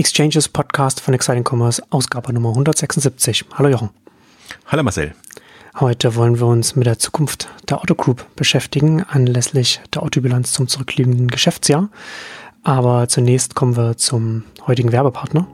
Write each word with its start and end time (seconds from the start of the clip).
Exchanges 0.00 0.48
Podcast 0.48 0.98
von 0.98 1.12
Exciting 1.12 1.44
Commerce, 1.46 1.82
Ausgabe 1.90 2.32
Nummer 2.32 2.48
176. 2.48 3.44
Hallo 3.52 3.68
Jochen. 3.68 3.90
Hallo 4.64 4.82
Marcel. 4.82 5.14
Heute 5.78 6.14
wollen 6.14 6.40
wir 6.40 6.46
uns 6.46 6.74
mit 6.74 6.86
der 6.86 6.98
Zukunft 6.98 7.48
der 7.68 7.82
Otto 7.82 7.94
Group 7.94 8.24
beschäftigen, 8.34 9.02
anlässlich 9.02 9.78
der 9.92 10.02
Otto-Bilanz 10.02 10.54
zum 10.54 10.68
zurückliegenden 10.68 11.28
Geschäftsjahr. 11.28 11.90
Aber 12.62 13.08
zunächst 13.08 13.54
kommen 13.54 13.76
wir 13.76 13.98
zum 13.98 14.44
heutigen 14.66 14.90
Werbepartner. 14.90 15.46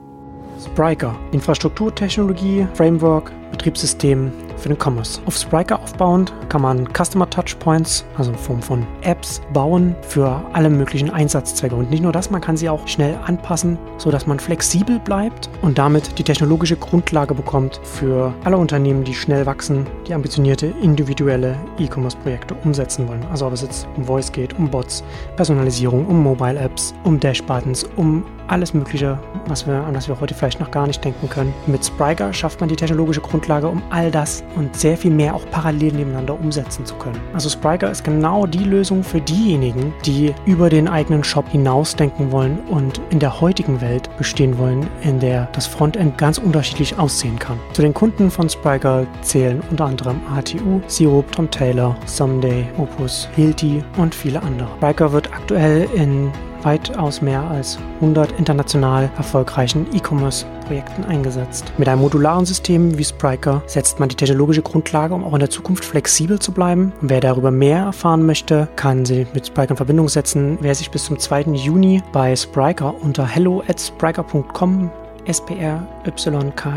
Spryker, 0.63 1.19
Infrastrukturtechnologie, 1.33 2.69
Framework, 2.73 3.33
Betriebssystem 3.51 4.31
für 4.57 4.69
den 4.69 4.77
Commerce. 4.77 5.21
Auf 5.25 5.37
Spryker 5.37 5.79
aufbauend 5.81 6.33
kann 6.49 6.61
man 6.61 6.87
Customer 6.93 7.29
Touchpoints, 7.29 8.05
also 8.17 8.31
in 8.31 8.37
Form 8.37 8.61
von 8.61 8.85
Apps, 9.01 9.41
bauen 9.53 9.95
für 10.01 10.41
alle 10.53 10.69
möglichen 10.69 11.09
Einsatzzwecke. 11.09 11.75
Und 11.75 11.89
nicht 11.89 12.03
nur 12.03 12.11
das, 12.11 12.29
man 12.29 12.41
kann 12.41 12.57
sie 12.57 12.69
auch 12.69 12.87
schnell 12.87 13.17
anpassen, 13.25 13.77
sodass 13.97 14.27
man 14.27 14.39
flexibel 14.39 14.99
bleibt 14.99 15.49
und 15.61 15.77
damit 15.77 16.17
die 16.17 16.23
technologische 16.23 16.75
Grundlage 16.75 17.33
bekommt 17.33 17.79
für 17.83 18.33
alle 18.43 18.57
Unternehmen, 18.57 19.03
die 19.03 19.13
schnell 19.13 19.45
wachsen, 19.45 19.85
die 20.07 20.13
ambitionierte 20.13 20.67
individuelle 20.81 21.55
E-Commerce-Projekte 21.79 22.55
umsetzen 22.63 23.07
wollen. 23.07 23.25
Also 23.31 23.47
ob 23.47 23.53
es 23.53 23.61
jetzt 23.61 23.87
um 23.95 24.05
Voice 24.05 24.31
geht, 24.31 24.57
um 24.57 24.69
Bots, 24.69 25.03
Personalisierung, 25.35 26.05
um 26.07 26.21
Mobile 26.23 26.59
Apps, 26.59 26.93
um 27.03 27.19
Dash-Buttons, 27.19 27.85
um 27.95 28.23
alles 28.47 28.73
Mögliche, 28.73 29.19
was 29.47 29.67
wir, 29.67 29.75
an 29.75 29.93
das 29.93 30.07
wir 30.07 30.19
heute 30.19 30.33
vielleicht 30.33 30.59
noch 30.59 30.71
gar 30.71 30.87
nicht 30.87 31.03
denken 31.03 31.29
können. 31.29 31.53
Mit 31.67 31.85
Spryker 31.85 32.33
schafft 32.33 32.59
man 32.59 32.69
die 32.69 32.75
technologische 32.75 33.21
Grundlage, 33.21 33.67
um 33.67 33.81
all 33.89 34.09
das 34.11 34.43
und 34.55 34.75
sehr 34.75 34.97
viel 34.97 35.11
mehr 35.11 35.35
auch 35.35 35.45
parallel 35.51 35.93
nebeneinander 35.93 36.39
umsetzen 36.39 36.85
zu 36.85 36.95
können. 36.95 37.19
Also 37.33 37.49
Spryker 37.49 37.91
ist 37.91 38.03
genau 38.03 38.45
die 38.45 38.63
Lösung 38.63 39.03
für 39.03 39.21
diejenigen, 39.21 39.93
die 40.05 40.33
über 40.45 40.69
den 40.69 40.87
eigenen 40.87 41.23
Shop 41.23 41.47
hinausdenken 41.49 42.31
wollen 42.31 42.59
und 42.69 43.01
in 43.09 43.19
der 43.19 43.41
heutigen 43.41 43.81
Welt 43.81 44.09
bestehen 44.17 44.57
wollen, 44.57 44.87
in 45.01 45.19
der 45.19 45.47
das 45.53 45.67
Frontend 45.67 46.17
ganz 46.17 46.37
unterschiedlich 46.37 46.97
aussehen 46.97 47.39
kann. 47.39 47.59
Zu 47.73 47.81
den 47.81 47.93
Kunden 47.93 48.31
von 48.31 48.49
Spryker 48.49 49.05
zählen 49.21 49.61
unter 49.69 49.85
anderem 49.85 50.19
ATU, 50.35 50.81
Sirup, 50.87 51.31
Tom 51.31 51.49
Taylor, 51.49 51.95
Someday, 52.05 52.65
Opus, 52.77 53.27
Hilti 53.35 53.83
und 53.97 54.13
viele 54.13 54.41
andere. 54.41 54.67
Spryker 54.77 55.11
wird 55.11 55.33
aktuell 55.33 55.87
in 55.95 56.31
weitaus 56.63 57.21
mehr 57.21 57.41
als 57.41 57.77
100 57.95 58.37
international 58.39 59.09
erfolgreichen 59.17 59.87
E-Commerce-Projekten 59.93 61.05
eingesetzt. 61.05 61.71
Mit 61.77 61.87
einem 61.87 62.01
modularen 62.01 62.45
System 62.45 62.97
wie 62.97 63.03
Spryker 63.03 63.61
setzt 63.67 63.99
man 63.99 64.09
die 64.09 64.15
technologische 64.15 64.61
Grundlage, 64.61 65.13
um 65.13 65.23
auch 65.23 65.33
in 65.33 65.39
der 65.39 65.49
Zukunft 65.49 65.85
flexibel 65.85 66.39
zu 66.39 66.51
bleiben. 66.51 66.93
Und 67.01 67.09
wer 67.09 67.21
darüber 67.21 67.51
mehr 67.51 67.79
erfahren 67.79 68.25
möchte, 68.25 68.67
kann 68.75 69.05
sich 69.05 69.27
mit 69.33 69.47
Spryker 69.47 69.71
in 69.71 69.77
Verbindung 69.77 70.09
setzen. 70.09 70.57
Wer 70.61 70.75
sich 70.75 70.91
bis 70.91 71.05
zum 71.05 71.19
2. 71.19 71.41
Juni 71.53 72.01
bei 72.11 72.35
Spryker 72.35 72.93
unter 73.01 73.25
hello 73.25 73.63
at 73.67 73.79
spryker.com 73.79 74.91
spryker.com 75.33 76.73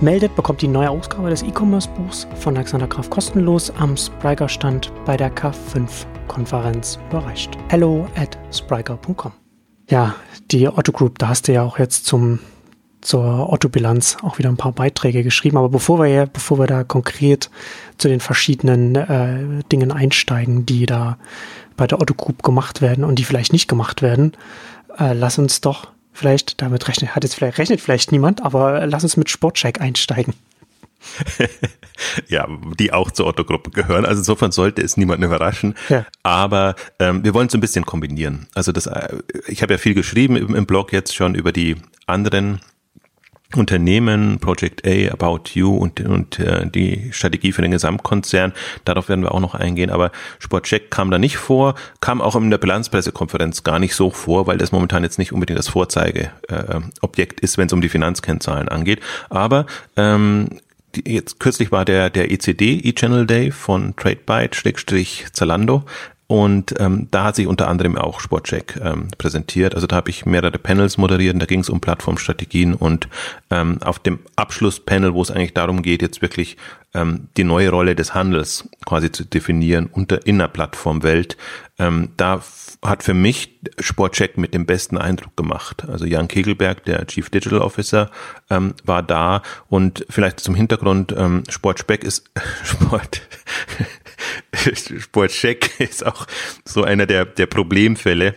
meldet, 0.00 0.34
bekommt 0.36 0.62
die 0.62 0.68
neue 0.68 0.90
Ausgabe 0.90 1.30
des 1.30 1.42
E-Commerce-Buchs 1.42 2.26
von 2.36 2.56
Alexander 2.56 2.86
Graf 2.86 3.10
kostenlos 3.10 3.70
am 3.78 3.96
Spryker-Stand 3.96 4.92
bei 5.04 5.16
der 5.16 5.34
K5-Konferenz 5.34 6.98
überreicht. 7.10 7.56
Hello 7.68 8.06
at 8.16 8.38
spryker.com. 8.52 9.32
Ja, 9.88 10.14
die 10.50 10.68
Otto 10.68 10.92
Group, 10.92 11.18
da 11.18 11.28
hast 11.28 11.48
du 11.48 11.52
ja 11.52 11.62
auch 11.62 11.78
jetzt 11.78 12.06
zum 12.06 12.40
zur 13.04 13.52
Otto-Bilanz 13.52 14.16
auch 14.22 14.38
wieder 14.38 14.48
ein 14.48 14.56
paar 14.56 14.72
Beiträge 14.72 15.22
geschrieben. 15.22 15.58
Aber 15.58 15.68
bevor 15.68 16.02
wir, 16.02 16.26
bevor 16.26 16.58
wir 16.58 16.66
da 16.66 16.84
konkret 16.84 17.50
zu 17.98 18.08
den 18.08 18.20
verschiedenen 18.20 18.94
äh, 18.94 19.62
Dingen 19.70 19.92
einsteigen, 19.92 20.66
die 20.66 20.86
da 20.86 21.18
bei 21.76 21.86
der 21.86 22.00
Otto 22.00 22.14
Group 22.14 22.42
gemacht 22.42 22.80
werden 22.80 23.04
und 23.04 23.18
die 23.18 23.24
vielleicht 23.24 23.52
nicht 23.52 23.68
gemacht 23.68 24.00
werden, 24.00 24.32
äh, 24.98 25.12
lass 25.12 25.38
uns 25.38 25.60
doch 25.60 25.88
Vielleicht, 26.16 26.62
damit 26.62 26.86
rechnet, 26.86 27.16
hat 27.16 27.24
jetzt 27.24 27.34
vielleicht, 27.34 27.58
rechnet 27.58 27.80
vielleicht 27.80 28.12
niemand, 28.12 28.42
aber 28.44 28.86
lass 28.86 29.02
uns 29.02 29.16
mit 29.16 29.28
Sportcheck 29.28 29.80
einsteigen. 29.80 30.32
ja, 32.28 32.46
die 32.78 32.92
auch 32.92 33.10
zur 33.10 33.26
Otto-Gruppe 33.26 33.70
gehören. 33.70 34.04
Also 34.06 34.20
insofern 34.20 34.52
sollte 34.52 34.80
es 34.80 34.96
niemanden 34.96 35.24
überraschen. 35.24 35.74
Ja. 35.88 36.06
Aber 36.22 36.76
ähm, 37.00 37.24
wir 37.24 37.34
wollen 37.34 37.48
es 37.48 37.54
ein 37.54 37.60
bisschen 37.60 37.84
kombinieren. 37.84 38.46
Also 38.54 38.70
das, 38.72 38.86
äh, 38.86 39.18
ich 39.48 39.62
habe 39.62 39.74
ja 39.74 39.78
viel 39.78 39.94
geschrieben 39.94 40.36
im, 40.36 40.54
im 40.54 40.66
Blog 40.66 40.92
jetzt 40.92 41.14
schon 41.14 41.34
über 41.34 41.52
die 41.52 41.76
anderen 42.06 42.60
Unternehmen, 43.56 44.38
Project 44.38 44.86
A, 44.86 45.12
About 45.12 45.50
You 45.54 45.74
und, 45.76 46.00
und 46.00 46.38
äh, 46.38 46.66
die 46.66 47.12
Strategie 47.12 47.52
für 47.52 47.62
den 47.62 47.70
Gesamtkonzern. 47.70 48.52
Darauf 48.84 49.08
werden 49.08 49.22
wir 49.22 49.32
auch 49.32 49.40
noch 49.40 49.54
eingehen. 49.54 49.90
Aber 49.90 50.10
Sportcheck 50.38 50.90
kam 50.90 51.10
da 51.10 51.18
nicht 51.18 51.36
vor, 51.36 51.74
kam 52.00 52.20
auch 52.20 52.36
in 52.36 52.50
der 52.50 52.58
Bilanzpressekonferenz 52.58 53.62
gar 53.62 53.78
nicht 53.78 53.94
so 53.94 54.10
vor, 54.10 54.46
weil 54.46 54.58
das 54.58 54.72
momentan 54.72 55.02
jetzt 55.02 55.18
nicht 55.18 55.32
unbedingt 55.32 55.58
das 55.58 55.68
Vorzeigeobjekt 55.68 57.40
äh, 57.40 57.44
ist, 57.44 57.58
wenn 57.58 57.66
es 57.66 57.72
um 57.72 57.80
die 57.80 57.88
Finanzkennzahlen 57.88 58.68
angeht. 58.68 59.00
Aber 59.30 59.66
ähm, 59.96 60.48
jetzt 61.04 61.40
kürzlich 61.40 61.72
war 61.72 61.84
der 61.84 62.10
der 62.10 62.30
ECD 62.30 62.80
E-Channel 62.84 63.26
Day 63.26 63.50
von 63.50 63.94
TradeByte-Zalando 63.96 65.84
und 66.26 66.74
ähm, 66.78 67.08
da 67.10 67.24
hat 67.24 67.36
sich 67.36 67.46
unter 67.46 67.68
anderem 67.68 67.96
auch 67.96 68.20
Sportcheck 68.20 68.80
ähm, 68.82 69.08
präsentiert. 69.18 69.74
Also 69.74 69.86
da 69.86 69.96
habe 69.96 70.10
ich 70.10 70.24
mehrere 70.24 70.58
Panels 70.58 70.96
moderiert. 70.96 71.40
Da 71.40 71.46
ging 71.46 71.60
es 71.60 71.68
um 71.68 71.80
Plattformstrategien 71.80 72.74
und 72.74 73.08
ähm, 73.50 73.82
auf 73.82 73.98
dem 73.98 74.20
Abschlusspanel, 74.36 75.12
wo 75.12 75.20
es 75.20 75.30
eigentlich 75.30 75.52
darum 75.52 75.82
geht, 75.82 76.00
jetzt 76.00 76.22
wirklich 76.22 76.56
ähm, 76.94 77.28
die 77.36 77.44
neue 77.44 77.70
Rolle 77.70 77.94
des 77.94 78.14
Handels 78.14 78.68
quasi 78.86 79.12
zu 79.12 79.24
definieren 79.24 79.86
unter 79.92 80.26
in 80.26 80.38
Plattformwelt, 80.38 81.36
ähm, 81.78 82.10
da 82.16 82.42
hat 82.82 83.02
für 83.02 83.14
mich 83.14 83.60
Sportcheck 83.78 84.38
mit 84.38 84.54
dem 84.54 84.66
besten 84.66 84.98
Eindruck 84.98 85.36
gemacht. 85.36 85.84
Also 85.88 86.04
Jan 86.04 86.28
Kegelberg, 86.28 86.84
der 86.84 87.06
Chief 87.06 87.28
Digital 87.30 87.60
Officer, 87.60 88.10
ähm, 88.50 88.74
war 88.84 89.02
da 89.02 89.42
und 89.68 90.06
vielleicht 90.08 90.40
zum 90.40 90.54
Hintergrund, 90.54 91.14
ähm, 91.16 91.42
Sportspeck 91.48 92.04
ist 92.04 92.30
Sport 92.64 93.22
Sportcheck 94.98 95.80
ist 95.80 96.04
auch 96.04 96.26
so 96.64 96.84
einer 96.84 97.06
der, 97.06 97.24
der 97.24 97.46
Problemfälle 97.46 98.34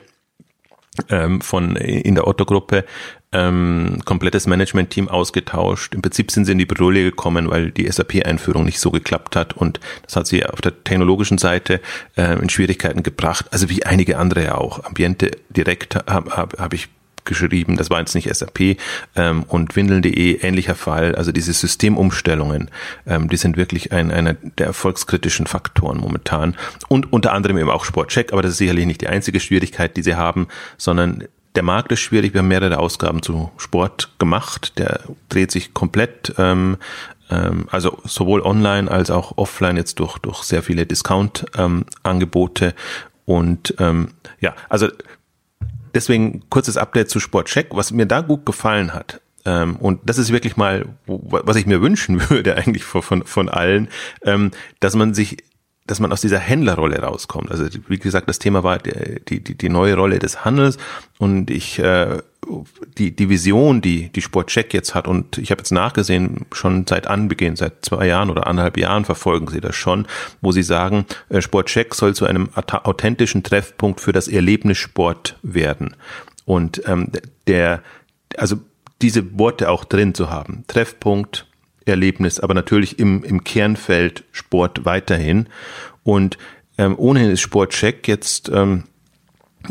ähm, 1.09 1.41
von 1.41 1.75
in 1.75 2.15
der 2.15 2.27
Otto-Gruppe. 2.27 2.85
Ähm, 3.33 3.99
komplettes 4.05 4.47
Management-Team 4.47 5.09
ausgetauscht. 5.09 5.93
Im 5.93 6.01
Prinzip 6.01 6.31
sind 6.31 6.45
sie 6.45 6.53
in 6.53 6.59
die 6.59 6.65
Bredouille 6.65 7.03
gekommen, 7.03 7.49
weil 7.49 7.71
die 7.71 7.91
SAP-Einführung 7.91 8.63
nicht 8.63 8.79
so 8.79 8.89
geklappt 8.89 9.35
hat 9.35 9.51
und 9.51 9.81
das 10.03 10.15
hat 10.15 10.27
sie 10.27 10.45
auf 10.45 10.61
der 10.61 10.81
technologischen 10.85 11.37
Seite 11.37 11.81
äh, 12.15 12.39
in 12.39 12.49
Schwierigkeiten 12.49 13.03
gebracht, 13.03 13.47
also 13.51 13.69
wie 13.69 13.85
einige 13.85 14.17
andere 14.17 14.57
auch. 14.57 14.85
Ambiente 14.85 15.31
direkt 15.49 15.95
habe 16.07 16.37
hab, 16.37 16.57
hab 16.57 16.73
ich 16.73 16.87
geschrieben, 17.27 17.77
das 17.77 17.89
war 17.89 17.99
jetzt 17.99 18.15
nicht 18.15 18.33
SAP 18.33 18.77
ähm, 19.15 19.43
und 19.43 19.75
Windeln.de 19.75 20.39
ähnlicher 20.41 20.75
Fall. 20.75 21.15
Also 21.15 21.31
diese 21.31 21.53
Systemumstellungen, 21.53 22.71
ähm, 23.05 23.29
die 23.29 23.37
sind 23.37 23.57
wirklich 23.57 23.91
ein, 23.91 24.11
einer 24.11 24.33
der 24.33 24.67
erfolgskritischen 24.67 25.45
Faktoren 25.45 25.99
momentan 25.99 26.55
und 26.87 27.13
unter 27.13 27.33
anderem 27.33 27.57
eben 27.57 27.69
auch 27.69 27.85
Sportcheck, 27.85 28.33
aber 28.33 28.41
das 28.41 28.53
ist 28.53 28.57
sicherlich 28.57 28.85
nicht 28.85 29.01
die 29.01 29.07
einzige 29.07 29.39
Schwierigkeit, 29.39 29.95
die 29.97 30.03
sie 30.03 30.15
haben, 30.15 30.47
sondern 30.77 31.25
der 31.55 31.63
Markt 31.63 31.91
ist 31.91 32.01
schwierig. 32.01 32.33
Wir 32.33 32.39
haben 32.39 32.47
mehrere 32.47 32.77
Ausgaben 32.77 33.23
zu 33.23 33.51
Sport 33.57 34.11
gemacht. 34.19 34.77
Der 34.77 34.99
dreht 35.29 35.51
sich 35.51 35.73
komplett 35.73 36.33
ähm, 36.37 36.77
ähm 37.31 37.67
also 37.71 37.97
sowohl 38.03 38.41
online 38.41 38.91
als 38.91 39.09
auch 39.09 39.37
offline 39.37 39.75
jetzt 39.75 39.99
durch, 39.99 40.19
durch 40.19 40.43
sehr 40.43 40.61
viele 40.61 40.85
Discount-Angebote. 40.85 42.65
Ähm, 42.65 42.73
und 43.25 43.73
ähm, 43.79 44.09
ja, 44.39 44.55
also 44.69 44.87
Deswegen 45.93 46.43
kurzes 46.49 46.77
Update 46.77 47.09
zu 47.09 47.19
Sportcheck, 47.19 47.67
was 47.71 47.91
mir 47.91 48.05
da 48.05 48.21
gut 48.21 48.45
gefallen 48.45 48.93
hat. 48.93 49.21
Ähm, 49.45 49.77
und 49.77 50.01
das 50.05 50.17
ist 50.17 50.31
wirklich 50.31 50.57
mal, 50.57 50.85
was 51.05 51.55
ich 51.55 51.65
mir 51.65 51.81
wünschen 51.87 52.29
würde 52.29 52.55
eigentlich 52.55 52.83
von, 52.83 53.23
von 53.25 53.49
allen, 53.49 53.87
ähm, 54.23 54.51
dass 54.79 54.95
man 54.95 55.13
sich 55.13 55.37
dass 55.87 56.01
man 56.01 56.11
aus 56.11 56.19
dieser 56.19 56.39
Händlerrolle 56.39 56.99
rauskommt. 56.99 57.49
Also 57.49 57.65
wie 57.87 57.97
gesagt, 57.97 58.27
das 58.27 58.39
Thema 58.39 58.61
war 58.61 58.77
die, 58.77 59.41
die, 59.41 59.57
die 59.57 59.69
neue 59.69 59.95
Rolle 59.95 60.19
des 60.19 60.43
Handels 60.43 60.77
und 61.17 61.49
ich 61.49 61.79
äh, 61.79 62.17
die, 62.97 63.15
die 63.15 63.29
Vision, 63.29 63.81
die 63.81 64.09
die 64.09 64.21
Sportcheck 64.21 64.73
jetzt 64.73 64.95
hat 64.95 65.07
und 65.07 65.37
ich 65.37 65.51
habe 65.51 65.59
jetzt 65.59 65.71
nachgesehen, 65.71 66.45
schon 66.51 66.85
seit 66.87 67.07
Anbeginn, 67.07 67.55
seit 67.55 67.85
zwei 67.85 68.07
Jahren 68.07 68.29
oder 68.29 68.47
anderthalb 68.47 68.77
Jahren 68.77 69.05
verfolgen 69.05 69.47
sie 69.47 69.61
das 69.61 69.75
schon, 69.75 70.07
wo 70.41 70.51
sie 70.51 70.63
sagen, 70.63 71.05
äh, 71.29 71.41
Sportcheck 71.41 71.93
soll 71.95 72.15
zu 72.15 72.25
einem 72.25 72.49
authentischen 72.55 73.43
Treffpunkt 73.43 74.01
für 74.01 74.11
das 74.11 74.27
Erlebnissport 74.27 75.37
werden. 75.43 75.95
Und 76.45 76.81
ähm, 76.87 77.11
der, 77.47 77.81
also 78.37 78.57
diese 79.01 79.37
Worte 79.37 79.69
auch 79.69 79.83
drin 79.83 80.13
zu 80.13 80.29
haben, 80.29 80.63
Treffpunkt, 80.67 81.45
Erlebnis, 81.85 82.39
aber 82.39 82.53
natürlich 82.53 82.99
im, 82.99 83.23
im 83.23 83.43
Kernfeld 83.43 84.23
Sport 84.31 84.85
weiterhin. 84.85 85.47
Und 86.03 86.37
ähm, 86.77 86.95
ohnehin 86.97 87.31
ist 87.31 87.41
Sportcheck 87.41 88.07
jetzt 88.07 88.49
ähm, 88.53 88.83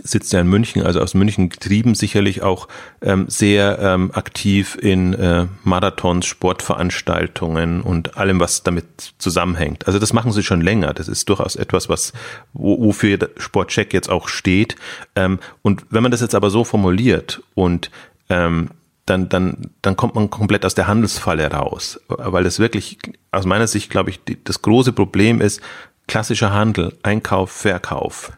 sitzt 0.02 0.32
er 0.34 0.40
in 0.40 0.48
München, 0.48 0.82
also 0.82 1.00
aus 1.00 1.14
München 1.14 1.48
getrieben, 1.48 1.94
sicherlich 1.94 2.43
auch 2.43 2.69
ähm, 3.02 3.26
sehr 3.28 3.78
ähm, 3.81 4.10
aktiv 4.12 4.76
in 4.81 5.14
äh, 5.14 5.46
Marathons, 5.64 6.26
Sportveranstaltungen 6.26 7.82
und 7.82 8.16
allem, 8.16 8.40
was 8.40 8.62
damit 8.62 9.14
zusammenhängt. 9.19 9.87
Also 9.87 9.98
das 9.98 10.12
machen 10.12 10.32
sie 10.32 10.43
schon 10.43 10.60
länger. 10.60 10.94
Das 10.94 11.08
ist 11.08 11.28
durchaus 11.28 11.56
etwas, 11.56 11.88
was 11.88 12.12
wo, 12.52 12.81
wofür 12.81 13.19
Sportcheck 13.37 13.93
jetzt 13.93 14.10
auch 14.10 14.28
steht. 14.28 14.76
Ähm, 15.14 15.38
und 15.62 15.87
wenn 15.90 16.02
man 16.02 16.12
das 16.12 16.20
jetzt 16.20 16.34
aber 16.34 16.50
so 16.50 16.64
formuliert 16.64 17.43
und 17.54 17.90
ähm, 18.28 18.70
dann, 19.06 19.28
dann, 19.28 19.70
dann 19.82 19.96
kommt 19.96 20.16
man 20.16 20.31
komplett 20.31 20.64
aus 20.66 20.75
der 20.75 20.88
Handelsfalle 20.88 21.50
raus. 21.50 22.00
Weil 22.08 22.44
das 22.44 22.58
wirklich, 22.58 22.98
aus 23.31 23.46
meiner 23.46 23.69
Sicht, 23.69 23.88
glaube 23.88 24.10
ich, 24.10 24.22
die, 24.25 24.43
das 24.43 24.62
große 24.62 24.93
Problem 24.93 25.40
ist, 25.40 25.60
klassischer 26.08 26.52
Handel, 26.52 26.96
Einkauf, 27.02 27.50
Verkauf. 27.50 28.32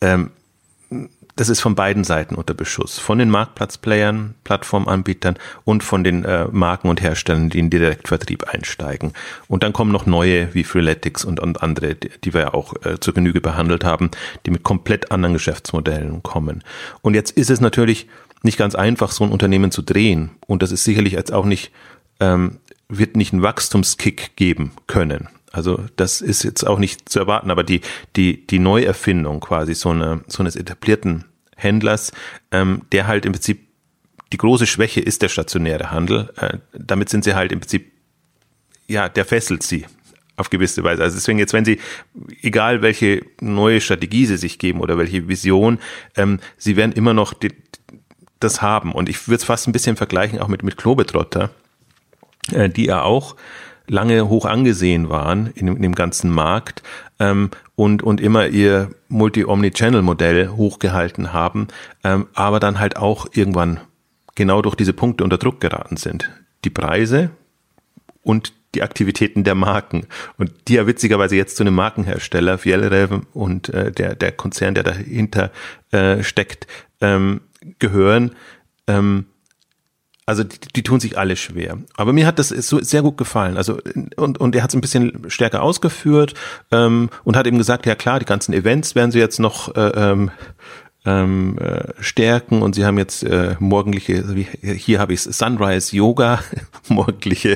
Ähm, 0.00 0.30
das 1.40 1.48
ist 1.48 1.60
von 1.60 1.74
beiden 1.74 2.04
Seiten 2.04 2.34
unter 2.34 2.52
Beschuss. 2.52 2.98
Von 2.98 3.18
den 3.18 3.30
Marktplatzplayern, 3.30 4.34
Plattformanbietern 4.44 5.38
und 5.64 5.82
von 5.82 6.04
den 6.04 6.22
äh, 6.22 6.46
Marken 6.52 6.90
und 6.90 7.00
Herstellern, 7.00 7.48
die 7.48 7.60
in 7.60 7.70
Direktvertrieb 7.70 8.44
einsteigen. 8.44 9.14
Und 9.48 9.62
dann 9.62 9.72
kommen 9.72 9.90
noch 9.90 10.04
neue 10.04 10.54
wie 10.54 10.64
Freeletics 10.64 11.24
und, 11.24 11.40
und 11.40 11.62
andere, 11.62 11.94
die, 11.94 12.10
die 12.22 12.34
wir 12.34 12.42
ja 12.42 12.52
auch 12.52 12.74
äh, 12.84 13.00
zur 13.00 13.14
Genüge 13.14 13.40
behandelt 13.40 13.84
haben, 13.84 14.10
die 14.44 14.50
mit 14.50 14.64
komplett 14.64 15.12
anderen 15.12 15.32
Geschäftsmodellen 15.32 16.22
kommen. 16.22 16.62
Und 17.00 17.14
jetzt 17.14 17.30
ist 17.30 17.48
es 17.48 17.62
natürlich 17.62 18.06
nicht 18.42 18.58
ganz 18.58 18.74
einfach, 18.74 19.10
so 19.10 19.24
ein 19.24 19.32
Unternehmen 19.32 19.70
zu 19.70 19.80
drehen. 19.80 20.32
Und 20.46 20.62
das 20.62 20.72
ist 20.72 20.84
sicherlich 20.84 21.14
jetzt 21.14 21.32
auch 21.32 21.46
nicht, 21.46 21.72
ähm, 22.20 22.58
wird 22.90 23.16
nicht 23.16 23.32
einen 23.32 23.42
Wachstumskick 23.42 24.36
geben 24.36 24.72
können. 24.86 25.30
Also 25.52 25.84
das 25.96 26.20
ist 26.20 26.42
jetzt 26.42 26.64
auch 26.66 26.78
nicht 26.78 27.08
zu 27.08 27.18
erwarten, 27.18 27.50
aber 27.50 27.64
die, 27.64 27.80
die, 28.14 28.46
die 28.46 28.58
Neuerfindung 28.58 29.40
quasi 29.40 29.74
so, 29.74 29.88
eine, 29.88 30.20
so 30.26 30.42
eines 30.42 30.54
etablierten 30.54 31.24
Händlers, 31.62 32.12
ähm, 32.50 32.82
der 32.92 33.06
halt 33.06 33.26
im 33.26 33.32
Prinzip 33.32 33.66
die 34.32 34.36
große 34.36 34.66
Schwäche 34.66 35.00
ist 35.00 35.22
der 35.22 35.28
stationäre 35.28 35.90
Handel. 35.90 36.32
Äh, 36.36 36.58
damit 36.72 37.08
sind 37.08 37.24
sie 37.24 37.34
halt 37.34 37.52
im 37.52 37.60
Prinzip, 37.60 37.92
ja, 38.86 39.08
der 39.08 39.24
fesselt 39.24 39.62
sie 39.62 39.86
auf 40.36 40.50
gewisse 40.50 40.82
Weise. 40.82 41.02
Also 41.02 41.16
deswegen 41.16 41.38
jetzt, 41.38 41.52
wenn 41.52 41.64
Sie, 41.64 41.78
egal 42.42 42.82
welche 42.82 43.22
neue 43.40 43.80
Strategie 43.80 44.26
Sie 44.26 44.38
sich 44.38 44.58
geben 44.58 44.80
oder 44.80 44.98
welche 44.98 45.28
Vision, 45.28 45.78
ähm, 46.16 46.40
Sie 46.56 46.76
werden 46.76 46.92
immer 46.92 47.14
noch 47.14 47.34
die, 47.34 47.52
das 48.40 48.62
haben. 48.62 48.92
Und 48.92 49.08
ich 49.08 49.28
würde 49.28 49.36
es 49.36 49.44
fast 49.44 49.68
ein 49.68 49.72
bisschen 49.72 49.96
vergleichen 49.96 50.40
auch 50.40 50.48
mit, 50.48 50.62
mit 50.62 50.76
Klobetrotter, 50.76 51.50
äh, 52.52 52.68
die 52.68 52.86
ja 52.86 53.02
auch 53.02 53.36
lange 53.86 54.28
hoch 54.28 54.46
angesehen 54.46 55.08
waren 55.08 55.48
in, 55.48 55.68
in 55.68 55.82
dem 55.82 55.94
ganzen 55.94 56.30
Markt 56.30 56.82
ähm, 57.18 57.50
und, 57.80 58.02
und 58.02 58.20
immer 58.20 58.46
ihr 58.46 58.90
Multi-Omni-Channel-Modell 59.08 60.50
hochgehalten 60.50 61.32
haben, 61.32 61.68
ähm, 62.04 62.26
aber 62.34 62.60
dann 62.60 62.78
halt 62.78 62.98
auch 62.98 63.26
irgendwann 63.32 63.80
genau 64.34 64.60
durch 64.60 64.74
diese 64.74 64.92
Punkte 64.92 65.24
unter 65.24 65.38
Druck 65.38 65.62
geraten 65.62 65.96
sind. 65.96 66.30
Die 66.66 66.68
Preise 66.68 67.30
und 68.22 68.52
die 68.74 68.82
Aktivitäten 68.82 69.44
der 69.44 69.54
Marken. 69.54 70.06
Und 70.36 70.52
die 70.68 70.74
ja 70.74 70.86
witzigerweise 70.86 71.36
jetzt 71.36 71.56
zu 71.56 71.62
einem 71.62 71.74
Markenhersteller, 71.74 72.58
Fjellreven 72.58 73.26
und 73.32 73.70
äh, 73.70 73.90
der, 73.90 74.14
der 74.14 74.32
Konzern, 74.32 74.74
der 74.74 74.84
dahinter 74.84 75.50
äh, 75.90 76.22
steckt, 76.22 76.66
ähm, 77.00 77.40
gehören. 77.78 78.32
Ähm, 78.88 79.24
also 80.30 80.44
die, 80.44 80.58
die 80.76 80.82
tun 80.84 81.00
sich 81.00 81.18
alle 81.18 81.34
schwer. 81.34 81.76
Aber 81.96 82.12
mir 82.12 82.24
hat 82.24 82.38
das 82.38 82.50
so 82.50 82.80
sehr 82.80 83.02
gut 83.02 83.16
gefallen. 83.16 83.56
Also 83.56 83.80
und, 84.16 84.38
und 84.38 84.54
er 84.54 84.62
hat 84.62 84.70
es 84.70 84.76
ein 84.76 84.80
bisschen 84.80 85.28
stärker 85.28 85.60
ausgeführt 85.60 86.34
ähm, 86.70 87.10
und 87.24 87.36
hat 87.36 87.48
eben 87.48 87.58
gesagt, 87.58 87.84
ja 87.84 87.96
klar, 87.96 88.20
die 88.20 88.26
ganzen 88.26 88.54
Events 88.54 88.94
werden 88.94 89.10
sie 89.10 89.18
jetzt 89.18 89.40
noch 89.40 89.74
äh, 89.74 90.28
ähm, 91.06 91.56
äh, 91.58 91.92
stärken 92.00 92.60
und 92.60 92.74
sie 92.74 92.84
haben 92.84 92.98
jetzt 92.98 93.22
äh, 93.22 93.56
morgendliche, 93.58 94.36
wie, 94.36 94.46
hier 94.60 94.98
habe 94.98 95.14
ich 95.14 95.22
Sunrise 95.22 95.96
Yoga, 95.96 96.40
morgendliche 96.88 97.52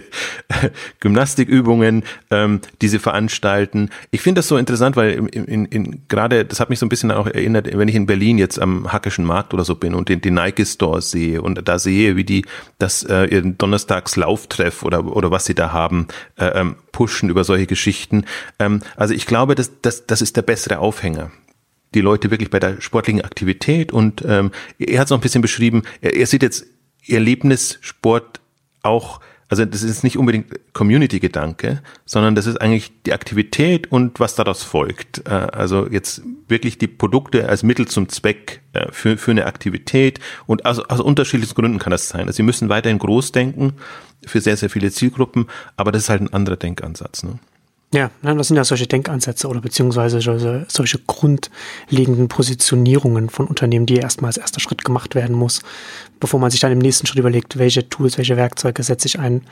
äh, 0.49 0.71
Gymnastikübungen, 1.01 2.05
ähm, 2.31 2.61
die 2.81 2.89
sie 2.89 2.99
veranstalten. 2.99 3.91
Ich 4.11 4.23
finde 4.23 4.39
das 4.39 4.49
so 4.49 4.57
interessant, 4.57 4.97
weil 4.97 5.13
in, 5.13 5.45
in, 5.45 5.65
in, 5.67 6.03
gerade, 6.09 6.47
das 6.47 6.59
hat 6.59 6.71
mich 6.71 6.79
so 6.79 6.87
ein 6.87 6.89
bisschen 6.89 7.11
auch 7.11 7.27
erinnert, 7.27 7.69
wenn 7.77 7.89
ich 7.89 7.95
in 7.95 8.07
Berlin 8.07 8.39
jetzt 8.39 8.59
am 8.59 8.91
Hackischen 8.93 9.27
Markt 9.27 9.53
oder 9.53 9.65
so 9.65 9.75
bin 9.75 9.95
und 9.95 10.09
den, 10.09 10.23
den 10.23 10.35
Nike 10.35 10.65
Store 10.65 11.03
sehe 11.03 11.43
und 11.43 11.69
da 11.69 11.79
sehe, 11.79 12.17
wie 12.17 12.25
die 12.25 12.47
das 12.79 13.03
äh, 13.03 13.27
ihren 13.27 13.59
Donnerstags 13.59 14.17
Lauftreff 14.17 14.83
oder, 14.83 15.05
oder 15.05 15.31
was 15.31 15.45
sie 15.45 15.55
da 15.55 15.71
haben, 15.71 16.09
äh, 16.37 16.47
ähm, 16.47 16.77
pushen 16.93 17.29
über 17.29 17.45
solche 17.45 17.67
Geschichten. 17.67 18.25
Ähm, 18.59 18.81
also 18.97 19.13
ich 19.13 19.27
glaube, 19.27 19.55
das, 19.55 19.71
das, 19.83 20.07
das 20.07 20.23
ist 20.23 20.37
der 20.37 20.43
bessere 20.43 20.79
Aufhänger 20.79 21.31
die 21.95 22.01
Leute 22.01 22.31
wirklich 22.31 22.51
bei 22.51 22.61
der 22.61 22.81
sportlichen 22.81 23.23
Aktivität 23.23 23.93
und 23.93 24.25
ähm, 24.27 24.51
er 24.79 25.01
hat 25.01 25.07
es 25.07 25.11
noch 25.11 25.19
ein 25.19 25.23
bisschen 25.23 25.43
beschrieben, 25.43 25.83
er, 26.01 26.15
er 26.17 26.27
sieht 26.27 26.43
jetzt 26.43 26.67
Erlebnissport 27.07 28.41
auch, 28.83 29.21
also 29.49 29.65
das 29.65 29.83
ist 29.83 30.05
nicht 30.05 30.17
unbedingt 30.17 30.73
Community-Gedanke, 30.73 31.83
sondern 32.05 32.35
das 32.35 32.47
ist 32.47 32.61
eigentlich 32.61 32.93
die 33.07 33.13
Aktivität 33.13 33.91
und 33.93 34.21
was 34.21 34.35
daraus 34.35 34.63
folgt. 34.63 35.23
Äh, 35.27 35.31
also 35.31 35.89
jetzt 35.89 36.23
wirklich 36.49 36.79
die 36.79 36.87
Produkte 36.87 37.49
als 37.49 37.63
Mittel 37.63 37.87
zum 37.87 38.09
Zweck 38.09 38.63
äh, 38.73 38.91
für, 38.91 39.17
für 39.17 39.31
eine 39.31 39.47
Aktivität 39.47 40.21
und 40.47 40.67
aus, 40.67 40.79
aus 40.79 41.01
unterschiedlichen 41.01 41.55
Gründen 41.55 41.79
kann 41.79 41.91
das 41.91 42.09
sein. 42.09 42.23
Also 42.23 42.33
sie 42.33 42.43
müssen 42.43 42.69
weiterhin 42.69 42.99
groß 42.99 43.33
denken 43.33 43.75
für 44.27 44.41
sehr, 44.41 44.57
sehr 44.57 44.71
viele 44.71 44.91
Zielgruppen, 44.91 45.47
aber 45.77 45.93
das 45.93 46.05
ist 46.05 46.09
halt 46.09 46.23
ein 46.23 46.33
anderer 46.33 46.57
Denkansatz. 46.57 47.23
Ne? 47.23 47.39
Ja, 47.95 48.11
das 48.23 48.49
sind 48.49 48.57
ja 48.57 48.65
solche 48.65 48.89
Denkansätze 48.89 49.47
oder 49.47 49.61
beziehungsweise 49.61 50.21
solche, 50.21 50.99
grundlegenden 51.07 52.27
Positionierungen 52.27 53.31
von 53.31 53.47
Unternehmen, 53.47 53.87
die 53.87 53.95
erstmal 53.95 54.31
als 54.31 54.37
erster 54.37 54.59
Schritt 54.59 54.85
gemacht 54.85 55.15
werden 55.15 55.37
muss, 55.37 55.63
bevor 56.19 56.41
man 56.41 56.51
sich 56.51 56.59
dann 56.59 56.73
im 56.73 56.81
nächsten 56.81 57.07
Schritt 57.07 57.21
überlegt, 57.21 57.57
welche 57.57 57.89
Tools, 57.89 58.19
welche 58.19 58.37
Werkzeuge 58.37 58.83
setze 58.83 59.07
ich 59.07 59.21
ein, 59.21 59.43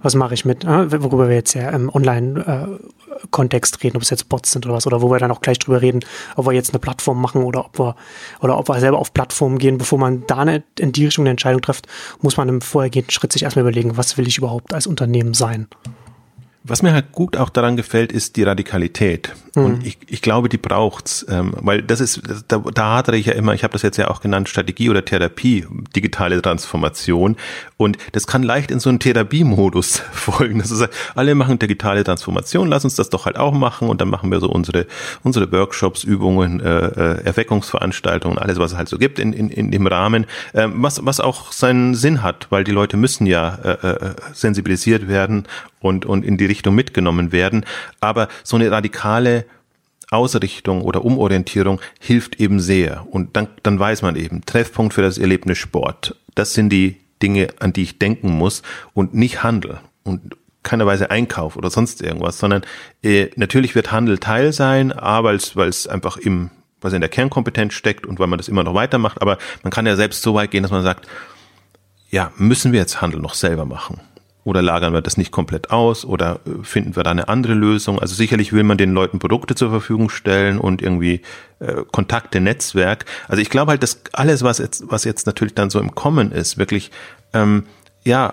was 0.00 0.14
mache 0.14 0.34
ich 0.34 0.44
mit, 0.44 0.64
ah, 0.64 0.86
worüber 0.92 1.28
wir 1.28 1.34
jetzt 1.34 1.54
ja 1.54 1.70
im 1.70 1.88
Online-Kontext 1.92 3.82
reden, 3.82 3.96
ob 3.96 4.04
es 4.04 4.10
jetzt 4.10 4.28
Bots 4.28 4.52
sind 4.52 4.64
oder 4.64 4.76
was, 4.76 4.86
oder 4.86 5.02
wo 5.02 5.10
wir 5.10 5.18
dann 5.18 5.32
auch 5.32 5.40
gleich 5.40 5.58
drüber 5.58 5.82
reden, 5.82 6.04
ob 6.36 6.46
wir 6.46 6.52
jetzt 6.52 6.70
eine 6.70 6.78
Plattform 6.78 7.20
machen 7.20 7.42
oder 7.42 7.64
ob 7.64 7.80
wir, 7.80 7.96
oder 8.40 8.58
ob 8.58 8.68
wir 8.68 8.78
selber 8.78 9.00
auf 9.00 9.12
Plattformen 9.12 9.58
gehen, 9.58 9.76
bevor 9.76 9.98
man 9.98 10.22
da 10.28 10.44
in 10.44 10.92
die 10.92 11.06
Richtung 11.06 11.24
eine 11.24 11.30
Entscheidung 11.30 11.62
trifft, 11.62 11.88
muss 12.20 12.36
man 12.36 12.48
im 12.48 12.60
vorhergehenden 12.60 13.10
Schritt 13.10 13.32
sich 13.32 13.42
erstmal 13.42 13.64
überlegen, 13.64 13.96
was 13.96 14.16
will 14.16 14.28
ich 14.28 14.38
überhaupt 14.38 14.72
als 14.72 14.86
Unternehmen 14.86 15.34
sein. 15.34 15.66
Was 16.68 16.82
mir 16.82 16.92
halt 16.92 17.12
gut 17.12 17.36
auch 17.36 17.48
daran 17.48 17.76
gefällt, 17.76 18.12
ist 18.12 18.36
die 18.36 18.42
Radikalität. 18.42 19.34
Mhm. 19.54 19.64
Und 19.64 19.86
ich, 19.86 19.98
ich 20.06 20.22
glaube, 20.22 20.48
die 20.48 20.58
braucht's, 20.58 21.24
ähm, 21.28 21.54
weil 21.60 21.82
das 21.82 22.00
ist, 22.00 22.22
da, 22.48 22.58
da 22.58 22.96
hadere 22.96 23.16
ich 23.16 23.26
ja 23.26 23.32
immer, 23.32 23.54
ich 23.54 23.64
habe 23.64 23.72
das 23.72 23.82
jetzt 23.82 23.96
ja 23.96 24.08
auch 24.08 24.20
genannt, 24.20 24.48
Strategie 24.48 24.90
oder 24.90 25.04
Therapie, 25.04 25.66
digitale 25.96 26.40
Transformation. 26.42 27.36
Und 27.76 27.96
das 28.12 28.26
kann 28.26 28.42
leicht 28.42 28.70
in 28.70 28.80
so 28.80 28.90
einen 28.90 29.00
Therapiemodus 29.00 30.02
folgen. 30.12 30.58
Das 30.58 30.70
ist, 30.70 30.86
alle 31.14 31.34
machen 31.34 31.58
digitale 31.58 32.04
Transformation, 32.04 32.68
lass 32.68 32.84
uns 32.84 32.94
das 32.94 33.08
doch 33.10 33.26
halt 33.26 33.36
auch 33.36 33.52
machen 33.52 33.88
und 33.88 34.00
dann 34.00 34.08
machen 34.08 34.30
wir 34.30 34.40
so 34.40 34.48
unsere, 34.48 34.86
unsere 35.22 35.50
Workshops, 35.50 36.04
Übungen, 36.04 36.60
äh, 36.60 36.86
äh 36.86 37.24
Erweckungsveranstaltungen, 37.24 38.38
alles, 38.38 38.58
was 38.58 38.72
es 38.72 38.78
halt 38.78 38.88
so 38.88 38.98
gibt 38.98 39.18
in, 39.18 39.32
in, 39.32 39.48
in 39.48 39.70
dem 39.70 39.86
Rahmen, 39.86 40.26
äh, 40.52 40.68
was, 40.70 41.04
was 41.04 41.20
auch 41.20 41.52
seinen 41.52 41.94
Sinn 41.94 42.22
hat, 42.22 42.46
weil 42.50 42.64
die 42.64 42.72
Leute 42.72 42.96
müssen 42.96 43.26
ja 43.26 43.54
äh, 43.54 43.88
äh, 43.88 44.14
sensibilisiert 44.32 45.08
werden 45.08 45.46
und, 45.80 46.06
und 46.06 46.24
in 46.24 46.36
die 46.36 46.46
Richtung 46.46 46.74
mitgenommen 46.74 47.32
werden. 47.32 47.64
Aber 48.00 48.28
so 48.44 48.56
eine 48.56 48.70
radikale 48.70 49.44
Ausrichtung 50.10 50.82
oder 50.82 51.04
Umorientierung 51.04 51.80
hilft 52.00 52.40
eben 52.40 52.60
sehr. 52.60 53.06
Und 53.10 53.36
dann, 53.36 53.48
dann 53.62 53.78
weiß 53.78 54.02
man 54.02 54.16
eben, 54.16 54.44
Treffpunkt 54.44 54.94
für 54.94 55.02
das 55.02 55.18
Erlebnis 55.18 55.58
Sport. 55.58 56.16
Das 56.34 56.54
sind 56.54 56.70
die 56.70 56.96
Dinge, 57.22 57.48
an 57.58 57.72
die 57.72 57.82
ich 57.82 57.98
denken 57.98 58.30
muss 58.30 58.62
und 58.94 59.14
nicht 59.14 59.42
Handel 59.42 59.80
und 60.04 60.36
keiner 60.62 60.86
Weise 60.86 61.10
Einkauf 61.10 61.56
oder 61.56 61.70
sonst 61.70 62.02
irgendwas, 62.02 62.38
sondern 62.38 62.62
äh, 63.02 63.28
natürlich 63.36 63.74
wird 63.74 63.92
Handel 63.92 64.18
Teil 64.18 64.52
sein, 64.52 64.92
a, 64.92 65.24
weil 65.24 65.36
es 65.36 65.86
einfach 65.86 66.16
im, 66.16 66.50
was 66.80 66.92
in 66.92 67.00
der 67.00 67.08
Kernkompetenz 67.08 67.74
steckt 67.74 68.06
und 68.06 68.18
weil 68.18 68.26
man 68.26 68.38
das 68.38 68.48
immer 68.48 68.64
noch 68.64 68.74
weitermacht, 68.74 69.22
aber 69.22 69.38
man 69.62 69.70
kann 69.70 69.86
ja 69.86 69.96
selbst 69.96 70.22
so 70.22 70.34
weit 70.34 70.50
gehen, 70.50 70.62
dass 70.62 70.72
man 70.72 70.82
sagt, 70.82 71.08
ja, 72.10 72.32
müssen 72.36 72.72
wir 72.72 72.80
jetzt 72.80 73.00
Handel 73.00 73.20
noch 73.20 73.34
selber 73.34 73.64
machen? 73.64 74.00
Oder 74.48 74.62
lagern 74.62 74.94
wir 74.94 75.02
das 75.02 75.18
nicht 75.18 75.30
komplett 75.30 75.70
aus 75.70 76.06
oder 76.06 76.40
äh, 76.46 76.64
finden 76.64 76.96
wir 76.96 77.02
da 77.02 77.10
eine 77.10 77.28
andere 77.28 77.52
Lösung? 77.52 77.98
Also 77.98 78.14
sicherlich 78.14 78.54
will 78.54 78.62
man 78.62 78.78
den 78.78 78.94
Leuten 78.94 79.18
Produkte 79.18 79.54
zur 79.54 79.68
Verfügung 79.68 80.08
stellen 80.08 80.58
und 80.58 80.80
irgendwie 80.80 81.20
äh, 81.58 81.82
Kontakte, 81.92 82.40
Netzwerk. 82.40 83.04
Also 83.28 83.42
ich 83.42 83.50
glaube 83.50 83.72
halt, 83.72 83.82
dass 83.82 84.00
alles, 84.14 84.42
was 84.42 84.56
jetzt, 84.56 84.84
was 84.88 85.04
jetzt 85.04 85.26
natürlich 85.26 85.54
dann 85.54 85.68
so 85.68 85.78
im 85.78 85.94
Kommen 85.94 86.32
ist, 86.32 86.56
wirklich 86.56 86.90
ähm, 87.34 87.64
ja 88.04 88.32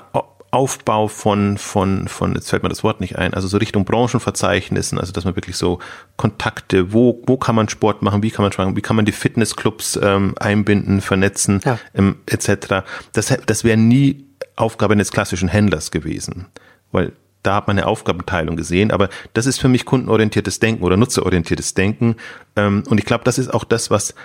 Aufbau 0.52 1.10
von, 1.10 1.58
von, 1.58 2.08
von, 2.08 2.34
jetzt 2.34 2.50
fällt 2.50 2.64
mir 2.64 2.70
das 2.70 2.82
Wort 2.82 3.02
nicht 3.02 3.18
ein, 3.18 3.34
also 3.34 3.50
so 3.50 3.58
Richtung 3.58 3.84
Branchenverzeichnissen, 3.84 4.98
also 4.98 5.12
dass 5.12 5.26
man 5.26 5.36
wirklich 5.36 5.58
so 5.58 5.80
Kontakte, 6.16 6.94
wo, 6.94 7.22
wo 7.28 7.36
kann 7.36 7.56
man 7.56 7.68
Sport 7.68 8.04
machen, 8.04 8.24
wie 8.24 8.32
kann 8.32 8.44
man 8.44 8.54
Sport 8.54 8.74
wie 8.78 8.82
kann 8.82 8.96
man 8.96 9.04
die 9.04 9.12
Fitnessclubs 9.12 10.00
ähm, 10.02 10.34
einbinden, 10.40 11.02
vernetzen, 11.02 11.60
ja. 11.66 11.78
ähm, 11.94 12.20
etc. 12.26 12.86
Das, 13.12 13.38
das 13.46 13.66
wäre 13.66 13.76
nie 13.76 14.26
Aufgabe 14.56 14.94
eines 14.94 15.12
klassischen 15.12 15.50
Händlers 15.50 15.92
gewesen, 15.92 16.48
weil 16.92 17.14
da 17.44 17.56
hat 17.56 17.68
man 17.68 17.78
eine 17.78 17.88
Aufgabenteilung 17.88 18.56
gesehen, 18.56 18.92
aber 18.92 19.10
das 19.34 19.46
ist 19.46 19.60
für 19.60 19.68
mich 19.68 19.86
kundenorientiertes 19.86 20.60
Denken 20.60 20.84
oder 20.84 20.98
nutzerorientiertes 20.98 21.76
Denken. 21.76 22.16
Ähm, 22.56 22.84
und 22.90 22.98
ich 22.98 23.06
glaube, 23.06 23.24
das 23.24 23.38
ist 23.38 23.54
auch 23.54 23.64
das, 23.64 23.92
was 23.92 24.16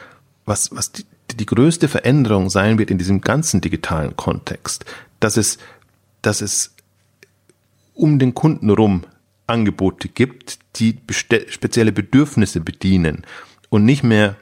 was 0.46 0.74
was 0.74 0.92
die, 0.92 1.04
die 1.34 1.46
größte 1.46 1.88
Veränderung 1.88 2.48
sein 2.48 2.78
wird 2.78 2.90
in 2.90 2.98
diesem 2.98 3.20
ganzen 3.20 3.60
digitalen 3.60 4.16
Kontext, 4.16 4.84
dass 5.20 5.36
es 5.36 5.58
dass 6.22 6.40
es 6.40 6.74
um 7.94 8.18
den 8.18 8.34
Kunden 8.34 8.70
rum 8.70 9.04
Angebote 9.46 10.08
gibt, 10.08 10.58
die 10.76 10.98
spezielle 11.08 11.92
Bedürfnisse 11.92 12.60
bedienen 12.60 13.24
und 13.68 13.84
nicht 13.84 14.02
mehr 14.02 14.36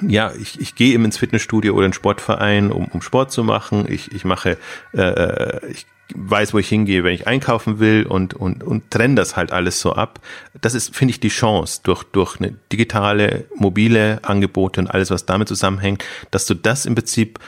ja, 0.00 0.32
ich, 0.40 0.60
ich 0.60 0.74
gehe 0.74 0.94
eben 0.94 1.04
ins 1.04 1.18
Fitnessstudio 1.18 1.74
oder 1.74 1.86
in 1.86 1.92
Sportverein, 1.92 2.72
um, 2.72 2.86
um 2.86 3.02
Sport 3.02 3.30
zu 3.30 3.44
machen. 3.44 3.86
Ich, 3.88 4.12
ich 4.12 4.24
mache, 4.24 4.56
äh, 4.94 5.00
äh, 5.00 5.70
ich 5.70 5.86
weiß, 6.14 6.54
wo 6.54 6.58
ich 6.58 6.68
hingehe, 6.68 7.04
wenn 7.04 7.14
ich 7.14 7.26
einkaufen 7.26 7.78
will 7.78 8.06
und, 8.06 8.34
und, 8.34 8.62
und 8.64 8.90
trenne 8.90 9.14
das 9.14 9.36
halt 9.36 9.52
alles 9.52 9.80
so 9.80 9.94
ab. 9.94 10.20
Das 10.60 10.74
ist, 10.74 10.94
finde 10.94 11.12
ich, 11.12 11.20
die 11.20 11.28
Chance 11.28 11.80
durch, 11.82 12.04
durch 12.04 12.40
eine 12.40 12.54
digitale, 12.70 13.44
mobile 13.54 14.20
Angebote 14.22 14.80
und 14.80 14.88
alles, 14.88 15.10
was 15.10 15.26
damit 15.26 15.48
zusammenhängt, 15.48 16.04
dass 16.30 16.46
du 16.46 16.54
das 16.54 16.86
im 16.86 16.94
Prinzip 16.94 17.38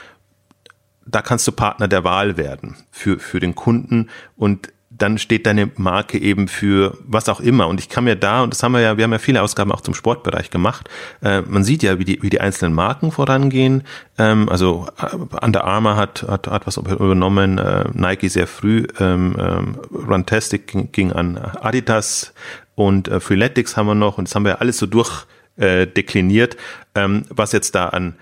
da 1.07 1.21
kannst 1.21 1.47
du 1.47 1.51
Partner 1.51 1.87
der 1.87 2.03
Wahl 2.03 2.35
werden 2.35 2.75
für, 2.91 3.19
für 3.19 3.39
den 3.39 3.53
Kunden 3.53 4.09
und 4.35 4.73
dann 4.97 5.17
steht 5.17 5.45
deine 5.45 5.69
Marke 5.75 6.17
eben 6.17 6.47
für 6.47 6.97
was 7.05 7.29
auch 7.29 7.39
immer. 7.39 7.67
Und 7.67 7.79
ich 7.79 7.89
kann 7.89 8.03
mir 8.03 8.15
da, 8.15 8.43
und 8.43 8.53
das 8.53 8.63
haben 8.63 8.73
wir 8.73 8.81
ja, 8.81 8.97
wir 8.97 9.03
haben 9.03 9.11
ja 9.11 9.19
viele 9.19 9.41
Ausgaben 9.41 9.71
auch 9.71 9.81
zum 9.81 9.93
Sportbereich 9.93 10.49
gemacht, 10.49 10.89
äh, 11.21 11.41
man 11.41 11.63
sieht 11.63 11.83
ja, 11.83 11.99
wie 11.99 12.05
die, 12.05 12.21
wie 12.21 12.29
die 12.29 12.41
einzelnen 12.41 12.73
Marken 12.73 13.11
vorangehen. 13.11 13.83
Ähm, 14.17 14.47
also 14.49 14.87
äh, 15.01 15.15
Under 15.43 15.65
Armour 15.65 15.95
hat, 15.97 16.23
hat, 16.27 16.47
hat 16.47 16.67
was 16.67 16.77
übernommen, 16.77 17.57
äh, 17.57 17.85
Nike 17.93 18.29
sehr 18.29 18.47
früh, 18.47 18.85
ähm, 18.99 19.35
ähm, 19.39 19.75
Runtastic 19.91 20.67
ging, 20.67 20.91
ging 20.91 21.11
an 21.11 21.37
Adidas. 21.37 22.33
Und 22.75 23.07
äh, 23.07 23.19
Freeletics 23.19 23.77
haben 23.77 23.87
wir 23.87 23.95
noch. 23.95 24.17
Und 24.17 24.27
das 24.27 24.35
haben 24.35 24.43
wir 24.43 24.51
ja 24.51 24.57
alles 24.59 24.77
so 24.77 24.85
durchdekliniert, 24.85 26.55
äh, 26.93 27.03
ähm, 27.03 27.25
was 27.29 27.51
jetzt 27.51 27.75
da 27.75 27.89
an 27.89 28.15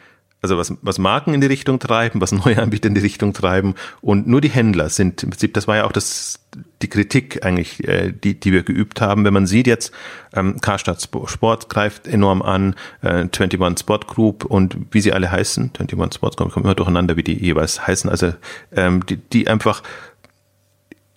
also 0.44 0.58
was, 0.58 0.74
was 0.82 1.00
Marken 1.00 1.34
in 1.34 1.42
die 1.42 1.48
Richtung 1.48 1.80
treiben, 1.80 2.22
was 2.22 2.32
neue 2.46 2.62
Anbieter 2.62 2.90
in 2.90 2.96
die 2.96 3.02
Richtung 3.02 3.34
treiben 3.34 3.74
und 4.02 4.28
nur 4.28 4.42
die 4.42 4.50
Händler 4.50 4.90
sind 4.90 5.24
im 5.24 5.32
Prinzip, 5.32 5.54
das 5.54 5.68
war 5.68 5.78
ja 5.78 5.86
auch 5.86 5.92
das, 5.92 6.40
die 6.82 6.90
Kritik 6.90 7.44
eigentlich, 7.46 7.88
äh, 7.88 8.12
die, 8.12 8.40
die 8.40 8.52
wir 8.52 8.64
geübt 8.64 9.02
haben. 9.02 9.26
Wenn 9.26 9.34
man 9.34 9.48
sieht 9.48 9.66
jetzt, 9.66 9.94
ähm, 10.34 10.60
Karstadt 10.60 11.02
Sport 11.02 11.70
greift 11.70 12.08
enorm 12.08 12.42
an, 12.42 12.76
äh, 13.02 13.26
21 13.26 13.80
Sport 13.80 14.08
Group 14.08 14.46
und 14.46 14.78
wie 14.92 15.02
sie 15.02 15.14
alle 15.14 15.32
heißen, 15.32 15.72
21 15.80 16.18
Sport 16.18 16.38
Group, 16.38 16.52
kommen 16.52 16.66
immer 16.66 16.76
durcheinander, 16.76 17.16
wie 17.16 17.24
die 17.24 17.42
jeweils 17.42 17.88
heißen, 17.88 18.10
also 18.10 18.34
ähm, 18.74 19.06
die, 19.06 19.18
die 19.18 19.48
einfach, 19.48 19.82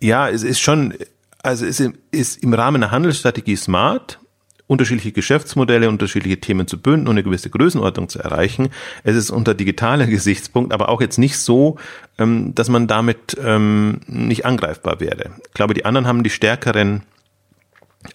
ja, 0.00 0.28
es 0.28 0.44
ist 0.44 0.60
schon, 0.60 0.94
also 1.42 1.66
es 1.66 1.82
ist 2.12 2.42
im 2.42 2.54
Rahmen 2.54 2.80
der 2.80 2.92
Handelsstrategie 2.92 3.56
smart, 3.56 4.20
unterschiedliche 4.66 5.12
Geschäftsmodelle, 5.12 5.88
unterschiedliche 5.88 6.40
Themen 6.40 6.66
zu 6.66 6.80
bündeln 6.80 7.06
und 7.06 7.12
eine 7.12 7.22
gewisse 7.22 7.50
Größenordnung 7.50 8.08
zu 8.08 8.18
erreichen. 8.18 8.68
Es 9.04 9.16
ist 9.16 9.30
unter 9.30 9.54
digitaler 9.54 10.06
Gesichtspunkt 10.06 10.72
aber 10.72 10.88
auch 10.88 11.00
jetzt 11.00 11.18
nicht 11.18 11.38
so, 11.38 11.76
ähm, 12.18 12.54
dass 12.54 12.68
man 12.68 12.86
damit 12.86 13.36
ähm, 13.42 14.00
nicht 14.06 14.44
angreifbar 14.44 15.00
wäre. 15.00 15.32
Ich 15.48 15.54
glaube, 15.54 15.74
die 15.74 15.84
anderen 15.84 16.06
haben 16.06 16.22
die 16.22 16.30
stärkeren 16.30 17.02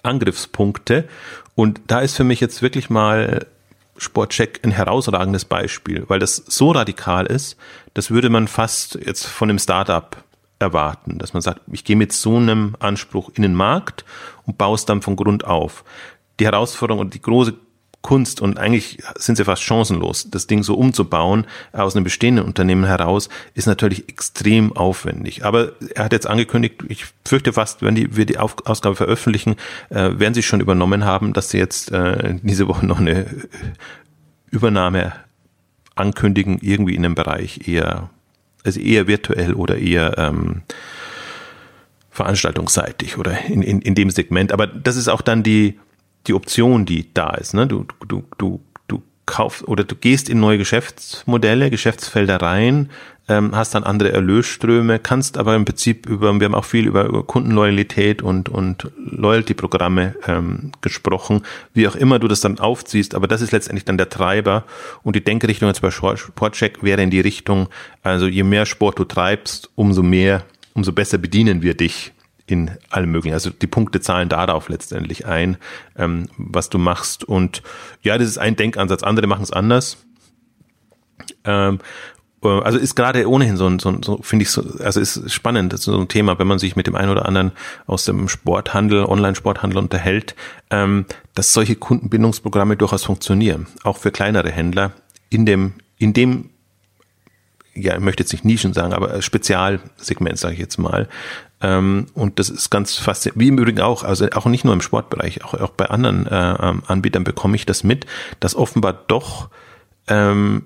Angriffspunkte 0.03 1.08
und 1.55 1.81
da 1.88 2.00
ist 2.00 2.15
für 2.15 2.24
mich 2.24 2.39
jetzt 2.39 2.62
wirklich 2.62 2.89
mal 2.89 3.46
Sportcheck 3.98 4.62
ein 4.63 4.72
herausragendes 4.72 5.46
Beispiel, 5.46 6.05
weil 6.08 6.20
das 6.20 6.36
so 6.36 6.72
radikal 6.72 7.27
ist, 7.27 7.58
das 7.93 8.10
würde 8.10 8.29
man 8.29 8.48
fast 8.48 8.96
jetzt 8.96 9.27
von 9.27 9.50
einem 9.50 9.60
Startup 9.60 10.24
erwarten, 10.60 11.17
dass 11.17 11.34
man 11.34 11.41
sagt, 11.41 11.62
ich 11.72 11.84
gehe 11.84 11.96
mit 11.96 12.13
so 12.13 12.38
einem 12.38 12.75
Anspruch 12.79 13.31
in 13.36 13.41
den 13.41 13.53
Markt 13.53 14.05
und 14.46 14.58
baue 14.58 14.75
es 14.75 14.86
dann 14.86 15.01
von 15.01 15.15
Grund 15.15 15.46
auf 15.46 15.84
die 16.41 16.45
Herausforderung 16.45 17.00
und 17.00 17.13
die 17.13 17.21
große 17.21 17.53
Kunst 18.01 18.41
und 18.41 18.57
eigentlich 18.57 18.98
sind 19.15 19.36
sie 19.36 19.45
fast 19.45 19.62
chancenlos. 19.62 20.31
Das 20.31 20.48
Ding 20.48 20.63
so 20.63 20.74
umzubauen 20.74 21.45
aus 21.71 21.95
einem 21.95 22.03
bestehenden 22.03 22.45
Unternehmen 22.45 22.83
heraus 22.83 23.29
ist 23.53 23.67
natürlich 23.67 24.10
extrem 24.10 24.75
aufwendig. 24.75 25.45
Aber 25.45 25.74
er 25.93 26.05
hat 26.05 26.12
jetzt 26.12 26.25
angekündigt, 26.25 26.83
ich 26.88 27.05
fürchte 27.24 27.53
fast, 27.53 27.83
wenn 27.83 27.93
die, 27.93 28.15
wir 28.15 28.25
die 28.25 28.39
Ausgabe 28.39 28.95
veröffentlichen, 28.95 29.55
äh, 29.89 30.17
werden 30.17 30.33
sie 30.33 30.41
schon 30.41 30.62
übernommen 30.62 31.05
haben, 31.05 31.33
dass 31.33 31.51
sie 31.51 31.60
jetzt 31.60 31.91
äh, 31.91 32.39
diese 32.41 32.67
Woche 32.67 32.88
noch 32.88 33.00
eine 33.00 33.27
Übernahme 34.50 35.13
ankündigen, 35.93 36.57
irgendwie 36.60 36.95
in 36.95 37.03
dem 37.03 37.13
Bereich 37.13 37.67
eher, 37.67 38.10
also 38.63 38.79
eher 38.79 39.05
virtuell 39.05 39.53
oder 39.53 39.77
eher 39.77 40.17
ähm, 40.17 40.63
veranstaltungsseitig 42.10 43.19
oder 43.19 43.45
in, 43.45 43.62
in, 43.62 43.79
in 43.81 43.93
dem 43.93 44.10
Segment. 44.10 44.51
Aber 44.51 44.65
das 44.65 44.95
ist 44.95 45.07
auch 45.07 45.21
dann 45.21 45.43
die 45.43 45.77
die 46.28 46.34
Option, 46.34 46.86
die 46.86 47.13
da 47.13 47.32
ist. 47.32 47.54
Ne? 47.54 47.68
Du, 47.68 47.86
du, 48.08 48.24
du, 48.38 48.60
du 48.88 49.01
kaufst 49.25 49.68
oder 49.68 49.84
du 49.84 49.96
gehst 49.96 50.30
in 50.30 50.40
neue 50.40 50.58
Geschäftsmodelle, 50.58 51.70
Geschäftsfelder 51.70 52.42
rein, 52.42 52.90
ähm, 53.28 53.56
hast 53.56 53.75
dann 53.75 53.84
andere 53.84 54.12
Erlösströme, 54.12 55.00
kannst 55.00 55.38
aber 55.38 55.56
im 55.56 55.66
Prinzip 55.66 56.06
über, 56.06 56.34
wir 56.34 56.46
haben 56.46 56.56
auch 56.56 56.66
viel 56.66 56.88
über 56.88 57.24
Kundenloyalität 57.24 58.22
und, 58.22 58.50
und 58.50 58.92
Loyalty-Programme 58.98 60.16
ähm, 60.28 60.72
gesprochen, 60.82 61.44
wie 61.74 61.88
auch 61.88 61.96
immer 61.96 62.20
du 62.20 62.28
das 62.28 62.42
dann 62.42 62.60
aufziehst, 62.60 63.16
aber 63.16 63.28
das 63.28 63.42
ist 63.42 63.51
letztendlich 63.51 63.86
dann 63.86 63.98
der 63.98 64.10
Treiber 64.10 64.66
und 65.04 65.16
die 65.16 65.24
Denkrichtung 65.24 65.70
jetzt 65.70 65.82
bei 65.82 65.92
Sportcheck 65.92 66.84
wäre 66.84 67.01
in 67.01 67.10
die 67.10 67.22
Richtung, 67.22 67.70
also 68.04 68.28
je 68.28 68.44
mehr 68.44 68.66
Sport 68.66 69.00
du 69.00 69.06
treibst, 69.06 69.70
umso 69.75 70.04
mehr, 70.04 70.44
umso 70.74 70.92
besser 70.92 71.18
bedienen 71.18 71.62
wir 71.62 71.75
dich 71.75 72.12
in 72.51 72.72
allem 72.89 73.12
möglichen. 73.12 73.34
Also 73.34 73.50
die 73.50 73.67
Punkte 73.67 74.01
zahlen 74.01 74.29
darauf 74.29 74.70
letztendlich 74.70 75.25
ein, 75.25 75.58
ähm, 75.98 76.27
was 76.38 76.70
du 76.70 76.77
machst. 76.77 77.24
Und 77.24 77.63
ja, 78.01 78.17
das 78.17 78.27
ist 78.27 78.38
ein 78.38 78.55
Denkansatz. 78.55 79.03
Andere 79.03 79.27
machen 79.27 79.43
es 79.43 79.51
anders. 79.51 79.98
Ähm, 81.43 81.79
äh, 82.43 82.48
also 82.48 82.77
ist 82.77 82.96
gerade 82.96 83.27
ohnehin 83.29 83.58
so 83.58 83.67
ein, 83.67 83.79
so, 83.79 83.98
so 84.01 84.20
finde 84.22 84.43
ich 84.43 84.50
so, 84.50 84.63
also 84.79 85.00
ist 85.00 85.31
spannend, 85.31 85.77
so 85.79 85.98
ein 86.00 86.08
Thema, 86.08 86.38
wenn 86.39 86.48
man 86.48 86.60
sich 86.60 86.75
mit 86.75 86.88
dem 86.88 86.96
einen 86.96 87.12
oder 87.12 87.25
anderen 87.25 87.51
aus 87.88 88.05
dem 88.05 88.27
Sporthandel, 88.27 89.05
Online-Sporthandel 89.05 89.77
unterhält, 89.77 90.36
ähm, 90.70 91.05
dass 91.34 91.53
solche 91.53 91.75
Kundenbindungsprogramme 91.75 92.77
durchaus 92.77 93.03
funktionieren, 93.03 93.67
auch 93.84 93.98
für 93.98 94.12
kleinere 94.12 94.51
Händler 94.51 94.91
in 95.29 95.46
dem, 95.46 95.74
in 95.98 96.13
dem 96.13 96.50
ja, 97.74 97.96
ich 97.96 98.01
möchte 98.01 98.24
jetzt 98.24 98.34
nicht 98.34 98.43
Nischen 98.43 98.74
sagen, 98.74 98.93
aber 98.93 99.22
Spezialsegment, 99.22 100.38
sage 100.38 100.55
ich 100.55 100.60
jetzt 100.60 100.77
mal, 100.77 101.08
und 101.62 102.39
das 102.39 102.50
ist 102.50 102.70
ganz 102.72 102.96
faszinierend, 102.96 103.39
wie 103.39 103.48
im 103.50 103.58
Übrigen 103.60 103.82
auch, 103.82 104.03
also 104.03 104.27
auch 104.32 104.46
nicht 104.48 104.65
nur 104.65 104.74
im 104.74 104.82
Sportbereich, 104.82 105.44
auch, 105.44 105.53
auch 105.53 105.72
bei 105.72 105.86
anderen 105.86 106.25
äh, 106.25 106.56
ähm, 106.60 106.84
Anbietern 106.88 107.24
bekomme 107.24 107.56
ich 107.56 107.65
das 107.65 107.84
mit, 107.84 108.08
dass 108.39 108.56
offenbar 108.56 108.94
doch, 108.94 109.50
ähm, 110.08 110.63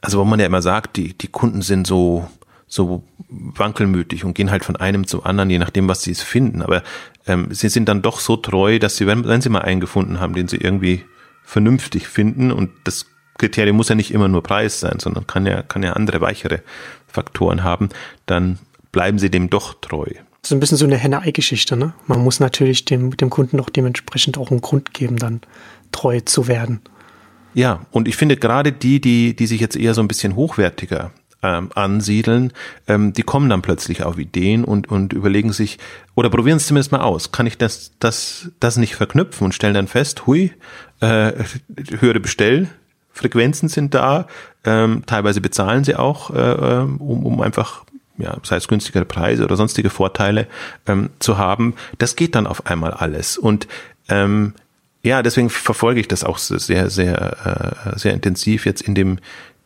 also 0.00 0.18
wo 0.18 0.24
man 0.24 0.40
ja 0.40 0.46
immer 0.46 0.62
sagt, 0.62 0.96
die, 0.96 1.16
die 1.16 1.28
Kunden 1.28 1.62
sind 1.62 1.86
so, 1.86 2.28
so 2.66 3.04
wankelmütig 3.28 4.24
und 4.24 4.34
gehen 4.34 4.50
halt 4.50 4.64
von 4.64 4.76
einem 4.76 5.06
zum 5.06 5.24
anderen, 5.24 5.50
je 5.50 5.58
nachdem, 5.58 5.88
was 5.88 6.02
sie 6.02 6.10
es 6.10 6.22
finden. 6.22 6.62
Aber 6.62 6.82
ähm, 7.26 7.48
sie 7.50 7.68
sind 7.68 7.88
dann 7.88 8.02
doch 8.02 8.18
so 8.18 8.36
treu, 8.36 8.80
dass 8.80 8.96
sie, 8.96 9.06
wenn, 9.06 9.24
wenn 9.26 9.40
sie 9.40 9.50
mal 9.50 9.62
einen 9.62 9.80
gefunden 9.80 10.18
haben, 10.18 10.34
den 10.34 10.48
sie 10.48 10.56
irgendwie 10.56 11.04
vernünftig 11.44 12.08
finden. 12.08 12.50
Und 12.50 12.70
das 12.84 13.06
Kriterium 13.38 13.76
muss 13.76 13.88
ja 13.88 13.94
nicht 13.94 14.12
immer 14.12 14.26
nur 14.26 14.42
Preis 14.42 14.80
sein, 14.80 14.98
sondern 14.98 15.26
kann 15.26 15.46
ja, 15.46 15.62
kann 15.62 15.82
ja 15.82 15.92
andere 15.92 16.20
weichere 16.20 16.62
Faktoren 17.06 17.62
haben, 17.62 17.90
dann 18.26 18.58
bleiben 18.92 19.18
sie 19.18 19.30
dem 19.30 19.50
doch 19.50 19.74
treu. 19.80 20.06
Das 20.42 20.50
ist 20.50 20.52
ein 20.52 20.60
bisschen 20.60 20.76
so 20.76 20.84
eine 20.84 20.96
Henne-Ei-Geschichte, 20.96 21.76
ne? 21.76 21.94
Man 22.06 22.20
muss 22.20 22.40
natürlich 22.40 22.84
dem, 22.84 23.16
dem 23.16 23.30
Kunden 23.30 23.56
doch 23.56 23.70
dementsprechend 23.70 24.38
auch 24.38 24.50
einen 24.50 24.60
Grund 24.60 24.92
geben, 24.92 25.16
dann 25.16 25.40
treu 25.92 26.20
zu 26.20 26.48
werden. 26.48 26.80
Ja, 27.54 27.86
und 27.90 28.08
ich 28.08 28.16
finde 28.16 28.36
gerade 28.36 28.72
die, 28.72 29.00
die, 29.00 29.36
die 29.36 29.46
sich 29.46 29.60
jetzt 29.60 29.76
eher 29.76 29.94
so 29.94 30.00
ein 30.00 30.08
bisschen 30.08 30.36
hochwertiger 30.36 31.12
ähm, 31.42 31.70
ansiedeln, 31.74 32.52
ähm, 32.86 33.12
die 33.12 33.22
kommen 33.22 33.50
dann 33.50 33.62
plötzlich 33.62 34.04
auf 34.04 34.18
Ideen 34.18 34.64
und, 34.64 34.88
und 34.88 35.12
überlegen 35.12 35.52
sich, 35.52 35.78
oder 36.14 36.30
probieren 36.30 36.56
es 36.56 36.66
zumindest 36.66 36.92
mal 36.92 37.00
aus, 37.00 37.32
kann 37.32 37.46
ich 37.46 37.58
das, 37.58 37.92
das, 37.98 38.50
das 38.60 38.76
nicht 38.76 38.94
verknüpfen 38.94 39.44
und 39.44 39.52
stellen 39.52 39.74
dann 39.74 39.88
fest, 39.88 40.26
hui, 40.26 40.52
äh, 41.00 41.32
höhere 41.98 42.20
Bestellfrequenzen 42.20 43.68
sind 43.68 43.94
da, 43.94 44.28
ähm, 44.64 45.02
teilweise 45.06 45.40
bezahlen 45.40 45.84
sie 45.84 45.96
auch, 45.96 46.30
äh, 46.30 46.38
äh 46.38 46.82
um, 46.82 47.26
um 47.26 47.40
einfach 47.40 47.84
ja, 48.22 48.36
sei 48.42 48.56
es 48.56 48.68
günstigere 48.68 49.04
Preise 49.04 49.44
oder 49.44 49.56
sonstige 49.56 49.90
Vorteile 49.90 50.46
ähm, 50.86 51.10
zu 51.18 51.38
haben, 51.38 51.74
das 51.98 52.16
geht 52.16 52.34
dann 52.34 52.46
auf 52.46 52.66
einmal 52.66 52.92
alles. 52.92 53.36
Und 53.36 53.66
ähm, 54.08 54.54
ja, 55.02 55.22
deswegen 55.22 55.50
verfolge 55.50 56.00
ich 56.00 56.08
das 56.08 56.22
auch 56.22 56.38
sehr, 56.38 56.88
sehr, 56.88 57.94
äh, 57.94 57.98
sehr 57.98 58.14
intensiv 58.14 58.66
jetzt 58.66 58.82
in 58.82 58.94
dem 58.94 59.18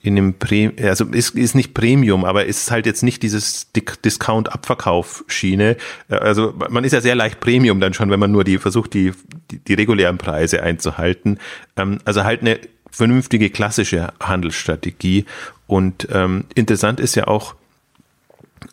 in 0.02 0.14
dem 0.14 0.34
Pre 0.34 0.72
also 0.84 1.04
ist, 1.06 1.34
ist 1.34 1.56
nicht 1.56 1.74
Premium, 1.74 2.24
aber 2.24 2.44
ist 2.44 2.70
halt 2.70 2.86
jetzt 2.86 3.02
nicht 3.02 3.24
dieses 3.24 3.72
Discount-Abverkauf-Schiene. 3.72 5.76
Äh, 6.08 6.14
also 6.14 6.54
man 6.70 6.84
ist 6.84 6.92
ja 6.92 7.00
sehr 7.00 7.16
leicht 7.16 7.40
Premium 7.40 7.80
dann 7.80 7.92
schon, 7.92 8.10
wenn 8.10 8.20
man 8.20 8.30
nur 8.30 8.44
die 8.44 8.58
versucht, 8.58 8.94
die, 8.94 9.12
die, 9.50 9.58
die 9.58 9.74
regulären 9.74 10.16
Preise 10.16 10.62
einzuhalten. 10.62 11.40
Ähm, 11.76 11.98
also 12.04 12.22
halt 12.22 12.42
eine 12.42 12.60
vernünftige 12.90 13.50
klassische 13.50 14.12
Handelsstrategie. 14.20 15.24
Und 15.66 16.06
ähm, 16.12 16.44
interessant 16.54 17.00
ist 17.00 17.16
ja 17.16 17.26
auch, 17.26 17.56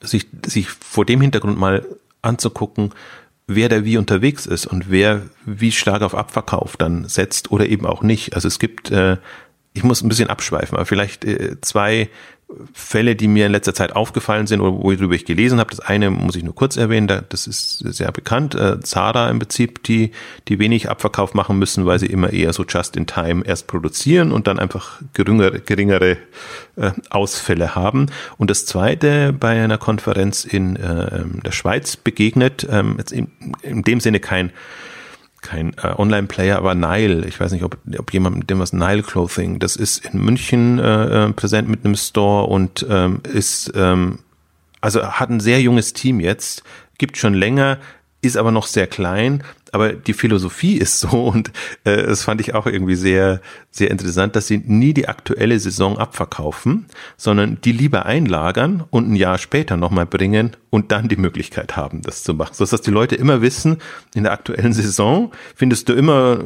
sich, 0.02 0.28
sich 0.46 0.70
vor 0.70 1.06
dem 1.06 1.22
Hintergrund 1.22 1.58
mal 1.58 1.86
anzugucken, 2.22 2.94
wer 3.48 3.70
da 3.70 3.84
wie 3.84 3.98
unterwegs 3.98 4.46
ist 4.46 4.66
und 4.66 4.90
wer 4.90 5.22
wie 5.46 5.72
stark 5.72 6.02
auf 6.02 6.16
Abverkauf 6.16 6.78
dann 6.78 7.08
setzt 7.08 7.52
oder 7.52 7.68
eben 7.68 7.86
auch 7.86 8.02
nicht. 8.02 8.36
Also 8.36 8.48
es 8.48 8.60
gibt, 8.60 8.92
äh, 8.92 9.18
ich 9.74 9.84
muss 9.84 10.02
ein 10.02 10.10
bisschen 10.10 10.30
abschweifen, 10.30 10.78
aber 10.78 10.86
vielleicht 10.86 11.26
äh, 11.26 11.60
zwei 11.62 12.10
Fälle, 12.74 13.16
die 13.16 13.28
mir 13.28 13.46
in 13.46 13.52
letzter 13.52 13.74
Zeit 13.74 13.96
aufgefallen 13.96 14.48
sind 14.48 14.62
oder 14.62 14.74
worüber 14.74 15.14
ich 15.14 15.26
gelesen 15.26 15.60
habe. 15.60 15.70
Das 15.70 15.80
eine 15.80 16.10
muss 16.10 16.36
ich 16.36 16.44
nur 16.44 16.56
kurz 16.56 16.78
erwähnen, 16.78 17.24
das 17.30 17.48
ist 17.48 17.80
sehr 17.80 18.12
bekannt. 18.12 18.56
Äh, 18.56 18.80
Zara 18.82 19.30
im 19.30 19.40
Prinzip, 19.40 19.84
die, 19.84 20.12
die 20.48 20.60
wenig 20.60 20.90
Abverkauf 20.90 21.34
machen 21.34 21.58
müssen, 21.60 21.86
weil 21.86 22.00
sie 22.00 22.08
immer 22.08 22.32
eher 22.32 22.54
so 22.54 22.64
just 22.64 22.96
in 22.96 23.08
time 23.08 23.44
erst 23.46 23.68
produzieren 23.68 24.32
und 24.32 24.48
dann 24.48 24.60
einfach 24.60 25.02
geringere, 25.14 25.60
geringere 25.60 26.18
äh, 26.76 26.92
Ausfälle 27.10 27.76
haben. 27.76 28.08
Und 28.38 28.50
das 28.50 28.66
zweite 28.66 29.34
bei 29.34 29.62
einer 29.62 29.78
Konferenz 29.78 30.46
in 30.46 30.76
äh, 30.76 31.24
der 31.44 31.52
Schweiz 31.52 31.96
begegnet, 31.96 32.68
ähm, 32.70 32.96
jetzt 32.98 33.12
in, 33.12 33.32
in 33.62 33.84
dem 33.84 34.00
Sinne 34.00 34.20
kein 34.20 34.52
kein 35.44 35.74
äh, 35.84 35.94
Online-Player, 35.96 36.58
aber 36.58 36.74
Nile. 36.74 37.26
Ich 37.28 37.40
weiß 37.40 37.52
nicht, 37.52 37.64
ob, 37.64 37.78
ob 37.98 38.12
jemand 38.12 38.38
mit 38.38 38.50
dem 38.50 38.60
was 38.60 38.74
Nile 38.74 39.04
Clothing. 39.04 39.60
Das 39.60 39.76
ist 39.76 40.04
in 40.06 40.20
München 40.20 40.80
äh, 40.80 41.26
äh, 41.26 41.34
präsent 41.34 41.70
mit 41.70 41.86
einem 41.86 41.96
Store 41.96 42.48
und 42.48 42.86
ähm, 42.90 43.22
ist 43.32 43.72
ähm, 43.76 44.20
also 44.84 45.02
hat 45.02 45.30
ein 45.30 45.40
sehr 45.40 45.62
junges 45.62 45.94
Team 45.94 46.20
jetzt, 46.20 46.64
gibt 46.98 47.18
schon 47.18 47.34
länger, 47.34 47.78
ist 48.24 48.38
aber 48.38 48.52
noch 48.52 48.68
sehr 48.68 48.88
klein, 48.88 49.44
aber 49.72 49.94
die 49.94 50.14
Philosophie 50.14 50.78
ist 50.78 51.00
so 51.00 51.26
und 51.28 51.52
äh, 51.84 52.04
das 52.04 52.24
fand 52.24 52.42
ich 52.42 52.54
auch 52.54 52.66
irgendwie 52.66 52.96
sehr, 52.96 53.42
sehr 53.72 53.92
interessant, 53.92 54.36
dass 54.36 54.48
sie 54.48 54.58
nie 54.58 54.94
die 54.94 55.08
aktuelle 55.08 55.60
Saison 55.60 55.98
abverkaufen, 55.98 56.86
sondern 57.18 57.60
die 57.62 57.72
lieber 57.72 58.06
einlagern 58.06 58.84
und 58.90 59.12
ein 59.12 59.16
Jahr 59.16 59.38
später 59.38 59.78
nochmal 59.78 60.06
bringen 60.06 60.56
und 60.70 60.92
dann 60.92 61.10
die 61.10 61.18
Möglichkeit 61.18 61.76
haben, 61.76 62.02
das 62.02 62.24
zu 62.24 62.34
machen. 62.34 62.54
So 62.54 62.66
dass 62.66 62.82
die 62.82 62.92
Leute 62.92 63.16
immer 63.16 63.42
wissen, 63.42 63.78
in 64.16 64.24
der 64.24 64.32
aktuellen 64.32 64.74
Saison 64.74 65.32
findest 65.56 65.90
du 65.90 65.94
immer 65.94 66.40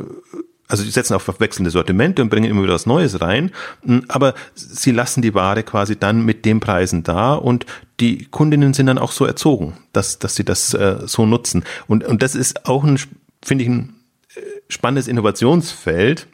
also 0.68 0.84
die 0.84 0.92
setzen 0.92 1.14
auf 1.14 1.40
wechselnde 1.40 1.72
Sortimente 1.72 2.22
und 2.22 2.30
bringen 2.30 2.50
immer 2.50 2.64
wieder 2.64 2.74
was 2.74 2.86
Neues 2.86 3.22
rein, 3.22 3.52
hm, 3.84 4.06
aber 4.08 4.34
sie 4.54 4.92
lassen 4.92 5.22
die 5.22 5.34
Ware 5.34 5.64
quasi 5.64 5.98
dann 5.98 6.26
mit 6.26 6.46
den 6.46 6.60
Preisen 6.60 7.04
da 7.04 7.34
und 7.34 7.66
die 8.00 8.26
Kundinnen 8.26 8.74
sind 8.74 8.88
dann 8.88 8.98
auch 8.98 9.12
so 9.12 9.26
erzogen, 9.26 9.78
dass, 9.94 10.20
dass 10.20 10.36
sie 10.36 10.44
das 10.44 10.74
äh, 10.74 10.98
so 11.06 11.26
nutzen. 11.26 11.64
Und, 11.88 12.04
und 12.04 12.22
das 12.22 12.36
ist 12.36 12.66
auch 12.68 12.84
ein, 12.84 13.00
finde 13.44 13.64
ich, 13.64 13.70
ein 13.70 13.96
äh, 14.36 14.42
spannendes 14.70 15.08
Innovationsfeld. 15.08 16.28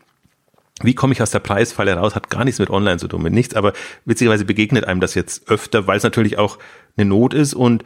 Wie 0.82 0.96
komme 0.96 1.14
ich 1.14 1.22
aus 1.22 1.32
der 1.32 1.40
Preisfalle 1.40 1.94
raus? 1.94 2.16
Hat 2.16 2.30
gar 2.30 2.44
nichts 2.44 2.60
mit 2.60 2.70
Online 2.70 2.98
zu 2.98 3.08
tun, 3.08 3.22
mit 3.22 3.34
nichts, 3.34 3.56
aber 3.56 3.74
witzigerweise 4.06 4.44
begegnet 4.44 4.86
einem 4.86 5.00
das 5.00 5.14
jetzt 5.14 5.48
öfter, 5.48 5.88
weil 5.88 5.98
es 5.98 6.04
natürlich 6.04 6.38
auch 6.38 6.58
eine 6.98 7.06
Not 7.06 7.34
ist 7.34 7.54
und, 7.54 7.86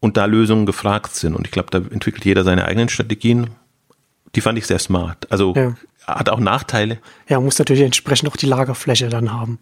und 0.00 0.16
da 0.16 0.24
Lösungen 0.24 0.64
gefragt 0.64 1.14
sind. 1.14 1.34
Und 1.34 1.46
ich 1.46 1.50
glaube, 1.50 1.70
da 1.70 1.78
entwickelt 1.78 2.24
jeder 2.24 2.44
seine 2.44 2.64
eigenen 2.64 2.88
Strategien 2.88 3.50
die 4.34 4.40
fand 4.40 4.58
ich 4.58 4.66
sehr 4.66 4.78
smart. 4.78 5.30
Also 5.30 5.54
ja. 5.54 5.74
hat 6.06 6.28
auch 6.28 6.40
Nachteile. 6.40 6.98
Ja, 7.28 7.40
muss 7.40 7.58
natürlich 7.58 7.82
entsprechend 7.82 8.28
auch 8.28 8.36
die 8.36 8.46
Lagerfläche 8.46 9.08
dann 9.08 9.32
haben. 9.32 9.58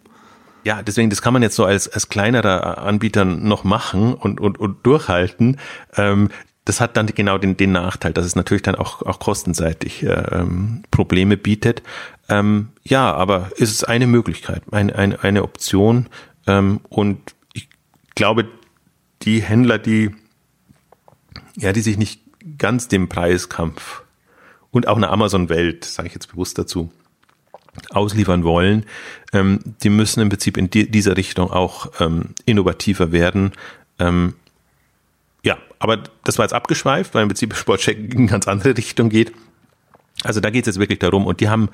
Ja, 0.63 0.83
deswegen, 0.83 1.09
das 1.09 1.21
kann 1.21 1.33
man 1.33 1.41
jetzt 1.41 1.55
so 1.55 1.65
als, 1.65 1.87
als 1.87 2.09
kleinerer 2.09 2.77
Anbieter 2.79 3.25
noch 3.25 3.63
machen 3.63 4.13
und, 4.13 4.39
und, 4.39 4.59
und 4.59 4.85
durchhalten. 4.85 5.59
Ähm, 5.95 6.29
das 6.65 6.79
hat 6.79 6.95
dann 6.95 7.07
genau 7.07 7.39
den, 7.39 7.57
den 7.57 7.71
Nachteil, 7.71 8.13
dass 8.13 8.25
es 8.25 8.35
natürlich 8.35 8.61
dann 8.61 8.75
auch, 8.75 9.01
auch 9.01 9.19
kostenseitig 9.19 10.03
äh, 10.03 10.09
ähm, 10.09 10.83
Probleme 10.91 11.35
bietet. 11.35 11.81
Ähm, 12.29 12.69
ja, 12.83 13.11
aber 13.13 13.49
ist 13.55 13.71
es 13.71 13.83
eine 13.83 14.05
Möglichkeit, 14.05 14.61
eine, 14.71 14.95
eine, 14.95 15.23
eine 15.23 15.43
Option. 15.43 16.07
Ähm, 16.45 16.81
und 16.89 17.35
ich 17.53 17.67
glaube, 18.13 18.47
die 19.23 19.41
Händler, 19.41 19.79
die, 19.79 20.11
ja, 21.55 21.73
die 21.73 21.81
sich 21.81 21.97
nicht 21.97 22.21
ganz 22.59 22.87
dem 22.87 23.09
Preiskampf 23.09 24.03
und 24.71 24.87
auch 24.87 24.97
eine 24.97 25.09
Amazon-Welt, 25.09 25.85
sage 25.85 26.07
ich 26.07 26.13
jetzt 26.13 26.31
bewusst 26.31 26.57
dazu, 26.57 26.91
ausliefern 27.89 28.43
wollen, 28.43 28.85
ähm, 29.33 29.59
die 29.83 29.89
müssen 29.89 30.21
im 30.21 30.29
Prinzip 30.29 30.57
in 30.57 30.69
die, 30.69 30.89
dieser 30.89 31.15
Richtung 31.17 31.51
auch 31.51 31.91
ähm, 31.99 32.29
innovativer 32.45 33.11
werden. 33.11 33.51
Ähm, 33.99 34.33
ja, 35.43 35.57
aber 35.79 36.03
das 36.23 36.37
war 36.37 36.45
jetzt 36.45 36.53
abgeschweift, 36.53 37.13
weil 37.13 37.23
im 37.23 37.29
Prinzip 37.29 37.55
Sportcheck 37.55 37.97
in 37.97 38.19
eine 38.19 38.27
ganz 38.27 38.47
andere 38.47 38.77
Richtung 38.77 39.09
geht. 39.09 39.31
Also 40.23 40.39
da 40.39 40.51
geht 40.51 40.63
es 40.63 40.75
jetzt 40.75 40.79
wirklich 40.79 40.99
darum 40.99 41.25
und 41.25 41.39
die 41.39 41.49
haben 41.49 41.69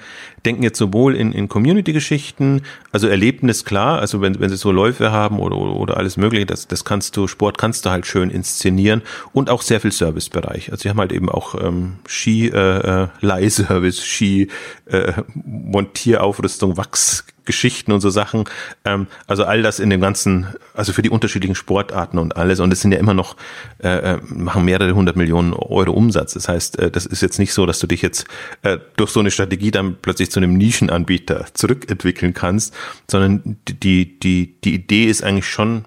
denken 0.45 0.63
jetzt 0.63 0.77
sowohl 0.77 1.15
in, 1.15 1.33
in 1.33 1.49
Community-Geschichten, 1.49 2.61
also 2.91 3.07
Erlebnis 3.07 3.65
klar, 3.65 3.99
also 3.99 4.21
wenn, 4.21 4.39
wenn 4.39 4.49
sie 4.49 4.55
so 4.55 4.71
Läufe 4.71 5.11
haben 5.11 5.39
oder, 5.39 5.57
oder 5.57 5.97
alles 5.97 6.15
mögliche, 6.15 6.45
das, 6.45 6.67
das 6.67 6.85
kannst 6.85 7.17
du, 7.17 7.27
Sport 7.27 7.57
kannst 7.57 7.85
du 7.85 7.89
halt 7.89 8.05
schön 8.05 8.29
inszenieren 8.29 9.01
und 9.33 9.49
auch 9.49 9.61
sehr 9.61 9.81
viel 9.81 9.91
Servicebereich. 9.91 10.71
Also 10.71 10.83
sie 10.83 10.89
haben 10.89 10.99
halt 10.99 11.11
eben 11.11 11.29
auch 11.29 11.61
ähm, 11.61 11.97
Ski 12.07 12.47
äh, 12.47 13.03
äh, 13.03 13.07
Leihservice, 13.19 14.05
Ski 14.05 14.47
äh, 14.85 15.13
Montieraufrüstung, 15.33 16.77
Wachs 16.77 17.25
Geschichten 17.47 17.91
und 17.91 18.01
so 18.01 18.11
Sachen. 18.11 18.43
Ähm, 18.85 19.07
also 19.25 19.45
all 19.45 19.63
das 19.63 19.79
in 19.79 19.89
dem 19.89 19.99
ganzen, 19.99 20.45
also 20.75 20.93
für 20.93 21.01
die 21.01 21.09
unterschiedlichen 21.09 21.55
Sportarten 21.55 22.19
und 22.19 22.37
alles. 22.37 22.59
Und 22.59 22.71
es 22.71 22.81
sind 22.81 22.91
ja 22.91 22.99
immer 22.99 23.15
noch, 23.15 23.35
äh, 23.79 24.13
äh, 24.13 24.19
machen 24.21 24.63
mehrere 24.65 24.93
hundert 24.93 25.15
Millionen 25.15 25.53
Euro 25.53 25.91
Umsatz. 25.91 26.33
Das 26.33 26.47
heißt, 26.47 26.77
äh, 26.77 26.91
das 26.91 27.07
ist 27.07 27.21
jetzt 27.21 27.39
nicht 27.39 27.53
so, 27.53 27.65
dass 27.65 27.79
du 27.79 27.87
dich 27.87 28.03
jetzt 28.03 28.27
äh, 28.61 28.77
durch 28.97 29.09
so 29.09 29.19
eine 29.19 29.31
Strategie 29.31 29.71
dann 29.71 29.97
plötzlich 29.99 30.29
zu 30.29 30.39
einem 30.39 30.53
Nischenanbieter 30.53 31.47
zurückentwickeln 31.53 32.35
kannst, 32.35 32.75
sondern 33.09 33.57
die, 33.67 34.19
die, 34.19 34.61
die 34.61 34.75
Idee 34.75 35.05
ist 35.05 35.23
eigentlich 35.23 35.47
schon, 35.47 35.85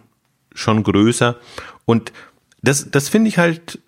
schon 0.53 0.83
größer. 0.83 1.37
Und 1.85 2.12
das, 2.62 2.90
das 2.90 3.09
finde 3.09 3.29
ich 3.29 3.38
halt, 3.38 3.79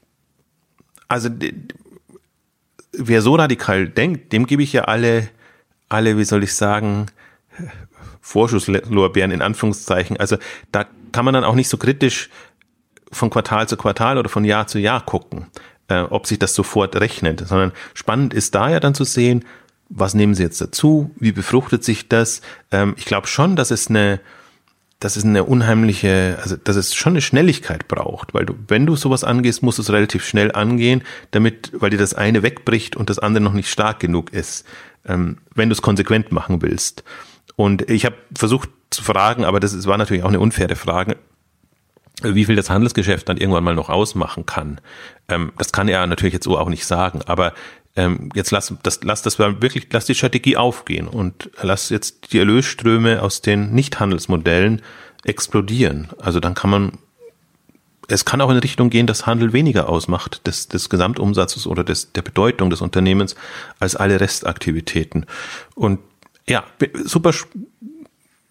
also 1.08 1.28
wer 2.92 3.22
so 3.22 3.34
radikal 3.34 3.88
denkt, 3.88 4.32
dem 4.32 4.46
gebe 4.46 4.62
ich 4.62 4.72
ja 4.72 4.84
alle, 4.84 5.28
alle, 5.88 6.18
wie 6.18 6.24
soll 6.24 6.42
ich 6.44 6.54
sagen, 6.54 7.06
Vorschusslorbeeren 8.20 9.30
in 9.30 9.42
Anführungszeichen. 9.42 10.16
Also 10.16 10.36
da 10.70 10.86
kann 11.12 11.24
man 11.24 11.34
dann 11.34 11.44
auch 11.44 11.54
nicht 11.54 11.68
so 11.68 11.76
kritisch 11.76 12.30
von 13.10 13.30
Quartal 13.30 13.68
zu 13.68 13.76
Quartal 13.76 14.18
oder 14.18 14.28
von 14.28 14.44
Jahr 14.44 14.66
zu 14.66 14.78
Jahr 14.78 15.04
gucken, 15.04 15.46
äh, 15.88 16.00
ob 16.00 16.26
sich 16.26 16.38
das 16.38 16.54
sofort 16.54 16.96
rechnet, 16.96 17.46
sondern 17.46 17.72
spannend 17.94 18.32
ist 18.32 18.54
da 18.54 18.70
ja 18.70 18.80
dann 18.80 18.94
zu 18.94 19.04
sehen, 19.04 19.44
was 19.88 20.14
nehmen 20.14 20.34
sie 20.34 20.42
jetzt 20.42 20.60
dazu, 20.60 21.10
wie 21.16 21.32
befruchtet 21.32 21.84
sich 21.84 22.08
das. 22.08 22.40
Ähm, 22.70 22.94
ich 22.96 23.04
glaube 23.04 23.26
schon, 23.26 23.56
dass 23.56 23.70
es 23.70 23.88
eine 23.88 24.20
dass 25.02 25.16
es 25.16 25.24
eine 25.24 25.42
unheimliche, 25.42 26.38
also 26.40 26.56
dass 26.56 26.76
es 26.76 26.94
schon 26.94 27.14
eine 27.14 27.22
Schnelligkeit 27.22 27.88
braucht, 27.88 28.34
weil 28.34 28.46
du, 28.46 28.54
wenn 28.68 28.86
du 28.86 28.94
sowas 28.94 29.24
angehst, 29.24 29.60
musst 29.60 29.78
du 29.78 29.82
es 29.82 29.90
relativ 29.90 30.24
schnell 30.24 30.52
angehen, 30.52 31.02
damit, 31.32 31.72
weil 31.74 31.90
dir 31.90 31.98
das 31.98 32.14
eine 32.14 32.44
wegbricht 32.44 32.94
und 32.94 33.10
das 33.10 33.18
andere 33.18 33.42
noch 33.42 33.52
nicht 33.52 33.68
stark 33.68 33.98
genug 33.98 34.32
ist, 34.32 34.64
ähm, 35.04 35.38
wenn 35.56 35.68
du 35.68 35.72
es 35.72 35.82
konsequent 35.82 36.30
machen 36.30 36.62
willst. 36.62 37.02
Und 37.62 37.88
ich 37.88 38.04
habe 38.04 38.16
versucht 38.36 38.70
zu 38.90 39.04
fragen, 39.04 39.44
aber 39.44 39.60
das 39.60 39.86
war 39.86 39.96
natürlich 39.96 40.24
auch 40.24 40.28
eine 40.30 40.40
unfaire 40.40 40.74
Frage, 40.74 41.16
wie 42.20 42.44
viel 42.44 42.56
das 42.56 42.70
Handelsgeschäft 42.70 43.28
dann 43.28 43.36
irgendwann 43.36 43.62
mal 43.62 43.76
noch 43.76 43.88
ausmachen 43.88 44.46
kann. 44.46 44.80
Ähm, 45.28 45.52
das 45.58 45.70
kann 45.70 45.86
er 45.86 46.04
natürlich 46.08 46.32
jetzt 46.34 46.42
so 46.42 46.58
auch 46.58 46.68
nicht 46.68 46.84
sagen, 46.86 47.20
aber 47.26 47.52
ähm, 47.94 48.30
jetzt 48.34 48.50
lass 48.50 48.74
das, 48.82 49.04
lass 49.04 49.22
das 49.22 49.38
wirklich, 49.38 49.86
lass 49.92 50.06
die 50.06 50.16
Strategie 50.16 50.56
aufgehen 50.56 51.06
und 51.06 51.50
lass 51.62 51.88
jetzt 51.90 52.32
die 52.32 52.40
Erlösströme 52.40 53.22
aus 53.22 53.42
den 53.42 53.72
Nicht-Handelsmodellen 53.72 54.82
explodieren. 55.22 56.08
Also 56.18 56.40
dann 56.40 56.54
kann 56.54 56.70
man, 56.70 56.98
es 58.08 58.24
kann 58.24 58.40
auch 58.40 58.50
in 58.50 58.56
Richtung 58.56 58.90
gehen, 58.90 59.06
dass 59.06 59.26
Handel 59.26 59.52
weniger 59.52 59.88
ausmacht 59.88 60.48
des, 60.48 60.66
des 60.66 60.88
Gesamtumsatzes 60.88 61.68
oder 61.68 61.84
des, 61.84 62.10
der 62.12 62.22
Bedeutung 62.22 62.70
des 62.70 62.80
Unternehmens 62.80 63.36
als 63.78 63.94
alle 63.94 64.18
Restaktivitäten. 64.18 65.26
Und 65.76 66.00
ja, 66.46 66.64
super, 67.04 67.32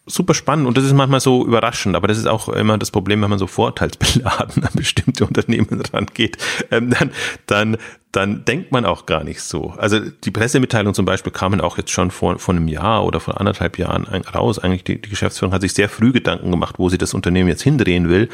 super 0.08 0.34
spannend 0.34 0.68
und 0.68 0.78
das 0.78 0.84
ist 0.84 0.94
manchmal 0.94 1.20
so 1.20 1.46
überraschend, 1.46 1.96
aber 1.96 2.08
das 2.08 2.18
ist 2.18 2.28
auch 2.28 2.50
immer 2.50 2.78
das 2.78 2.92
Problem, 2.92 3.22
wenn 3.22 3.30
man 3.30 3.40
so 3.40 3.48
vorteilsbeladen 3.48 4.64
an 4.64 4.72
bestimmte 4.74 5.26
Unternehmen 5.26 5.82
rangeht, 5.94 6.38
ähm, 6.72 6.90
dann, 6.90 7.12
dann, 7.46 7.78
dann 8.12 8.46
denkt 8.46 8.72
man 8.72 8.86
auch 8.86 9.06
gar 9.06 9.24
nicht 9.24 9.42
so. 9.42 9.74
Also 9.78 10.00
die 10.00 10.32
Pressemitteilung 10.32 10.94
zum 10.94 11.06
Beispiel 11.06 11.32
kamen 11.32 11.62
auch 11.62 11.78
jetzt 11.78 11.92
schon 11.92 12.10
vor, 12.12 12.40
vor 12.40 12.56
einem 12.56 12.68
Jahr 12.68 13.06
oder 13.06 13.20
vor 13.20 13.40
anderthalb 13.40 13.78
Jahren 13.78 14.06
raus. 14.06 14.60
Eigentlich 14.60 14.84
die, 14.84 15.02
die 15.02 15.10
Geschäftsführung 15.10 15.54
hat 15.54 15.62
sich 15.62 15.74
sehr 15.74 15.88
früh 15.88 16.12
Gedanken 16.12 16.52
gemacht, 16.52 16.76
wo 16.78 16.90
sie 16.90 16.98
das 16.98 17.14
Unternehmen 17.14 17.48
jetzt 17.48 17.62
hindrehen 17.62 18.10
will, 18.10 18.28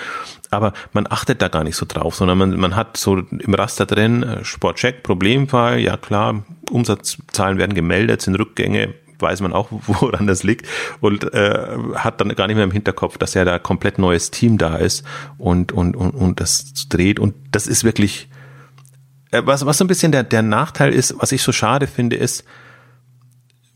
aber 0.49 0.73
man 0.93 1.05
achtet 1.09 1.41
da 1.41 1.49
gar 1.49 1.63
nicht 1.63 1.75
so 1.75 1.85
drauf, 1.85 2.15
sondern 2.15 2.37
man, 2.37 2.57
man 2.57 2.75
hat 2.75 2.97
so 2.97 3.17
im 3.17 3.53
Raster 3.53 3.85
drin, 3.85 4.23
äh, 4.23 4.45
Sportcheck, 4.45 5.03
Problemfall, 5.03 5.79
ja 5.79 5.97
klar, 5.97 6.45
Umsatzzahlen 6.71 7.57
werden 7.57 7.75
gemeldet, 7.75 8.21
sind 8.21 8.35
Rückgänge, 8.35 8.93
weiß 9.19 9.41
man 9.41 9.53
auch, 9.53 9.67
woran 9.71 10.27
das 10.27 10.43
liegt 10.43 10.67
und 10.99 11.33
äh, 11.33 11.77
hat 11.95 12.21
dann 12.21 12.29
gar 12.35 12.47
nicht 12.47 12.55
mehr 12.55 12.65
im 12.65 12.71
Hinterkopf, 12.71 13.17
dass 13.17 13.33
ja 13.33 13.45
da 13.45 13.59
komplett 13.59 13.99
neues 13.99 14.31
Team 14.31 14.57
da 14.57 14.77
ist 14.77 15.03
und 15.37 15.71
und 15.71 15.95
und, 15.95 16.11
und 16.11 16.39
das 16.39 16.87
dreht 16.89 17.19
und 17.19 17.35
das 17.51 17.67
ist 17.67 17.83
wirklich 17.83 18.29
äh, 19.31 19.41
was 19.45 19.65
was 19.65 19.77
so 19.77 19.83
ein 19.83 19.87
bisschen 19.87 20.11
der 20.11 20.23
der 20.23 20.41
Nachteil 20.41 20.93
ist, 20.93 21.15
was 21.19 21.31
ich 21.31 21.41
so 21.41 21.51
schade 21.51 21.87
finde, 21.87 22.15
ist 22.15 22.43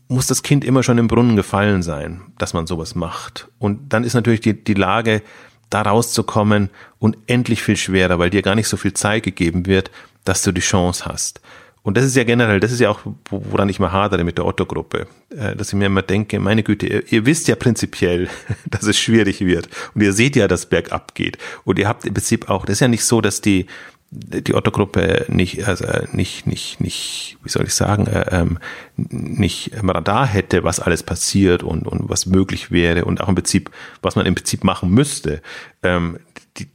muss 0.08 0.26
das 0.26 0.42
Kind 0.42 0.64
immer 0.64 0.82
schon 0.82 0.98
im 0.98 1.08
Brunnen 1.08 1.36
gefallen 1.36 1.82
sein, 1.82 2.20
dass 2.36 2.52
man 2.52 2.66
sowas 2.66 2.94
macht. 2.94 3.48
Und 3.58 3.94
dann 3.94 4.04
ist 4.04 4.12
natürlich 4.12 4.42
die, 4.42 4.62
die 4.62 4.74
Lage, 4.74 5.22
da 5.70 5.82
rauszukommen, 5.82 6.68
unendlich 6.98 7.62
viel 7.62 7.76
schwerer, 7.76 8.18
weil 8.18 8.30
dir 8.30 8.42
gar 8.42 8.54
nicht 8.54 8.68
so 8.68 8.76
viel 8.76 8.92
Zeit 8.92 9.22
gegeben 9.22 9.66
wird, 9.66 9.90
dass 10.24 10.42
du 10.42 10.52
die 10.52 10.60
Chance 10.60 11.06
hast. 11.06 11.40
Und 11.84 11.96
das 11.96 12.04
ist 12.04 12.14
ja 12.14 12.24
generell, 12.24 12.60
das 12.60 12.70
ist 12.70 12.80
ja 12.80 12.90
auch, 12.90 13.00
woran 13.30 13.68
ich 13.68 13.80
mal 13.80 13.90
hadere 13.90 14.22
mit 14.22 14.38
der 14.38 14.46
Otto-Gruppe, 14.46 15.06
äh, 15.30 15.56
dass 15.56 15.68
ich 15.68 15.74
mir 15.74 15.86
immer 15.86 16.02
denke, 16.02 16.38
meine 16.38 16.62
Güte, 16.62 16.86
ihr, 16.86 17.12
ihr, 17.12 17.26
wisst 17.26 17.48
ja 17.48 17.56
prinzipiell, 17.56 18.28
dass 18.66 18.84
es 18.84 18.98
schwierig 18.98 19.40
wird 19.40 19.68
und 19.94 20.02
ihr 20.02 20.12
seht 20.12 20.36
ja, 20.36 20.48
dass 20.48 20.66
bergab 20.66 21.14
geht 21.14 21.38
und 21.64 21.78
ihr 21.78 21.88
habt 21.88 22.04
im 22.04 22.14
Prinzip 22.14 22.48
auch, 22.48 22.64
das 22.64 22.74
ist 22.74 22.80
ja 22.80 22.88
nicht 22.88 23.04
so, 23.04 23.20
dass 23.20 23.40
die 23.40 23.66
die 24.14 24.54
Otto-Gruppe 24.54 25.24
nicht, 25.28 25.66
also 25.66 25.86
nicht, 26.12 26.46
nicht, 26.46 26.80
nicht, 26.80 27.38
wie 27.42 27.48
soll 27.48 27.64
ich 27.64 27.74
sagen, 27.74 28.06
äh, 28.06 28.26
ähm, 28.30 28.58
nicht 28.96 29.72
im 29.72 29.88
Radar 29.88 30.26
hätte, 30.26 30.64
was 30.64 30.80
alles 30.80 31.02
passiert 31.02 31.62
und, 31.62 31.88
und 31.88 32.10
was 32.10 32.26
möglich 32.26 32.70
wäre 32.70 33.06
und 33.06 33.22
auch 33.22 33.28
im 33.30 33.34
Prinzip, 33.34 33.70
was 34.02 34.14
man 34.14 34.26
im 34.26 34.34
Prinzip 34.34 34.64
machen 34.64 34.90
müsste. 34.90 35.40
Ähm, 35.82 36.18
die, 36.58 36.66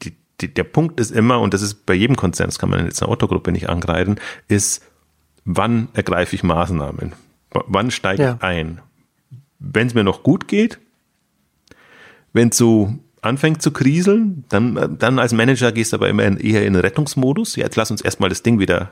die, 0.41 0.53
der 0.53 0.63
Punkt 0.63 0.99
ist 0.99 1.11
immer, 1.11 1.39
und 1.39 1.53
das 1.53 1.61
ist 1.61 1.85
bei 1.85 1.93
jedem 1.93 2.15
Konzern, 2.15 2.47
das 2.47 2.57
kann 2.57 2.71
man 2.71 2.85
jetzt 2.85 3.03
einer 3.03 3.11
Otto-Gruppe 3.11 3.51
nicht 3.51 3.69
angreifen, 3.69 4.19
ist, 4.47 4.83
wann 5.47 5.87
ergreife 5.93 6.35
ich 6.35 6.43
Maßnahmen? 6.43 7.13
Wann 7.51 7.89
steige 7.89 8.21
ja. 8.21 8.33
ich 8.35 8.43
ein? 8.43 8.81
Wenn 9.57 9.87
es 9.87 9.95
mir 9.95 10.03
noch 10.03 10.21
gut 10.21 10.47
geht, 10.47 10.77
wenn 12.33 12.49
es 12.49 12.57
so 12.57 12.93
anfängt 13.21 13.61
zu 13.61 13.71
kriseln, 13.71 14.43
dann, 14.49 14.97
dann 14.99 15.17
als 15.17 15.33
Manager 15.33 15.71
gehst 15.71 15.93
du 15.93 15.97
aber 15.97 16.09
immer 16.09 16.23
in, 16.25 16.37
eher 16.37 16.65
in 16.65 16.75
Rettungsmodus. 16.75 17.55
Ja, 17.55 17.63
jetzt 17.63 17.77
lass 17.77 17.89
uns 17.89 18.01
erstmal 18.01 18.29
das 18.29 18.43
Ding 18.43 18.59
wieder 18.59 18.91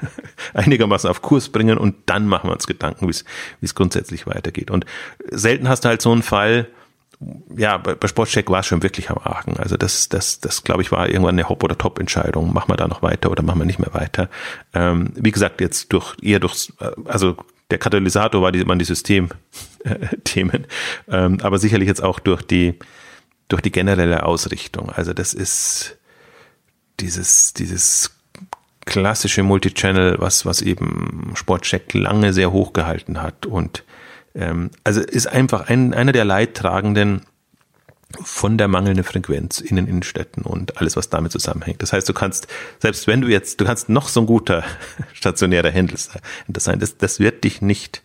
einigermaßen 0.54 1.10
auf 1.10 1.20
Kurs 1.22 1.50
bringen 1.50 1.76
und 1.76 1.96
dann 2.06 2.26
machen 2.26 2.48
wir 2.48 2.54
uns 2.54 2.66
Gedanken, 2.66 3.06
wie 3.08 3.14
es 3.60 3.74
grundsätzlich 3.74 4.26
weitergeht. 4.26 4.70
Und 4.70 4.86
selten 5.30 5.68
hast 5.68 5.84
du 5.84 5.88
halt 5.88 6.00
so 6.00 6.12
einen 6.12 6.22
Fall, 6.22 6.68
ja, 7.54 7.76
bei, 7.76 8.08
Sportcheck 8.08 8.48
war 8.50 8.60
es 8.60 8.66
schon 8.66 8.82
wirklich 8.82 9.10
am 9.10 9.18
Argen. 9.18 9.58
Also 9.58 9.76
das, 9.76 10.08
das, 10.08 10.40
das 10.40 10.64
glaube 10.64 10.82
ich 10.82 10.90
war 10.90 11.08
irgendwann 11.08 11.34
eine 11.34 11.48
Hop- 11.48 11.62
oder 11.62 11.76
Top-Entscheidung. 11.76 12.52
Machen 12.52 12.70
wir 12.70 12.76
da 12.76 12.88
noch 12.88 13.02
weiter 13.02 13.30
oder 13.30 13.42
machen 13.42 13.58
wir 13.58 13.66
nicht 13.66 13.78
mehr 13.78 13.92
weiter? 13.92 14.30
Ähm, 14.72 15.12
wie 15.16 15.30
gesagt, 15.30 15.60
jetzt 15.60 15.92
durch 15.92 16.16
eher 16.22 16.40
durch, 16.40 16.72
also 17.04 17.36
der 17.70 17.78
Katalysator 17.78 18.40
war 18.42 18.52
die, 18.52 18.66
waren 18.66 18.78
die 18.78 18.84
Systemthemen, 18.86 20.66
ähm, 21.08 21.38
aber 21.42 21.58
sicherlich 21.58 21.88
jetzt 21.88 22.02
auch 22.02 22.18
durch 22.18 22.42
die 22.42 22.78
durch 23.48 23.62
die 23.62 23.72
generelle 23.72 24.24
Ausrichtung. 24.24 24.90
Also 24.90 25.12
das 25.12 25.34
ist 25.34 25.98
dieses 27.00 27.52
dieses 27.52 28.16
klassische 28.86 29.42
Multichannel, 29.42 30.16
was 30.18 30.46
was 30.46 30.62
eben 30.62 31.32
Sportcheck 31.34 31.92
lange 31.94 32.32
sehr 32.32 32.52
hoch 32.52 32.72
gehalten 32.72 33.20
hat 33.22 33.46
und 33.46 33.84
ähm, 34.34 34.70
also 34.84 35.00
ist 35.00 35.26
einfach 35.26 35.68
ein, 35.68 35.94
einer 35.94 36.12
der 36.12 36.24
Leidtragenden 36.24 37.22
von 38.22 38.58
der 38.58 38.68
mangelnden 38.68 39.04
Frequenz 39.04 39.60
in 39.60 39.76
den 39.76 39.86
Innenstädten 39.86 40.42
und 40.42 40.78
alles, 40.78 40.96
was 40.96 41.10
damit 41.10 41.32
zusammenhängt. 41.32 41.80
Das 41.82 41.92
heißt, 41.92 42.08
du 42.08 42.12
kannst, 42.12 42.48
selbst 42.80 43.06
wenn 43.06 43.20
du 43.20 43.28
jetzt, 43.28 43.60
du 43.60 43.64
kannst 43.64 43.88
noch 43.88 44.08
so 44.08 44.20
ein 44.20 44.26
guter 44.26 44.64
stationärer 45.12 45.70
Händler 45.70 45.98
sein, 46.56 46.80
das, 46.80 46.96
das 46.96 47.20
wird 47.20 47.44
dich 47.44 47.62
nicht, 47.62 48.02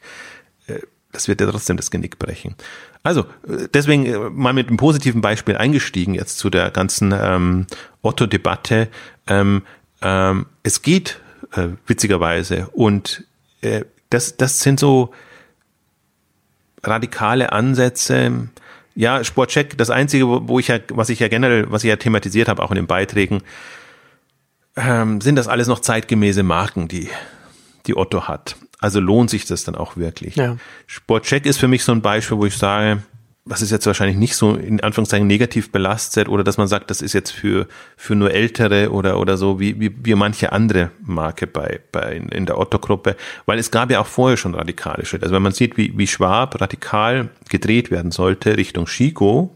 äh, 0.68 0.80
das 1.12 1.28
wird 1.28 1.40
dir 1.40 1.50
trotzdem 1.50 1.78
das 1.78 1.90
Genick 1.90 2.20
brechen. 2.20 2.56
Also, 3.02 3.22
äh, 3.48 3.68
deswegen 3.74 4.06
äh, 4.06 4.30
mal 4.30 4.54
mit 4.54 4.68
einem 4.68 4.78
positiven 4.78 5.22
Beispiel 5.22 5.58
eingestiegen 5.58 6.14
jetzt 6.14 6.38
zu 6.38 6.50
der 6.50 6.70
ganzen 6.70 7.14
ähm, 7.18 7.66
Otto-Debatte. 8.02 8.90
Ähm, 9.28 9.64
ähm, 10.02 10.46
es 10.62 10.84
geht 10.84 11.20
äh, 11.54 11.70
witzigerweise 11.88 12.68
und 12.74 13.24
äh, 13.62 13.86
das, 14.12 14.38
das 14.38 14.60
sind 14.60 14.80
so, 14.80 15.12
radikale 16.88 17.52
Ansätze. 17.52 18.50
Ja, 18.96 19.24
Sportcheck, 19.24 19.78
das 19.78 19.90
Einzige, 19.90 20.26
wo 20.48 20.60
ich 20.60 20.70
ja, 20.70 20.80
was 20.90 21.10
ich 21.10 21.20
ja 21.20 21.28
generell, 21.28 21.70
was 21.70 21.84
ich 21.84 21.90
ja 21.90 21.98
thematisiert 21.98 22.48
habe, 22.48 22.64
auch 22.64 22.72
in 22.72 22.76
den 22.76 22.88
Beiträgen, 22.88 23.42
ähm, 24.78 25.22
sind 25.22 25.36
das 25.36 25.48
alles 25.48 25.68
noch 25.68 25.80
zeitgemäße 25.80 26.44
Marken, 26.44 26.88
die, 26.88 27.10
die 27.88 27.98
Otto 27.98 28.28
hat. 28.28 28.56
Also 28.80 29.00
lohnt 29.00 29.30
sich 29.30 29.46
das 29.46 29.64
dann 29.64 29.76
auch 29.76 29.98
wirklich. 29.98 30.36
Ja. 30.36 30.58
Sportcheck 30.86 31.46
ist 31.46 31.58
für 31.58 31.68
mich 31.68 31.84
so 31.84 31.92
ein 31.92 32.02
Beispiel, 32.02 32.38
wo 32.38 32.46
ich 32.46 32.58
sage, 32.58 33.02
was 33.48 33.62
ist 33.62 33.70
jetzt 33.72 33.86
wahrscheinlich 33.86 34.18
nicht 34.18 34.36
so 34.36 34.56
in 34.56 34.82
Anführungszeichen 34.82 35.28
negativ 35.28 35.72
belastet 35.72 36.28
oder 36.28 36.44
dass 36.44 36.58
man 36.58 36.68
sagt, 36.68 36.90
das 36.90 37.04
ist 37.04 37.14
jetzt 37.14 37.30
für, 37.30 37.68
für 37.96 38.16
nur 38.16 38.32
Ältere 38.32 38.92
oder, 38.92 39.20
oder 39.20 39.38
so, 39.38 39.60
wie, 39.60 39.80
wie, 39.80 39.96
wie 40.04 40.16
manche 40.16 40.52
andere 40.52 40.90
Marke 41.04 41.46
bei, 41.46 41.80
bei, 41.92 42.16
in 42.32 42.48
der 42.48 42.58
Otto-Gruppe, 42.58 43.16
weil 43.46 43.60
es 43.60 43.70
gab 43.70 43.92
ja 43.92 44.00
auch 44.00 44.08
vorher 44.08 44.38
schon 44.38 44.56
radikale 44.56 45.06
Schritte. 45.06 45.26
Also 45.26 45.36
wenn 45.36 45.44
man 45.44 45.52
sieht, 45.52 45.78
wie, 45.78 45.96
wie 45.96 46.08
Schwab 46.08 46.60
radikal 46.60 47.30
gedreht 47.48 47.92
werden 47.92 48.10
sollte 48.10 48.58
Richtung 48.58 48.86
Chico, 48.86 49.56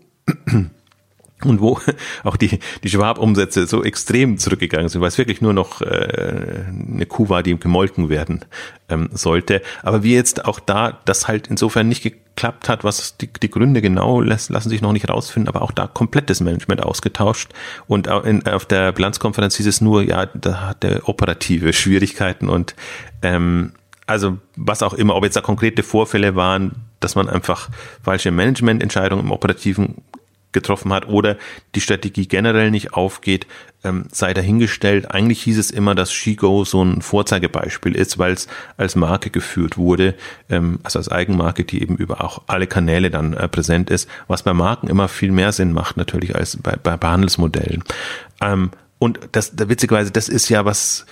und 1.43 1.61
wo 1.61 1.79
auch 2.23 2.35
die, 2.35 2.59
die 2.83 2.89
Schwab-Umsätze 2.89 3.67
so 3.67 3.83
extrem 3.83 4.37
zurückgegangen 4.37 4.89
sind, 4.89 5.01
weil 5.01 5.07
es 5.07 5.17
wirklich 5.17 5.41
nur 5.41 5.53
noch 5.53 5.81
äh, 5.81 6.65
eine 6.91 7.05
Kuh 7.05 7.29
war, 7.29 7.43
die 7.43 7.57
gemolken 7.57 8.09
werden 8.09 8.45
ähm, 8.89 9.09
sollte. 9.13 9.61
Aber 9.83 10.03
wie 10.03 10.13
jetzt 10.13 10.45
auch 10.45 10.59
da 10.59 10.99
das 11.05 11.27
halt 11.27 11.47
insofern 11.47 11.87
nicht 11.87 12.03
geklappt 12.03 12.69
hat, 12.69 12.83
was 12.83 13.17
die, 13.17 13.27
die 13.27 13.49
Gründe 13.49 13.81
genau 13.81 14.21
lässt, 14.21 14.49
lassen 14.49 14.69
sich 14.69 14.81
noch 14.81 14.93
nicht 14.93 15.09
rausfinden, 15.09 15.47
aber 15.47 15.61
auch 15.61 15.71
da 15.71 15.87
komplettes 15.87 16.41
Management 16.41 16.83
ausgetauscht. 16.83 17.49
Und 17.87 18.07
in, 18.07 18.45
auf 18.45 18.65
der 18.65 18.91
Bilanzkonferenz 18.91 19.55
hieß 19.57 19.67
es 19.67 19.81
nur, 19.81 20.03
ja, 20.03 20.25
da 20.25 20.67
hat 20.67 20.83
der 20.83 21.07
operative 21.07 21.73
Schwierigkeiten 21.73 22.49
und 22.49 22.75
ähm, 23.21 23.73
also 24.09 24.39
was 24.55 24.81
auch 24.81 24.95
immer, 24.95 25.15
ob 25.15 25.23
jetzt 25.23 25.35
da 25.35 25.41
konkrete 25.41 25.83
Vorfälle 25.83 26.35
waren, 26.35 26.71
dass 26.99 27.15
man 27.15 27.29
einfach 27.29 27.69
falsche 28.01 28.31
Managemententscheidungen 28.31 29.25
im 29.25 29.31
Operativen 29.31 29.97
getroffen 30.51 30.91
hat 30.91 31.07
oder 31.07 31.37
die 31.75 31.81
Strategie 31.81 32.27
generell 32.27 32.71
nicht 32.71 32.93
aufgeht, 32.93 33.45
ähm, 33.83 34.05
sei 34.11 34.33
dahingestellt. 34.33 35.11
Eigentlich 35.11 35.41
hieß 35.43 35.57
es 35.57 35.71
immer, 35.71 35.95
dass 35.95 36.11
Shigo 36.11 36.65
so 36.65 36.83
ein 36.83 37.01
Vorzeigebeispiel 37.01 37.95
ist, 37.95 38.17
weil 38.17 38.33
es 38.33 38.47
als 38.77 38.95
Marke 38.95 39.29
geführt 39.29 39.77
wurde, 39.77 40.15
ähm, 40.49 40.79
also 40.83 40.99
als 40.99 41.09
Eigenmarke, 41.09 41.63
die 41.63 41.81
eben 41.81 41.95
über 41.95 42.23
auch 42.23 42.41
alle 42.47 42.67
Kanäle 42.67 43.09
dann 43.09 43.33
äh, 43.33 43.47
präsent 43.47 43.89
ist, 43.89 44.09
was 44.27 44.43
bei 44.43 44.53
Marken 44.53 44.87
immer 44.87 45.07
viel 45.07 45.31
mehr 45.31 45.51
Sinn 45.51 45.71
macht 45.71 45.97
natürlich 45.97 46.35
als 46.35 46.57
bei, 46.57 46.75
bei, 46.81 46.97
bei 46.97 47.07
Handelsmodellen. 47.07 47.83
Ähm, 48.41 48.71
und 48.97 49.19
das, 49.31 49.55
da 49.55 49.69
witzigerweise, 49.69 50.11
das 50.11 50.27
ist 50.27 50.49
ja 50.49 50.65
was, 50.65 51.05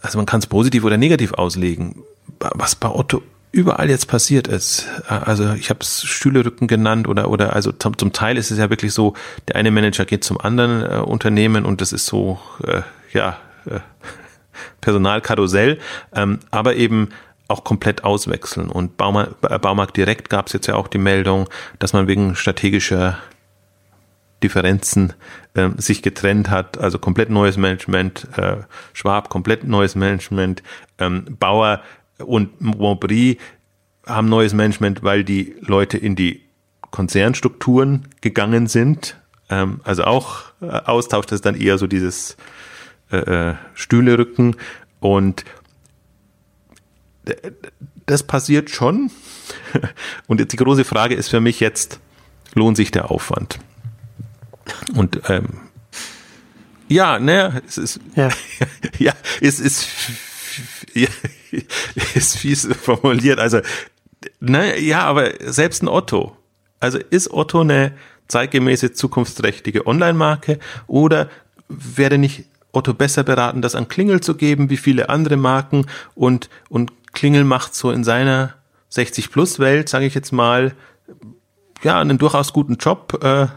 also 0.00 0.18
man 0.18 0.26
kann 0.26 0.40
es 0.40 0.46
positiv 0.46 0.84
oder 0.84 0.96
negativ 0.96 1.34
auslegen. 1.34 2.02
Was 2.38 2.74
bei 2.74 2.88
Otto 2.88 3.22
überall 3.52 3.90
jetzt 3.90 4.08
passiert 4.08 4.48
ist. 4.48 4.88
Also 5.06 5.52
ich 5.52 5.68
habe 5.68 5.80
es 5.80 6.02
Stühlerücken 6.02 6.66
genannt 6.66 7.06
oder 7.06 7.30
oder 7.30 7.54
also 7.54 7.70
zum, 7.70 7.96
zum, 7.98 8.12
Teil 8.12 8.38
ist 8.38 8.50
es 8.50 8.58
ja 8.58 8.70
wirklich 8.70 8.94
so, 8.94 9.14
der 9.46 9.56
eine 9.56 9.70
Manager 9.70 10.06
geht 10.06 10.24
zum 10.24 10.40
anderen 10.40 10.82
äh, 10.82 10.96
Unternehmen 10.96 11.66
und 11.66 11.82
das 11.82 11.92
ist 11.92 12.06
so 12.06 12.40
äh, 12.64 12.80
ja 13.12 13.36
äh, 13.66 13.80
Personalkarussell, 14.80 15.78
ähm, 16.14 16.40
aber 16.50 16.76
eben 16.76 17.10
auch 17.48 17.62
komplett 17.62 18.04
auswechseln. 18.04 18.70
Und 18.70 18.96
Baumarkt, 18.96 19.40
Baumarkt 19.60 19.96
direkt 19.96 20.30
gab 20.30 20.46
es 20.46 20.54
jetzt 20.54 20.66
ja 20.66 20.74
auch 20.74 20.88
die 20.88 20.98
Meldung, 20.98 21.48
dass 21.78 21.92
man 21.92 22.08
wegen 22.08 22.34
strategischer 22.34 23.18
Differenzen 24.42 25.12
äh, 25.54 25.68
sich 25.76 26.02
getrennt 26.02 26.50
hat, 26.50 26.78
also 26.78 26.98
komplett 26.98 27.28
neues 27.30 27.58
Management, 27.58 28.26
äh, 28.36 28.56
Schwab 28.94 29.28
komplett 29.28 29.64
neues 29.64 29.94
Management, 29.94 30.62
ähm, 30.98 31.36
Bauer 31.38 31.82
und 32.24 32.60
Montbry 32.60 33.38
haben 34.06 34.28
neues 34.28 34.52
Management, 34.52 35.02
weil 35.02 35.24
die 35.24 35.54
Leute 35.60 35.98
in 35.98 36.16
die 36.16 36.42
Konzernstrukturen 36.90 38.08
gegangen 38.20 38.66
sind. 38.66 39.16
Ähm, 39.48 39.80
also 39.84 40.04
auch 40.04 40.44
äh, 40.60 40.66
Austausch, 40.66 41.26
das 41.26 41.36
ist 41.36 41.46
dann 41.46 41.54
eher 41.54 41.78
so 41.78 41.86
dieses 41.86 42.36
äh, 43.10 43.16
äh 43.50 43.54
Stühlerücken 43.74 44.56
und 45.00 45.44
das 48.06 48.22
passiert 48.24 48.70
schon. 48.70 49.10
Und 50.26 50.40
jetzt 50.40 50.52
die 50.52 50.56
große 50.56 50.84
Frage 50.84 51.14
ist 51.14 51.28
für 51.28 51.40
mich 51.40 51.60
jetzt, 51.60 52.00
lohnt 52.54 52.76
sich 52.76 52.90
der 52.90 53.10
Aufwand? 53.10 53.58
Und 54.94 55.20
ähm, 55.28 55.60
ja, 56.88 57.18
ne, 57.18 57.62
es 57.66 57.78
ist 57.78 58.00
ja, 58.16 58.28
ja 58.98 59.12
es 59.40 59.60
ist 59.60 59.88
ist 62.14 62.36
fies 62.36 62.68
formuliert. 62.82 63.38
Also, 63.38 63.60
ne, 64.40 64.78
ja, 64.80 65.04
aber 65.04 65.32
selbst 65.40 65.82
ein 65.82 65.88
Otto. 65.88 66.36
Also 66.80 66.98
ist 66.98 67.30
Otto 67.30 67.60
eine 67.60 67.92
zeitgemäße, 68.28 68.92
zukunftsträchtige 68.92 69.86
Online-Marke 69.86 70.58
oder 70.86 71.28
wäre 71.68 72.18
nicht 72.18 72.44
Otto 72.72 72.94
besser 72.94 73.22
beraten, 73.22 73.62
das 73.62 73.74
an 73.74 73.88
Klingel 73.88 74.20
zu 74.20 74.34
geben, 74.34 74.70
wie 74.70 74.76
viele 74.76 75.08
andere 75.08 75.36
Marken 75.36 75.86
und, 76.14 76.48
und 76.68 76.92
Klingel 77.12 77.44
macht 77.44 77.74
so 77.74 77.90
in 77.90 78.02
seiner 78.02 78.54
60-Plus-Welt, 78.90 79.88
sage 79.88 80.06
ich 80.06 80.14
jetzt 80.14 80.32
mal, 80.32 80.74
ja, 81.82 82.00
einen 82.00 82.18
durchaus 82.18 82.52
guten 82.52 82.76
Job, 82.76 83.22
äh, 83.22 83.48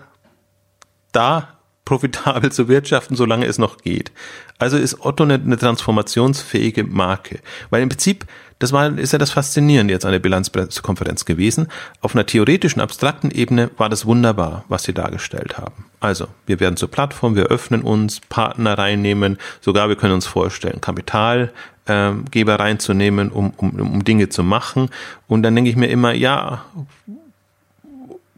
da 1.11 1.54
profitabel 1.85 2.51
zu 2.51 2.67
wirtschaften, 2.67 3.15
solange 3.15 3.45
es 3.45 3.57
noch 3.57 3.77
geht. 3.77 4.11
Also 4.57 4.77
ist 4.77 5.01
Otto 5.01 5.23
eine, 5.23 5.35
eine 5.35 5.57
transformationsfähige 5.57 6.83
Marke. 6.83 7.39
Weil 7.69 7.83
im 7.83 7.89
Prinzip, 7.89 8.25
das 8.59 8.71
war, 8.71 8.97
ist 8.97 9.13
ja 9.13 9.19
das 9.19 9.31
Faszinierende 9.31 9.93
jetzt 9.93 10.05
an 10.05 10.11
der 10.11 10.19
Bilanzkonferenz 10.19 11.25
gewesen. 11.25 11.67
Auf 12.01 12.15
einer 12.15 12.25
theoretischen, 12.25 12.81
abstrakten 12.81 13.31
Ebene 13.31 13.69
war 13.77 13.89
das 13.89 14.05
wunderbar, 14.05 14.65
was 14.67 14.83
sie 14.83 14.93
dargestellt 14.93 15.57
haben. 15.57 15.85
Also, 15.99 16.27
wir 16.45 16.59
werden 16.59 16.77
zur 16.77 16.89
Plattform, 16.89 17.35
wir 17.35 17.45
öffnen 17.45 17.81
uns, 17.81 18.21
Partner 18.29 18.77
reinnehmen, 18.77 19.37
sogar 19.61 19.89
wir 19.89 19.95
können 19.95 20.13
uns 20.13 20.25
vorstellen, 20.25 20.81
Kapital 20.81 21.51
Geber 21.85 22.59
reinzunehmen, 22.59 23.29
um, 23.29 23.53
um, 23.57 23.79
um 23.79 24.03
Dinge 24.03 24.29
zu 24.29 24.43
machen. 24.43 24.89
Und 25.27 25.43
dann 25.43 25.53
denke 25.53 25.69
ich 25.69 25.75
mir 25.75 25.87
immer, 25.87 26.13
ja, 26.13 26.65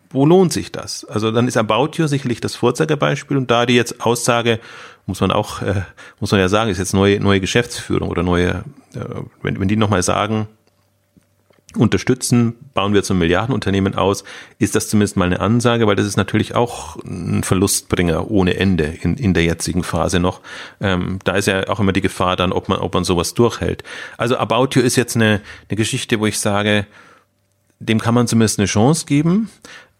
wo 0.09 0.25
lohnt 0.25 0.53
sich 0.53 0.71
das? 0.71 1.05
Also 1.05 1.31
dann 1.31 1.47
ist 1.47 1.57
About 1.57 1.91
You 1.95 2.07
sicherlich 2.07 2.41
das 2.41 2.55
Vorzeigebeispiel 2.55 3.37
und 3.37 3.51
da 3.51 3.65
die 3.65 3.75
jetzt 3.75 4.05
Aussage, 4.05 4.59
muss 5.05 5.21
man 5.21 5.31
auch, 5.31 5.61
äh, 5.61 5.83
muss 6.19 6.31
man 6.31 6.39
ja 6.39 6.49
sagen, 6.49 6.69
ist 6.69 6.77
jetzt 6.77 6.93
neue, 6.93 7.19
neue 7.19 7.39
Geschäftsführung 7.39 8.09
oder 8.09 8.23
neue, 8.23 8.63
äh, 8.93 8.99
wenn, 9.41 9.59
wenn 9.59 9.67
die 9.67 9.75
nochmal 9.75 10.03
sagen, 10.03 10.47
unterstützen, 11.75 12.55
bauen 12.73 12.93
wir 12.93 13.03
zum 13.03 13.19
Milliardenunternehmen 13.19 13.95
aus, 13.95 14.23
ist 14.57 14.75
das 14.75 14.89
zumindest 14.89 15.17
mal 15.17 15.25
eine 15.25 15.39
Ansage, 15.39 15.85
weil 15.85 15.95
das 15.95 16.05
ist 16.05 16.17
natürlich 16.17 16.55
auch 16.55 16.95
ein 17.03 17.43
Verlustbringer 17.43 18.31
ohne 18.31 18.55
Ende 18.55 18.85
in, 18.85 19.15
in 19.15 19.33
der 19.33 19.43
jetzigen 19.43 19.83
Phase 19.83 20.19
noch. 20.19 20.41
Ähm, 20.79 21.19
da 21.23 21.35
ist 21.35 21.47
ja 21.47 21.67
auch 21.67 21.79
immer 21.79 21.93
die 21.93 22.01
Gefahr 22.01 22.35
dann, 22.35 22.51
ob 22.51 22.69
man, 22.69 22.79
ob 22.79 22.93
man 22.93 23.03
sowas 23.03 23.33
durchhält. 23.33 23.83
Also 24.17 24.37
About 24.37 24.69
You 24.73 24.81
ist 24.81 24.95
jetzt 24.95 25.15
eine, 25.15 25.41
eine 25.69 25.77
Geschichte, 25.77 26.19
wo 26.19 26.25
ich 26.25 26.39
sage, 26.39 26.87
dem 27.79 27.99
kann 27.99 28.15
man 28.15 28.27
zumindest 28.27 28.59
eine 28.59 28.67
Chance 28.67 29.05
geben. 29.05 29.49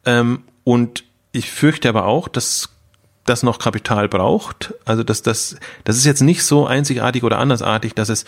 Ähm, 0.08 0.44
und 0.64 1.04
ich 1.32 1.52
fürchte 1.52 1.90
aber 1.90 2.06
auch, 2.06 2.28
dass 2.28 2.70
das 3.26 3.44
noch 3.44 3.60
Kapital 3.60 4.08
braucht. 4.08 4.74
Also 4.86 5.04
dass 5.04 5.22
das, 5.22 5.58
das 5.84 5.98
ist 5.98 6.06
jetzt 6.06 6.22
nicht 6.22 6.44
so 6.44 6.66
einzigartig 6.66 7.24
oder 7.24 7.38
andersartig, 7.38 7.94
dass 7.94 8.10
es 8.10 8.26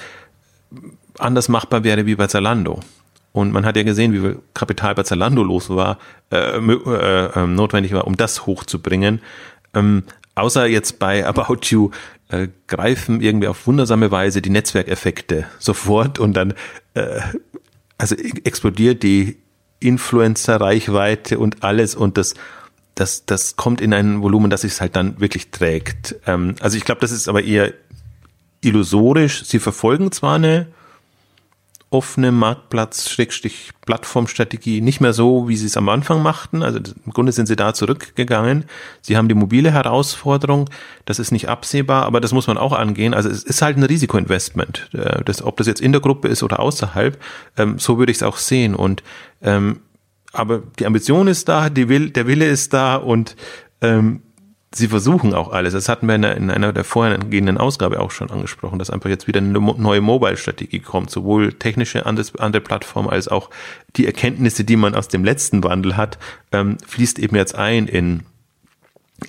anders 1.18 1.50
machbar 1.50 1.84
wäre 1.84 2.06
wie 2.06 2.16
bei 2.16 2.28
Zalando. 2.28 2.82
Und 3.32 3.52
man 3.52 3.66
hat 3.66 3.78
ja 3.78 3.84
gesehen, 3.84 4.14
wie 4.14 4.20
viel 4.20 4.40
Kapital 4.54 4.96
bei 4.96 5.04
Zalando 5.04 5.42
los 5.44 5.70
war, 5.70 5.98
äh, 6.32 6.58
äh, 6.58 7.26
äh, 7.26 7.48
notwendig 7.48 7.94
war, 7.94 8.06
um 8.08 8.18
das 8.18 8.46
hochzubringen. 8.46 9.22
Ähm, 9.74 10.04
außer 10.36 10.66
jetzt 10.66 11.00
bei 11.00 11.26
About 11.26 11.60
You 11.64 11.92
äh, 12.28 12.50
greifen 12.68 13.22
irgendwie 13.22 13.48
auf 13.48 13.68
wundersame 13.68 14.12
Weise 14.12 14.42
die 14.42 14.50
Netzwerkeffekte 14.50 15.46
sofort 15.60 16.20
und 16.20 16.34
dann 16.34 16.54
äh, 16.96 17.22
also 17.98 18.16
explodiert 18.16 19.04
die 19.04 19.38
Influencer-Reichweite 19.80 21.40
und 21.40 21.64
alles 21.64 21.96
und 21.96 22.18
das, 22.18 22.34
das, 22.96 23.26
das 23.26 23.56
kommt 23.56 23.82
in 23.82 23.94
ein 23.94 24.22
Volumen, 24.22 24.50
das 24.50 24.62
sich 24.62 24.80
halt 24.82 24.96
dann 24.96 25.20
wirklich 25.20 25.52
trägt. 25.52 26.16
Ähm, 26.26 26.56
also 26.60 26.78
ich 26.78 26.86
glaube, 26.86 27.02
das 27.02 27.12
ist 27.12 27.28
aber 27.28 27.44
eher 27.44 27.74
illusorisch. 28.62 29.46
Sie 29.46 29.60
verfolgen 29.60 30.12
zwar 30.12 30.36
eine 30.36 30.68
offene 31.92 32.32
Marktplatz-Plattformstrategie 32.32 34.82
nicht 34.82 35.02
mehr 35.02 35.14
so, 35.14 35.50
wie 35.50 35.58
sie 35.58 35.66
es 35.66 35.76
am 35.76 35.90
Anfang 35.90 36.22
machten. 36.22 36.62
Also 36.62 36.78
im 36.78 37.12
Grunde 37.12 37.32
sind 37.32 37.48
sie 37.48 37.56
da 37.56 37.74
zurückgegangen. 37.74 38.66
Sie 39.02 39.18
haben 39.18 39.28
die 39.28 39.34
mobile 39.34 39.72
Herausforderung. 39.72 40.70
Das 41.06 41.18
ist 41.18 41.32
nicht 41.32 41.50
absehbar, 41.50 42.06
aber 42.06 42.22
das 42.22 42.32
muss 42.32 42.46
man 42.46 42.60
auch 42.60 42.74
angehen. 42.74 43.16
Also 43.16 43.30
es 43.30 43.44
ist 43.44 43.64
halt 43.64 43.78
ein 43.78 43.84
Risikoinvestment. 43.84 44.92
Äh, 44.94 45.24
das, 45.24 45.42
ob 45.42 45.58
das 45.58 45.66
jetzt 45.66 45.82
in 45.82 45.92
der 45.92 46.02
Gruppe 46.02 46.28
ist 46.28 46.44
oder 46.44 46.60
außerhalb, 46.60 47.20
ähm, 47.58 47.80
so 47.80 47.98
würde 47.98 48.12
ich 48.12 48.20
es 48.20 48.24
auch 48.24 48.38
sehen. 48.38 48.76
Und 48.76 49.02
ähm, 49.42 49.80
aber 50.32 50.62
die 50.78 50.86
Ambition 50.86 51.28
ist 51.28 51.50
da, 51.50 51.72
die 51.72 51.90
Will, 51.90 52.12
der 52.12 52.28
Wille 52.28 52.46
ist 52.46 52.74
da 52.74 52.98
und 52.98 53.36
ähm, 53.82 54.22
sie 54.74 54.88
versuchen 54.88 55.34
auch 55.34 55.52
alles. 55.52 55.74
Das 55.74 55.90
hatten 55.90 56.08
wir 56.08 56.16
in, 56.16 56.24
in 56.24 56.50
einer 56.50 56.74
der 56.74 56.84
vorhergehenden 56.84 57.58
Ausgabe 57.58 58.00
auch 58.00 58.12
schon 58.12 58.30
angesprochen, 58.30 58.80
dass 58.80 58.90
einfach 58.90 59.10
jetzt 59.10 59.28
wieder 59.28 59.40
eine 59.40 59.60
neue 59.60 60.02
Mobile-Strategie 60.02 60.80
kommt, 60.80 61.10
sowohl 61.10 61.54
technische 61.54 62.06
an, 62.06 62.16
das, 62.16 62.32
Plattform 62.32 63.08
als 63.08 63.28
auch 63.28 63.50
die 63.96 64.06
Erkenntnisse, 64.06 64.64
die 64.64 64.76
man 64.76 64.96
aus 64.96 65.08
dem 65.08 65.24
letzten 65.24 65.64
Wandel 65.64 65.98
hat, 65.98 66.20
ähm, 66.52 66.78
fließt 66.86 67.20
eben 67.20 67.36
jetzt 67.36 67.56
ein 67.56 67.88
in, 67.88 68.24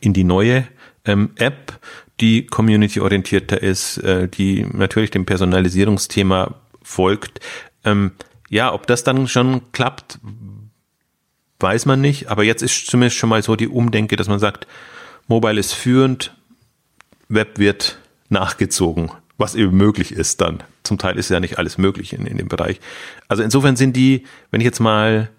in 0.01 0.13
die 0.13 0.25
neue 0.25 0.67
ähm, 1.05 1.31
App, 1.37 1.79
die 2.21 2.47
community-orientierter 2.47 3.63
ist, 3.63 3.97
äh, 3.99 4.29
die 4.29 4.67
natürlich 4.71 5.11
dem 5.11 5.25
Personalisierungsthema 5.25 6.55
folgt. 6.83 7.41
Ähm, 7.85 8.13
ja, 8.51 8.75
ob 8.75 8.87
das 8.87 9.05
dann 9.05 9.27
schon 9.27 9.73
klappt, 9.73 10.19
weiß 11.61 11.87
man 11.87 12.01
nicht, 12.01 12.29
aber 12.29 12.45
jetzt 12.45 12.63
ist 12.63 12.87
zumindest 12.87 13.17
schon 13.17 13.31
mal 13.31 13.43
so 13.43 13.57
die 13.57 13.69
Umdenke, 13.69 14.17
dass 14.17 14.29
man 14.29 14.39
sagt, 14.39 14.67
Mobile 15.29 15.59
ist 15.59 15.73
führend, 15.73 16.35
Web 17.29 17.59
wird 17.59 17.99
nachgezogen, 18.29 19.13
was 19.39 19.55
eben 19.55 19.77
möglich 19.77 20.13
ist 20.13 20.41
dann. 20.41 20.63
Zum 20.83 20.99
Teil 20.99 21.19
ist 21.19 21.31
ja 21.31 21.41
nicht 21.41 21.59
alles 21.59 21.79
möglich 21.79 22.13
in, 22.13 22.27
in 22.27 22.37
dem 22.37 22.49
Bereich. 22.49 22.81
Also 23.29 23.43
insofern 23.43 23.77
sind 23.77 23.95
die, 23.97 24.25
wenn 24.51 24.61
ich 24.61 24.65
jetzt 24.65 24.81
mal, 24.81 25.31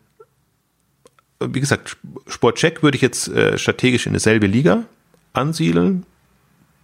wie 1.40 1.60
gesagt, 1.60 1.98
Sportcheck 2.28 2.84
würde 2.84 2.96
ich 2.96 3.02
jetzt 3.02 3.28
äh, 3.28 3.58
strategisch 3.58 4.06
in 4.06 4.14
dieselbe 4.14 4.48
Liga 4.48 4.84
ansiedeln, 5.34 6.06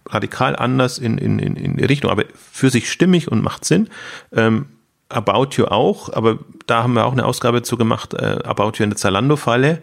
radikal 0.06 0.56
anders 0.56 0.98
in, 0.98 1.18
in, 1.18 1.38
in, 1.38 1.56
in 1.56 1.84
Richtung, 1.84 2.10
aber 2.10 2.24
für 2.34 2.70
sich 2.70 2.90
stimmig 2.90 3.30
und 3.30 3.42
macht 3.42 3.64
Sinn. 3.64 3.88
Ähm, 4.32 4.66
About 5.08 5.56
You 5.56 5.66
auch, 5.66 6.12
aber 6.12 6.38
da 6.66 6.82
haben 6.82 6.92
wir 6.92 7.06
auch 7.06 7.12
eine 7.12 7.24
Ausgabe 7.24 7.62
zu 7.62 7.78
gemacht, 7.78 8.12
äh, 8.14 8.40
About 8.44 8.72
You 8.76 8.84
in 8.84 8.90
der 8.90 8.96
Zalando-Falle, 8.98 9.82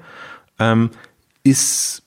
ähm, 0.60 0.92
ist 1.44 2.04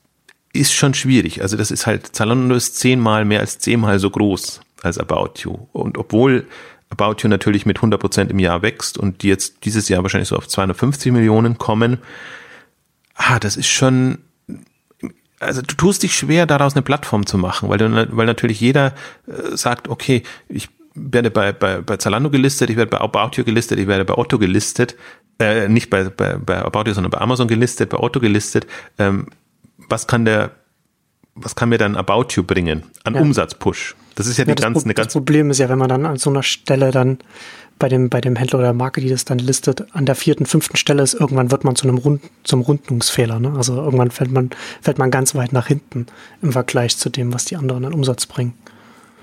ist 0.58 0.72
schon 0.72 0.94
schwierig. 0.94 1.42
Also 1.42 1.56
das 1.56 1.70
ist 1.70 1.86
halt, 1.86 2.14
Zalando 2.14 2.54
ist 2.54 2.76
zehnmal 2.76 3.24
mehr 3.24 3.40
als 3.40 3.58
zehnmal 3.58 3.98
so 3.98 4.10
groß 4.10 4.60
als 4.82 4.98
About 4.98 5.34
You. 5.38 5.56
Und 5.72 5.98
obwohl 5.98 6.46
About 6.90 7.16
You 7.22 7.28
natürlich 7.28 7.66
mit 7.66 7.78
100 7.78 8.00
Prozent 8.00 8.30
im 8.30 8.38
Jahr 8.38 8.62
wächst 8.62 8.98
und 8.98 9.22
die 9.22 9.28
jetzt 9.28 9.64
dieses 9.64 9.88
Jahr 9.88 10.02
wahrscheinlich 10.02 10.28
so 10.28 10.36
auf 10.36 10.48
250 10.48 11.12
Millionen 11.12 11.58
kommen, 11.58 11.98
ah, 13.14 13.38
das 13.38 13.56
ist 13.56 13.68
schon, 13.68 14.18
also 15.40 15.60
du 15.62 15.74
tust 15.74 16.02
dich 16.02 16.16
schwer, 16.16 16.46
daraus 16.46 16.74
eine 16.74 16.82
Plattform 16.82 17.26
zu 17.26 17.38
machen, 17.38 17.68
weil, 17.68 17.78
du, 17.78 18.16
weil 18.16 18.26
natürlich 18.26 18.60
jeder 18.60 18.94
äh, 19.26 19.56
sagt, 19.56 19.88
okay, 19.88 20.22
ich 20.48 20.68
werde 20.94 21.30
bei, 21.30 21.52
bei, 21.52 21.80
bei 21.80 21.96
Zalando 21.96 22.30
gelistet, 22.30 22.70
ich 22.70 22.76
werde 22.76 22.90
bei 22.90 23.00
About 23.00 23.36
You 23.36 23.44
gelistet, 23.44 23.78
ich 23.78 23.86
werde 23.86 24.04
bei 24.04 24.14
Otto 24.14 24.38
gelistet, 24.38 24.96
äh, 25.38 25.68
nicht 25.68 25.90
bei, 25.90 26.04
bei, 26.04 26.36
bei 26.36 26.58
About 26.64 26.84
You, 26.88 26.94
sondern 26.94 27.10
bei 27.10 27.18
Amazon 27.18 27.48
gelistet, 27.48 27.90
bei 27.90 27.98
Otto 27.98 28.18
gelistet. 28.18 28.66
Ähm, 28.98 29.26
was 29.88 30.06
kann 30.06 30.24
der, 30.24 30.50
was 31.34 31.54
kann 31.54 31.68
mir 31.68 31.78
dann 31.78 31.96
About 31.96 32.28
You 32.30 32.42
bringen 32.42 32.84
an 33.04 33.14
ja. 33.14 33.20
Umsatzpush? 33.20 33.94
Das 34.14 34.26
ist 34.26 34.36
ja, 34.36 34.44
ja 34.44 34.54
die 34.54 34.62
ganze, 34.62 34.84
eine 34.84 34.94
ganz. 34.94 35.08
Das 35.08 35.14
Problem 35.14 35.50
ist 35.50 35.58
ja, 35.58 35.68
wenn 35.68 35.78
man 35.78 35.88
dann 35.88 36.04
an 36.04 36.16
so 36.16 36.30
einer 36.30 36.42
Stelle 36.42 36.90
dann 36.90 37.18
bei 37.78 37.88
dem, 37.88 38.08
bei 38.08 38.20
dem 38.20 38.34
Händler 38.36 38.58
oder 38.58 38.72
Marke, 38.72 39.00
die 39.00 39.08
das 39.08 39.24
dann 39.24 39.38
listet, 39.38 39.86
an 39.94 40.06
der 40.06 40.16
vierten, 40.16 40.46
fünften 40.46 40.76
Stelle 40.76 41.02
ist, 41.02 41.14
irgendwann 41.14 41.50
wird 41.50 41.64
man 41.64 41.76
zu 41.76 41.86
einem 41.86 41.98
Rund, 41.98 42.22
zum 42.42 42.62
Rundungsfehler. 42.62 43.38
Ne? 43.38 43.52
Also 43.56 43.76
irgendwann 43.76 44.10
fällt 44.10 44.32
man, 44.32 44.50
fällt 44.82 44.98
man 44.98 45.10
ganz 45.10 45.34
weit 45.34 45.52
nach 45.52 45.68
hinten 45.68 46.06
im 46.42 46.52
Vergleich 46.52 46.96
zu 46.96 47.08
dem, 47.08 47.32
was 47.32 47.44
die 47.44 47.56
anderen 47.56 47.84
an 47.84 47.92
Umsatz 47.92 48.26
bringen. 48.26 48.54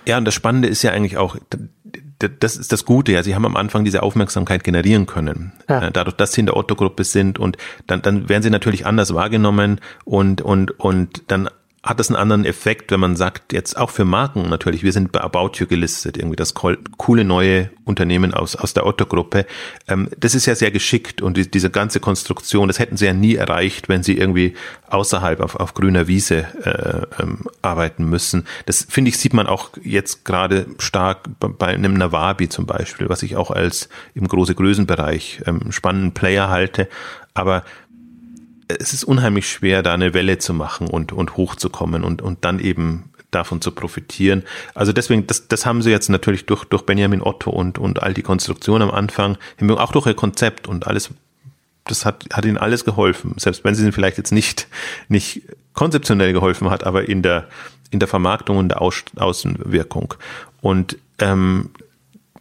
Ja, 0.08 0.18
und 0.18 0.26
das 0.26 0.34
Spannende 0.34 0.68
ist 0.68 0.84
ja 0.84 0.92
eigentlich 0.92 1.18
auch, 1.18 1.36
das 2.20 2.56
ist 2.56 2.72
das 2.72 2.86
Gute, 2.86 3.12
ja, 3.12 3.24
sie 3.24 3.36
haben 3.36 3.46
am 3.46 3.58
Anfang 3.58 3.84
diese 3.84 4.02
Aufmerksamkeit 4.02 4.64
generieren 4.64 5.06
können. 5.06 5.52
Ja. 5.70 5.88
Äh, 5.88 5.92
dadurch, 5.92 6.16
dass 6.16 6.34
sie 6.34 6.42
in 6.42 6.46
der 6.46 6.56
Otto-Gruppe 6.56 7.04
sind 7.04 7.40
und 7.40 7.58
dann, 7.88 8.02
dann 8.02 8.30
werden 8.30 8.44
sie 8.44 8.50
natürlich 8.50 8.86
anders 8.86 9.14
wahrgenommen 9.14 9.82
und, 10.06 10.42
und, 10.42 10.80
und 10.80 11.24
dann 11.28 11.50
hat 11.86 12.00
das 12.00 12.10
einen 12.10 12.18
anderen 12.18 12.46
Effekt, 12.46 12.92
wenn 12.92 13.00
man 13.00 13.16
sagt, 13.16 13.54
jetzt 13.54 13.78
auch 13.78 13.92
für 13.92 14.06
Marken 14.06 14.50
natürlich, 14.50 14.82
wir 14.82 14.92
sind 14.92 15.12
bei 15.12 15.22
About 15.22 15.52
You 15.56 15.68
gelistet, 15.68 16.18
irgendwie 16.18 16.36
das 16.36 16.56
coole 16.56 17.24
neue 17.24 17.70
Unternehmen 17.84 18.34
aus, 18.34 18.56
aus 18.56 18.74
der 18.74 18.88
Otto-Gruppe. 18.88 19.46
Ähm, 19.88 20.10
das 20.18 20.34
ist 20.34 20.48
ja 20.48 20.56
sehr 20.56 20.72
geschickt 20.72 21.22
und 21.22 21.38
die, 21.38 21.50
diese 21.50 21.70
ganze 21.70 22.00
Konstruktion, 22.00 22.68
das 22.68 22.80
hätten 22.80 22.98
sie 22.98 23.06
ja 23.06 23.14
nie 23.14 23.36
erreicht, 23.36 23.88
wenn 23.88 24.02
sie 24.02 24.18
irgendwie 24.18 24.56
außerhalb 24.90 25.40
auf, 25.42 25.56
auf 25.58 25.76
grüner 25.76 26.08
Wiese 26.08 26.48
äh, 26.64 27.22
ähm, 27.22 27.46
arbeiten 27.62 28.10
müssen. 28.10 28.48
Das 28.66 28.88
finde 28.90 29.10
ich, 29.10 29.20
sieht 29.20 29.36
man 29.36 29.46
auch 29.46 29.70
jetzt 29.84 30.26
gerade 30.26 30.66
stark 30.80 31.30
bei, 31.40 31.68
einem 31.68 31.94
Nawabi 31.94 32.50
zum 32.50 32.66
Beispiel, 32.66 33.10
was 33.10 33.22
ich 33.22 33.36
auch 33.36 33.52
als 33.52 33.90
im 34.16 34.28
große 34.28 34.56
Größenbereich 34.56 35.44
ähm, 35.46 35.72
spannenden 35.72 36.14
Player 36.14 36.50
halte. 36.50 36.90
Aber 37.36 37.64
es 38.68 38.94
ist 38.94 39.04
unheimlich 39.04 39.50
schwer, 39.50 39.84
da 39.84 39.94
eine 39.94 40.14
Welle 40.14 40.38
zu 40.38 40.54
machen 40.54 40.88
und, 40.88 41.12
und 41.12 41.38
hochzukommen 41.38 42.04
und, 42.04 42.22
und 42.22 42.44
dann 42.46 42.60
eben 42.60 43.12
davon 43.32 43.62
zu 43.62 43.72
profitieren. 43.72 44.44
Also 44.74 44.94
deswegen, 44.94 45.28
das, 45.28 45.48
das 45.48 45.66
haben 45.66 45.82
sie 45.82 45.92
jetzt 45.92 46.10
natürlich 46.10 46.46
durch, 46.46 46.64
durch 46.66 46.84
Benjamin 46.84 47.22
Otto 47.22 47.52
und, 47.52 47.78
und 47.78 48.02
all 48.02 48.14
die 48.14 48.24
Konstruktion 48.24 48.82
am 48.82 48.92
Anfang, 48.92 49.38
auch 49.70 49.92
durch 49.92 50.08
ihr 50.08 50.16
Konzept 50.16 50.68
und 50.68 50.88
alles, 50.88 51.12
das 51.84 52.06
hat, 52.06 52.26
hat 52.34 52.46
ihnen 52.46 52.58
alles 52.58 52.86
geholfen. 52.86 53.34
Selbst 53.38 53.64
wenn 53.64 53.76
sie 53.76 53.84
ihnen 53.84 53.92
vielleicht 53.92 54.18
jetzt 54.18 54.32
nicht, 54.32 54.68
nicht 55.10 55.44
konzeptionell 55.74 56.34
geholfen 56.34 56.70
hat, 56.70 56.86
aber 56.86 57.08
in 57.08 57.22
der, 57.22 57.48
in 57.92 58.00
der 58.00 58.08
Vermarktung 58.08 58.58
und 58.58 58.70
der 58.70 58.82
Aus, 58.82 59.04
Außenwirkung. 59.16 60.14
Und 60.62 60.98
ähm, 61.20 61.70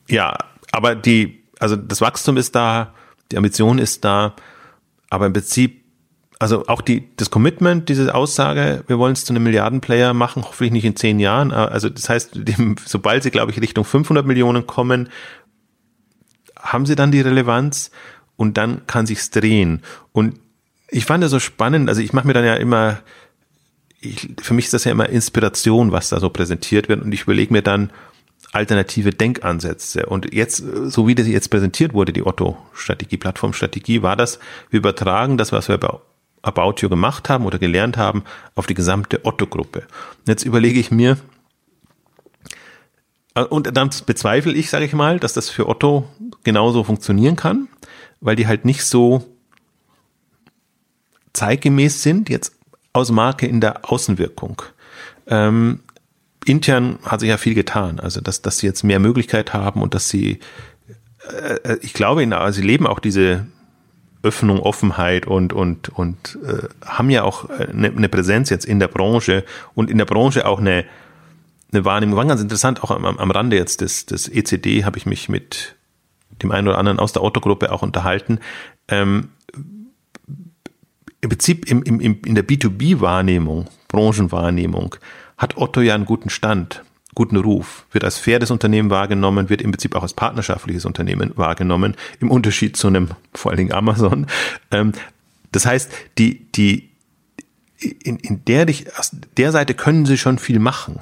ja, 0.08 0.36
aber 0.72 0.94
die, 0.94 1.42
also 1.58 1.76
das 1.76 2.00
Wachstum 2.00 2.36
ist 2.36 2.54
da, 2.54 2.94
die 3.32 3.36
Ambition 3.36 3.78
ist 3.78 4.04
da, 4.04 4.34
aber 5.10 5.26
im 5.26 5.32
Prinzip 5.32 5.83
also 6.44 6.66
auch 6.66 6.82
die, 6.82 7.08
das 7.16 7.30
Commitment, 7.30 7.88
diese 7.88 8.14
Aussage, 8.14 8.84
wir 8.86 8.98
wollen 8.98 9.14
es 9.14 9.24
zu 9.24 9.32
einem 9.32 9.44
Milliardenplayer 9.44 10.12
machen, 10.12 10.42
hoffentlich 10.44 10.72
nicht 10.72 10.84
in 10.84 10.94
zehn 10.94 11.18
Jahren. 11.18 11.52
Also 11.52 11.88
das 11.88 12.10
heißt, 12.10 12.38
sobald 12.84 13.22
sie, 13.22 13.30
glaube 13.30 13.50
ich, 13.50 13.62
Richtung 13.62 13.86
500 13.86 14.26
Millionen 14.26 14.66
kommen, 14.66 15.08
haben 16.60 16.84
sie 16.84 16.96
dann 16.96 17.12
die 17.12 17.22
Relevanz 17.22 17.90
und 18.36 18.58
dann 18.58 18.86
kann 18.86 19.06
sich's 19.06 19.30
drehen. 19.30 19.80
Und 20.12 20.38
ich 20.90 21.06
fand 21.06 21.24
das 21.24 21.30
so 21.30 21.40
spannend, 21.40 21.88
also 21.88 22.02
ich 22.02 22.12
mache 22.12 22.26
mir 22.26 22.34
dann 22.34 22.44
ja 22.44 22.56
immer, 22.56 22.98
ich, 24.00 24.28
für 24.42 24.52
mich 24.52 24.66
ist 24.66 24.74
das 24.74 24.84
ja 24.84 24.92
immer 24.92 25.08
Inspiration, 25.08 25.92
was 25.92 26.10
da 26.10 26.20
so 26.20 26.28
präsentiert 26.28 26.90
wird 26.90 27.02
und 27.02 27.10
ich 27.12 27.22
überlege 27.22 27.54
mir 27.54 27.62
dann, 27.62 27.90
alternative 28.52 29.12
Denkansätze. 29.12 30.04
Und 30.04 30.34
jetzt, 30.34 30.58
so 30.58 31.08
wie 31.08 31.14
das 31.14 31.26
jetzt 31.26 31.48
präsentiert 31.48 31.94
wurde, 31.94 32.12
die 32.12 32.26
Otto-Strategie, 32.26 33.16
Plattformstrategie, 33.16 34.02
war 34.02 34.14
das, 34.14 34.38
wir 34.68 34.80
übertragen 34.80 35.38
das, 35.38 35.50
was 35.50 35.68
wir 35.68 35.78
bei 35.78 35.88
About 36.44 36.74
You 36.78 36.88
gemacht 36.88 37.28
haben 37.28 37.46
oder 37.46 37.58
gelernt 37.58 37.96
haben, 37.96 38.24
auf 38.54 38.66
die 38.66 38.74
gesamte 38.74 39.24
Otto-Gruppe. 39.24 39.84
Jetzt 40.26 40.44
überlege 40.44 40.78
ich 40.78 40.90
mir, 40.90 41.16
und 43.34 43.76
dann 43.76 43.90
bezweifle 44.06 44.52
ich, 44.52 44.70
sage 44.70 44.84
ich 44.84 44.92
mal, 44.92 45.18
dass 45.18 45.32
das 45.32 45.50
für 45.50 45.68
Otto 45.68 46.08
genauso 46.44 46.84
funktionieren 46.84 47.34
kann, 47.34 47.68
weil 48.20 48.36
die 48.36 48.46
halt 48.46 48.64
nicht 48.64 48.84
so 48.84 49.24
zeitgemäß 51.32 52.02
sind, 52.02 52.28
jetzt 52.28 52.54
aus 52.92 53.10
Marke 53.10 53.46
in 53.46 53.60
der 53.60 53.90
Außenwirkung. 53.90 54.62
Ähm, 55.26 55.80
intern 56.44 57.00
hat 57.02 57.20
sich 57.20 57.28
ja 57.28 57.36
viel 57.36 57.54
getan, 57.54 57.98
also 57.98 58.20
dass, 58.20 58.40
dass 58.40 58.58
sie 58.58 58.66
jetzt 58.66 58.84
mehr 58.84 59.00
Möglichkeit 59.00 59.52
haben 59.52 59.82
und 59.82 59.94
dass 59.94 60.08
sie, 60.08 60.38
äh, 61.28 61.72
äh 61.72 61.78
ich 61.82 61.92
glaube, 61.92 62.22
in, 62.22 62.32
also 62.32 62.60
sie 62.60 62.66
leben 62.66 62.86
auch 62.86 63.00
diese 63.00 63.46
Öffnung, 64.24 64.58
Offenheit 64.60 65.26
und 65.26 65.52
und 65.52 65.90
und 65.90 66.38
äh, 66.44 66.68
haben 66.84 67.10
ja 67.10 67.22
auch 67.22 67.48
eine, 67.50 67.88
eine 67.88 68.08
Präsenz 68.08 68.50
jetzt 68.50 68.64
in 68.64 68.80
der 68.80 68.88
Branche 68.88 69.44
und 69.74 69.90
in 69.90 69.98
der 69.98 70.06
Branche 70.06 70.46
auch 70.46 70.58
eine 70.58 70.84
eine 71.72 71.84
Wahrnehmung. 71.84 72.16
War 72.16 72.24
ganz 72.24 72.40
interessant, 72.40 72.82
auch 72.82 72.90
am, 72.90 73.04
am 73.04 73.30
Rande 73.30 73.56
jetzt 73.56 73.80
des, 73.80 74.06
des 74.06 74.28
ECD 74.28 74.84
habe 74.84 74.98
ich 74.98 75.06
mich 75.06 75.28
mit 75.28 75.76
dem 76.42 76.50
einen 76.50 76.68
oder 76.68 76.78
anderen 76.78 76.98
aus 76.98 77.12
der 77.12 77.22
Autogruppe 77.22 77.72
auch 77.72 77.82
unterhalten. 77.82 78.38
Ähm, 78.88 79.28
Im 81.20 81.28
Prinzip 81.28 81.70
im, 81.70 81.82
im, 81.82 82.00
in 82.00 82.34
der 82.34 82.46
B2B-Wahrnehmung, 82.46 83.66
Branchenwahrnehmung, 83.88 84.96
hat 85.36 85.56
Otto 85.56 85.80
ja 85.80 85.94
einen 85.94 86.06
guten 86.06 86.30
Stand, 86.30 86.84
guten 87.14 87.36
Ruf, 87.36 87.86
wird 87.92 88.04
als 88.04 88.18
faires 88.18 88.50
Unternehmen 88.50 88.90
wahrgenommen, 88.90 89.48
wird 89.48 89.62
im 89.62 89.70
Prinzip 89.70 89.94
auch 89.94 90.02
als 90.02 90.14
partnerschaftliches 90.14 90.84
Unternehmen 90.84 91.32
wahrgenommen, 91.36 91.96
im 92.20 92.30
Unterschied 92.30 92.76
zu 92.76 92.88
einem, 92.88 93.10
vor 93.32 93.50
allen 93.50 93.58
Dingen 93.58 93.72
Amazon. 93.72 94.26
Ähm, 94.70 94.92
das 95.52 95.66
heißt, 95.66 95.90
die, 96.18 96.50
die, 96.52 96.90
in, 97.78 98.16
in 98.16 98.44
der, 98.44 98.66
aus 98.98 99.16
der 99.36 99.52
Seite 99.52 99.74
können 99.74 100.06
sie 100.06 100.18
schon 100.18 100.38
viel 100.38 100.58
machen. 100.58 101.00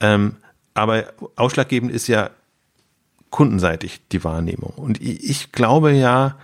Ähm, 0.00 0.36
aber 0.74 1.12
ausschlaggebend 1.36 1.92
ist 1.92 2.06
ja 2.06 2.30
kundenseitig 3.30 4.00
die 4.12 4.24
Wahrnehmung. 4.24 4.72
Und 4.76 5.00
ich 5.00 5.52
glaube 5.52 5.92
ja, 5.92 6.36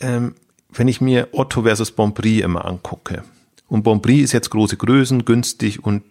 ähm, 0.00 0.34
wenn 0.70 0.88
ich 0.88 1.00
mir 1.00 1.28
Otto 1.32 1.62
versus 1.62 1.90
Bonprix 1.90 2.44
immer 2.44 2.64
angucke, 2.64 3.24
und 3.68 3.84
Bonprix 3.84 4.24
ist 4.24 4.32
jetzt 4.32 4.50
große 4.50 4.76
Größen, 4.76 5.24
günstig 5.24 5.84
und 5.84 6.04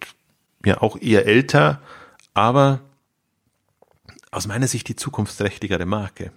ja 0.64 0.80
auch 0.80 1.00
eher 1.00 1.26
älter, 1.26 1.80
aber 2.34 2.80
aus 4.30 4.46
meiner 4.46 4.68
Sicht 4.68 4.88
die 4.88 4.96
zukunftsträchtigere 4.96 5.86
Marke. 5.86 6.32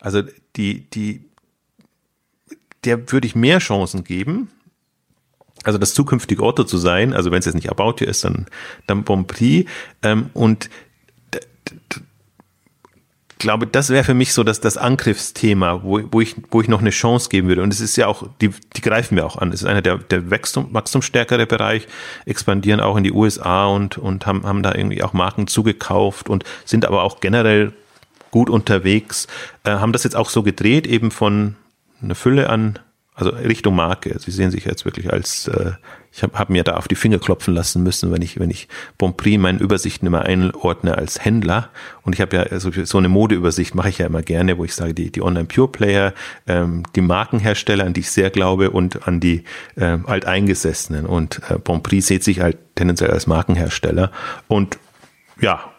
Also 0.00 0.22
die, 0.56 0.88
die, 0.90 1.24
der 2.84 3.10
würde 3.10 3.26
ich 3.26 3.34
mehr 3.34 3.58
Chancen 3.58 4.04
geben, 4.04 4.50
also 5.64 5.78
das 5.78 5.94
zukünftige 5.94 6.42
Otto 6.42 6.64
zu 6.64 6.76
sein, 6.76 7.14
also 7.14 7.30
wenn 7.30 7.38
es 7.38 7.46
jetzt 7.46 7.54
nicht 7.54 7.70
About 7.70 7.96
You 7.98 8.06
ist, 8.06 8.24
dann, 8.24 8.46
dann 8.86 9.02
Bonprix. 9.02 9.70
Ähm, 10.02 10.30
und 10.34 10.68
glaube, 13.44 13.66
das 13.66 13.90
wäre 13.90 14.04
für 14.04 14.14
mich 14.14 14.32
so 14.32 14.42
das, 14.42 14.60
das 14.60 14.78
Angriffsthema, 14.78 15.82
wo, 15.84 16.00
wo, 16.10 16.20
ich, 16.20 16.34
wo 16.50 16.62
ich 16.62 16.68
noch 16.68 16.80
eine 16.80 16.90
Chance 16.90 17.28
geben 17.28 17.46
würde. 17.46 17.62
Und 17.62 17.72
es 17.72 17.80
ist 17.80 17.94
ja 17.96 18.06
auch, 18.06 18.26
die, 18.40 18.50
die 18.74 18.80
greifen 18.80 19.16
wir 19.16 19.26
auch 19.26 19.36
an. 19.36 19.52
Es 19.52 19.60
ist 19.60 19.68
einer 19.68 19.82
der, 19.82 19.98
der 19.98 20.30
Wachstum, 20.30 20.72
wachstumsstärkere 20.72 21.46
Bereich, 21.46 21.86
expandieren 22.24 22.80
auch 22.80 22.96
in 22.96 23.04
die 23.04 23.12
USA 23.12 23.66
und, 23.66 23.98
und 23.98 24.26
haben, 24.26 24.44
haben 24.44 24.62
da 24.62 24.74
irgendwie 24.74 25.02
auch 25.02 25.12
Marken 25.12 25.46
zugekauft 25.46 26.30
und 26.30 26.42
sind 26.64 26.86
aber 26.86 27.02
auch 27.02 27.20
generell 27.20 27.74
gut 28.30 28.48
unterwegs, 28.48 29.28
äh, 29.62 29.72
haben 29.72 29.92
das 29.92 30.04
jetzt 30.04 30.16
auch 30.16 30.30
so 30.30 30.42
gedreht, 30.42 30.86
eben 30.86 31.10
von 31.10 31.54
einer 32.02 32.14
Fülle 32.14 32.48
an 32.48 32.78
also 33.14 33.30
Richtung 33.30 33.76
Marke. 33.76 34.18
Sie 34.18 34.32
sehen 34.32 34.50
sich 34.50 34.64
jetzt 34.64 34.84
wirklich 34.84 35.12
als, 35.12 35.46
äh, 35.46 35.72
ich 36.12 36.24
habe 36.24 36.36
hab 36.36 36.50
mir 36.50 36.64
da 36.64 36.74
auf 36.74 36.88
die 36.88 36.96
Finger 36.96 37.20
klopfen 37.20 37.54
lassen 37.54 37.82
müssen, 37.84 38.10
wenn 38.10 38.22
ich, 38.22 38.40
wenn 38.40 38.50
ich 38.50 38.68
Bonprix 38.98 39.38
meinen 39.38 39.60
Übersichten 39.60 40.06
immer 40.06 40.22
einordne 40.22 40.98
als 40.98 41.24
Händler. 41.24 41.70
Und 42.02 42.14
ich 42.14 42.20
habe 42.20 42.36
ja 42.36 42.42
also 42.42 42.70
so 42.72 42.98
eine 42.98 43.08
Modeübersicht 43.08 43.76
mache 43.76 43.88
ich 43.88 43.98
ja 43.98 44.06
immer 44.06 44.22
gerne, 44.22 44.58
wo 44.58 44.64
ich 44.64 44.74
sage, 44.74 44.94
die, 44.94 45.12
die 45.12 45.22
Online 45.22 45.46
Pure 45.46 45.68
Player, 45.68 46.12
ähm, 46.48 46.82
die 46.96 47.02
Markenhersteller, 47.02 47.84
an 47.84 47.92
die 47.92 48.00
ich 48.00 48.10
sehr 48.10 48.30
glaube, 48.30 48.70
und 48.70 49.06
an 49.06 49.20
die 49.20 49.44
äh, 49.76 49.98
Alteingesessenen. 50.04 51.06
Und 51.06 51.40
äh, 51.48 51.58
Bonprix 51.58 52.08
sieht 52.08 52.24
sich 52.24 52.40
halt 52.40 52.58
tendenziell 52.74 53.12
als 53.12 53.28
Markenhersteller. 53.28 54.10
Und 54.48 54.78
ja, 55.40 55.72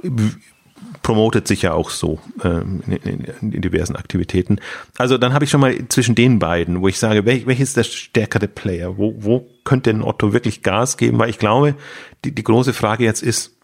promotet 1.05 1.47
sich 1.47 1.61
ja 1.61 1.73
auch 1.73 1.91
so 1.91 2.19
ähm, 2.43 2.81
in, 2.87 3.25
in, 3.51 3.61
diversen 3.61 3.95
Aktivitäten. 3.95 4.59
Also 4.97 5.19
dann 5.19 5.33
habe 5.33 5.45
ich 5.45 5.51
schon 5.51 5.61
mal 5.61 5.87
zwischen 5.87 6.15
den 6.15 6.39
beiden, 6.39 6.81
wo 6.81 6.87
ich 6.87 6.97
sage, 6.97 7.25
welch, 7.25 7.45
welches 7.45 7.69
ist 7.69 7.77
der 7.77 7.83
stärkere 7.83 8.47
Player? 8.47 8.97
Wo, 8.97 9.13
wo 9.19 9.47
könnte 9.65 9.91
ein 9.91 10.01
Otto 10.01 10.33
wirklich 10.33 10.63
Gas 10.63 10.97
geben? 10.97 11.19
Weil 11.19 11.29
ich 11.29 11.37
glaube, 11.37 11.75
die, 12.23 12.33
die 12.33 12.43
große 12.43 12.73
Frage 12.73 13.03
jetzt 13.03 13.21
ist, 13.21 13.55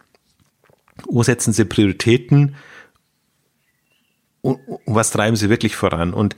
wo 1.08 1.24
setzen 1.24 1.52
sie 1.52 1.64
Prioritäten 1.64 2.54
und, 4.40 4.60
und 4.68 4.94
was 4.94 5.10
treiben 5.10 5.34
sie 5.34 5.50
wirklich 5.50 5.74
voran? 5.74 6.14
Und 6.14 6.36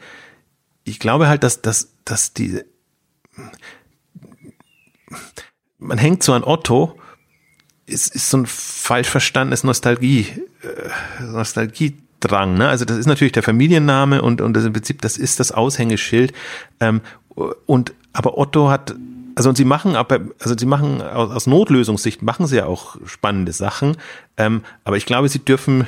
ich 0.85 0.99
glaube 1.01 1.29
halt, 1.29 1.43
dass, 1.43 1.61
dass, 1.61 1.93
dass 2.07 2.33
die 2.33 2.63
man 5.77 5.99
hängt 5.99 6.23
so 6.23 6.33
an 6.33 6.45
Otto, 6.45 6.99
ist, 7.85 8.15
ist 8.15 8.31
so 8.31 8.39
ein 8.39 8.47
falsch 8.47 9.11
verstandenes 9.11 9.65
Nostalgie, 9.65 10.29
äh, 10.65 11.23
Nostalgiedrang. 11.23 12.55
Ne? 12.55 12.69
Also 12.69 12.85
das 12.85 12.99
ist 12.99 13.07
natürlich 13.07 13.33
der 13.33 13.43
Familienname 13.43 14.23
und, 14.23 14.41
und 14.41 14.55
das 14.55 14.65
im 14.65 14.73
Prinzip, 14.73 15.01
das 15.03 15.17
ist 15.17 15.41
das 15.41 15.53
Aushängeschild. 15.53 16.33
Ähm, 16.81 17.01
und 17.67 17.93
aber 18.13 18.39
Otto 18.39 18.71
hat, 18.71 18.95
also 19.35 19.49
und 19.49 19.57
sie 19.57 19.65
machen 19.65 19.97
aber, 19.97 20.21
also 20.41 20.57
sie 20.57 20.67
machen 20.67 21.03
aus, 21.03 21.31
aus 21.31 21.47
Notlösungssicht 21.47 22.23
machen 22.23 22.47
sie 22.47 22.57
ja 22.57 22.67
auch 22.67 22.97
spannende 23.05 23.53
Sachen. 23.53 23.97
Ähm, 24.37 24.63
aber 24.85 24.97
ich 24.97 25.07
glaube, 25.07 25.29
sie 25.29 25.41
dürfen 25.41 25.87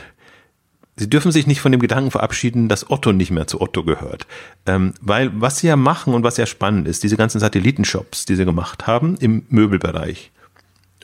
Sie 0.98 1.10
dürfen 1.10 1.30
sich 1.30 1.46
nicht 1.46 1.60
von 1.60 1.72
dem 1.72 1.80
Gedanken 1.82 2.10
verabschieden, 2.10 2.70
dass 2.70 2.90
Otto 2.90 3.12
nicht 3.12 3.30
mehr 3.30 3.46
zu 3.46 3.60
Otto 3.60 3.84
gehört. 3.84 4.26
Ähm, 4.64 4.94
weil 5.02 5.30
was 5.38 5.58
sie 5.58 5.66
ja 5.66 5.76
machen 5.76 6.14
und 6.14 6.24
was 6.24 6.38
ja 6.38 6.46
spannend 6.46 6.88
ist, 6.88 7.02
diese 7.02 7.18
ganzen 7.18 7.38
Satellitenshops, 7.38 8.24
die 8.24 8.34
sie 8.34 8.46
gemacht 8.46 8.86
haben 8.86 9.16
im 9.20 9.44
Möbelbereich, 9.50 10.32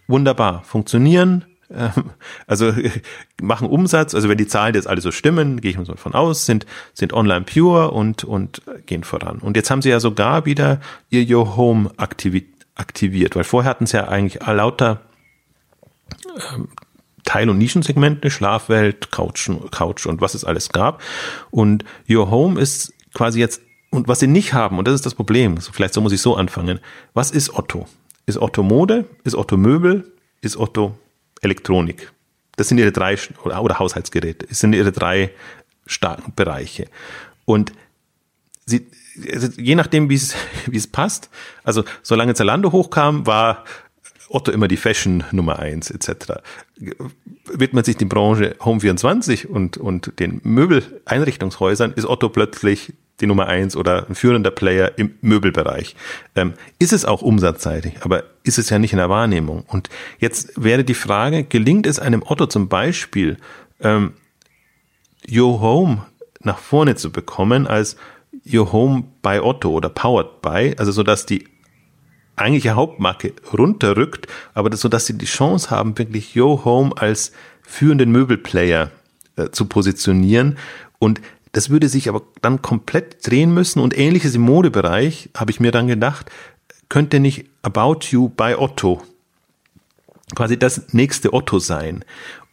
wunderbar 0.08 0.62
funktionieren, 0.64 1.44
also 2.46 2.72
machen 3.42 3.68
Umsatz, 3.68 4.14
also 4.14 4.28
wenn 4.28 4.38
die 4.38 4.46
Zahlen 4.46 4.74
jetzt 4.74 4.87
alle 4.87 5.00
so 5.00 5.11
stimmen, 5.11 5.61
gehe 5.61 5.70
ich 5.70 5.76
mal 5.76 5.87
so 5.87 5.96
von 5.96 6.14
aus, 6.14 6.46
sind, 6.46 6.66
sind 6.94 7.12
online 7.12 7.42
pure 7.42 7.90
und, 7.90 8.24
und 8.24 8.62
gehen 8.87 9.04
voran. 9.04 9.38
Und 9.38 9.56
jetzt 9.56 9.70
haben 9.70 9.82
sie 9.82 9.90
ja 9.90 10.00
sogar 10.00 10.44
wieder 10.46 10.80
ihr 11.11 11.37
Your 11.37 11.56
Home 11.56 11.90
aktiviert, 11.96 13.37
weil 13.37 13.44
vorher 13.44 13.70
hatten 13.70 13.87
sie 13.87 13.96
ja 13.96 14.08
eigentlich 14.08 14.44
lauter 14.46 15.00
ähm, 16.54 16.68
Teil- 17.24 17.50
und 17.50 17.58
Nischensegmente, 17.58 18.30
Schlafwelt, 18.30 19.11
Couch, 19.11 19.48
Couch 19.70 20.06
und 20.06 20.20
was 20.20 20.35
es 20.35 20.44
alles 20.44 20.70
gab. 20.70 21.02
Und 21.50 21.85
Your 22.08 22.30
Home 22.30 22.61
ist 22.61 22.92
quasi 23.14 23.40
jetzt, 23.40 23.62
und 23.90 24.08
was 24.08 24.20
sie 24.20 24.26
nicht 24.26 24.54
haben, 24.54 24.78
und 24.78 24.88
das 24.88 24.94
ist 24.94 25.06
das 25.06 25.14
Problem, 25.14 25.58
vielleicht 25.61 25.94
so 25.94 26.00
muss 26.00 26.12
ich 26.12 26.20
so 26.20 26.37
anfangen, 26.37 26.80
was 27.14 27.30
ist 27.30 27.54
Otto? 27.54 27.87
Ist 28.26 28.38
Otto 28.38 28.62
Mode? 28.62 29.06
Ist 29.24 29.35
Otto 29.35 29.56
Möbel? 29.56 30.12
Ist 30.40 30.56
Otto 30.56 30.96
Elektronik? 31.42 32.12
Das 32.57 32.68
sind 32.68 32.78
ihre 32.78 32.92
drei, 32.92 33.16
oder, 33.44 33.78
Haushaltsgeräte. 33.78 34.46
Das 34.46 34.61
sind 34.61 34.72
ihre 34.74 34.92
drei 34.92 35.31
starken 35.87 36.35
Bereiche. 36.35 36.88
Und 37.44 37.72
sie, 38.66 38.87
also 39.33 39.48
je 39.57 39.74
nachdem, 39.74 40.09
wie 40.09 40.14
es, 40.14 40.35
wie 40.66 40.76
es 40.76 40.87
passt, 40.87 41.31
also 41.64 41.85
solange 42.02 42.35
Zalando 42.35 42.72
hochkam, 42.72 43.26
war 43.26 43.64
Otto 44.35 44.51
immer 44.51 44.68
die 44.68 44.77
Fashion 44.77 45.25
Nummer 45.33 45.59
eins 45.59 45.90
etc. 45.90 46.40
Wird 47.45 47.75
man 47.75 47.85
sich 47.85 47.97
die 47.97 48.05
Branche 48.05 48.57
Home24 48.61 49.47
und, 49.47 49.77
und 49.77 50.18
den 50.18 50.40
Möbeleinrichtungshäusern, 50.42 51.92
ist 51.92 52.07
Otto 52.07 52.29
plötzlich 52.29 52.95
die 53.21 53.27
Nummer 53.27 53.47
eins 53.47 53.77
oder 53.77 54.09
ein 54.09 54.14
führender 54.14 54.51
Player 54.51 54.92
im 54.97 55.14
Möbelbereich. 55.21 55.95
Ähm, 56.35 56.55
ist 56.79 56.92
es 56.92 57.05
auch 57.05 57.23
umsatzseitig, 57.23 57.95
aber 58.01 58.25
ist 58.42 58.59
es 58.59 58.71
ja 58.71 58.79
nicht 58.79 58.92
in 58.92 58.99
der 58.99 59.11
Wahrnehmung. 59.11 59.64
Und 59.68 59.90
jetzt 60.18 60.53
wäre 60.62 60.83
die 60.83 60.95
Frage, 60.95 61.45
gelingt 61.45 61.87
es 61.87 61.99
einem 61.99 62.23
Otto 62.25 62.47
zum 62.47 62.68
Beispiel, 62.68 63.37
ähm, 63.81 64.14
Your 65.31 65.61
Home 65.61 66.07
nach 66.40 66.59
vorne 66.59 66.97
zu 66.97 67.12
bekommen 67.12 67.66
als 67.66 67.97
Your 68.51 68.72
Home 68.72 69.05
by 69.22 69.39
Otto 69.41 69.70
oder 69.70 69.89
Powered 69.89 70.43
by, 70.43 70.74
also 70.76 70.91
so 70.91 71.03
dass 71.03 71.26
die 71.26 71.47
eigentliche 72.37 72.74
Hauptmarke 72.74 73.35
runterrückt, 73.53 74.26
aber 74.55 74.70
das, 74.70 74.80
so 74.80 74.89
dass 74.89 75.07
sie 75.07 75.18
die 75.18 75.26
Chance 75.26 75.70
haben, 75.70 75.99
wirklich 75.99 76.37
Your 76.37 76.64
Home 76.64 76.93
als 76.97 77.33
führenden 77.62 78.11
Möbelplayer 78.11 78.91
äh, 79.37 79.51
zu 79.51 79.66
positionieren 79.66 80.59
und 80.99 81.20
das 81.53 81.68
würde 81.68 81.89
sich 81.89 82.09
aber 82.09 82.22
dann 82.41 82.62
komplett 82.62 83.26
drehen 83.26 83.53
müssen 83.53 83.80
und 83.80 83.97
ähnliches 83.97 84.35
im 84.35 84.43
Modebereich, 84.43 85.28
habe 85.37 85.51
ich 85.51 85.61
mir 85.61 85.70
dann 85.70 85.87
gedacht, 85.87 86.30
könnte 86.89 87.20
nicht 87.20 87.47
About 87.62 88.07
You 88.11 88.30
bei 88.30 88.59
Otto 88.59 89.03
quasi 90.35 90.59
das 90.59 90.93
nächste 90.93 91.33
Otto 91.33 91.59
sein. 91.59 92.05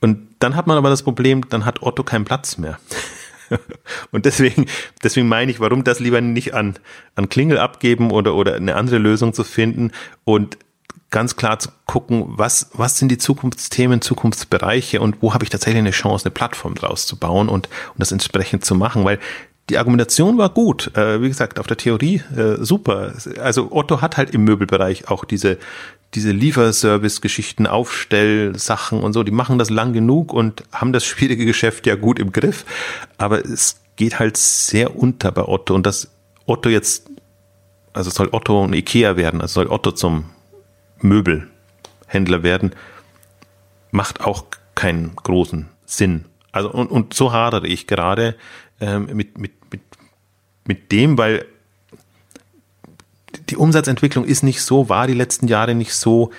Und 0.01 0.27
dann 0.39 0.55
hat 0.55 0.67
man 0.67 0.77
aber 0.77 0.89
das 0.89 1.03
Problem, 1.03 1.47
dann 1.49 1.65
hat 1.65 1.81
Otto 1.81 2.03
keinen 2.03 2.25
Platz 2.25 2.57
mehr. 2.57 2.79
Und 4.11 4.25
deswegen, 4.25 4.65
deswegen 5.03 5.27
meine 5.27 5.51
ich, 5.51 5.59
warum 5.59 5.83
das 5.83 5.99
lieber 5.99 6.21
nicht 6.21 6.53
an, 6.53 6.75
an 7.15 7.29
Klingel 7.29 7.57
abgeben 7.57 8.11
oder, 8.11 8.35
oder 8.35 8.55
eine 8.55 8.75
andere 8.75 8.97
Lösung 8.97 9.33
zu 9.33 9.43
finden 9.43 9.91
und 10.23 10.57
ganz 11.11 11.35
klar 11.35 11.57
zu 11.59 11.69
gucken, 11.85 12.25
was, 12.27 12.69
was 12.73 12.97
sind 12.97 13.09
die 13.09 13.17
Zukunftsthemen, 13.17 14.01
Zukunftsbereiche 14.01 15.01
und 15.01 15.21
wo 15.21 15.33
habe 15.33 15.43
ich 15.43 15.49
tatsächlich 15.49 15.79
eine 15.79 15.91
Chance, 15.91 16.25
eine 16.25 16.31
Plattform 16.31 16.75
draus 16.75 17.07
zu 17.07 17.17
bauen 17.17 17.49
und, 17.49 17.67
und 17.67 17.95
das 17.97 18.11
entsprechend 18.11 18.63
zu 18.63 18.75
machen, 18.75 19.05
weil 19.05 19.19
die 19.69 19.77
Argumentation 19.77 20.37
war 20.37 20.49
gut. 20.49 20.95
Äh, 20.95 21.21
wie 21.21 21.27
gesagt, 21.27 21.59
auf 21.59 21.67
der 21.67 21.77
Theorie 21.77 22.21
äh, 22.35 22.63
super. 22.63 23.13
Also 23.39 23.71
Otto 23.71 24.01
hat 24.01 24.17
halt 24.17 24.31
im 24.31 24.43
Möbelbereich 24.43 25.09
auch 25.09 25.25
diese, 25.25 25.57
diese 26.15 26.31
Lieferservice-Geschichten, 26.31 27.67
Aufstellsachen 27.67 29.01
und 29.01 29.13
so, 29.13 29.23
die 29.23 29.31
machen 29.31 29.59
das 29.59 29.69
lang 29.69 29.93
genug 29.93 30.33
und 30.33 30.63
haben 30.71 30.91
das 30.91 31.05
schwierige 31.05 31.45
Geschäft 31.45 31.85
ja 31.85 31.95
gut 31.95 32.19
im 32.19 32.31
Griff. 32.31 32.65
Aber 33.17 33.45
es 33.45 33.81
geht 33.95 34.17
halt 34.19 34.37
sehr 34.37 34.95
unter 34.95 35.31
bei 35.31 35.43
Otto 35.43 35.75
und 35.75 35.85
dass 35.85 36.11
Otto 36.45 36.69
jetzt, 36.69 37.09
also 37.93 38.09
soll 38.09 38.29
Otto 38.31 38.63
ein 38.63 38.73
Ikea 38.73 39.17
werden, 39.17 39.41
also 39.41 39.61
soll 39.61 39.67
Otto 39.67 39.91
zum 39.91 40.25
Möbelhändler 40.99 42.43
werden, 42.43 42.71
macht 43.91 44.21
auch 44.21 44.45
keinen 44.73 45.15
großen 45.15 45.67
Sinn. 45.85 46.25
Also 46.51 46.71
und, 46.71 46.87
und 46.89 47.13
so 47.13 47.31
hadere 47.31 47.67
ich 47.67 47.85
gerade 47.85 48.35
ähm, 48.81 49.09
mit, 49.13 49.37
mit, 49.37 49.51
mit, 49.71 49.81
mit 50.65 50.91
dem, 50.91 51.17
weil 51.17 51.45
die 53.49 53.57
Umsatzentwicklung 53.57 54.25
ist 54.25 54.43
nicht 54.43 54.61
so, 54.61 54.89
war 54.89 55.07
die 55.07 55.13
letzten 55.13 55.47
Jahre 55.47 55.75
nicht 55.75 55.93
so, 55.93 56.31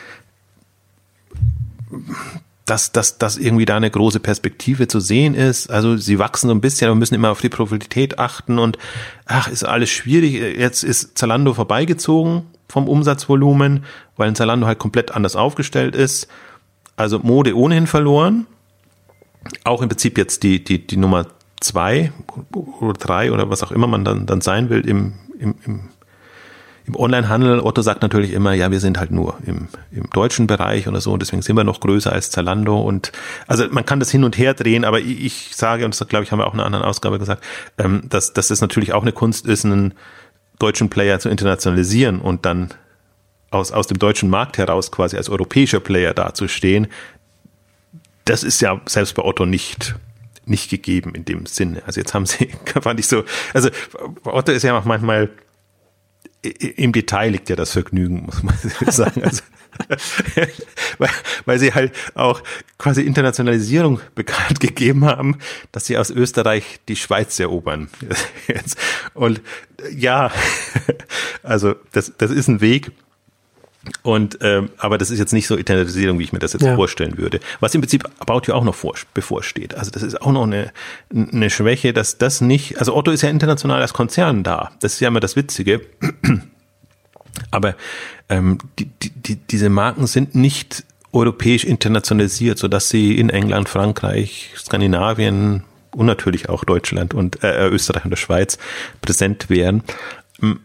dass, 2.67 2.93
dass, 2.93 3.19
dass 3.19 3.37
irgendwie 3.37 3.65
da 3.65 3.77
eine 3.77 3.91
große 3.91 4.21
Perspektive 4.21 4.87
zu 4.87 5.01
sehen 5.01 5.35
ist. 5.35 5.71
Also 5.71 5.97
sie 5.97 6.21
wachsen 6.21 6.49
so 6.49 6.55
ein 6.55 6.61
bisschen, 6.61 6.89
aber 6.89 6.95
müssen 6.95 7.17
immer 7.17 7.31
auf 7.31 7.41
die 7.41 7.49
Profitabilität 7.49 8.19
achten 8.19 8.59
und 8.59 8.79
ach, 9.27 9.49
ist 9.49 9.65
alles 9.65 9.91
schwierig. 9.91 10.35
Jetzt 10.57 10.85
ist 10.85 11.19
Zalando 11.19 11.53
vorbeigezogen 11.53 12.43
vom 12.69 12.89
Umsatzvolumen, 12.89 13.85
weil 14.17 14.35
Zalando 14.35 14.69
halt 14.69 14.79
komplett 14.79 15.11
anders 15.11 15.35
aufgestellt 15.35 15.97
ist. 15.97 16.29
Also 16.95 17.19
Mode 17.19 17.57
ohnehin 17.57 17.89
verloren. 17.89 18.47
Auch 19.65 19.83
im 19.83 19.89
Prinzip 19.89 20.17
jetzt 20.17 20.45
die, 20.45 20.63
die, 20.63 20.87
die 20.87 20.97
Nummer 20.97 21.27
zwei 21.61 22.13
oder 22.53 22.93
drei 22.93 23.33
oder 23.33 23.51
was 23.51 23.65
auch 23.65 23.73
immer 23.73 23.89
man 23.89 24.05
dann, 24.05 24.27
dann 24.27 24.41
sein 24.43 24.71
will 24.71 24.87
im, 24.87 25.15
im, 25.39 25.57
im 25.65 25.81
im 26.91 26.97
Onlinehandel, 26.97 27.61
Otto 27.61 27.83
sagt 27.83 28.03
natürlich 28.03 28.33
immer, 28.33 28.53
ja, 28.53 28.71
wir 28.71 28.81
sind 28.81 28.99
halt 28.99 29.13
nur 29.13 29.39
im, 29.47 29.69
im 29.93 30.11
deutschen 30.11 30.47
Bereich 30.47 30.89
oder 30.89 31.01
so, 31.01 31.13
und 31.13 31.23
deswegen 31.23 31.43
sind 31.43 31.57
wir 31.57 31.65
noch 31.65 31.81
größer 31.81 32.13
als 32.13 32.31
Zalando. 32.31 32.81
Und 32.81 33.13
also 33.47 33.65
man 33.71 33.87
kann 33.87 34.01
das 34.01 34.11
hin 34.11 34.25
und 34.25 34.37
her 34.37 34.55
drehen, 34.55 34.85
aber 34.85 34.99
ich, 35.01 35.25
ich 35.25 35.57
sage, 35.57 35.85
und 35.85 35.99
das 35.99 36.09
glaube 36.09 36.25
ich, 36.25 36.33
haben 36.33 36.41
wir 36.41 36.47
auch 36.47 36.55
in 36.55 36.61
einer 36.61 36.67
anderen 36.67 36.85
Ausgabe 36.85 37.19
gesagt, 37.19 37.45
ähm, 37.79 38.03
dass, 38.09 38.33
dass 38.33 38.51
es 38.51 38.61
natürlich 38.61 38.93
auch 38.93 39.03
eine 39.03 39.13
Kunst 39.13 39.47
ist, 39.47 39.65
einen 39.65 39.95
deutschen 40.59 40.91
Player 40.91 41.21
zu 41.21 41.29
internationalisieren 41.29 42.21
und 42.21 42.45
dann 42.45 42.71
aus, 43.51 43.73
aus 43.73 43.87
dem 43.87 43.99
deutschen 43.99 44.29
Markt 44.29 44.59
heraus 44.59 44.91
quasi 44.91 45.17
als 45.17 45.29
europäischer 45.29 45.81
Player 45.81 46.13
dazustehen. 46.13 46.89
Das 48.25 48.43
ist 48.43 48.61
ja 48.61 48.81
selbst 48.87 49.15
bei 49.15 49.23
Otto 49.23 49.47
nicht 49.47 49.95
nicht 50.47 50.69
gegeben 50.69 51.15
in 51.15 51.25
dem 51.25 51.47
Sinne. 51.47 51.83
Also 51.87 52.01
jetzt 52.01 52.13
haben 52.13 52.27
sie, 52.27 52.51
fand 52.83 52.99
ich 52.99 53.07
so, 53.07 53.23
also 53.55 53.71
Otto 54.25 54.51
ist 54.51 54.65
ja 54.65 54.77
auch 54.77 54.85
manchmal 54.85 55.31
im 56.43 56.93
Detail 56.93 57.31
liegt 57.31 57.51
ja 57.51 57.57
das 57.57 57.73
Vergnügen, 57.73 58.25
muss 58.25 58.43
man 58.43 58.57
sagen. 58.91 59.23
Also, 59.23 59.43
weil, 60.99 61.11
weil 61.45 61.59
sie 61.59 61.75
halt 61.75 61.93
auch 62.15 62.43
quasi 62.79 63.03
Internationalisierung 63.03 64.01
bekannt 64.15 64.61
gegeben 64.61 65.05
haben, 65.05 65.39
dass 65.73 65.87
sie 65.87 65.99
aus 65.99 66.11
Österreich 66.11 66.81
die 66.89 66.97
Schweiz 66.97 67.39
erobern. 67.39 67.89
Und 69.15 69.41
ja, 69.95 70.31
also 71.43 71.75
das, 71.93 72.13
das 72.17 72.31
ist 72.31 72.49
ein 72.49 72.61
Weg, 72.61 72.93
und 74.03 74.39
ähm, 74.43 74.71
aber 74.77 74.99
das 74.99 75.11
ist 75.11 75.19
jetzt 75.19 75.33
nicht 75.33 75.47
so 75.47 75.57
Internalisierung, 75.57 76.19
wie 76.19 76.25
ich 76.25 76.33
mir 76.33 76.39
das 76.39 76.53
jetzt 76.53 76.63
ja. 76.63 76.75
vorstellen 76.75 77.17
würde. 77.17 77.41
Was 77.61 77.75
im 77.75 77.81
Prinzip 77.81 78.05
About 78.19 78.43
You 78.47 78.53
auch 78.53 78.65
noch 78.65 78.75
vor, 78.75 78.95
bevorsteht. 79.15 79.75
Also 79.75 79.91
das 79.91 80.03
ist 80.03 80.21
auch 80.21 80.33
noch 80.33 80.43
eine, 80.43 80.71
eine 81.11 81.49
Schwäche, 81.49 81.95
dass 81.95 82.19
das 82.19 82.43
nicht. 82.43 82.79
Also 82.79 82.95
Otto 82.95 83.11
ist 83.11 83.23
ja 83.23 83.31
international 83.31 83.81
als 83.81 83.95
Konzern 83.95 84.43
da. 84.43 84.73
Das 84.81 84.95
ist 84.95 85.01
ja 85.01 85.09
immer 85.09 85.21
das 85.21 85.35
Witzige. 85.35 85.81
Aber 87.51 87.75
ähm, 88.29 88.59
die, 88.79 88.91
die, 89.01 89.37
diese 89.37 89.71
Marken 89.71 90.07
sind 90.07 90.35
nicht 90.35 90.85
europäisch 91.13 91.65
internationalisiert, 91.65 92.59
so 92.59 92.69
dass 92.69 92.91
sie 92.91 93.17
in 93.17 93.31
England, 93.31 93.69
Frankreich, 93.69 94.53
Skandinavien 94.57 95.65
und 95.93 96.07
natürlich 96.07 96.51
auch 96.51 96.65
Deutschland 96.65 97.15
und 97.15 97.43
äh, 97.43 97.69
Österreich 97.69 98.05
und 98.05 98.11
der 98.11 98.19
Schweiz 98.19 98.59
präsent 99.01 99.49
wären. 99.49 99.83
Ähm, 100.43 100.61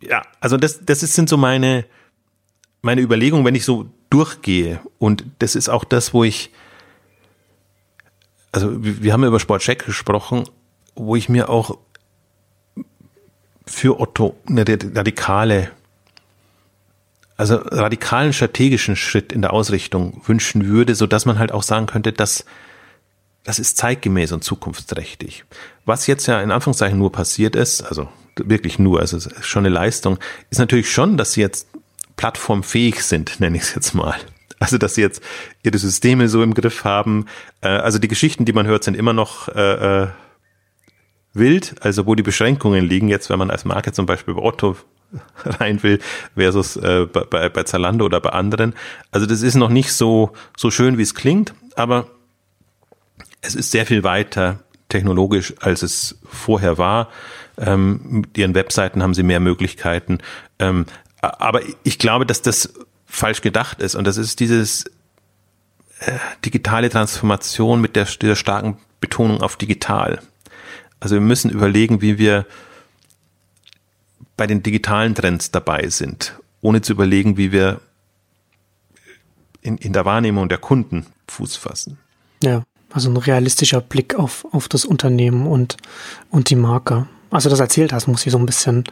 ja, 0.00 0.22
also 0.40 0.56
das, 0.56 0.84
das 0.84 1.00
sind 1.00 1.28
so 1.28 1.36
meine 1.36 1.84
meine 2.82 3.00
Überlegung, 3.00 3.44
wenn 3.44 3.54
ich 3.54 3.64
so 3.64 3.88
durchgehe, 4.10 4.80
und 4.98 5.24
das 5.38 5.54
ist 5.54 5.68
auch 5.68 5.84
das, 5.84 6.12
wo 6.12 6.24
ich, 6.24 6.50
also 8.50 8.70
wir 8.80 9.12
haben 9.12 9.24
über 9.24 9.40
Sportcheck 9.40 9.86
gesprochen, 9.86 10.44
wo 10.94 11.16
ich 11.16 11.28
mir 11.28 11.48
auch 11.48 11.78
für 13.66 14.00
Otto 14.00 14.36
eine 14.46 14.64
radikale, 14.68 15.70
also 17.36 17.56
radikalen 17.56 18.32
strategischen 18.32 18.96
Schritt 18.96 19.32
in 19.32 19.40
der 19.40 19.52
Ausrichtung 19.52 20.20
wünschen 20.26 20.66
würde, 20.66 20.94
so 20.94 21.06
dass 21.06 21.24
man 21.24 21.38
halt 21.38 21.52
auch 21.52 21.62
sagen 21.62 21.86
könnte, 21.86 22.12
dass 22.12 22.44
das 23.44 23.58
ist 23.58 23.76
zeitgemäß 23.76 24.32
und 24.32 24.44
zukunftsträchtig. 24.44 25.44
Was 25.84 26.06
jetzt 26.06 26.26
ja 26.26 26.40
in 26.40 26.50
Anführungszeichen 26.50 26.98
nur 26.98 27.10
passiert 27.10 27.56
ist, 27.56 27.82
also 27.82 28.08
wirklich 28.36 28.78
nur, 28.78 29.00
also 29.00 29.18
schon 29.40 29.66
eine 29.66 29.74
Leistung, 29.74 30.18
ist 30.50 30.58
natürlich 30.58 30.92
schon, 30.92 31.16
dass 31.16 31.32
sie 31.32 31.40
jetzt 31.40 31.66
plattformfähig 32.16 33.02
sind, 33.02 33.40
nenne 33.40 33.56
ich 33.56 33.64
es 33.64 33.74
jetzt 33.74 33.94
mal. 33.94 34.16
Also, 34.58 34.78
dass 34.78 34.94
sie 34.94 35.00
jetzt 35.00 35.22
ihre 35.64 35.76
Systeme 35.76 36.28
so 36.28 36.42
im 36.42 36.54
Griff 36.54 36.84
haben. 36.84 37.26
Äh, 37.62 37.68
also 37.68 37.98
die 37.98 38.08
Geschichten, 38.08 38.44
die 38.44 38.52
man 38.52 38.66
hört, 38.66 38.84
sind 38.84 38.96
immer 38.96 39.12
noch 39.12 39.48
äh, 39.48 40.04
äh, 40.04 40.08
wild. 41.34 41.74
Also 41.80 42.06
wo 42.06 42.14
die 42.14 42.22
Beschränkungen 42.22 42.84
liegen, 42.84 43.08
jetzt 43.08 43.28
wenn 43.28 43.38
man 43.38 43.50
als 43.50 43.64
Marke 43.64 43.92
zum 43.92 44.06
Beispiel 44.06 44.34
bei 44.34 44.42
Otto 44.42 44.76
rein 45.44 45.82
will, 45.82 45.98
versus 46.36 46.76
äh, 46.76 47.06
bei, 47.06 47.48
bei 47.48 47.62
Zalando 47.64 48.04
oder 48.04 48.20
bei 48.20 48.30
anderen. 48.30 48.74
Also 49.10 49.26
das 49.26 49.42
ist 49.42 49.56
noch 49.56 49.68
nicht 49.68 49.92
so, 49.92 50.32
so 50.56 50.70
schön, 50.70 50.96
wie 50.96 51.02
es 51.02 51.14
klingt, 51.14 51.54
aber 51.74 52.06
es 53.40 53.56
ist 53.56 53.72
sehr 53.72 53.86
viel 53.86 54.04
weiter 54.04 54.60
technologisch, 54.88 55.54
als 55.60 55.82
es 55.82 56.18
vorher 56.24 56.78
war. 56.78 57.08
Ähm, 57.58 58.00
mit 58.04 58.38
ihren 58.38 58.54
Webseiten 58.54 59.02
haben 59.02 59.14
sie 59.14 59.22
mehr 59.22 59.40
Möglichkeiten. 59.40 60.18
Ähm, 60.58 60.86
aber 61.22 61.62
ich 61.84 61.98
glaube, 61.98 62.26
dass 62.26 62.42
das 62.42 62.74
falsch 63.06 63.40
gedacht 63.40 63.80
ist 63.80 63.94
und 63.94 64.06
das 64.06 64.16
ist 64.16 64.40
dieses 64.40 64.84
äh, 66.00 66.18
digitale 66.44 66.90
Transformation 66.90 67.80
mit 67.80 67.96
der, 67.96 68.04
dieser 68.04 68.36
starken 68.36 68.78
Betonung 69.00 69.40
auf 69.40 69.56
digital. 69.56 70.20
Also 71.00 71.14
wir 71.14 71.20
müssen 71.20 71.50
überlegen, 71.50 72.00
wie 72.00 72.18
wir 72.18 72.46
bei 74.36 74.46
den 74.46 74.62
digitalen 74.62 75.14
Trends 75.14 75.50
dabei 75.50 75.88
sind, 75.88 76.34
ohne 76.60 76.80
zu 76.80 76.92
überlegen, 76.92 77.36
wie 77.36 77.52
wir 77.52 77.80
in, 79.60 79.78
in 79.78 79.92
der 79.92 80.04
Wahrnehmung 80.04 80.48
der 80.48 80.58
Kunden 80.58 81.06
Fuß 81.28 81.56
fassen. 81.56 81.98
Ja, 82.42 82.64
also 82.92 83.10
ein 83.10 83.16
realistischer 83.16 83.80
Blick 83.80 84.14
auf, 84.16 84.46
auf 84.52 84.68
das 84.68 84.84
Unternehmen 84.84 85.46
und, 85.46 85.76
und 86.30 86.50
die 86.50 86.56
Marke. 86.56 87.06
Also 87.30 87.48
das 87.48 87.60
erzählt 87.60 87.92
hast, 87.92 88.08
muss 88.08 88.26
ich 88.26 88.32
so 88.32 88.38
ein 88.38 88.46
bisschen 88.46 88.84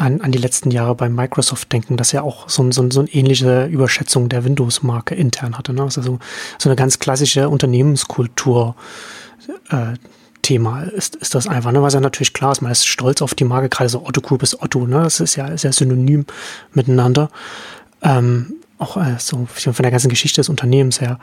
an, 0.00 0.22
an 0.22 0.32
die 0.32 0.38
letzten 0.38 0.70
Jahre 0.70 0.94
bei 0.94 1.08
Microsoft 1.08 1.70
denken, 1.72 1.96
dass 1.96 2.14
er 2.14 2.24
auch 2.24 2.48
so, 2.48 2.70
so, 2.72 2.90
so 2.90 3.00
eine 3.00 3.08
ähnliche 3.10 3.66
Überschätzung 3.66 4.28
der 4.30 4.44
Windows-Marke 4.44 5.14
intern 5.14 5.58
hatte. 5.58 5.74
Ne? 5.74 5.82
Also 5.82 6.00
so, 6.00 6.18
so 6.58 6.68
eine 6.68 6.76
ganz 6.76 6.98
klassische 6.98 7.48
Unternehmenskultur. 7.48 8.74
Äh, 9.70 9.94
Thema 10.42 10.84
ist, 10.84 11.16
ist 11.16 11.34
das 11.34 11.46
einfach, 11.46 11.70
ne? 11.70 11.82
was 11.82 11.92
ja 11.92 12.00
natürlich 12.00 12.32
klar 12.32 12.52
ist, 12.52 12.62
man 12.62 12.72
ist 12.72 12.86
stolz 12.86 13.20
auf 13.20 13.34
die 13.34 13.44
Marke, 13.44 13.68
gerade 13.68 13.90
so 13.90 14.06
Otto 14.06 14.22
Group 14.22 14.42
ist 14.42 14.62
Otto, 14.62 14.86
ne? 14.86 15.02
das 15.02 15.20
ist 15.20 15.36
ja 15.36 15.54
sehr 15.58 15.74
synonym 15.74 16.24
miteinander, 16.72 17.28
ähm, 18.00 18.54
auch 18.78 18.96
äh, 18.96 19.16
so 19.18 19.46
von 19.46 19.82
der 19.82 19.90
ganzen 19.90 20.08
Geschichte 20.08 20.40
des 20.40 20.48
Unternehmens 20.48 21.02
her. 21.02 21.18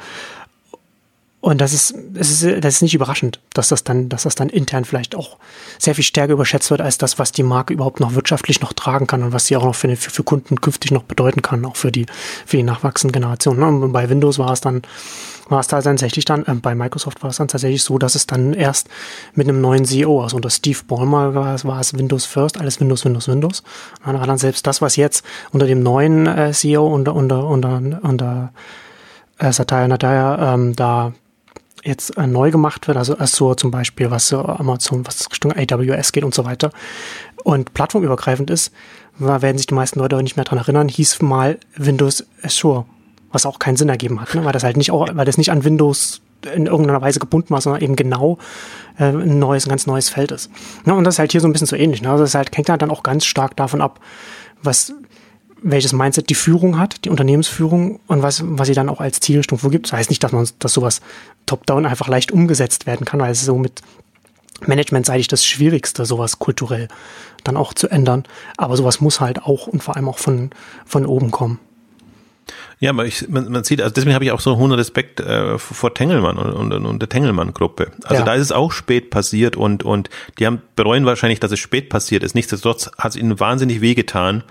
Und 1.40 1.62
das 1.62 1.72
ist, 1.72 1.94
das 2.14 2.32
ist, 2.32 2.64
das 2.64 2.76
ist 2.76 2.82
nicht 2.82 2.96
überraschend, 2.96 3.40
dass 3.54 3.70
das 3.70 3.84
dann, 3.84 4.10
dass 4.10 4.24
das 4.24 4.34
dann 4.34 4.50
intern 4.50 4.86
vielleicht 4.86 5.16
auch 5.16 5.38
sehr 5.78 5.94
viel 5.94 6.04
stärker 6.04 6.34
überschätzt 6.34 6.72
wird 6.72 6.82
als 6.82 6.98
das, 6.98 7.20
was 7.20 7.32
die 7.32 7.44
Marke 7.44 7.74
überhaupt 7.74 8.00
noch 8.00 8.16
wirtschaftlich 8.16 8.60
noch 8.60 8.74
tragen 8.74 9.06
kann 9.06 9.22
und 9.22 9.34
was 9.34 9.46
sie 9.46 9.56
auch 9.56 9.64
noch 9.64 9.76
für, 9.76 9.96
für, 9.96 10.10
für 10.10 10.24
Kunden 10.24 10.60
künftig 10.62 10.92
noch 10.92 11.04
bedeuten 11.04 11.44
kann, 11.44 11.64
auch 11.64 11.76
für 11.76 11.92
die, 11.92 12.08
für 12.46 12.58
die 12.58 12.64
nachwachsenden 12.64 13.14
Generationen. 13.14 13.60
Ne? 13.60 13.68
Und 13.68 13.94
bei 13.94 14.10
Windows 14.10 14.40
war 14.40 14.52
es 14.52 14.62
dann, 14.62 14.82
war 15.48 15.60
es 15.60 15.68
da 15.68 15.80
tatsächlich 15.80 16.26
dann, 16.26 16.44
äh, 16.48 16.56
bei 16.56 16.74
Microsoft 16.74 17.22
war 17.22 17.30
es 17.30 17.38
dann 17.38 17.48
tatsächlich 17.48 17.84
so, 17.84 18.00
dass 18.00 18.16
es 18.16 18.26
dann 18.26 18.54
erst 18.54 18.90
mit 19.36 19.48
einem 19.48 19.62
neuen 19.62 19.86
CEO, 19.86 20.24
also 20.24 20.38
unter 20.38 20.50
Steve 20.50 20.80
Ballmer 20.88 21.36
war 21.36 21.54
es, 21.54 21.66
war 21.66 21.80
es 21.80 21.94
Windows 21.94 22.26
First, 22.26 22.60
alles 22.60 22.82
Windows, 22.82 23.06
Windows, 23.06 23.28
Windows. 23.28 23.60
Und 24.00 24.08
dann 24.08 24.20
war 24.20 24.28
dann 24.28 24.40
selbst 24.40 24.66
das, 24.66 24.82
was 24.82 24.96
jetzt 24.96 25.24
unter 25.52 25.68
dem 25.68 25.84
neuen 25.84 26.26
äh, 26.26 26.52
CEO, 26.52 26.88
unter, 26.88 27.14
unter, 27.14 27.46
unter, 27.46 27.80
unter 28.02 28.52
äh, 29.38 29.54
Satya 29.54 29.88
Nadella 29.88 30.56
ähm, 30.56 30.76
da 30.76 31.14
jetzt 31.84 32.18
äh, 32.18 32.28
neu 32.28 32.52
gemacht 32.52 32.88
wird, 32.88 32.98
also 32.98 33.18
Azure 33.18 33.56
zum 33.56 33.72
Beispiel, 33.72 34.12
was 34.12 34.28
so 34.28 34.42
Amazon, 34.44 35.06
was 35.06 35.30
Richtung 35.32 35.54
AWS 35.54 36.12
geht 36.12 36.24
und 36.24 36.34
so 36.34 36.46
weiter 36.46 36.72
und 37.44 37.74
plattformübergreifend 37.74 38.50
ist, 38.50 38.74
werden 39.20 39.58
sich 39.58 39.68
die 39.68 39.74
meisten 39.74 40.00
Leute 40.00 40.18
auch 40.18 40.22
nicht 40.22 40.36
mehr 40.36 40.46
dran 40.46 40.60
erinnern, 40.60 40.90
hieß 40.90 41.22
mal 41.22 41.60
Windows 41.76 42.26
Azure, 42.44 42.86
was 43.32 43.46
auch 43.46 43.58
keinen 43.58 43.78
Sinn 43.78 43.90
ergeben 43.90 44.22
hat, 44.22 44.36
ne? 44.36 44.44
weil 44.46 44.52
das 44.52 44.64
halt 44.64 44.78
nicht 44.78 44.92
auch, 44.92 45.08
weil 45.14 45.26
das 45.26 45.38
nicht 45.38 45.52
an 45.52 45.64
Windows 45.64 46.22
in 46.54 46.68
irgendeiner 46.68 47.02
Weise 47.02 47.20
gebunden 47.20 47.50
war, 47.52 47.62
sondern 47.62 47.82
eben 47.82 47.96
genau 47.96 48.38
äh, 49.00 49.06
ein 49.06 49.40
neues, 49.40 49.66
ein 49.66 49.70
ganz 49.70 49.88
neues 49.88 50.10
Feld 50.10 50.32
ist. 50.32 50.52
Ja, 50.86 50.94
und 50.94 51.04
das 51.04 51.16
ist 51.16 51.20
halt 51.20 51.32
hier 51.32 51.42
so 51.42 51.48
ein 51.48 51.54
bisschen 51.54 51.68
so 51.68 51.76
ähnlich. 51.76 52.02
Ne? 52.02 52.12
Also 52.12 52.24
das 52.24 52.36
halt, 52.36 52.56
hängt 52.56 52.70
halt 52.70 52.82
dann 52.82 52.92
auch 52.92 53.02
ganz 53.02 53.26
stark 53.26 53.56
davon 53.56 53.82
ab, 53.82 54.00
was 54.62 54.94
welches 55.72 55.94
Mindset 55.94 56.30
die 56.30 56.36
Führung 56.36 56.80
hat, 56.80 57.04
die 57.06 57.10
Unternehmensführung 57.10 58.00
und 58.08 58.22
was, 58.22 58.42
was 58.46 58.68
sie 58.68 58.74
dann 58.74 58.90
auch 58.90 59.02
als 59.02 59.20
Zielrichtung 59.20 59.58
vorgibt. 59.58 59.88
Das 59.88 59.94
heißt 59.94 60.10
nicht, 60.10 60.24
dass 60.24 60.32
man, 60.32 60.48
dass 60.60 60.74
sowas 60.74 61.02
top-down 61.46 61.86
einfach 61.86 62.08
leicht 62.08 62.32
umgesetzt 62.32 62.86
werden 62.86 63.06
kann, 63.06 63.20
weil 63.20 63.32
es 63.32 63.44
so 63.44 63.58
mit 63.58 63.82
managementseitig 64.66 65.28
das 65.28 65.46
Schwierigste, 65.46 66.06
sowas 66.06 66.40
kulturell 66.40 66.88
dann 67.44 67.58
auch 67.58 67.74
zu 67.74 67.90
ändern. 67.90 68.24
Aber 68.58 68.78
sowas 68.78 69.02
muss 69.02 69.20
halt 69.20 69.44
auch 69.44 69.68
und 69.68 69.84
vor 69.84 69.96
allem 69.96 70.10
auch 70.10 70.20
von, 70.20 70.52
von 70.86 71.06
oben 71.06 71.32
kommen. 71.32 71.60
Ja, 72.80 72.92
aber 72.92 73.06
ich, 73.06 73.28
man, 73.30 73.52
man 73.52 73.64
sieht, 73.64 73.82
also 73.82 73.94
deswegen 73.94 74.14
habe 74.14 74.26
ich 74.26 74.32
auch 74.32 74.40
so 74.40 74.58
hohen 74.58 74.72
Respekt 74.72 75.20
äh, 75.20 75.58
vor 75.58 75.94
Tengelmann 75.94 76.38
und, 76.38 76.72
und, 76.72 76.86
und 76.86 77.00
der 77.00 77.10
Tengelmann-Gruppe. 77.10 77.92
Also 78.04 78.22
ja. 78.22 78.26
da 78.26 78.34
ist 78.36 78.42
es 78.42 78.52
auch 78.52 78.72
spät 78.72 79.10
passiert 79.10 79.56
und, 79.56 79.84
und 79.84 80.10
die 80.40 80.46
haben 80.46 80.62
bereuen 80.76 81.06
wahrscheinlich, 81.06 81.40
dass 81.40 81.52
es 81.52 81.60
spät 81.60 81.90
passiert 81.90 82.24
ist. 82.24 82.36
Nichtsdestotrotz 82.36 82.92
hat 82.98 83.12
es 83.12 83.16
ihnen 83.16 83.40
wahnsinnig 83.40 83.82
wehgetan, 83.82 84.44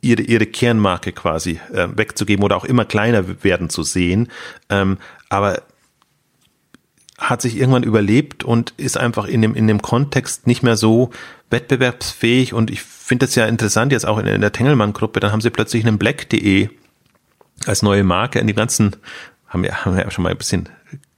ihre, 0.00 0.22
ihre 0.22 0.46
Kernmarke 0.46 1.12
quasi 1.12 1.60
äh, 1.72 1.88
wegzugeben 1.94 2.44
oder 2.44 2.56
auch 2.56 2.64
immer 2.64 2.84
kleiner 2.84 3.42
werden 3.44 3.68
zu 3.68 3.82
sehen. 3.82 4.28
Ähm, 4.68 4.98
aber 5.28 5.62
hat 7.20 7.42
sich 7.42 7.58
irgendwann 7.58 7.82
überlebt 7.82 8.44
und 8.44 8.72
ist 8.78 8.96
einfach 8.96 9.26
in 9.26 9.42
dem, 9.42 9.54
in 9.54 9.66
dem 9.66 9.82
Kontext 9.82 10.46
nicht 10.46 10.62
mehr 10.62 10.76
so 10.76 11.10
wettbewerbsfähig 11.50 12.54
und 12.54 12.70
ich 12.70 12.80
finde 12.82 13.26
das 13.26 13.34
ja 13.34 13.44
interessant 13.44 13.92
jetzt 13.92 14.06
auch 14.06 14.18
in, 14.18 14.26
in 14.26 14.40
der 14.40 14.52
Tengelmann-Gruppe, 14.52 15.20
dann 15.20 15.30
haben 15.30 15.40
sie 15.40 15.50
plötzlich 15.50 15.86
einen 15.86 15.98
Black.de 15.98 16.70
als 17.66 17.82
neue 17.82 18.04
Marke 18.04 18.38
in 18.38 18.46
die 18.46 18.54
ganzen, 18.54 18.96
haben 19.46 19.62
wir, 19.62 19.84
haben 19.84 19.96
wir 19.96 20.04
ja 20.04 20.10
schon 20.10 20.22
mal 20.22 20.30
ein 20.30 20.38
bisschen 20.38 20.68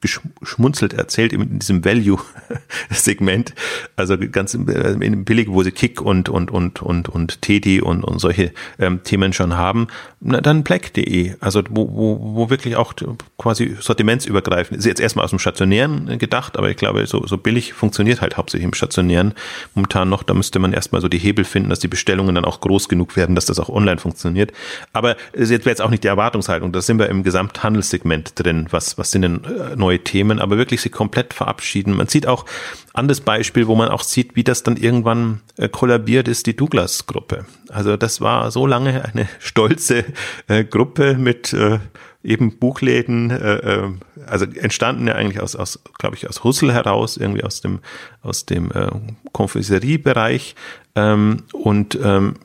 geschmunzelt 0.02 0.92
erzählt 0.92 1.32
in 1.32 1.58
diesem 1.58 1.84
Value-Segment, 1.84 3.54
also 3.96 4.18
ganz 4.18 4.54
äh, 4.54 4.92
in 5.00 5.24
billig, 5.24 5.48
wo 5.48 5.62
sie 5.62 5.70
Kick 5.70 6.00
und 6.00 6.28
und 6.28 6.50
und 6.50 6.82
und 6.82 7.08
und 7.08 7.40
Teddy 7.40 7.80
und 7.80 8.02
und 8.04 8.18
solche 8.18 8.52
ähm, 8.78 9.02
Themen 9.04 9.32
schon 9.32 9.56
haben, 9.56 9.86
na, 10.20 10.40
dann 10.40 10.64
Black.de, 10.64 11.36
also 11.40 11.62
wo, 11.70 11.88
wo, 11.92 12.34
wo 12.34 12.50
wirklich 12.50 12.76
auch 12.76 12.94
quasi 13.38 13.76
sortimentsübergreifend 13.78 14.78
ist. 14.78 14.84
Jetzt 14.84 15.00
erstmal 15.00 15.24
aus 15.24 15.30
dem 15.30 15.38
stationären 15.38 16.18
gedacht, 16.18 16.58
aber 16.58 16.68
ich 16.68 16.76
glaube 16.76 17.06
so 17.06 17.24
so 17.26 17.38
billig 17.38 17.72
funktioniert 17.72 18.20
halt 18.20 18.36
hauptsächlich 18.36 18.66
im 18.66 18.74
stationären 18.74 19.34
momentan 19.74 20.08
noch, 20.08 20.24
da 20.24 20.34
müsste 20.34 20.58
man 20.58 20.72
erstmal 20.72 21.00
so 21.00 21.08
die 21.08 21.18
Hebel 21.18 21.44
finden, 21.44 21.70
dass 21.70 21.78
die 21.78 21.88
Bestellungen 21.88 22.34
dann 22.34 22.44
auch 22.44 22.60
groß 22.60 22.88
genug 22.88 23.16
werden, 23.16 23.36
dass 23.36 23.46
das 23.46 23.60
auch 23.60 23.68
online 23.68 23.98
funktioniert, 23.98 24.52
aber 24.92 25.16
jetzt 25.36 25.50
wäre 25.50 25.70
jetzt 25.70 25.82
auch 25.82 25.90
nicht 25.90 26.02
die 26.02 26.08
Erwartungshaltung, 26.08 26.72
da 26.72 26.82
sind 26.82 26.98
wir 26.98 27.08
im 27.08 27.22
Gesamthandelssegment 27.22 28.32
drin, 28.34 28.66
was 28.70 28.98
was 28.98 29.12
sind 29.12 29.22
denn 29.22 29.44
äh, 29.44 29.61
neue 29.76 29.98
Themen, 30.00 30.38
aber 30.38 30.56
wirklich 30.56 30.80
sie 30.80 30.90
komplett 30.90 31.34
verabschieden. 31.34 31.96
Man 31.96 32.08
sieht 32.08 32.26
auch 32.26 32.44
anderes 32.92 33.20
Beispiel, 33.20 33.66
wo 33.66 33.74
man 33.74 33.88
auch 33.88 34.02
sieht, 34.02 34.36
wie 34.36 34.44
das 34.44 34.62
dann 34.62 34.76
irgendwann 34.76 35.40
äh, 35.56 35.68
kollabiert 35.68 36.28
ist, 36.28 36.46
die 36.46 36.56
Douglas-Gruppe. 36.56 37.46
Also 37.68 37.96
das 37.96 38.20
war 38.20 38.50
so 38.50 38.66
lange 38.66 39.04
eine 39.04 39.28
stolze 39.38 40.04
äh, 40.48 40.64
Gruppe 40.64 41.14
mit 41.14 41.52
äh, 41.52 41.78
eben 42.22 42.58
Buchläden, 42.58 43.30
äh, 43.30 43.54
äh 43.56 43.90
also 44.26 44.44
entstanden 44.44 45.08
ja 45.08 45.14
eigentlich 45.14 45.40
aus, 45.40 45.56
aus 45.56 45.80
glaube 45.98 46.14
ich, 46.14 46.28
aus 46.28 46.44
Hussel 46.44 46.72
heraus, 46.72 47.16
irgendwie 47.16 47.42
aus 47.42 47.60
dem, 47.60 47.80
aus 48.22 48.46
dem 48.46 48.70
äh, 48.70 48.88
Konfiseriebereich 49.32 50.54
ähm, 50.94 51.42
und 51.52 51.98
ähm, 52.00 52.36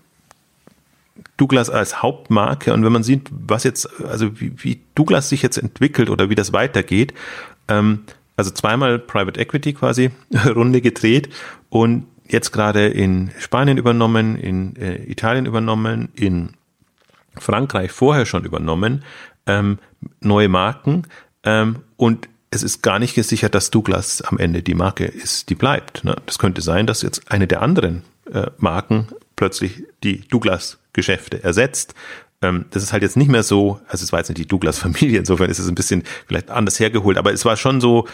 Douglas 1.38 1.70
als 1.70 2.02
Hauptmarke 2.02 2.74
und 2.74 2.84
wenn 2.84 2.92
man 2.92 3.04
sieht, 3.04 3.30
was 3.32 3.64
jetzt, 3.64 3.90
also 4.04 4.40
wie, 4.40 4.52
wie 4.58 4.82
Douglas 4.96 5.30
sich 5.30 5.44
jetzt 5.44 5.58
entwickelt 5.58 6.10
oder 6.10 6.30
wie 6.30 6.36
das 6.36 6.52
weitergeht, 6.52 7.14
ähm, 7.68 8.04
also 8.36 8.52
zweimal 8.52 9.00
Private 9.00 9.40
Equity 9.40 9.74
quasi 9.74 10.12
Runde 10.46 10.82
gedreht 10.82 11.30
und 11.70 12.08
jetzt 12.28 12.52
gerade 12.52 12.88
in 12.88 13.32
Spanien 13.38 13.78
übernommen, 13.78 14.38
in 14.38 14.76
äh, 14.76 15.04
Italien 15.10 15.46
übernommen, 15.46 16.10
in 16.14 16.54
Frankreich 17.38 17.92
vorher 17.92 18.26
schon 18.26 18.44
übernommen, 18.44 19.04
ähm, 19.46 19.78
neue 20.20 20.50
Marken 20.50 21.04
ähm, 21.44 21.78
und 21.98 22.28
es 22.50 22.64
ist 22.64 22.82
gar 22.82 23.00
nicht 23.00 23.14
gesichert, 23.14 23.54
dass 23.56 23.72
Douglas 23.72 24.22
am 24.22 24.38
Ende 24.38 24.64
die 24.64 24.74
Marke 24.74 25.06
ist, 25.06 25.50
die 25.50 25.56
bleibt. 25.56 26.04
Ne? 26.04 26.16
Das 26.26 26.40
könnte 26.40 26.62
sein, 26.62 26.88
dass 26.88 27.02
jetzt 27.02 27.32
eine 27.32 27.46
der 27.46 27.62
anderen 27.62 28.04
äh, 28.32 28.48
Marken 28.58 29.08
plötzlich 29.36 29.84
die 30.04 30.28
Douglas-Geschäfte 30.98 31.44
ersetzt. 31.44 31.94
Ähm, 32.42 32.66
das 32.72 32.84
ist 32.84 32.94
halt 32.94 33.04
jetzt 33.04 33.18
nicht 33.18 33.30
mehr 33.30 33.44
so, 33.44 33.80
also 33.88 34.04
es 34.04 34.12
war 34.12 34.20
jetzt 34.20 34.30
nicht 34.30 34.40
die 34.40 34.48
Douglas-Familie, 34.48 35.20
insofern 35.20 35.50
ist 35.50 35.60
es 35.60 35.68
ein 35.68 35.76
bisschen 35.76 36.04
vielleicht 36.28 36.50
anders 36.50 36.80
hergeholt, 36.80 37.18
aber 37.18 37.34
es 37.34 37.46
war 37.46 37.58
schon 37.58 37.82
so, 37.82 38.08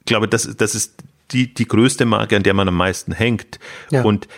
ich 0.00 0.06
glaube, 0.06 0.28
das, 0.28 0.56
das 0.56 0.74
ist 0.74 1.02
die, 1.32 1.52
die 1.52 1.66
größte 1.66 2.04
Marke, 2.04 2.36
an 2.36 2.44
der 2.44 2.54
man 2.54 2.68
am 2.68 2.76
meisten 2.76 3.12
hängt. 3.12 3.58
Ja. 3.90 4.02
Und 4.02 4.28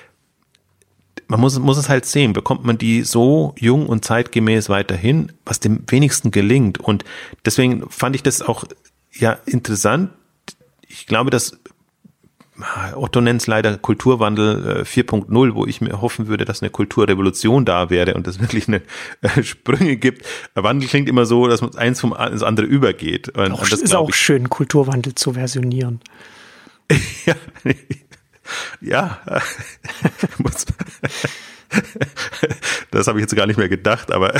man 1.26 1.40
muss, 1.40 1.58
muss 1.58 1.76
es 1.76 1.90
halt 1.90 2.06
sehen, 2.06 2.32
bekommt 2.32 2.64
man 2.64 2.78
die 2.78 3.02
so 3.02 3.54
jung 3.58 3.86
und 3.86 4.06
zeitgemäß 4.06 4.70
weiterhin, 4.70 5.32
was 5.44 5.60
dem 5.60 5.84
wenigsten 5.88 6.30
gelingt. 6.30 6.78
Und 6.78 7.04
deswegen 7.44 7.90
fand 7.90 8.16
ich 8.16 8.22
das 8.22 8.40
auch 8.40 8.64
ja 9.12 9.38
interessant. 9.44 10.10
Ich 10.86 11.06
glaube, 11.06 11.28
dass 11.28 11.57
Otto 12.94 13.20
nennt 13.20 13.40
es 13.40 13.46
leider 13.46 13.76
Kulturwandel 13.78 14.82
4.0, 14.82 15.48
äh, 15.48 15.54
wo 15.54 15.66
ich 15.66 15.80
mir 15.80 16.00
hoffen 16.00 16.26
würde, 16.26 16.44
dass 16.44 16.62
eine 16.62 16.70
Kulturrevolution 16.70 17.64
da 17.64 17.90
wäre 17.90 18.14
und 18.14 18.26
es 18.26 18.40
wirklich 18.40 18.68
eine 18.68 18.82
äh, 19.20 19.42
Sprünge 19.42 19.96
gibt. 19.96 20.26
Wandel 20.54 20.88
klingt 20.88 21.08
immer 21.08 21.24
so, 21.24 21.46
dass 21.46 21.60
man 21.60 21.74
eins 21.76 22.00
vom 22.00 22.14
ins 22.14 22.42
andere 22.42 22.66
übergeht. 22.66 23.28
Und, 23.36 23.52
auch, 23.52 23.68
das 23.68 23.80
ist 23.80 23.94
auch 23.94 24.08
ich, 24.08 24.16
schön, 24.16 24.48
Kulturwandel 24.48 25.14
zu 25.14 25.34
versionieren. 25.34 26.00
ja, 27.26 27.34
ja. 28.80 29.20
das 32.90 33.06
habe 33.06 33.18
ich 33.18 33.22
jetzt 33.22 33.36
gar 33.36 33.46
nicht 33.46 33.58
mehr 33.58 33.68
gedacht, 33.68 34.10
aber 34.10 34.34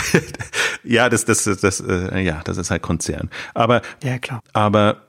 ja, 0.82 1.08
das, 1.08 1.24
das, 1.24 1.44
das, 1.44 1.60
das, 1.60 1.80
äh, 1.80 2.20
ja, 2.20 2.40
das 2.44 2.56
ist 2.56 2.70
halt 2.70 2.82
Konzern. 2.82 3.30
Aber, 3.54 3.82
ja, 4.02 4.18
klar. 4.18 4.42
aber 4.52 5.02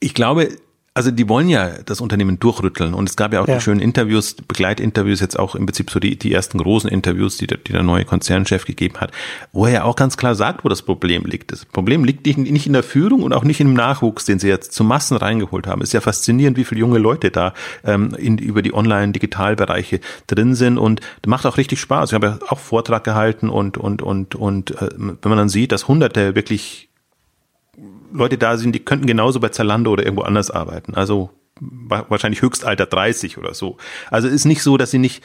ich 0.00 0.14
glaube, 0.14 0.48
also 0.96 1.10
die 1.10 1.28
wollen 1.28 1.48
ja 1.48 1.70
das 1.84 2.00
Unternehmen 2.00 2.38
durchrütteln 2.38 2.94
und 2.94 3.08
es 3.08 3.16
gab 3.16 3.32
ja 3.32 3.40
auch 3.40 3.48
ja. 3.48 3.56
die 3.56 3.60
schönen 3.60 3.80
Interviews, 3.80 4.34
Begleitinterviews, 4.34 5.18
jetzt 5.18 5.36
auch 5.36 5.56
im 5.56 5.66
Prinzip 5.66 5.90
so 5.90 5.98
die, 5.98 6.16
die 6.16 6.32
ersten 6.32 6.58
großen 6.58 6.88
Interviews, 6.88 7.36
die 7.36 7.48
der, 7.48 7.58
die 7.58 7.72
der 7.72 7.82
neue 7.82 8.04
Konzernchef 8.04 8.64
gegeben 8.64 8.98
hat, 9.00 9.10
wo 9.52 9.66
er 9.66 9.72
ja 9.72 9.84
auch 9.84 9.96
ganz 9.96 10.16
klar 10.16 10.36
sagt, 10.36 10.64
wo 10.64 10.68
das 10.68 10.82
Problem 10.82 11.24
liegt. 11.24 11.50
Das 11.50 11.64
Problem 11.64 12.04
liegt 12.04 12.24
nicht, 12.26 12.38
nicht 12.38 12.68
in 12.68 12.72
der 12.74 12.84
Führung 12.84 13.24
und 13.24 13.32
auch 13.32 13.42
nicht 13.42 13.60
im 13.60 13.74
Nachwuchs, 13.74 14.24
den 14.24 14.38
sie 14.38 14.46
jetzt 14.46 14.72
zu 14.72 14.84
Massen 14.84 15.16
reingeholt 15.16 15.66
haben. 15.66 15.82
Es 15.82 15.88
ist 15.88 15.94
ja 15.94 16.00
faszinierend, 16.00 16.56
wie 16.56 16.64
viele 16.64 16.78
junge 16.78 16.98
Leute 16.98 17.32
da 17.32 17.54
ähm, 17.82 18.14
in, 18.16 18.38
über 18.38 18.62
die 18.62 18.72
Online-Digitalbereiche 18.72 19.98
drin 20.28 20.54
sind 20.54 20.78
und 20.78 21.00
macht 21.26 21.44
auch 21.44 21.56
richtig 21.56 21.80
Spaß. 21.80 22.10
Ich 22.10 22.14
habe 22.14 22.26
ja 22.26 22.38
auch 22.48 22.60
Vortrag 22.60 23.02
gehalten 23.02 23.48
und 23.48 23.78
und 23.78 24.00
und 24.00 24.36
und 24.36 24.70
äh, 24.80 24.90
wenn 24.96 25.18
man 25.24 25.38
dann 25.38 25.48
sieht, 25.48 25.72
dass 25.72 25.88
Hunderte 25.88 26.36
wirklich 26.36 26.88
Leute 28.14 28.38
da 28.38 28.56
sind, 28.56 28.72
die 28.72 28.84
könnten 28.84 29.06
genauso 29.06 29.40
bei 29.40 29.48
Zalando 29.48 29.90
oder 29.90 30.04
irgendwo 30.04 30.22
anders 30.22 30.50
arbeiten. 30.50 30.94
Also 30.94 31.30
wahrscheinlich 31.60 32.42
Höchstalter 32.42 32.86
30 32.86 33.38
oder 33.38 33.54
so. 33.54 33.76
Also 34.10 34.28
ist 34.28 34.44
nicht 34.44 34.62
so, 34.62 34.76
dass 34.76 34.90
sie 34.90 34.98
nicht 34.98 35.22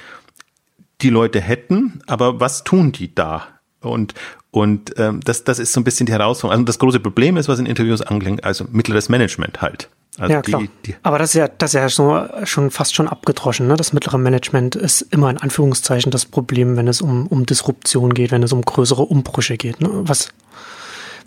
die 1.02 1.10
Leute 1.10 1.40
hätten, 1.40 2.02
aber 2.08 2.40
was 2.40 2.64
tun 2.64 2.92
die 2.92 3.14
da? 3.14 3.48
Und 3.82 4.14
und 4.52 4.94
ähm, 4.98 5.22
das 5.24 5.44
das 5.44 5.60
ist 5.60 5.72
so 5.72 5.80
ein 5.80 5.84
bisschen 5.84 6.08
die 6.08 6.12
Herausforderung. 6.12 6.62
Also 6.62 6.66
das 6.66 6.80
große 6.80 7.00
Problem 7.00 7.38
ist, 7.38 7.48
was 7.48 7.60
in 7.60 7.66
Interviews 7.66 8.02
anklingt, 8.02 8.44
also 8.44 8.66
mittleres 8.72 9.08
Management 9.08 9.62
halt. 9.62 9.90
Also 10.18 10.34
ja, 10.34 10.42
klar. 10.42 10.62
Die, 10.62 10.70
die 10.88 10.96
aber 11.04 11.20
das 11.20 11.30
ist 11.30 11.36
ja, 11.36 11.48
das 11.48 11.74
ist 11.74 11.80
ja 11.80 11.88
so, 11.88 12.28
schon 12.44 12.72
fast 12.72 12.96
schon 12.96 13.08
abgedroschen. 13.08 13.68
Ne? 13.68 13.76
Das 13.78 13.94
mittlere 13.94 14.18
Management 14.18 14.76
ist 14.76 15.02
immer 15.02 15.30
in 15.30 15.38
Anführungszeichen 15.38 16.12
das 16.12 16.26
Problem, 16.26 16.76
wenn 16.76 16.88
es 16.88 17.02
um, 17.02 17.28
um 17.28 17.46
Disruption 17.46 18.14
geht, 18.14 18.32
wenn 18.32 18.44
es 18.44 18.52
um 18.52 18.62
größere 18.62 19.04
Umbrüche 19.04 19.56
geht. 19.56 19.80
Ne? 19.80 19.90
Was 19.92 20.30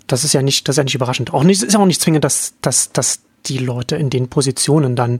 das 0.07 0.23
ist 0.23 0.33
ja 0.33 0.41
nicht, 0.41 0.67
das 0.67 0.73
ist 0.73 0.77
ja 0.77 0.83
nicht 0.83 0.95
überraschend. 0.95 1.33
Auch 1.33 1.43
nicht, 1.43 1.61
ist 1.63 1.75
auch 1.75 1.85
nicht 1.85 2.01
zwingend, 2.01 2.23
dass, 2.23 2.53
dass, 2.61 2.91
dass 2.91 3.21
die 3.45 3.57
Leute 3.57 3.95
in 3.95 4.09
den 4.09 4.29
Positionen 4.29 4.95
dann 4.95 5.19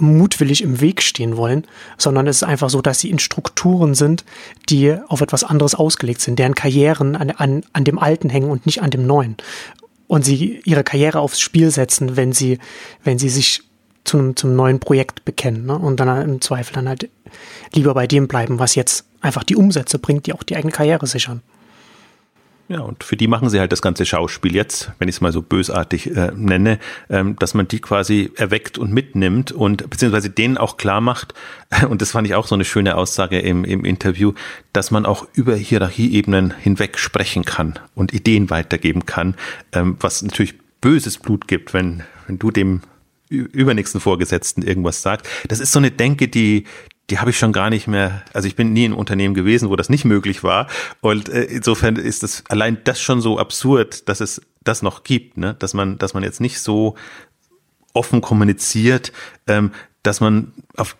mutwillig 0.00 0.62
im 0.62 0.80
Weg 0.80 1.02
stehen 1.02 1.36
wollen, 1.36 1.66
sondern 1.96 2.26
es 2.26 2.36
ist 2.36 2.42
einfach 2.44 2.70
so, 2.70 2.80
dass 2.80 3.00
sie 3.00 3.10
in 3.10 3.18
Strukturen 3.18 3.94
sind, 3.94 4.24
die 4.68 4.94
auf 5.08 5.20
etwas 5.20 5.44
anderes 5.44 5.74
ausgelegt 5.74 6.20
sind, 6.20 6.38
deren 6.38 6.54
Karrieren 6.54 7.16
an, 7.16 7.30
an, 7.30 7.62
an 7.72 7.84
dem 7.84 7.98
Alten 7.98 8.30
hängen 8.30 8.50
und 8.50 8.64
nicht 8.64 8.80
an 8.80 8.90
dem 8.90 9.06
Neuen. 9.06 9.36
Und 10.06 10.24
sie 10.24 10.60
ihre 10.64 10.84
Karriere 10.84 11.20
aufs 11.20 11.40
Spiel 11.40 11.70
setzen, 11.70 12.16
wenn 12.16 12.32
sie, 12.32 12.58
wenn 13.02 13.18
sie 13.18 13.28
sich 13.28 13.62
zum, 14.04 14.36
zum 14.36 14.56
neuen 14.56 14.80
Projekt 14.80 15.24
bekennen. 15.24 15.66
Ne? 15.66 15.76
Und 15.76 16.00
dann 16.00 16.22
im 16.22 16.40
Zweifel 16.40 16.74
dann 16.74 16.88
halt 16.88 17.10
lieber 17.74 17.92
bei 17.92 18.06
dem 18.06 18.28
bleiben, 18.28 18.58
was 18.58 18.74
jetzt 18.74 19.04
einfach 19.20 19.44
die 19.44 19.56
Umsätze 19.56 19.98
bringt, 19.98 20.26
die 20.26 20.32
auch 20.32 20.42
die 20.42 20.56
eigene 20.56 20.72
Karriere 20.72 21.06
sichern. 21.06 21.42
Ja, 22.68 22.80
und 22.80 23.02
für 23.02 23.16
die 23.16 23.28
machen 23.28 23.48
sie 23.48 23.60
halt 23.60 23.72
das 23.72 23.80
ganze 23.80 24.04
Schauspiel 24.04 24.54
jetzt, 24.54 24.92
wenn 24.98 25.08
ich 25.08 25.16
es 25.16 25.20
mal 25.22 25.32
so 25.32 25.40
bösartig 25.40 26.14
äh, 26.14 26.32
nenne, 26.36 26.78
ähm, 27.08 27.34
dass 27.36 27.54
man 27.54 27.66
die 27.66 27.80
quasi 27.80 28.30
erweckt 28.36 28.76
und 28.76 28.92
mitnimmt 28.92 29.52
und 29.52 29.88
beziehungsweise 29.88 30.28
denen 30.28 30.58
auch 30.58 30.76
klar 30.76 31.00
macht, 31.00 31.32
und 31.88 32.02
das 32.02 32.10
fand 32.10 32.26
ich 32.26 32.34
auch 32.34 32.46
so 32.46 32.54
eine 32.54 32.66
schöne 32.66 32.96
Aussage 32.96 33.38
im, 33.38 33.64
im 33.64 33.86
Interview, 33.86 34.34
dass 34.74 34.90
man 34.90 35.06
auch 35.06 35.26
über 35.32 35.56
Hierarchieebenen 35.56 36.52
hinweg 36.58 36.98
sprechen 36.98 37.46
kann 37.46 37.78
und 37.94 38.12
Ideen 38.12 38.50
weitergeben 38.50 39.06
kann, 39.06 39.34
ähm, 39.72 39.96
was 40.00 40.22
natürlich 40.22 40.54
böses 40.82 41.16
Blut 41.16 41.48
gibt, 41.48 41.72
wenn, 41.72 42.02
wenn 42.26 42.38
du 42.38 42.50
dem 42.50 42.82
übernächsten 43.28 44.00
Vorgesetzten 44.00 44.62
irgendwas 44.62 45.02
sagst. 45.02 45.26
Das 45.48 45.60
ist 45.60 45.72
so 45.72 45.78
eine 45.78 45.90
Denke, 45.90 46.28
die, 46.28 46.64
die 47.10 47.18
habe 47.18 47.30
ich 47.30 47.38
schon 47.38 47.52
gar 47.52 47.70
nicht 47.70 47.86
mehr, 47.86 48.22
also 48.32 48.48
ich 48.48 48.56
bin 48.56 48.72
nie 48.72 48.84
in 48.84 48.92
Unternehmen 48.92 49.34
gewesen, 49.34 49.70
wo 49.70 49.76
das 49.76 49.88
nicht 49.88 50.04
möglich 50.04 50.42
war. 50.42 50.68
Und 51.00 51.28
äh, 51.28 51.44
insofern 51.44 51.96
ist 51.96 52.22
das 52.22 52.44
allein 52.48 52.78
das 52.84 53.00
schon 53.00 53.20
so 53.20 53.38
absurd, 53.38 54.08
dass 54.08 54.20
es 54.20 54.42
das 54.62 54.82
noch 54.82 55.04
gibt, 55.04 55.36
ne? 55.36 55.54
dass 55.58 55.74
man, 55.74 55.98
dass 55.98 56.14
man 56.14 56.22
jetzt 56.22 56.40
nicht 56.40 56.60
so 56.60 56.94
offen 57.94 58.20
kommuniziert, 58.20 59.12
ähm, 59.46 59.72
dass 60.02 60.20
man 60.20 60.52
auf 60.76 60.96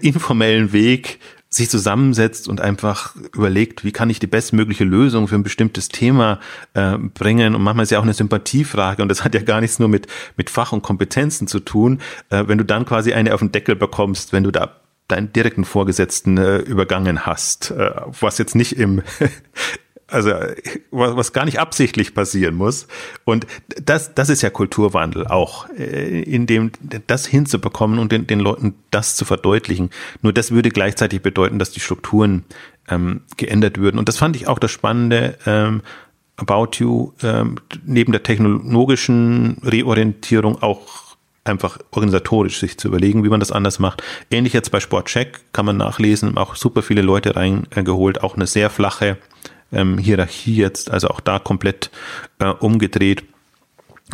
informellen 0.00 0.72
Weg 0.72 1.18
sich 1.52 1.68
zusammensetzt 1.68 2.48
und 2.48 2.62
einfach 2.62 3.14
überlegt, 3.34 3.84
wie 3.84 3.92
kann 3.92 4.08
ich 4.08 4.18
die 4.18 4.26
bestmögliche 4.26 4.84
Lösung 4.84 5.28
für 5.28 5.34
ein 5.34 5.42
bestimmtes 5.42 5.88
Thema 5.88 6.40
äh, 6.72 6.96
bringen. 6.96 7.54
Und 7.54 7.62
manchmal 7.62 7.84
ist 7.84 7.90
ja 7.90 7.98
auch 7.98 8.04
eine 8.04 8.14
Sympathiefrage 8.14 9.02
und 9.02 9.08
das 9.10 9.22
hat 9.22 9.34
ja 9.34 9.42
gar 9.42 9.60
nichts 9.60 9.78
nur 9.78 9.90
mit, 9.90 10.06
mit 10.38 10.48
Fach 10.48 10.72
und 10.72 10.82
Kompetenzen 10.82 11.46
zu 11.46 11.60
tun. 11.60 12.00
Äh, 12.30 12.44
wenn 12.46 12.56
du 12.56 12.64
dann 12.64 12.86
quasi 12.86 13.12
eine 13.12 13.34
auf 13.34 13.40
den 13.40 13.52
Deckel 13.52 13.76
bekommst, 13.76 14.32
wenn 14.32 14.44
du 14.44 14.50
da 14.50 14.76
deinen 15.08 15.30
direkten 15.34 15.66
Vorgesetzten 15.66 16.38
äh, 16.38 16.56
übergangen 16.56 17.26
hast, 17.26 17.70
äh, 17.70 17.90
was 18.18 18.38
jetzt 18.38 18.54
nicht 18.54 18.78
im 18.78 19.02
also 20.12 20.32
was, 20.90 21.32
gar 21.32 21.44
nicht 21.44 21.58
absichtlich 21.58 22.14
passieren 22.14 22.54
muss. 22.54 22.86
Und 23.24 23.46
das, 23.82 24.14
das 24.14 24.28
ist 24.28 24.42
ja 24.42 24.50
Kulturwandel 24.50 25.26
auch, 25.26 25.68
äh, 25.70 26.22
in 26.22 26.46
dem 26.46 26.72
das 27.06 27.26
hinzubekommen 27.26 27.98
und 27.98 28.12
den, 28.12 28.26
den 28.26 28.40
Leuten 28.40 28.74
das 28.90 29.16
zu 29.16 29.24
verdeutlichen. 29.24 29.90
Nur 30.20 30.32
das 30.32 30.50
würde 30.50 30.68
gleichzeitig 30.70 31.22
bedeuten, 31.22 31.58
dass 31.58 31.70
die 31.70 31.80
Strukturen 31.80 32.44
ähm, 32.88 33.22
geändert 33.36 33.78
würden. 33.78 33.98
Und 33.98 34.08
das 34.08 34.18
fand 34.18 34.36
ich 34.36 34.48
auch 34.48 34.58
das 34.58 34.70
Spannende. 34.70 35.38
Ähm, 35.46 35.82
About 36.36 36.78
You 36.78 37.12
ähm, 37.22 37.56
neben 37.84 38.12
der 38.12 38.22
technologischen 38.22 39.58
Reorientierung 39.62 40.62
auch 40.62 41.02
einfach 41.44 41.78
organisatorisch 41.90 42.58
sich 42.58 42.78
zu 42.78 42.88
überlegen, 42.88 43.24
wie 43.24 43.28
man 43.28 43.40
das 43.40 43.52
anders 43.52 43.78
macht. 43.78 44.02
Ähnlich 44.30 44.52
jetzt 44.52 44.70
bei 44.70 44.80
Sportcheck 44.80 45.40
kann 45.52 45.66
man 45.66 45.76
nachlesen, 45.76 46.36
auch 46.36 46.54
super 46.54 46.82
viele 46.82 47.02
Leute 47.02 47.36
reingeholt, 47.36 48.22
auch 48.22 48.36
eine 48.36 48.46
sehr 48.46 48.70
flache 48.70 49.18
ähm, 49.72 49.98
Hierarchie 49.98 50.56
jetzt, 50.56 50.90
also 50.90 51.08
auch 51.08 51.20
da 51.20 51.38
komplett 51.38 51.90
äh, 52.38 52.46
umgedreht. 52.46 53.24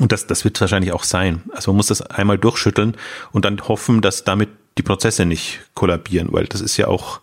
Und 0.01 0.13
das, 0.13 0.27
das 0.27 0.45
wird 0.45 0.61
wahrscheinlich 0.61 0.93
auch 0.93 1.03
sein. 1.03 1.43
Also 1.53 1.73
man 1.73 1.79
muss 1.79 1.89
das 1.89 2.03
einmal 2.03 2.39
durchschütteln 2.39 2.97
und 3.33 3.45
dann 3.45 3.61
hoffen, 3.61 4.01
dass 4.01 4.25
damit 4.25 4.49
die 4.79 4.83
Prozesse 4.83 5.27
nicht 5.27 5.61
kollabieren, 5.75 6.29
weil 6.31 6.47
das 6.47 6.61
ist 6.61 6.77
ja 6.77 6.87
auch, 6.87 7.21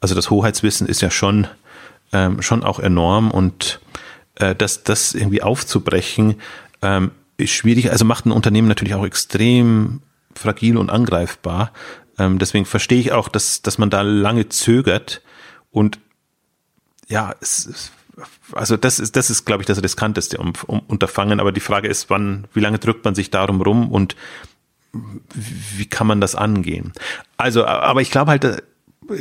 also 0.00 0.14
das 0.14 0.30
Hoheitswissen 0.30 0.88
ist 0.88 1.02
ja 1.02 1.10
schon, 1.10 1.46
ähm, 2.12 2.42
schon 2.42 2.64
auch 2.64 2.80
enorm 2.80 3.30
und 3.30 3.80
äh, 4.36 4.54
das, 4.54 4.82
das 4.82 5.14
irgendwie 5.14 5.42
aufzubrechen, 5.42 6.40
ähm, 6.82 7.12
ist 7.36 7.52
schwierig, 7.52 7.90
also 7.92 8.04
macht 8.04 8.26
ein 8.26 8.32
Unternehmen 8.32 8.68
natürlich 8.68 8.94
auch 8.94 9.06
extrem 9.06 10.00
fragil 10.34 10.76
und 10.76 10.90
angreifbar. 10.90 11.72
Ähm, 12.18 12.38
deswegen 12.38 12.64
verstehe 12.64 12.98
ich 13.00 13.12
auch, 13.12 13.28
dass, 13.28 13.62
dass 13.62 13.78
man 13.78 13.90
da 13.90 14.02
lange 14.02 14.48
zögert 14.48 15.22
und 15.70 15.98
ja, 17.08 17.34
es, 17.40 17.92
also 18.52 18.76
das 18.76 18.98
ist, 18.98 19.16
das 19.16 19.30
ist, 19.30 19.44
glaube 19.44 19.62
ich, 19.62 19.66
das 19.66 19.82
riskanteste 19.82 20.38
um, 20.38 20.52
um 20.66 20.80
Unterfangen. 20.80 21.40
Aber 21.40 21.52
die 21.52 21.60
Frage 21.60 21.88
ist, 21.88 22.10
wann, 22.10 22.46
wie 22.52 22.60
lange 22.60 22.78
drückt 22.78 23.04
man 23.04 23.14
sich 23.14 23.30
darum 23.30 23.60
rum 23.60 23.90
und 23.90 24.16
wie 25.34 25.86
kann 25.86 26.06
man 26.06 26.20
das 26.20 26.34
angehen? 26.34 26.92
Also, 27.36 27.66
aber 27.66 28.00
ich 28.00 28.10
glaube 28.10 28.30
halt, 28.30 28.44
äh, 28.44 28.62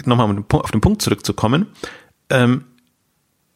nochmal 0.05 0.43
auf 0.49 0.71
den 0.71 0.81
Punkt 0.81 1.01
zurückzukommen, 1.01 1.67
ähm, 2.29 2.65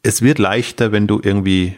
es 0.04 0.22
wird 0.22 0.40
leichter, 0.40 0.92
wenn 0.92 1.08
du 1.08 1.20
irgendwie 1.22 1.78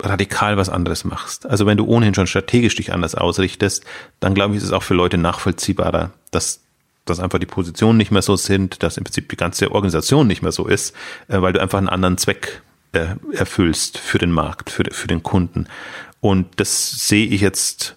radikal 0.00 0.56
was 0.56 0.68
anderes 0.68 1.04
machst. 1.04 1.46
Also 1.46 1.66
wenn 1.66 1.76
du 1.76 1.86
ohnehin 1.86 2.14
schon 2.14 2.26
strategisch 2.26 2.74
dich 2.74 2.92
anders 2.92 3.14
ausrichtest, 3.14 3.84
dann 4.20 4.34
glaube 4.34 4.54
ich, 4.54 4.58
ist 4.58 4.64
es 4.64 4.72
auch 4.72 4.82
für 4.82 4.94
Leute 4.94 5.18
nachvollziehbarer, 5.18 6.10
dass, 6.30 6.60
dass 7.04 7.20
einfach 7.20 7.38
die 7.38 7.46
Positionen 7.46 7.98
nicht 7.98 8.10
mehr 8.10 8.22
so 8.22 8.36
sind, 8.36 8.82
dass 8.82 8.96
im 8.96 9.04
Prinzip 9.04 9.28
die 9.28 9.36
ganze 9.36 9.72
Organisation 9.72 10.26
nicht 10.26 10.42
mehr 10.42 10.52
so 10.52 10.66
ist, 10.66 10.94
äh, 11.28 11.40
weil 11.40 11.52
du 11.52 11.60
einfach 11.60 11.78
einen 11.78 11.88
anderen 11.88 12.18
Zweck 12.18 12.62
äh, 12.92 13.16
erfüllst 13.32 13.98
für 13.98 14.18
den 14.18 14.30
Markt, 14.32 14.70
für, 14.70 14.84
für 14.90 15.08
den 15.08 15.22
Kunden. 15.22 15.66
Und 16.20 16.48
das 16.56 16.90
sehe 17.08 17.26
ich 17.26 17.40
jetzt 17.40 17.96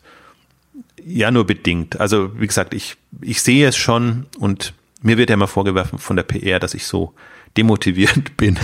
ja 1.06 1.30
nur 1.32 1.46
bedingt. 1.46 2.00
Also 2.00 2.40
wie 2.40 2.48
gesagt, 2.48 2.74
ich, 2.74 2.98
ich 3.22 3.42
sehe 3.42 3.68
es 3.68 3.78
schon 3.78 4.26
und 4.40 4.74
mir 5.02 5.18
wird 5.18 5.30
ja 5.30 5.36
immer 5.36 5.48
vorgeworfen 5.48 6.00
von 6.00 6.16
der 6.16 6.24
PR, 6.24 6.60
dass 6.60 6.74
ich 6.74 6.88
so 6.88 7.14
demotivierend 7.58 8.36
bin, 8.38 8.58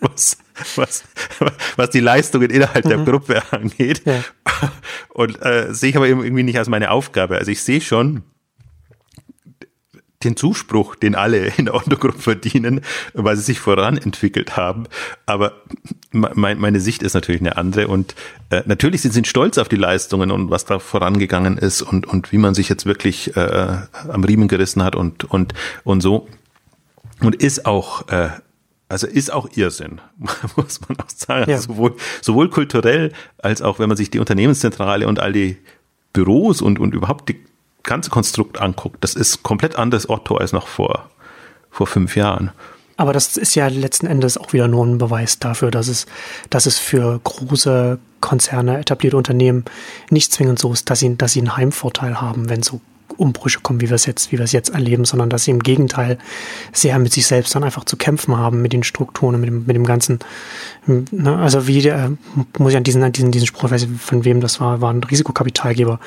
was, 0.00 0.38
was, 0.76 1.04
was 1.76 1.90
die 1.90 2.00
Leistungen 2.00 2.50
innerhalb 2.50 2.84
mhm. 2.84 2.88
der 2.88 2.98
Gruppe 2.98 3.42
angeht. 3.52 4.02
Ja. 4.06 4.24
Und 5.10 5.40
äh, 5.42 5.72
sehe 5.74 5.90
ich 5.90 5.96
aber 5.96 6.08
irgendwie 6.08 6.42
nicht 6.42 6.58
als 6.58 6.68
meine 6.68 6.90
Aufgabe. 6.90 7.36
Also 7.36 7.50
ich 7.50 7.62
sehe 7.62 7.80
schon, 7.80 8.22
den 10.24 10.36
Zuspruch, 10.36 10.94
den 10.96 11.14
alle 11.14 11.52
in 11.56 11.66
der 11.66 11.74
Otto-Gruppe 11.74 12.18
verdienen, 12.18 12.80
weil 13.14 13.36
sie 13.36 13.42
sich 13.42 13.60
voranentwickelt 13.60 14.56
haben. 14.56 14.84
Aber 15.26 15.52
mein, 16.12 16.58
meine 16.58 16.80
Sicht 16.80 17.02
ist 17.02 17.14
natürlich 17.14 17.40
eine 17.40 17.56
andere 17.56 17.88
und 17.88 18.14
äh, 18.50 18.62
natürlich 18.66 19.02
sind 19.02 19.12
sie 19.12 19.24
stolz 19.24 19.58
auf 19.58 19.68
die 19.68 19.76
Leistungen 19.76 20.30
und 20.30 20.50
was 20.50 20.64
da 20.64 20.78
vorangegangen 20.78 21.58
ist 21.58 21.82
und, 21.82 22.06
und 22.06 22.32
wie 22.32 22.38
man 22.38 22.54
sich 22.54 22.68
jetzt 22.68 22.86
wirklich 22.86 23.36
äh, 23.36 23.76
am 24.08 24.24
Riemen 24.24 24.48
gerissen 24.48 24.82
hat 24.82 24.96
und, 24.96 25.24
und, 25.24 25.54
und 25.84 26.00
so. 26.00 26.28
Und 27.20 27.36
ist 27.36 27.66
auch, 27.66 28.08
äh, 28.08 28.30
also 28.88 29.06
ist 29.06 29.32
auch 29.32 29.48
Irrsinn, 29.56 30.00
muss 30.56 30.80
man 30.88 30.98
auch 30.98 31.08
sagen. 31.08 31.50
Ja. 31.50 31.56
Also 31.56 31.72
sowohl, 31.72 31.96
sowohl 32.20 32.50
kulturell 32.50 33.12
als 33.38 33.62
auch, 33.62 33.78
wenn 33.78 33.88
man 33.88 33.96
sich 33.96 34.10
die 34.10 34.18
Unternehmenszentrale 34.18 35.06
und 35.08 35.20
all 35.20 35.32
die 35.32 35.56
Büros 36.12 36.60
und, 36.60 36.78
und 36.78 36.94
überhaupt 36.94 37.28
die 37.28 37.40
ganze 37.82 38.10
Konstrukt 38.10 38.60
anguckt, 38.60 39.02
das 39.02 39.14
ist 39.14 39.42
komplett 39.42 39.76
anderes 39.76 40.08
Otto 40.08 40.36
als 40.36 40.52
noch 40.52 40.66
vor, 40.66 41.10
vor 41.70 41.86
fünf 41.86 42.16
Jahren. 42.16 42.52
Aber 42.96 43.12
das 43.12 43.36
ist 43.36 43.54
ja 43.54 43.68
letzten 43.68 44.06
Endes 44.06 44.36
auch 44.36 44.52
wieder 44.52 44.68
nur 44.68 44.86
ein 44.86 44.98
Beweis 44.98 45.38
dafür, 45.38 45.70
dass 45.70 45.88
es, 45.88 46.06
dass 46.50 46.66
es 46.66 46.78
für 46.78 47.20
große 47.24 47.98
Konzerne, 48.20 48.78
etablierte 48.78 49.16
Unternehmen 49.16 49.64
nicht 50.10 50.32
zwingend 50.32 50.58
so 50.58 50.72
ist, 50.72 50.88
dass 50.90 51.00
sie, 51.00 51.16
dass 51.16 51.32
sie 51.32 51.40
einen 51.40 51.56
Heimvorteil 51.56 52.20
haben, 52.20 52.48
wenn 52.48 52.62
so 52.62 52.80
Umbrüche 53.12 53.60
kommen, 53.60 53.80
wie 53.80 53.88
wir 53.88 53.94
es 53.94 54.06
jetzt, 54.06 54.32
wie 54.32 54.38
wir 54.38 54.44
es 54.44 54.52
jetzt 54.52 54.70
erleben, 54.70 55.04
sondern 55.04 55.30
dass 55.30 55.44
sie 55.44 55.50
im 55.50 55.60
Gegenteil 55.60 56.18
sehr 56.72 56.98
mit 56.98 57.12
sich 57.12 57.26
selbst 57.26 57.54
dann 57.54 57.64
einfach 57.64 57.84
zu 57.84 57.96
kämpfen 57.96 58.36
haben, 58.36 58.62
mit 58.62 58.72
den 58.72 58.82
Strukturen, 58.82 59.40
mit 59.40 59.48
dem, 59.48 59.66
mit 59.66 59.76
dem 59.76 59.84
ganzen, 59.84 60.18
ne, 60.86 61.38
also 61.38 61.66
wie 61.66 61.82
der, 61.82 62.12
muss 62.58 62.72
ich 62.72 62.76
an 62.76 62.84
diesen, 62.84 63.02
an 63.02 63.12
diesen, 63.12 63.30
diesen 63.30 63.46
Spruch, 63.46 63.70
weiß 63.70 63.82
ich, 63.84 63.90
von 64.00 64.24
wem 64.24 64.40
das 64.40 64.60
war, 64.60 64.80
war 64.80 64.92
ein 64.92 65.04
Risikokapitalgeber, 65.04 66.00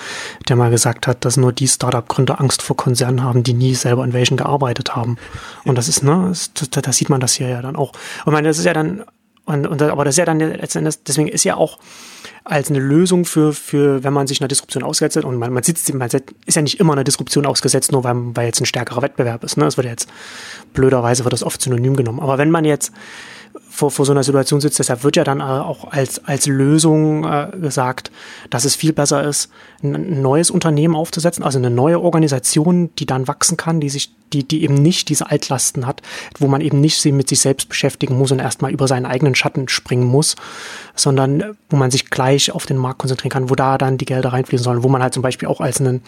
der 0.47 0.55
mal 0.55 0.69
gesagt 0.71 1.07
hat, 1.07 1.25
dass 1.25 1.37
nur 1.37 1.53
die 1.53 1.67
Startup-Gründer 1.67 2.39
Angst 2.39 2.61
vor 2.61 2.75
Konzernen 2.75 3.23
haben, 3.23 3.43
die 3.43 3.53
nie 3.53 3.75
selber 3.75 4.03
in 4.03 4.13
welchen 4.13 4.37
gearbeitet 4.37 4.95
haben. 4.95 5.17
Und 5.63 5.77
das 5.77 5.87
ist, 5.87 6.03
ne, 6.03 6.33
da, 6.71 6.81
da 6.81 6.91
sieht 6.91 7.09
man 7.09 7.21
das 7.21 7.33
hier 7.33 7.47
ja 7.47 7.61
dann 7.61 7.75
auch. 7.75 7.91
Und 8.25 8.33
meine, 8.33 8.47
das 8.47 8.57
ist 8.57 8.65
ja 8.65 8.73
dann, 8.73 9.03
und, 9.45 9.67
und, 9.67 9.81
aber 9.81 10.05
das 10.05 10.15
ist 10.15 10.19
ja 10.19 10.25
dann 10.25 10.39
letztendlich, 10.39 10.95
deswegen 11.03 11.27
ist 11.27 11.43
ja 11.43 11.55
auch, 11.55 11.77
als 12.45 12.69
eine 12.69 12.79
Lösung 12.79 13.25
für, 13.25 13.53
für 13.53 14.03
wenn 14.03 14.13
man 14.13 14.27
sich 14.27 14.39
einer 14.39 14.47
Disruption 14.47 14.83
ausgesetzt 14.83 15.17
und 15.17 15.35
man, 15.37 15.51
man 15.51 15.63
sitzt, 15.63 15.91
man 15.93 16.07
ist 16.45 16.55
ja 16.55 16.61
nicht 16.61 16.79
immer 16.79 16.93
einer 16.93 17.03
Disruption 17.03 17.45
ausgesetzt, 17.45 17.91
nur 17.91 18.03
weil, 18.03 18.15
weil 18.35 18.45
jetzt 18.45 18.61
ein 18.61 18.67
stärkerer 18.67 19.01
Wettbewerb 19.01 19.43
ist. 19.43 19.57
Ne? 19.57 19.65
Das 19.65 19.77
wird 19.77 19.87
jetzt, 19.87 20.07
blöderweise 20.73 21.25
wird 21.25 21.33
das 21.33 21.43
oft 21.43 21.59
synonym 21.59 21.95
genommen. 21.95 22.19
Aber 22.19 22.37
wenn 22.37 22.51
man 22.51 22.63
jetzt 22.63 22.93
vor, 23.69 23.91
vor 23.91 24.05
so 24.05 24.11
einer 24.11 24.23
Situation 24.23 24.61
sitzt. 24.61 24.79
Deshalb 24.79 25.03
wird 25.03 25.15
ja 25.15 25.23
dann 25.23 25.39
äh, 25.39 25.43
auch 25.43 25.91
als, 25.91 26.23
als 26.25 26.47
Lösung 26.47 27.23
äh, 27.25 27.49
gesagt, 27.59 28.11
dass 28.49 28.65
es 28.65 28.75
viel 28.75 28.93
besser 28.93 29.23
ist, 29.23 29.49
ein 29.83 30.21
neues 30.21 30.49
Unternehmen 30.49 30.95
aufzusetzen, 30.95 31.43
also 31.43 31.57
eine 31.57 31.69
neue 31.69 31.99
Organisation, 31.99 32.89
die 32.97 33.05
dann 33.05 33.27
wachsen 33.27 33.57
kann, 33.57 33.79
die 33.79 33.89
sich, 33.89 34.11
die, 34.33 34.47
die 34.47 34.63
eben 34.63 34.75
nicht 34.75 35.09
diese 35.09 35.29
Altlasten 35.29 35.85
hat, 35.85 36.01
wo 36.39 36.47
man 36.47 36.61
eben 36.61 36.79
nicht 36.79 37.01
sie 37.01 37.11
mit 37.11 37.27
sich 37.27 37.39
selbst 37.39 37.69
beschäftigen 37.69 38.17
muss 38.17 38.31
und 38.31 38.39
erstmal 38.39 38.71
über 38.71 38.87
seinen 38.87 39.05
eigenen 39.05 39.35
Schatten 39.35 39.67
springen 39.67 40.05
muss, 40.05 40.35
sondern 40.95 41.55
wo 41.69 41.75
man 41.77 41.91
sich 41.91 42.09
gleich 42.09 42.51
auf 42.51 42.65
den 42.65 42.77
Markt 42.77 42.99
konzentrieren 42.99 43.31
kann, 43.31 43.49
wo 43.49 43.55
da 43.55 43.77
dann 43.77 43.97
die 43.97 44.05
Gelder 44.05 44.33
reinfließen 44.33 44.63
sollen, 44.63 44.83
wo 44.83 44.89
man 44.89 45.03
halt 45.03 45.13
zum 45.13 45.23
Beispiel 45.23 45.47
auch 45.47 45.61
als 45.61 45.79
einen 45.79 46.01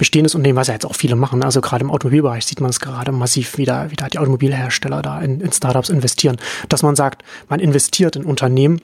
bestehendes 0.00 0.34
Unternehmen, 0.34 0.56
was 0.56 0.68
ja 0.68 0.74
jetzt 0.74 0.86
auch 0.86 0.94
viele 0.94 1.14
machen. 1.14 1.44
Also 1.44 1.60
gerade 1.60 1.84
im 1.84 1.90
Automobilbereich 1.90 2.46
sieht 2.46 2.60
man 2.62 2.70
es 2.70 2.80
gerade 2.80 3.12
massiv, 3.12 3.58
wie 3.58 3.66
da, 3.66 3.90
wie 3.90 3.96
da 3.96 4.08
die 4.08 4.18
Automobilhersteller 4.18 5.02
da 5.02 5.20
in, 5.20 5.42
in 5.42 5.52
Startups 5.52 5.90
investieren. 5.90 6.38
Dass 6.70 6.82
man 6.82 6.96
sagt, 6.96 7.22
man 7.50 7.60
investiert 7.60 8.16
in 8.16 8.24
Unternehmen, 8.24 8.80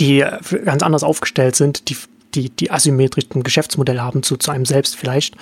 die 0.00 0.24
ganz 0.64 0.82
anders 0.82 1.04
aufgestellt 1.04 1.54
sind, 1.54 1.88
die 1.88 1.96
die, 2.34 2.50
die 2.50 2.72
asymmetrischen 2.72 3.44
Geschäftsmodelle 3.44 4.02
haben 4.02 4.24
zu, 4.24 4.36
zu 4.36 4.50
einem 4.50 4.64
selbst 4.64 4.96
vielleicht, 4.96 5.36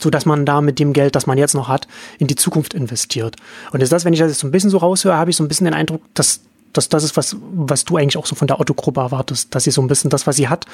so 0.00 0.10
dass 0.10 0.26
man 0.26 0.44
da 0.44 0.60
mit 0.60 0.80
dem 0.80 0.92
Geld, 0.92 1.14
das 1.14 1.28
man 1.28 1.38
jetzt 1.38 1.54
noch 1.54 1.68
hat, 1.68 1.86
in 2.18 2.26
die 2.26 2.34
Zukunft 2.34 2.74
investiert. 2.74 3.36
Und 3.70 3.80
ist 3.80 3.92
das, 3.92 4.04
wenn 4.04 4.12
ich 4.12 4.18
das 4.18 4.32
jetzt 4.32 4.40
so 4.40 4.48
ein 4.48 4.50
bisschen 4.50 4.70
so 4.70 4.78
raushöre, 4.78 5.16
habe 5.16 5.30
ich 5.30 5.36
so 5.36 5.44
ein 5.44 5.48
bisschen 5.48 5.66
den 5.66 5.74
Eindruck, 5.74 6.02
dass 6.14 6.40
das, 6.72 6.88
das 6.88 7.04
ist 7.04 7.16
was, 7.16 7.36
was 7.52 7.84
du 7.84 7.96
eigentlich 7.96 8.16
auch 8.16 8.26
so 8.26 8.34
von 8.34 8.48
der 8.48 8.60
Autogruppe 8.60 9.00
erwartest, 9.00 9.54
dass 9.54 9.64
sie 9.64 9.70
so 9.70 9.82
ein 9.82 9.88
bisschen 9.88 10.10
das, 10.10 10.26
was 10.26 10.36
sie 10.36 10.48
hat, 10.48 10.66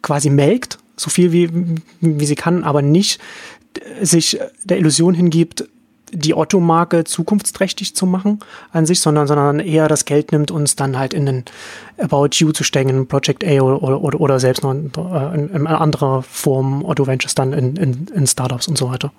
quasi 0.00 0.30
melkt, 0.30 0.78
so 0.96 1.10
viel 1.10 1.32
wie, 1.32 1.50
wie 2.00 2.26
sie 2.26 2.34
kann, 2.34 2.64
aber 2.64 2.82
nicht 2.82 3.20
sich 4.00 4.38
der 4.64 4.78
Illusion 4.78 5.14
hingibt, 5.14 5.64
die 6.12 6.34
Otto-Marke 6.34 7.04
zukunftsträchtig 7.04 7.96
zu 7.96 8.04
machen 8.04 8.40
an 8.70 8.84
sich, 8.84 9.00
sondern, 9.00 9.26
sondern 9.26 9.60
eher 9.60 9.88
das 9.88 10.04
Geld 10.04 10.30
nimmt 10.30 10.50
und 10.50 10.64
es 10.64 10.76
dann 10.76 10.98
halt 10.98 11.14
in 11.14 11.24
den 11.24 11.44
About 11.96 12.30
You 12.32 12.52
zu 12.52 12.64
stecken, 12.64 13.06
Project 13.06 13.44
A 13.44 13.60
oder, 13.62 14.02
oder, 14.02 14.20
oder 14.20 14.40
selbst 14.40 14.62
noch 14.62 14.72
in, 14.72 14.90
in, 15.34 15.48
in 15.48 15.66
anderer 15.66 16.22
Form 16.22 16.84
Otto 16.84 17.06
Ventures 17.06 17.34
dann 17.34 17.54
in, 17.54 17.76
in, 17.76 18.08
in 18.14 18.26
Startups 18.26 18.68
und 18.68 18.76
so 18.76 18.90
weiter. 18.90 19.10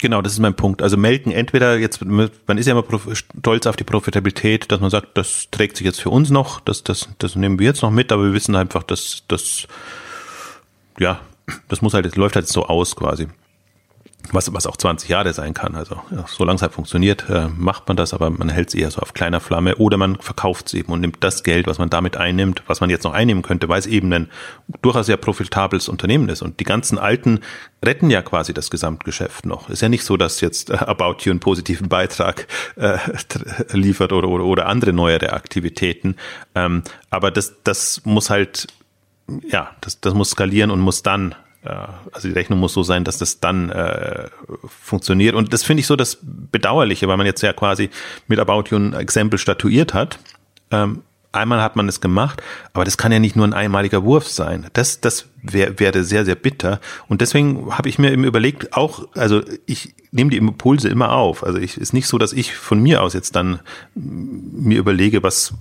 Genau, 0.00 0.22
das 0.22 0.32
ist 0.32 0.38
mein 0.38 0.54
Punkt. 0.54 0.82
Also 0.82 0.96
melken 0.96 1.32
entweder 1.32 1.76
jetzt, 1.76 2.04
man 2.04 2.30
ist 2.56 2.66
ja 2.66 2.72
immer 2.72 2.84
stolz 3.14 3.66
auf 3.66 3.76
die 3.76 3.84
Profitabilität, 3.84 4.70
dass 4.70 4.80
man 4.80 4.90
sagt, 4.90 5.16
das 5.18 5.48
trägt 5.50 5.76
sich 5.76 5.84
jetzt 5.84 6.00
für 6.00 6.10
uns 6.10 6.30
noch, 6.30 6.60
das, 6.60 6.84
das, 6.84 7.08
das 7.18 7.34
nehmen 7.34 7.58
wir 7.58 7.66
jetzt 7.66 7.82
noch 7.82 7.90
mit, 7.90 8.12
aber 8.12 8.24
wir 8.24 8.32
wissen 8.32 8.54
einfach, 8.54 8.84
dass 8.84 9.24
das, 9.28 9.66
ja, 10.98 11.20
das 11.68 11.82
muss 11.82 11.94
halt, 11.94 12.06
das 12.06 12.16
läuft 12.16 12.36
halt 12.36 12.46
so 12.46 12.66
aus 12.66 12.94
quasi 12.94 13.26
was, 14.32 14.52
was 14.52 14.66
auch 14.66 14.76
20 14.76 15.08
Jahre 15.08 15.32
sein 15.32 15.54
kann. 15.54 15.74
Also 15.74 15.96
ja, 16.10 16.24
so 16.26 16.44
langsam 16.44 16.70
funktioniert, 16.70 17.28
äh, 17.28 17.48
macht 17.48 17.88
man 17.88 17.96
das, 17.96 18.14
aber 18.14 18.30
man 18.30 18.48
hält 18.48 18.68
es 18.68 18.74
eher 18.74 18.90
so 18.90 19.00
auf 19.00 19.14
kleiner 19.14 19.40
Flamme 19.40 19.76
oder 19.76 19.96
man 19.96 20.16
verkauft 20.16 20.68
es 20.68 20.74
eben 20.74 20.92
und 20.92 21.00
nimmt 21.00 21.18
das 21.20 21.42
Geld, 21.42 21.66
was 21.66 21.78
man 21.78 21.90
damit 21.90 22.16
einnimmt, 22.16 22.62
was 22.66 22.80
man 22.80 22.90
jetzt 22.90 23.04
noch 23.04 23.12
einnehmen 23.12 23.42
könnte, 23.42 23.68
weil 23.68 23.78
es 23.78 23.86
eben 23.86 24.12
ein 24.12 24.28
durchaus 24.82 25.06
sehr 25.06 25.16
profitables 25.16 25.88
Unternehmen 25.88 26.28
ist. 26.28 26.42
Und 26.42 26.60
die 26.60 26.64
ganzen 26.64 26.98
Alten 26.98 27.40
retten 27.84 28.10
ja 28.10 28.22
quasi 28.22 28.52
das 28.52 28.70
Gesamtgeschäft 28.70 29.46
noch. 29.46 29.70
Ist 29.70 29.82
ja 29.82 29.88
nicht 29.88 30.04
so, 30.04 30.16
dass 30.16 30.40
jetzt 30.40 30.70
äh, 30.70 30.74
About 30.74 31.16
You 31.20 31.30
einen 31.30 31.40
positiven 31.40 31.88
Beitrag 31.88 32.46
äh, 32.76 32.98
liefert 33.72 34.12
oder, 34.12 34.28
oder, 34.28 34.44
oder 34.44 34.66
andere 34.66 34.92
neuere 34.92 35.32
Aktivitäten. 35.32 36.16
Ähm, 36.54 36.82
aber 37.10 37.30
das, 37.30 37.54
das 37.64 38.02
muss 38.04 38.30
halt 38.30 38.68
ja, 39.50 39.70
das, 39.80 40.00
das 40.00 40.14
muss 40.14 40.30
skalieren 40.30 40.70
und 40.70 40.80
muss 40.80 41.02
dann 41.02 41.34
also 42.12 42.28
die 42.28 42.34
Rechnung 42.34 42.58
muss 42.58 42.72
so 42.72 42.82
sein, 42.82 43.04
dass 43.04 43.18
das 43.18 43.40
dann 43.40 43.70
äh, 43.70 44.28
funktioniert. 44.66 45.34
Und 45.34 45.52
das 45.52 45.62
finde 45.62 45.80
ich 45.80 45.86
so 45.86 45.96
das 45.96 46.18
Bedauerliche, 46.22 47.08
weil 47.08 47.16
man 47.16 47.26
jetzt 47.26 47.42
ja 47.42 47.52
quasi 47.52 47.90
mit 48.26 48.38
About 48.38 48.64
You 48.70 48.78
ein 48.78 48.92
Exempel 48.94 49.38
statuiert 49.38 49.94
hat. 49.94 50.18
Ähm, 50.70 51.02
einmal 51.32 51.62
hat 51.62 51.76
man 51.76 51.88
es 51.88 52.00
gemacht, 52.00 52.42
aber 52.72 52.84
das 52.84 52.96
kann 52.96 53.12
ja 53.12 53.18
nicht 53.18 53.36
nur 53.36 53.46
ein 53.46 53.52
einmaliger 53.52 54.04
Wurf 54.04 54.28
sein. 54.28 54.66
Das, 54.72 55.00
das 55.00 55.26
wär, 55.42 55.78
wäre 55.78 56.04
sehr, 56.04 56.24
sehr 56.24 56.34
bitter. 56.34 56.80
Und 57.08 57.20
deswegen 57.20 57.76
habe 57.76 57.88
ich 57.88 57.98
mir 57.98 58.12
eben 58.12 58.24
überlegt, 58.24 58.74
auch, 58.74 59.08
also 59.14 59.42
ich 59.66 59.94
nehme 60.10 60.30
die 60.30 60.38
Impulse 60.38 60.88
immer 60.88 61.12
auf. 61.12 61.44
Also 61.44 61.58
ich 61.58 61.76
ist 61.76 61.92
nicht 61.92 62.06
so, 62.06 62.18
dass 62.18 62.32
ich 62.32 62.54
von 62.54 62.80
mir 62.80 63.02
aus 63.02 63.14
jetzt 63.14 63.36
dann 63.36 63.60
mir 63.94 64.78
überlege, 64.78 65.22
was 65.22 65.54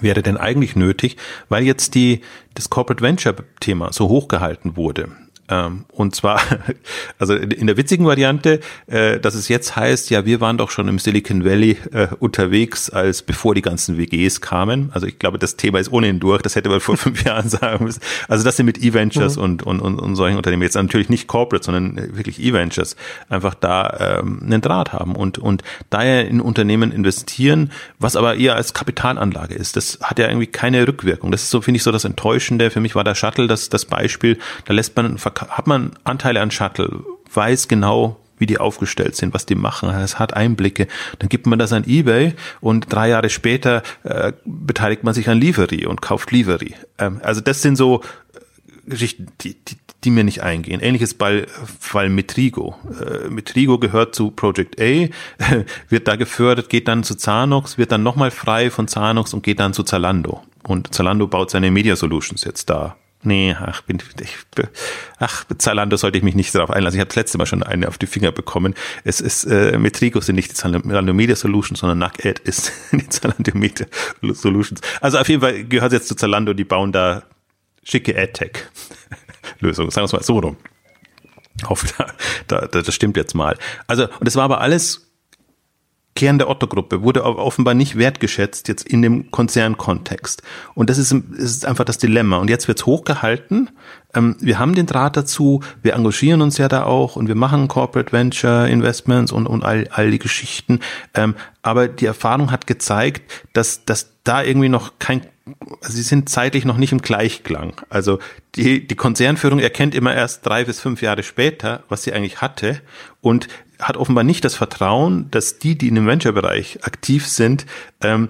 wäre 0.00 0.22
denn 0.22 0.36
eigentlich 0.36 0.76
nötig, 0.76 1.16
weil 1.48 1.64
jetzt 1.64 1.94
die, 1.94 2.20
das 2.54 2.70
Corporate 2.70 3.02
Venture 3.02 3.34
Thema 3.60 3.92
so 3.92 4.08
hochgehalten 4.08 4.76
wurde. 4.76 5.08
Ähm, 5.48 5.84
und 5.92 6.14
zwar, 6.14 6.40
also 7.18 7.34
in 7.34 7.66
der 7.66 7.76
witzigen 7.76 8.06
Variante, 8.06 8.60
äh, 8.86 9.20
dass 9.20 9.34
es 9.34 9.48
jetzt 9.48 9.76
heißt, 9.76 10.08
ja, 10.10 10.24
wir 10.24 10.40
waren 10.40 10.56
doch 10.56 10.70
schon 10.70 10.88
im 10.88 10.98
Silicon 10.98 11.44
Valley 11.44 11.76
äh, 11.92 12.08
unterwegs, 12.18 12.88
als 12.88 13.22
bevor 13.22 13.54
die 13.54 13.60
ganzen 13.60 13.98
WGs 13.98 14.40
kamen. 14.40 14.90
Also 14.94 15.06
ich 15.06 15.18
glaube, 15.18 15.38
das 15.38 15.56
Thema 15.56 15.78
ist 15.80 15.92
ohnehin 15.92 16.18
durch. 16.18 16.40
Das 16.40 16.56
hätte 16.56 16.70
man 16.70 16.80
vor 16.80 16.96
fünf 17.04 17.24
Jahren 17.24 17.48
sagen 17.48 17.84
müssen. 17.84 18.00
Also 18.28 18.44
das 18.44 18.56
sind 18.56 18.66
mit 18.66 18.82
E-Ventures 18.82 19.36
mhm. 19.36 19.42
und, 19.42 19.62
und, 19.64 19.80
und, 19.80 19.98
und 19.98 20.16
solchen 20.16 20.36
Unternehmen 20.36 20.62
jetzt 20.62 20.76
natürlich 20.76 21.10
nicht 21.10 21.26
Corporate, 21.26 21.64
sondern 21.64 22.16
wirklich 22.16 22.42
E-Ventures 22.42 22.96
einfach 23.28 23.54
da 23.54 24.20
ähm, 24.20 24.40
einen 24.42 24.62
Draht 24.62 24.92
haben 24.92 25.14
und, 25.14 25.38
und 25.38 25.62
daher 25.90 26.26
in 26.26 26.40
Unternehmen 26.40 26.90
investieren, 26.90 27.70
was 27.98 28.16
aber 28.16 28.36
eher 28.36 28.56
als 28.56 28.72
Kapitalanlage 28.72 29.54
ist. 29.54 29.76
Das 29.76 29.98
hat 30.02 30.18
ja 30.18 30.28
irgendwie 30.28 30.46
keine 30.46 30.86
Rückwirkung. 30.88 31.30
Das 31.30 31.42
ist 31.42 31.50
so, 31.50 31.60
finde 31.60 31.76
ich, 31.76 31.82
so 31.82 31.92
das 31.92 32.04
Enttäuschende. 32.04 32.70
Für 32.70 32.80
mich 32.80 32.94
war 32.94 33.04
der 33.04 33.14
Shuttle 33.14 33.46
das, 33.46 33.68
das 33.68 33.84
Beispiel. 33.84 34.38
Da 34.64 34.72
lässt 34.72 34.96
man 34.96 35.18
hat 35.34 35.66
man 35.66 35.92
Anteile 36.04 36.40
an 36.40 36.50
Shuttle, 36.50 37.04
weiß 37.32 37.68
genau, 37.68 38.16
wie 38.38 38.46
die 38.46 38.58
aufgestellt 38.58 39.16
sind, 39.16 39.34
was 39.34 39.46
die 39.46 39.54
machen. 39.54 39.90
Es 39.90 40.18
hat 40.18 40.34
Einblicke. 40.34 40.88
Dann 41.18 41.28
gibt 41.28 41.46
man 41.46 41.58
das 41.58 41.72
an 41.72 41.84
eBay 41.86 42.34
und 42.60 42.92
drei 42.92 43.08
Jahre 43.08 43.30
später 43.30 43.82
äh, 44.02 44.32
beteiligt 44.44 45.04
man 45.04 45.14
sich 45.14 45.28
an 45.28 45.38
Livery 45.38 45.86
und 45.86 46.02
kauft 46.02 46.30
Livery. 46.30 46.74
Ähm, 46.98 47.20
also 47.22 47.40
das 47.40 47.62
sind 47.62 47.76
so 47.76 48.02
äh, 48.02 48.90
Geschichten, 48.90 49.28
die, 49.40 49.54
die, 49.54 49.76
die 50.02 50.10
mir 50.10 50.24
nicht 50.24 50.42
eingehen. 50.42 50.80
Ähnliches 50.80 51.14
bei 51.14 51.46
Fall 51.78 52.08
Metrigo. 52.08 52.74
Äh, 53.00 53.28
Metrigo 53.30 53.78
gehört 53.78 54.14
zu 54.14 54.30
Project 54.30 54.80
A, 54.80 55.08
wird 55.88 56.08
da 56.08 56.16
gefördert, 56.16 56.68
geht 56.68 56.88
dann 56.88 57.04
zu 57.04 57.14
Zanox, 57.14 57.78
wird 57.78 57.92
dann 57.92 58.02
nochmal 58.02 58.30
frei 58.30 58.70
von 58.70 58.88
Zanox 58.88 59.32
und 59.32 59.42
geht 59.42 59.60
dann 59.60 59.72
zu 59.72 59.84
Zalando. 59.84 60.42
Und 60.66 60.94
Zalando 60.94 61.26
baut 61.26 61.50
seine 61.50 61.70
Media 61.70 61.94
Solutions 61.94 62.44
jetzt 62.44 62.68
da 62.68 62.96
Nee, 63.26 63.56
ach, 63.58 63.80
bin, 63.82 63.98
ich, 64.20 64.36
ach, 65.18 65.44
Zalando 65.56 65.96
sollte 65.96 66.18
ich 66.18 66.24
mich 66.24 66.34
nicht 66.34 66.54
darauf 66.54 66.70
einlassen. 66.70 66.98
Ich 66.98 67.00
habe 67.00 67.08
das 67.08 67.16
letzte 67.16 67.38
Mal 67.38 67.46
schon 67.46 67.62
eine 67.62 67.88
auf 67.88 67.96
die 67.96 68.06
Finger 68.06 68.32
bekommen. 68.32 68.74
Es 69.02 69.22
ist, 69.22 69.44
äh, 69.44 69.78
Metrico 69.78 70.20
sind 70.20 70.36
nicht 70.36 70.50
die 70.50 70.54
Zalando 70.54 71.14
Media 71.14 71.34
Solutions, 71.34 71.80
sondern 71.80 71.98
NACAD 71.98 72.38
ist 72.40 72.72
die 72.92 73.08
Zalando 73.08 73.56
Media 73.56 73.86
Solutions. 74.20 74.82
Also 75.00 75.18
auf 75.18 75.28
jeden 75.28 75.40
Fall 75.40 75.64
gehört 75.64 75.92
es 75.92 76.00
jetzt 76.00 76.08
zu 76.08 76.16
Zalando, 76.16 76.52
die 76.52 76.64
bauen 76.64 76.92
da 76.92 77.22
schicke 77.82 78.14
AdTech-Lösungen, 78.16 79.90
sagen 79.90 80.02
wir 80.02 80.06
es 80.06 80.12
mal 80.12 80.22
so 80.22 80.38
rum. 80.38 80.56
Hoffe, 81.66 81.86
da, 82.48 82.66
da, 82.66 82.82
das 82.82 82.94
stimmt 82.94 83.16
jetzt 83.16 83.34
mal. 83.34 83.56
Also, 83.86 84.08
und 84.20 84.26
es 84.26 84.36
war 84.36 84.44
aber 84.44 84.60
alles 84.60 85.13
Kern 86.14 86.38
der 86.38 86.48
Otto-Gruppe 86.48 87.02
wurde 87.02 87.24
offenbar 87.24 87.74
nicht 87.74 87.96
wertgeschätzt 87.96 88.68
jetzt 88.68 88.86
in 88.86 89.02
dem 89.02 89.30
Konzernkontext. 89.30 90.42
Und 90.74 90.88
das 90.90 90.98
ist, 90.98 91.12
ist 91.12 91.66
einfach 91.66 91.84
das 91.84 91.98
Dilemma. 91.98 92.36
Und 92.38 92.50
jetzt 92.50 92.68
wird's 92.68 92.86
hochgehalten. 92.86 93.70
Ähm, 94.14 94.36
wir 94.40 94.58
haben 94.58 94.74
den 94.74 94.86
Draht 94.86 95.16
dazu, 95.16 95.60
wir 95.82 95.94
engagieren 95.94 96.42
uns 96.42 96.58
ja 96.58 96.68
da 96.68 96.84
auch 96.84 97.16
und 97.16 97.28
wir 97.28 97.34
machen 97.34 97.68
Corporate 97.68 98.12
Venture 98.12 98.68
Investments 98.68 99.32
und, 99.32 99.46
und 99.46 99.64
all, 99.64 99.88
all 99.90 100.10
die 100.10 100.18
Geschichten. 100.18 100.80
Ähm, 101.14 101.34
aber 101.62 101.88
die 101.88 102.06
Erfahrung 102.06 102.50
hat 102.50 102.66
gezeigt, 102.66 103.44
dass, 103.52 103.84
dass 103.84 104.12
da 104.24 104.42
irgendwie 104.42 104.68
noch 104.68 104.92
kein 104.98 105.22
also 105.82 105.96
sie 105.96 106.02
sind 106.02 106.30
zeitlich 106.30 106.64
noch 106.64 106.78
nicht 106.78 106.92
im 106.92 107.02
Gleichklang. 107.02 107.74
Also 107.90 108.18
die, 108.54 108.86
die 108.86 108.94
Konzernführung 108.94 109.58
erkennt 109.58 109.94
immer 109.94 110.14
erst 110.14 110.46
drei 110.46 110.64
bis 110.64 110.80
fünf 110.80 111.02
Jahre 111.02 111.22
später, 111.22 111.82
was 111.90 112.02
sie 112.02 112.14
eigentlich 112.14 112.40
hatte 112.40 112.80
und 113.20 113.48
hat 113.78 113.98
offenbar 113.98 114.24
nicht 114.24 114.44
das 114.44 114.54
Vertrauen, 114.54 115.30
dass 115.30 115.58
die, 115.58 115.76
die 115.76 115.88
in 115.88 115.96
dem 115.96 116.06
Venture-Bereich 116.06 116.84
aktiv 116.84 117.26
sind, 117.28 117.66
ähm, 118.00 118.28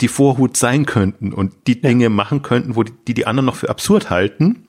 die 0.00 0.08
Vorhut 0.08 0.56
sein 0.56 0.86
könnten 0.86 1.32
und 1.32 1.54
die. 1.66 1.80
Dinge 1.80 2.08
machen 2.08 2.42
könnten, 2.42 2.74
wo 2.74 2.82
die, 2.82 2.92
die, 3.06 3.14
die 3.14 3.26
anderen 3.26 3.46
noch 3.46 3.56
für 3.56 3.70
absurd 3.70 4.10
halten. 4.10 4.65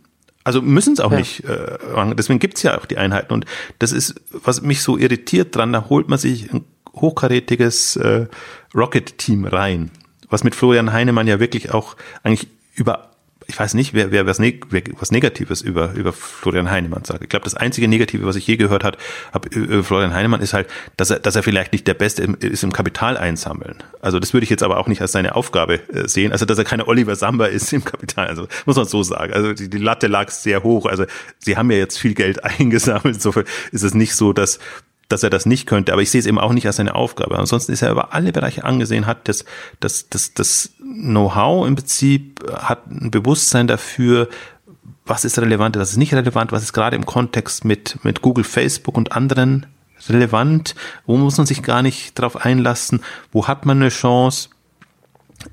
Also 0.47 0.61
müssen 0.61 0.93
es 0.93 1.01
auch 1.01 1.11
ja. 1.11 1.17
nicht 1.17 1.43
äh. 1.43 2.15
Deswegen 2.15 2.39
gibt's 2.39 2.63
ja 2.63 2.77
auch 2.77 2.85
die 2.85 2.97
Einheiten. 2.97 3.33
Und 3.33 3.45
das 3.79 3.91
ist, 3.91 4.15
was 4.31 4.61
mich 4.61 4.81
so 4.81 4.97
irritiert 4.97 5.53
dran, 5.53 5.73
da 5.73 5.89
holt 5.89 6.07
man 6.07 6.17
sich 6.17 6.53
ein 6.53 6.63
hochkarätiges 6.95 7.97
äh, 7.97 8.27
Rocket-Team 8.73 9.43
rein. 9.43 9.91
Was 10.29 10.45
mit 10.45 10.55
Florian 10.55 10.93
Heinemann 10.93 11.27
ja 11.27 11.41
wirklich 11.41 11.73
auch 11.73 11.97
eigentlich 12.23 12.47
über 12.75 13.06
ich 13.47 13.57
weiß 13.57 13.73
nicht, 13.75 13.93
wer, 13.93 14.11
wer, 14.11 14.25
was, 14.25 14.39
neg 14.39 14.65
was 14.99 15.11
Negatives 15.11 15.61
über, 15.61 15.93
über 15.93 16.11
Florian 16.11 16.69
Heinemann 16.69 17.05
sagt. 17.05 17.23
Ich 17.23 17.29
glaube, 17.29 17.45
das 17.45 17.55
einzige 17.55 17.87
Negative, 17.87 18.25
was 18.25 18.35
ich 18.35 18.45
je 18.45 18.57
gehört 18.57 18.83
hat, 18.83 18.97
hab, 19.31 19.53
über 19.55 19.83
Florian 19.83 20.13
Heinemann, 20.13 20.41
ist 20.41 20.53
halt, 20.53 20.67
dass 20.97 21.11
er, 21.11 21.19
dass 21.19 21.35
er 21.37 21.43
vielleicht 21.43 21.71
nicht 21.71 21.87
der 21.87 21.93
Beste 21.93 22.23
im, 22.23 22.35
ist 22.35 22.63
im 22.63 22.73
Kapital 22.73 23.17
einsammeln. 23.17 23.75
Also 24.01 24.19
das 24.19 24.33
würde 24.33 24.43
ich 24.43 24.49
jetzt 24.49 24.63
aber 24.63 24.77
auch 24.77 24.87
nicht 24.87 25.01
als 25.01 25.13
seine 25.13 25.35
Aufgabe 25.35 25.79
äh, 25.93 26.07
sehen. 26.09 26.33
Also 26.33 26.45
dass 26.45 26.57
er 26.57 26.65
keine 26.65 26.87
Oliver 26.87 27.15
Samba 27.15 27.45
ist 27.45 27.71
im 27.71 27.85
Kapital. 27.85 28.27
Also 28.27 28.47
muss 28.65 28.75
man 28.75 28.85
so 28.85 29.01
sagen. 29.01 29.31
Also 29.31 29.53
die, 29.53 29.69
die 29.69 29.77
Latte 29.77 30.07
lag 30.07 30.29
sehr 30.29 30.63
hoch. 30.63 30.85
Also 30.85 31.05
sie 31.39 31.55
haben 31.55 31.71
ja 31.71 31.77
jetzt 31.77 31.97
viel 31.97 32.15
Geld 32.15 32.43
eingesammelt. 32.59 33.15
Insofern 33.15 33.45
ist 33.71 33.83
es 33.83 33.93
nicht 33.93 34.13
so, 34.13 34.33
dass 34.33 34.59
dass 35.09 35.23
er 35.23 35.29
das 35.29 35.45
nicht 35.45 35.67
könnte, 35.67 35.93
aber 35.93 36.01
ich 36.01 36.11
sehe 36.11 36.19
es 36.19 36.25
eben 36.25 36.39
auch 36.39 36.53
nicht 36.53 36.67
als 36.67 36.77
seine 36.77 36.95
Aufgabe. 36.95 37.37
Ansonsten 37.37 37.71
ist 37.71 37.81
er 37.81 37.91
über 37.91 38.13
alle 38.13 38.31
Bereiche 38.31 38.63
angesehen, 38.63 39.05
hat 39.05 39.27
das, 39.27 39.45
das, 39.79 40.09
das, 40.09 40.33
das 40.33 40.71
Know-how 40.79 41.67
im 41.67 41.75
Prinzip, 41.75 42.43
hat 42.53 42.89
ein 42.89 43.11
Bewusstsein 43.11 43.67
dafür, 43.67 44.27
was 45.05 45.23
ist 45.23 45.39
relevant, 45.39 45.77
was 45.77 45.91
ist 45.91 45.97
nicht 45.97 46.13
relevant, 46.13 46.51
was 46.51 46.63
ist 46.63 46.73
gerade 46.73 46.95
im 46.95 47.05
Kontext 47.05 47.63
mit, 47.63 48.03
mit 48.03 48.21
Google, 48.21 48.43
Facebook 48.43 48.97
und 48.97 49.13
anderen 49.13 49.65
relevant, 50.09 50.75
wo 51.05 51.17
muss 51.17 51.37
man 51.37 51.47
sich 51.47 51.63
gar 51.63 51.81
nicht 51.81 52.19
drauf 52.19 52.45
einlassen, 52.45 53.01
wo 53.31 53.47
hat 53.47 53.65
man 53.65 53.81
eine 53.81 53.89
Chance, 53.89 54.49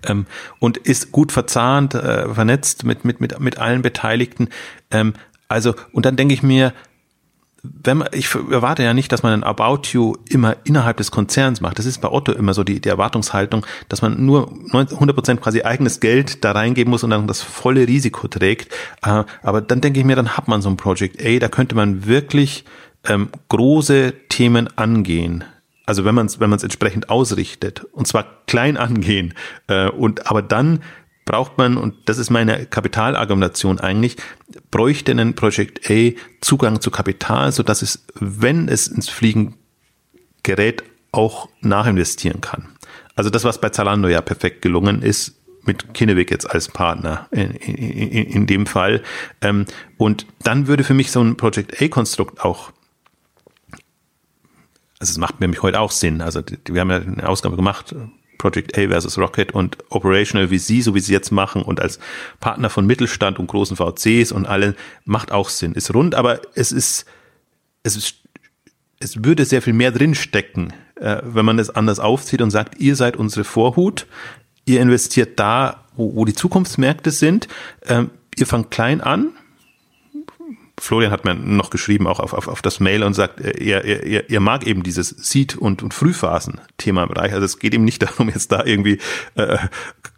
ähm, 0.07 0.27
und 0.59 0.77
ist 0.79 1.13
gut 1.13 1.33
verzahnt, 1.33 1.95
äh, 1.95 2.33
vernetzt 2.33 2.85
mit, 2.85 3.05
mit, 3.05 3.21
mit, 3.21 3.39
mit 3.39 3.59
allen 3.59 3.83
Beteiligten. 3.83 4.49
Ähm, 4.91 5.15
also, 5.49 5.75
und 5.93 6.07
dann 6.07 6.17
denke 6.17 6.35
ich 6.35 6.43
mir, 6.43 6.73
wenn 7.83 7.99
man, 7.99 8.09
ich 8.13 8.35
erwarte 8.35 8.83
ja 8.83 8.93
nicht, 8.93 9.11
dass 9.11 9.23
man 9.23 9.33
ein 9.33 9.43
About 9.43 9.89
You 9.93 10.17
immer 10.29 10.57
innerhalb 10.65 10.99
des 10.99 11.11
Konzerns 11.11 11.61
macht. 11.63 11.79
Das 11.79 11.87
ist 11.87 12.01
bei 12.01 12.11
Otto 12.11 12.33
immer 12.33 12.53
so 12.53 12.63
die, 12.63 12.81
die 12.81 12.89
Erwartungshaltung, 12.91 13.65
dass 13.89 14.03
man 14.03 14.25
nur 14.25 14.53
100 14.73 15.15
Prozent 15.15 15.41
quasi 15.41 15.63
eigenes 15.63 16.01
Geld 16.01 16.45
da 16.45 16.53
reingeben 16.53 16.91
muss 16.91 17.05
und 17.05 17.11
dann 17.11 17.27
das 17.27 17.41
volle 17.41 17.89
Risiko 17.89 18.29
trägt. 18.29 18.73
Äh, 19.03 19.25
aber 19.43 19.63
dann 19.63 19.81
denke 19.81 20.01
ich 20.01 20.07
mir, 20.07 20.17
dann 20.17 20.37
hat 20.37 20.47
man 20.47 20.61
so 20.61 20.69
ein 20.69 20.77
Project 20.77 21.25
A, 21.25 21.39
da 21.39 21.49
könnte 21.49 21.75
man 21.75 22.07
wirklich 22.07 22.65
ähm, 23.07 23.29
große 23.49 24.15
Themen 24.29 24.69
angehen 24.77 25.45
Also 25.87 26.05
wenn 26.05 26.15
man 26.15 26.27
es 26.27 26.41
wenn 26.41 26.51
man 26.51 26.57
es 26.57 26.63
entsprechend 26.63 27.11
ausrichtet 27.11 27.85
und 27.93 28.07
zwar 28.07 28.27
klein 28.47 28.77
angehen 28.77 29.35
äh, 29.69 29.89
und 29.89 30.31
aber 30.31 30.43
dann 30.43 30.81
braucht 31.25 31.59
man, 31.59 31.77
und 31.77 31.95
das 32.07 32.19
ist 32.19 32.31
meine 32.31 32.67
Kapitalargumentation 32.67 33.81
eigentlich, 33.81 34.17
bräuchte 34.71 35.13
ein 35.13 35.35
Project 35.35 35.91
A 35.91 36.13
Zugang 36.41 36.81
zu 36.81 36.91
Kapital, 36.91 37.53
so 37.53 37.63
dass 37.63 37.83
es, 37.83 38.05
wenn 38.15 38.69
es 38.69 38.89
ins 38.89 39.09
Fliegen 39.09 39.55
gerät, 40.43 40.85
auch 41.13 41.49
nachinvestieren 41.61 42.41
kann. 42.41 42.69
Also 43.15 43.31
das, 43.31 43.45
was 43.45 43.61
bei 43.61 43.69
Zalando 43.71 44.09
ja 44.09 44.21
perfekt 44.21 44.63
gelungen 44.63 45.03
ist, 45.03 45.41
mit 45.63 45.95
Kinneweg 45.95 46.31
jetzt 46.31 46.51
als 46.51 46.69
Partner 46.69 47.29
in, 47.31 47.53
in, 47.53 48.27
in 48.27 48.47
dem 48.47 48.67
Fall. 48.67 49.03
Ähm, 49.41 49.65
und 49.97 50.27
dann 50.43 50.67
würde 50.67 50.85
für 50.85 50.93
mich 50.93 51.11
so 51.11 51.23
ein 51.23 51.37
Project 51.37 51.81
A-Konstrukt 51.81 52.45
auch 52.45 52.73
also 55.05 55.11
es 55.11 55.19
macht 55.19 55.41
nämlich 55.41 55.63
heute 55.63 55.81
auch 55.81 55.91
Sinn. 55.91 56.23
Also 56.23 56.41
wir 56.67 56.81
haben 56.81 56.91
ja 56.91 56.97
eine 56.97 57.29
Ausgabe 57.29 57.57
gemacht, 57.57 57.95
Project 58.39 58.77
A 58.79 58.89
versus 58.89 59.19
Rocket 59.19 59.53
und 59.53 59.79
Operational 59.91 60.49
VC, 60.49 60.83
so 60.83 60.95
wie 60.95 61.01
sie 61.01 61.13
jetzt 61.13 61.31
machen 61.31 61.63
und 61.63 61.81
als 61.81 61.99
Partner 62.41 62.71
von 62.71 62.87
Mittelstand 62.87 63.39
und 63.39 63.47
großen 63.47 63.77
VCs 63.77 64.33
und 64.33 64.47
allen, 64.47 64.75
macht 65.05 65.33
auch 65.33 65.49
Sinn. 65.49 65.73
Ist 65.73 65.95
rund, 65.95 66.15
aber 66.15 66.41
es 66.55 66.73
ist, 66.73 67.07
es 67.83 67.97
ist, 67.97 68.17
es 69.01 69.25
würde 69.25 69.45
sehr 69.45 69.63
viel 69.63 69.73
mehr 69.73 69.93
drinstecken, 69.93 70.73
äh, 70.97 71.21
wenn 71.25 71.45
man 71.45 71.59
es 71.59 71.71
anders 71.71 72.01
aufzieht 72.01 72.43
und 72.43 72.51
sagt, 72.51 72.81
ihr 72.81 72.97
seid 72.97 73.17
unsere 73.17 73.45
Vorhut, 73.45 74.07
ihr 74.65 74.81
investiert 74.81 75.39
da, 75.39 75.85
wo, 75.97 76.15
wo 76.17 76.25
die 76.25 76.35
Zukunftsmärkte 76.35 77.11
sind, 77.11 77.49
ähm, 77.87 78.11
ihr 78.37 78.47
fangt 78.47 78.71
klein 78.71 79.01
an, 79.01 79.33
Florian 80.79 81.13
hat 81.13 81.25
mir 81.25 81.35
noch 81.35 81.71
geschrieben, 81.71 82.07
auch 82.07 82.19
auf, 82.19 82.33
auf, 82.33 82.49
auf 82.49 82.61
das 82.61 82.81
Mail 82.81 83.05
und 83.05 83.15
sagt, 83.15 83.41
äh, 83.41 83.65
er, 83.65 83.85
er, 83.85 84.31
er 84.31 84.41
mag 84.41 84.67
eben 84.67 84.83
dieses 84.83 85.09
Seed- 85.09 85.57
und, 85.57 85.83
und 85.83 85.95
Frühphasen-Thema 85.95 87.05
im 87.05 87.09
Bereich. 87.09 87.33
Also 87.33 87.45
es 87.45 87.59
geht 87.59 87.75
ihm 87.75 87.85
nicht 87.85 88.03
darum, 88.03 88.29
jetzt 88.29 88.51
da 88.51 88.65
irgendwie 88.65 88.99
äh, 89.37 89.59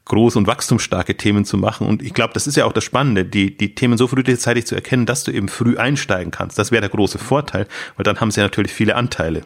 groß 0.06 0.36
und 0.36 0.46
wachstumsstarke 0.46 1.16
Themen 1.16 1.44
zu 1.44 1.58
machen. 1.58 1.86
Und 1.86 2.02
ich 2.02 2.14
glaube, 2.14 2.32
das 2.32 2.46
ist 2.46 2.56
ja 2.56 2.64
auch 2.64 2.72
das 2.72 2.84
Spannende, 2.84 3.24
die, 3.24 3.56
die 3.56 3.74
Themen 3.74 3.98
so 3.98 4.06
frühzeitig 4.06 4.66
zu 4.66 4.74
erkennen, 4.74 5.04
dass 5.04 5.24
du 5.24 5.32
eben 5.32 5.48
früh 5.48 5.76
einsteigen 5.76 6.30
kannst. 6.30 6.58
Das 6.58 6.70
wäre 6.70 6.80
der 6.80 6.90
große 6.90 7.18
Vorteil, 7.18 7.66
weil 7.96 8.04
dann 8.04 8.20
haben 8.20 8.30
sie 8.30 8.40
natürlich 8.40 8.72
viele 8.72 8.94
Anteile 8.94 9.42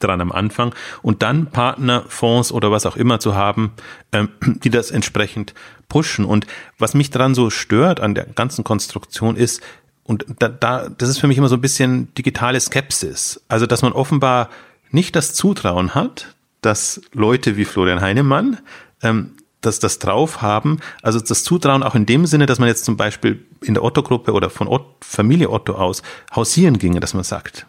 dran 0.00 0.20
am 0.20 0.32
Anfang 0.32 0.74
und 1.02 1.22
dann 1.22 1.46
Partnerfonds 1.46 2.50
oder 2.52 2.72
was 2.72 2.86
auch 2.86 2.96
immer 2.96 3.20
zu 3.20 3.34
haben, 3.34 3.72
ähm, 4.12 4.28
die 4.46 4.70
das 4.70 4.90
entsprechend 4.90 5.54
pushen. 5.88 6.24
Und 6.24 6.46
was 6.78 6.94
mich 6.94 7.10
daran 7.10 7.34
so 7.34 7.50
stört 7.50 8.00
an 8.00 8.14
der 8.14 8.26
ganzen 8.26 8.64
Konstruktion 8.64 9.36
ist, 9.36 9.62
und 10.06 10.24
da, 10.38 10.48
da, 10.48 10.88
das 10.88 11.08
ist 11.08 11.18
für 11.18 11.26
mich 11.26 11.38
immer 11.38 11.48
so 11.48 11.56
ein 11.56 11.60
bisschen 11.60 12.14
digitale 12.14 12.60
Skepsis. 12.60 13.40
Also, 13.48 13.66
dass 13.66 13.82
man 13.82 13.92
offenbar 13.92 14.50
nicht 14.90 15.16
das 15.16 15.34
Zutrauen 15.34 15.94
hat, 15.94 16.34
dass 16.60 17.00
Leute 17.12 17.56
wie 17.56 17.64
Florian 17.64 18.00
Heinemann 18.00 18.58
ähm, 19.02 19.32
dass 19.66 19.78
das 19.80 19.98
drauf 19.98 20.42
haben. 20.42 20.78
Also 21.02 21.20
das 21.20 21.44
Zutrauen 21.44 21.82
auch 21.82 21.94
in 21.94 22.06
dem 22.06 22.26
Sinne, 22.26 22.46
dass 22.46 22.58
man 22.58 22.68
jetzt 22.68 22.84
zum 22.84 22.96
Beispiel 22.96 23.44
in 23.62 23.74
der 23.74 23.82
Otto-Gruppe 23.82 24.32
oder 24.32 24.48
von 24.48 24.68
Otto, 24.68 24.94
Familie 25.00 25.50
Otto 25.50 25.74
aus 25.74 26.02
hausieren 26.34 26.78
ginge, 26.78 27.00
dass 27.00 27.14
man 27.14 27.24
sagt, 27.24 27.66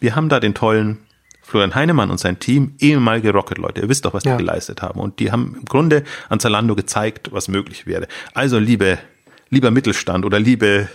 wir 0.00 0.16
haben 0.16 0.28
da 0.28 0.40
den 0.40 0.54
tollen 0.54 0.98
Florian 1.42 1.74
Heinemann 1.74 2.10
und 2.10 2.18
sein 2.18 2.38
Team, 2.38 2.74
ehemalige 2.78 3.32
Rocket-Leute. 3.32 3.82
Ihr 3.82 3.88
wisst 3.88 4.04
doch, 4.04 4.14
was 4.14 4.24
ja. 4.24 4.32
die 4.36 4.44
geleistet 4.44 4.82
haben. 4.82 5.00
Und 5.00 5.18
die 5.18 5.30
haben 5.30 5.56
im 5.60 5.64
Grunde 5.64 6.02
an 6.28 6.40
Zalando 6.40 6.74
gezeigt, 6.74 7.30
was 7.32 7.48
möglich 7.48 7.86
wäre. 7.86 8.08
Also 8.32 8.58
liebe, 8.58 8.98
lieber 9.50 9.70
Mittelstand 9.70 10.24
oder 10.24 10.40
liebe 10.40 10.88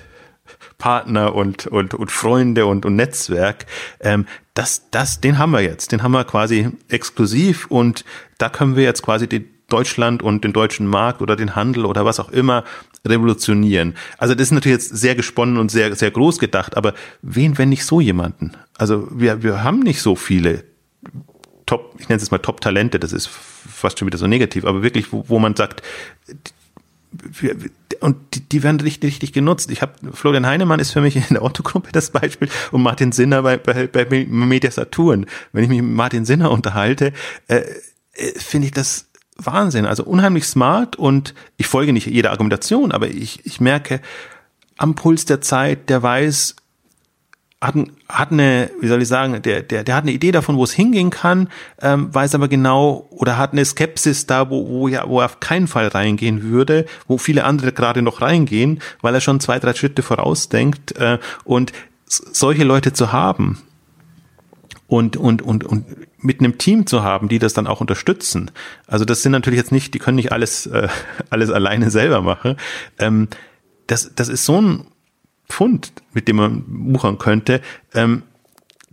Partner 0.77 1.35
und, 1.35 1.67
und, 1.67 1.93
und 1.93 2.11
Freunde 2.11 2.65
und, 2.65 2.85
und 2.85 2.95
Netzwerk. 2.95 3.65
Ähm, 3.99 4.25
das, 4.53 4.89
das, 4.91 5.21
den 5.21 5.37
haben 5.37 5.51
wir 5.51 5.61
jetzt. 5.61 5.91
Den 5.91 6.03
haben 6.03 6.11
wir 6.11 6.23
quasi 6.23 6.69
exklusiv 6.89 7.67
und 7.67 8.05
da 8.37 8.49
können 8.49 8.75
wir 8.75 8.83
jetzt 8.83 9.03
quasi 9.03 9.27
die 9.27 9.45
Deutschland 9.69 10.23
und 10.23 10.43
den 10.43 10.53
deutschen 10.53 10.87
Markt 10.87 11.21
oder 11.21 11.35
den 11.35 11.55
Handel 11.55 11.85
oder 11.85 12.05
was 12.05 12.19
auch 12.19 12.29
immer 12.29 12.63
revolutionieren. 13.05 13.95
Also 14.17 14.33
das 14.33 14.43
ist 14.43 14.51
natürlich 14.51 14.77
jetzt 14.77 14.97
sehr 14.97 15.15
gesponnen 15.15 15.57
und 15.57 15.69
sehr, 15.69 15.95
sehr 15.95 16.11
groß 16.11 16.39
gedacht, 16.39 16.77
aber 16.77 16.93
wen, 17.21 17.57
wenn 17.57 17.69
nicht 17.69 17.85
so 17.85 18.01
jemanden? 18.01 18.53
Also 18.77 19.07
wir, 19.11 19.43
wir 19.43 19.63
haben 19.63 19.79
nicht 19.79 20.01
so 20.01 20.15
viele 20.15 20.63
Top, 21.65 21.95
ich 21.99 22.07
nenne 22.07 22.21
es 22.21 22.31
mal 22.31 22.37
Top-Talente, 22.37 22.97
das 22.97 23.11
ist 23.11 23.27
fast 23.27 23.99
schon 23.99 24.05
wieder 24.05 24.17
so 24.17 24.25
negativ, 24.25 24.63
aber 24.63 24.83
wirklich, 24.83 25.11
wo, 25.11 25.25
wo 25.27 25.37
man 25.37 25.55
sagt, 25.55 25.83
und 27.99 28.17
die, 28.33 28.41
die 28.41 28.63
werden 28.63 28.79
richtig, 28.79 29.09
richtig 29.09 29.33
genutzt. 29.33 29.71
Ich 29.71 29.81
habe 29.81 29.93
Florian 30.13 30.45
Heinemann 30.45 30.79
ist 30.79 30.91
für 30.91 31.01
mich 31.01 31.15
in 31.15 31.23
der 31.31 31.41
Autogruppe 31.41 31.89
das 31.91 32.11
Beispiel 32.11 32.49
und 32.71 32.81
Martin 32.81 33.11
Sinner 33.11 33.41
bei, 33.41 33.57
bei, 33.57 33.87
bei 33.87 34.25
Media 34.25 34.71
Saturn. 34.71 35.25
Wenn 35.51 35.63
ich 35.63 35.69
mich 35.69 35.81
mit 35.81 35.95
Martin 35.95 36.25
Sinner 36.25 36.51
unterhalte, 36.51 37.13
äh, 37.47 37.63
äh, 38.13 38.39
finde 38.39 38.67
ich 38.67 38.73
das 38.73 39.07
Wahnsinn. 39.37 39.85
Also 39.85 40.03
unheimlich 40.03 40.45
smart 40.45 40.95
und 40.95 41.33
ich 41.57 41.67
folge 41.67 41.93
nicht 41.93 42.07
jeder 42.07 42.31
Argumentation, 42.31 42.91
aber 42.91 43.07
ich, 43.07 43.45
ich 43.45 43.59
merke 43.59 44.01
am 44.77 44.95
Puls 44.95 45.25
der 45.25 45.41
Zeit, 45.41 45.89
der 45.89 46.03
weiß, 46.03 46.55
hat, 47.59 47.75
hat 48.07 48.31
eine, 48.31 48.69
wie 48.79 48.87
soll 48.87 49.01
ich 49.01 49.07
sagen, 49.07 49.41
der, 49.41 49.63
der, 49.63 49.83
der 49.83 49.95
hat 49.95 50.03
eine 50.03 50.11
Idee 50.11 50.31
davon, 50.31 50.57
wo 50.57 50.63
es 50.63 50.73
hingehen 50.73 51.09
kann, 51.09 51.49
ähm, 51.81 52.13
weiß 52.13 52.35
aber 52.35 52.47
genau 52.47 53.07
oder 53.09 53.37
hat 53.37 53.53
eine 53.53 53.65
Skepsis 53.65 54.27
da, 54.27 54.49
wo, 54.49 54.67
wo, 54.67 54.87
ja, 54.87 55.07
wo 55.07 55.19
er 55.19 55.25
auf 55.25 55.39
keinen 55.39 55.67
Fall 55.67 55.87
reingehen 55.87 56.43
würde, 56.43 56.85
wo 57.07 57.17
viele 57.17 57.45
andere 57.45 57.71
gerade 57.71 58.03
noch 58.03 58.21
reingehen, 58.21 58.79
weil 59.01 59.15
er 59.15 59.21
schon 59.21 59.39
zwei, 59.39 59.57
drei 59.57 59.73
Schritte 59.73 60.03
vorausdenkt. 60.03 60.97
Äh, 60.97 61.17
und 61.45 61.73
solche 62.05 62.63
Leute 62.63 62.93
zu 62.93 63.11
haben 63.11 63.61
und, 64.87 65.17
und, 65.17 65.41
und, 65.41 65.63
und 65.63 65.85
mit 66.19 66.39
einem 66.39 66.57
Team 66.57 66.85
zu 66.85 67.03
haben, 67.03 67.27
die 67.27 67.39
das 67.39 67.53
dann 67.53 67.67
auch 67.67 67.81
unterstützen. 67.81 68.51
Also 68.85 69.03
das 69.03 69.23
sind 69.23 69.31
natürlich 69.31 69.59
jetzt 69.59 69.71
nicht, 69.71 69.93
die 69.93 69.99
können 69.99 70.15
nicht 70.15 70.31
alles, 70.31 70.67
äh, 70.67 70.87
alles 71.31 71.49
alleine 71.49 71.89
selber 71.89 72.21
machen. 72.21 72.55
Ähm, 72.99 73.27
das, 73.87 74.11
das 74.15 74.29
ist 74.29 74.45
so 74.45 74.61
ein 74.61 74.85
Pfund, 75.49 75.91
mit 76.13 76.27
dem 76.27 76.37
man 76.37 76.63
wuchern 76.67 77.17
könnte, 77.17 77.61
ähm, 77.93 78.23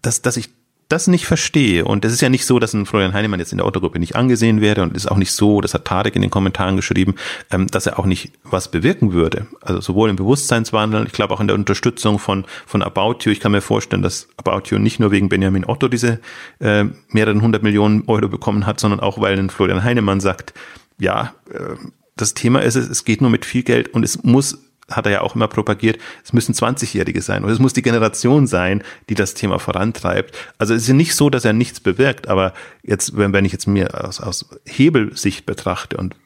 dass, 0.02 0.22
dass 0.22 0.36
ich 0.36 0.50
das 0.88 1.06
nicht 1.08 1.26
verstehe. 1.26 1.84
Und 1.84 2.04
es 2.04 2.12
ist 2.12 2.20
ja 2.20 2.28
nicht 2.28 2.44
so, 2.44 2.58
dass 2.58 2.74
ein 2.74 2.86
Florian 2.86 3.14
Heinemann 3.14 3.40
jetzt 3.40 3.52
in 3.52 3.58
der 3.58 3.66
Autogruppe 3.66 3.98
nicht 3.98 4.16
angesehen 4.16 4.60
wäre 4.60 4.82
und 4.82 4.94
ist 4.94 5.10
auch 5.10 5.16
nicht 5.16 5.32
so, 5.32 5.60
das 5.60 5.74
hat 5.74 5.86
Tarek 5.86 6.14
in 6.14 6.22
den 6.22 6.30
Kommentaren 6.30 6.76
geschrieben, 6.76 7.14
ähm, 7.50 7.66
dass 7.66 7.86
er 7.86 7.98
auch 7.98 8.06
nicht 8.06 8.32
was 8.44 8.70
bewirken 8.70 9.12
würde. 9.12 9.46
Also 9.60 9.80
sowohl 9.80 10.10
im 10.10 10.16
Bewusstseinswandel, 10.16 11.06
ich 11.06 11.12
glaube 11.12 11.34
auch 11.34 11.40
in 11.40 11.48
der 11.48 11.56
Unterstützung 11.56 12.18
von, 12.18 12.44
von 12.66 12.82
About 12.82 13.18
You. 13.22 13.32
Ich 13.32 13.40
kann 13.40 13.52
mir 13.52 13.60
vorstellen, 13.60 14.02
dass 14.02 14.28
About 14.36 14.68
You 14.70 14.78
nicht 14.78 15.00
nur 15.00 15.10
wegen 15.10 15.28
Benjamin 15.28 15.64
Otto 15.64 15.88
diese 15.88 16.20
äh, 16.60 16.84
mehreren 17.08 17.42
hundert 17.42 17.62
Millionen 17.62 18.04
Euro 18.06 18.28
bekommen 18.28 18.66
hat, 18.66 18.78
sondern 18.78 19.00
auch, 19.00 19.20
weil 19.20 19.38
ein 19.38 19.50
Florian 19.50 19.82
Heinemann 19.82 20.20
sagt, 20.20 20.52
ja, 20.98 21.34
äh, 21.50 21.76
das 22.16 22.34
Thema 22.34 22.60
ist 22.60 22.76
es, 22.76 22.88
es 22.88 23.04
geht 23.04 23.20
nur 23.20 23.30
mit 23.30 23.44
viel 23.44 23.64
Geld 23.64 23.88
und 23.88 24.04
es 24.04 24.22
muss 24.22 24.58
hat 24.96 25.06
er 25.06 25.12
ja 25.12 25.20
auch 25.20 25.34
immer 25.34 25.48
propagiert, 25.48 25.98
es 26.24 26.32
müssen 26.32 26.54
20-Jährige 26.54 27.22
sein 27.22 27.44
oder 27.44 27.52
es 27.52 27.58
muss 27.58 27.72
die 27.72 27.82
Generation 27.82 28.46
sein, 28.46 28.82
die 29.08 29.14
das 29.14 29.34
Thema 29.34 29.58
vorantreibt. 29.58 30.36
Also 30.58 30.74
es 30.74 30.82
ist 30.82 30.88
ja 30.88 30.94
nicht 30.94 31.14
so, 31.14 31.30
dass 31.30 31.44
er 31.44 31.52
nichts 31.52 31.80
bewirkt, 31.80 32.28
aber 32.28 32.52
jetzt, 32.82 33.16
wenn, 33.16 33.32
wenn 33.32 33.44
ich 33.44 33.52
jetzt 33.52 33.66
mir 33.66 34.04
aus, 34.04 34.20
aus 34.20 34.46
Hebelsicht 34.64 35.46
betrachte 35.46 35.96
und 35.96 36.16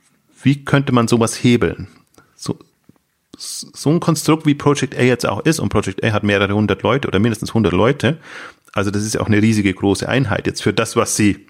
wie 0.43 0.65
könnte 0.65 0.93
man 0.93 1.09
sowas 1.09 1.35
hebeln? 1.35 1.89
So, 2.37 2.59
so 3.37 3.91
ein 3.91 4.01
Konstrukt 4.01 4.47
wie 4.47 4.55
Project 4.55 4.97
A 4.97 5.03
jetzt 5.03 5.27
auch 5.27 5.41
ist 5.41 5.59
und 5.59 5.69
Project 5.69 6.05
A 6.05 6.13
hat 6.13 6.25
mehrere 6.25 6.55
hundert 6.55 6.83
Leute 6.83 7.09
oder 7.09 7.19
mindestens 7.19 7.55
hundert 7.55 7.73
Leute, 7.73 8.19
also 8.73 8.91
das 8.91 9.03
ist 9.03 9.15
ja 9.15 9.21
auch 9.21 9.27
eine 9.27 9.43
riesige 9.43 9.73
große 9.73 10.09
Einheit 10.09 10.47
jetzt 10.47 10.63
für 10.63 10.73
das, 10.73 10.97
was 10.97 11.17
sie 11.17 11.47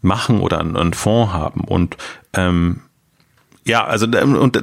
machen 0.00 0.40
oder 0.40 0.60
einen, 0.60 0.92
Fonds 0.92 1.32
haben 1.32 1.62
und 1.62 1.96
ähm, 2.34 2.80
ja, 3.66 3.84
also 3.84 4.06
und 4.06 4.62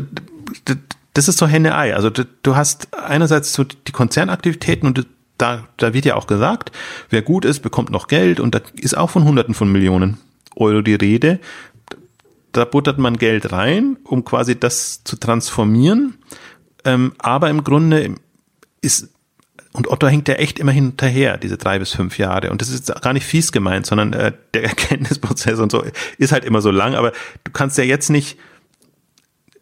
das 1.13 1.27
ist 1.27 1.37
so 1.37 1.47
Henne-Ei. 1.47 1.95
Also 1.95 2.09
du 2.09 2.55
hast 2.55 2.95
einerseits 2.95 3.53
so 3.53 3.63
die 3.63 3.91
Konzernaktivitäten 3.91 4.87
und 4.87 5.07
da, 5.37 5.67
da 5.77 5.93
wird 5.93 6.05
ja 6.05 6.15
auch 6.15 6.27
gesagt, 6.27 6.71
wer 7.09 7.21
gut 7.21 7.45
ist, 7.45 7.61
bekommt 7.61 7.89
noch 7.89 8.07
Geld 8.07 8.39
und 8.39 8.53
da 8.55 8.61
ist 8.75 8.95
auch 8.95 9.09
von 9.09 9.23
Hunderten 9.23 9.53
von 9.53 9.71
Millionen 9.71 10.19
Euro 10.55 10.81
die 10.81 10.95
Rede. 10.95 11.39
Da 12.51 12.65
buttert 12.65 12.97
man 12.97 13.17
Geld 13.17 13.51
rein, 13.51 13.97
um 14.03 14.23
quasi 14.23 14.59
das 14.59 15.03
zu 15.03 15.15
transformieren. 15.15 16.17
Ähm, 16.83 17.13
aber 17.17 17.49
im 17.49 17.63
Grunde 17.63 18.15
ist, 18.81 19.09
und 19.73 19.87
Otto 19.87 20.07
hängt 20.07 20.27
ja 20.27 20.35
echt 20.35 20.59
immer 20.59 20.73
hinterher, 20.73 21.37
diese 21.37 21.57
drei 21.57 21.79
bis 21.79 21.91
fünf 21.91 22.17
Jahre. 22.17 22.51
Und 22.51 22.61
das 22.61 22.69
ist 22.69 22.93
gar 23.01 23.13
nicht 23.13 23.25
fies 23.25 23.51
gemeint, 23.51 23.85
sondern 23.85 24.13
äh, 24.13 24.33
der 24.53 24.63
Erkenntnisprozess 24.65 25.59
und 25.59 25.71
so 25.71 25.83
ist 26.17 26.31
halt 26.31 26.45
immer 26.45 26.61
so 26.61 26.71
lang. 26.71 26.95
Aber 26.95 27.13
du 27.43 27.51
kannst 27.51 27.77
ja 27.77 27.83
jetzt 27.83 28.09
nicht 28.09 28.37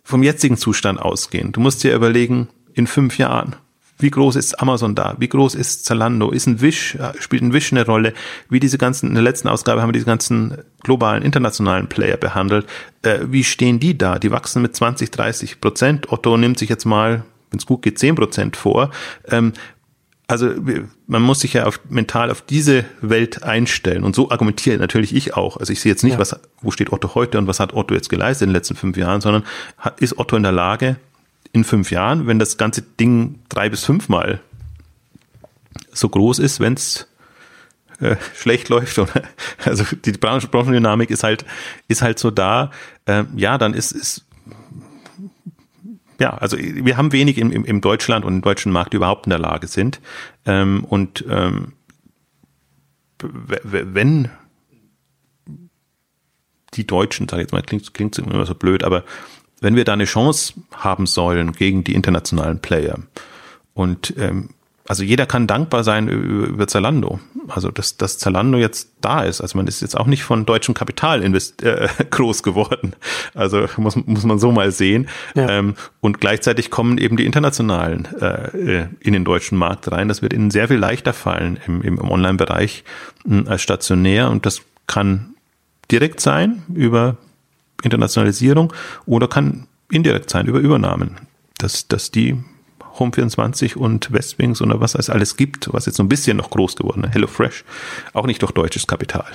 vom 0.10 0.24
jetzigen 0.24 0.57
Zustand 0.57 0.99
ausgehen. 0.99 1.51
Du 1.51 1.60
musst 1.60 1.84
dir 1.84 1.93
überlegen, 1.93 2.47
in 2.74 2.88
fünf 2.88 3.20
Jahren, 3.20 3.55
wie 3.99 4.10
groß 4.10 4.38
ist 4.38 4.60
Amazon 4.60 4.95
da? 4.95 5.16
Wie 5.20 5.30
groß 5.30 5.53
ist 5.53 5.86
Zalando? 5.86 6.32
Ist 6.32 6.47
ein 6.47 6.62
Wish, 6.62 6.97
spielt 7.20 7.43
ein 7.43 7.53
Wish 7.53 7.72
eine 7.72 7.86
Rolle? 7.86 8.14
Wie 8.49 8.60
diese 8.60 8.80
ganzen, 8.80 9.10
in 9.10 9.14
der 9.14 9.24
letzten 9.24 9.49
Ausgabe 9.49 9.82
haben 9.82 9.89
wir 9.89 9.93
diese 9.93 10.07
ganzen 10.07 10.57
globalen, 10.82 11.22
internationalen 11.22 11.88
Player 11.89 12.18
behandelt. 12.18 12.66
Äh, 13.03 13.20
wie 13.28 13.43
stehen 13.43 13.80
die 13.80 13.99
da? 13.99 14.18
Die 14.18 14.32
wachsen 14.32 14.64
mit 14.64 14.76
20, 14.76 15.12
30 15.12 15.62
Prozent. 15.62 16.12
Otto 16.12 16.38
nimmt 16.38 16.57
sich 16.57 16.70
jetzt 16.70 16.86
mal, 16.86 17.24
wenn 17.51 17.60
es 17.60 17.68
gut 17.68 17.84
geht, 17.84 17.99
10 17.99 18.16
Prozent 18.16 18.57
vor. 18.57 18.89
Ähm, 19.28 19.53
also 20.30 20.54
man 21.08 21.24
muss 21.24 21.40
sich 21.40 21.54
ja 21.54 21.66
auf, 21.66 21.80
mental 21.90 22.30
auf 22.30 22.44
diese 22.44 22.86
Welt 23.02 23.42
einstellen 23.42 24.04
und 24.04 24.16
so 24.16 24.30
argumentiere 24.30 24.78
natürlich 24.78 25.16
ich 25.16 25.34
auch. 25.34 25.58
Also 25.58 25.74
ich 25.74 25.82
sehe 25.82 25.92
jetzt 25.92 26.04
nicht, 26.04 26.14
ja. 26.14 26.20
was, 26.20 26.40
wo 26.62 26.70
steht 26.70 26.94
Otto 26.94 27.16
heute 27.16 27.40
und 27.40 27.48
was 27.48 27.60
hat 27.60 27.74
Otto 27.74 27.96
jetzt 27.96 28.10
geleistet 28.10 28.44
in 28.44 28.50
den 28.50 28.56
letzten 28.56 28.76
fünf 28.76 28.96
Jahren, 28.96 29.22
sondern 29.22 29.44
hat, 29.80 30.00
ist 30.00 30.20
Otto 30.20 30.36
in 30.36 30.44
der 30.44 30.52
Lage, 30.52 30.98
in 31.52 31.64
fünf 31.64 31.90
Jahren, 31.90 32.28
wenn 32.28 32.38
das 32.38 32.58
ganze 32.58 32.84
Ding 32.84 33.40
drei 33.50 33.70
bis 33.70 33.84
fünfmal 33.84 34.40
so 35.92 36.08
groß 36.10 36.38
ist, 36.38 36.60
wenn 36.60 36.76
es 36.76 37.08
äh, 38.00 38.16
schlecht 38.36 38.70
läuft 38.70 39.00
oder 39.00 39.24
also 39.66 39.84
die 40.06 40.12
Branchendynamik 40.12 41.10
ist 41.10 41.24
halt 41.24 41.44
ist 41.88 42.04
halt 42.04 42.20
so 42.20 42.30
da. 42.30 42.70
Äh, 43.08 43.24
ja, 43.36 43.58
dann 43.58 43.74
ist 43.74 43.94
ist 43.94 44.26
ja, 46.20 46.32
also 46.38 46.58
wir 46.58 46.98
haben 46.98 47.12
wenig 47.12 47.38
im, 47.38 47.52
im, 47.52 47.66
im 47.66 47.82
Deutschland 47.82 48.26
und 48.26 48.36
im 48.36 48.42
deutschen 48.42 48.72
Markt, 48.72 48.94
die 48.94 48.98
überhaupt 48.98 49.26
in 49.26 49.32
der 49.32 49.40
Lage 49.40 49.68
sind. 49.68 50.02
Ähm, 50.46 50.84
und 50.84 51.26
ähm, 51.30 51.74
wenn 53.22 54.30
die 56.76 56.86
Deutschen, 56.86 57.28
sag 57.28 57.38
ich 57.38 57.44
jetzt 57.44 57.52
mal, 57.52 57.62
klingt, 57.62 57.94
klingt 57.94 58.18
immer 58.18 58.46
so 58.46 58.56
blöd, 58.56 58.84
aber 58.84 59.04
wenn 59.62 59.76
wir 59.76 59.86
da 59.86 59.94
eine 59.94 60.06
Chance 60.06 60.54
haben 60.72 61.06
sollen 61.06 61.54
gegen 61.54 61.84
die 61.84 61.94
internationalen 61.94 62.60
Player 62.60 63.00
und 63.74 64.14
ähm, 64.18 64.50
also 64.90 65.04
jeder 65.04 65.28
kann 65.28 65.46
dankbar 65.46 65.84
sein 65.84 66.08
über 66.08 66.68
Zalando. 66.68 67.20
Also 67.48 67.70
dass, 67.70 67.98
dass 67.98 68.18
Zalando 68.18 68.58
jetzt 68.58 68.90
da 69.02 69.22
ist. 69.22 69.40
Also 69.40 69.56
man 69.56 69.68
ist 69.68 69.82
jetzt 69.82 69.96
auch 69.96 70.08
nicht 70.08 70.24
von 70.24 70.48
deutschem 70.48 70.74
Kapital 70.74 71.22
invest 71.22 71.62
äh, 71.62 71.88
groß 72.10 72.42
geworden. 72.42 72.94
Also 73.36 73.68
muss, 73.78 73.96
muss 73.96 74.24
man 74.24 74.40
so 74.40 74.52
mal 74.52 74.72
sehen. 74.72 75.08
Ja. 75.36 75.48
Ähm, 75.48 75.76
und 76.02 76.20
gleichzeitig 76.20 76.72
kommen 76.72 76.98
eben 76.98 77.18
die 77.18 77.28
internationalen 77.28 78.06
äh, 78.20 78.88
in 79.00 79.14
den 79.14 79.26
deutschen 79.26 79.60
Markt 79.60 79.92
rein. 79.92 80.08
Das 80.08 80.24
wird 80.24 80.34
ihnen 80.34 80.50
sehr 80.50 80.68
viel 80.70 80.78
leichter 80.78 81.14
fallen 81.14 81.60
im, 81.68 81.84
im, 81.84 82.00
im 82.00 82.10
Online-Bereich 82.10 82.84
äh, 83.30 83.48
als 83.48 83.62
stationär. 83.62 84.32
Und 84.32 84.48
das 84.48 84.64
kann 84.88 85.36
direkt 85.92 86.20
sein 86.20 86.64
über 86.74 87.18
Internationalisierung 87.84 88.74
oder 89.06 89.28
kann 89.28 89.68
indirekt 89.92 90.32
sein 90.32 90.48
über 90.48 90.58
Übernahmen. 90.58 91.18
Dass, 91.60 91.88
dass 91.88 92.10
die 92.10 92.44
Home24 93.00 93.76
und 93.76 94.12
Westwings 94.12 94.62
oder 94.62 94.80
was 94.80 94.95
es 94.95 95.10
alles 95.10 95.38
gibt, 95.38 95.72
was 95.74 95.86
jetzt 95.86 95.95
so 95.95 96.04
ein 96.04 96.10
bisschen 96.10 96.38
noch 96.38 96.50
groß 96.50 96.76
geworden 96.76 97.04
ist. 97.04 97.14
HelloFresh, 97.14 97.64
auch 98.14 98.26
nicht 98.26 98.41
durch 98.41 98.52
deutsches 98.52 98.88
Kapital 98.88 99.26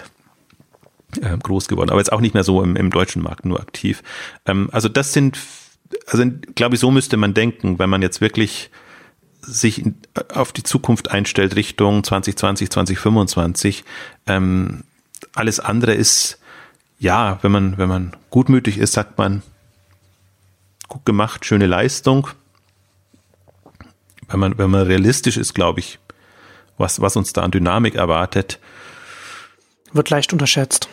äh, 1.20 1.36
groß 1.36 1.68
geworden, 1.68 1.90
aber 1.90 2.00
jetzt 2.00 2.12
auch 2.12 2.20
nicht 2.20 2.34
mehr 2.34 2.44
so 2.44 2.62
im, 2.62 2.76
im 2.76 2.90
deutschen 2.90 3.22
Markt 3.22 3.44
nur 3.44 3.60
aktiv. 3.60 4.02
Ähm, 4.46 4.68
also 4.72 4.88
das 4.88 5.12
sind, 5.12 5.38
also 6.06 6.24
glaube 6.54 6.74
ich, 6.74 6.80
so 6.80 6.90
müsste 6.90 7.16
man 7.16 7.34
denken, 7.34 7.78
wenn 7.78 7.90
man 7.90 8.02
jetzt 8.02 8.20
wirklich 8.20 8.70
sich 9.40 9.84
auf 10.32 10.52
die 10.52 10.62
Zukunft 10.62 11.10
einstellt 11.10 11.54
Richtung 11.56 12.02
2020, 12.02 12.70
2025. 12.70 13.84
Ähm, 14.26 14.84
alles 15.34 15.60
andere 15.60 15.94
ist, 15.94 16.38
ja, 16.98 17.38
wenn 17.42 17.52
man, 17.52 17.78
wenn 17.78 17.88
man 17.88 18.16
gutmütig 18.30 18.78
ist, 18.78 18.94
sagt 18.94 19.18
man, 19.18 19.42
gut 20.88 21.04
gemacht, 21.04 21.44
schöne 21.44 21.66
Leistung 21.66 22.28
wenn 24.28 24.40
man, 24.40 24.58
wenn 24.58 24.70
man 24.70 24.86
realistisch 24.86 25.36
ist, 25.36 25.54
glaube 25.54 25.80
ich, 25.80 25.98
was, 26.78 27.00
was 27.00 27.16
uns 27.16 27.32
da 27.32 27.42
an 27.42 27.50
Dynamik 27.50 27.94
erwartet. 27.94 28.58
Wird 29.92 30.10
leicht 30.10 30.32
unterschätzt. 30.32 30.88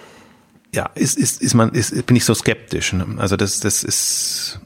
Ja, 0.73 0.89
ist, 0.95 1.17
ist, 1.17 1.41
ist 1.41 1.53
man, 1.53 1.71
ist, 1.71 2.05
bin 2.05 2.15
ich 2.15 2.23
so 2.23 2.33
skeptisch. 2.33 2.93
Ne? 2.93 3.05
Also 3.17 3.35
das, 3.35 3.59
das 3.59 3.83
ist, 3.83 4.59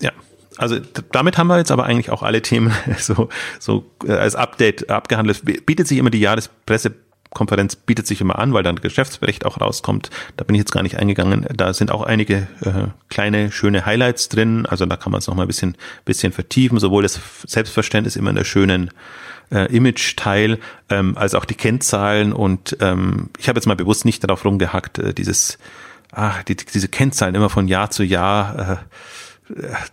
ja. 0.00 0.12
Also 0.56 0.78
damit 1.12 1.38
haben 1.38 1.46
wir 1.46 1.58
jetzt 1.58 1.70
aber 1.70 1.84
eigentlich 1.84 2.10
auch 2.10 2.22
alle 2.22 2.42
Themen 2.42 2.72
so, 2.98 3.28
so 3.58 3.90
äh, 4.04 4.12
als 4.12 4.34
Update 4.34 4.90
abgehandelt. 4.90 5.44
Bietet 5.66 5.86
sich 5.86 5.98
immer 5.98 6.10
die 6.10 6.20
Jahrespresse 6.20 6.94
Konferenz 7.32 7.76
bietet 7.76 8.06
sich 8.06 8.20
immer 8.20 8.38
an, 8.38 8.52
weil 8.52 8.62
dann 8.62 8.76
Geschäftsbericht 8.76 9.46
auch 9.46 9.60
rauskommt. 9.60 10.10
Da 10.36 10.44
bin 10.44 10.54
ich 10.54 10.60
jetzt 10.60 10.72
gar 10.72 10.82
nicht 10.82 10.98
eingegangen. 10.98 11.46
Da 11.54 11.72
sind 11.72 11.92
auch 11.92 12.02
einige 12.02 12.48
äh, 12.62 12.88
kleine, 13.08 13.52
schöne 13.52 13.86
Highlights 13.86 14.28
drin. 14.28 14.66
Also 14.66 14.84
da 14.86 14.96
kann 14.96 15.12
man 15.12 15.20
es 15.20 15.28
noch 15.28 15.34
mal 15.34 15.42
ein 15.42 15.48
bisschen, 15.48 15.76
bisschen 16.04 16.32
vertiefen. 16.32 16.78
Sowohl 16.80 17.04
das 17.04 17.20
Selbstverständnis 17.46 18.16
immer 18.16 18.30
in 18.30 18.36
der 18.36 18.44
schönen 18.44 18.90
äh, 19.52 19.74
Image-Teil, 19.74 20.58
ähm, 20.88 21.16
als 21.16 21.34
auch 21.34 21.44
die 21.44 21.54
Kennzahlen. 21.54 22.32
Und 22.32 22.76
ähm, 22.80 23.30
ich 23.38 23.48
habe 23.48 23.58
jetzt 23.58 23.66
mal 23.66 23.76
bewusst 23.76 24.04
nicht 24.04 24.24
darauf 24.24 24.44
rumgehackt, 24.44 24.98
äh, 24.98 25.14
dieses, 25.14 25.58
ah, 26.12 26.42
die, 26.48 26.56
diese 26.56 26.88
Kennzahlen 26.88 27.36
immer 27.36 27.50
von 27.50 27.68
Jahr 27.68 27.90
zu 27.90 28.02
Jahr. 28.02 28.58
Äh, 28.58 28.76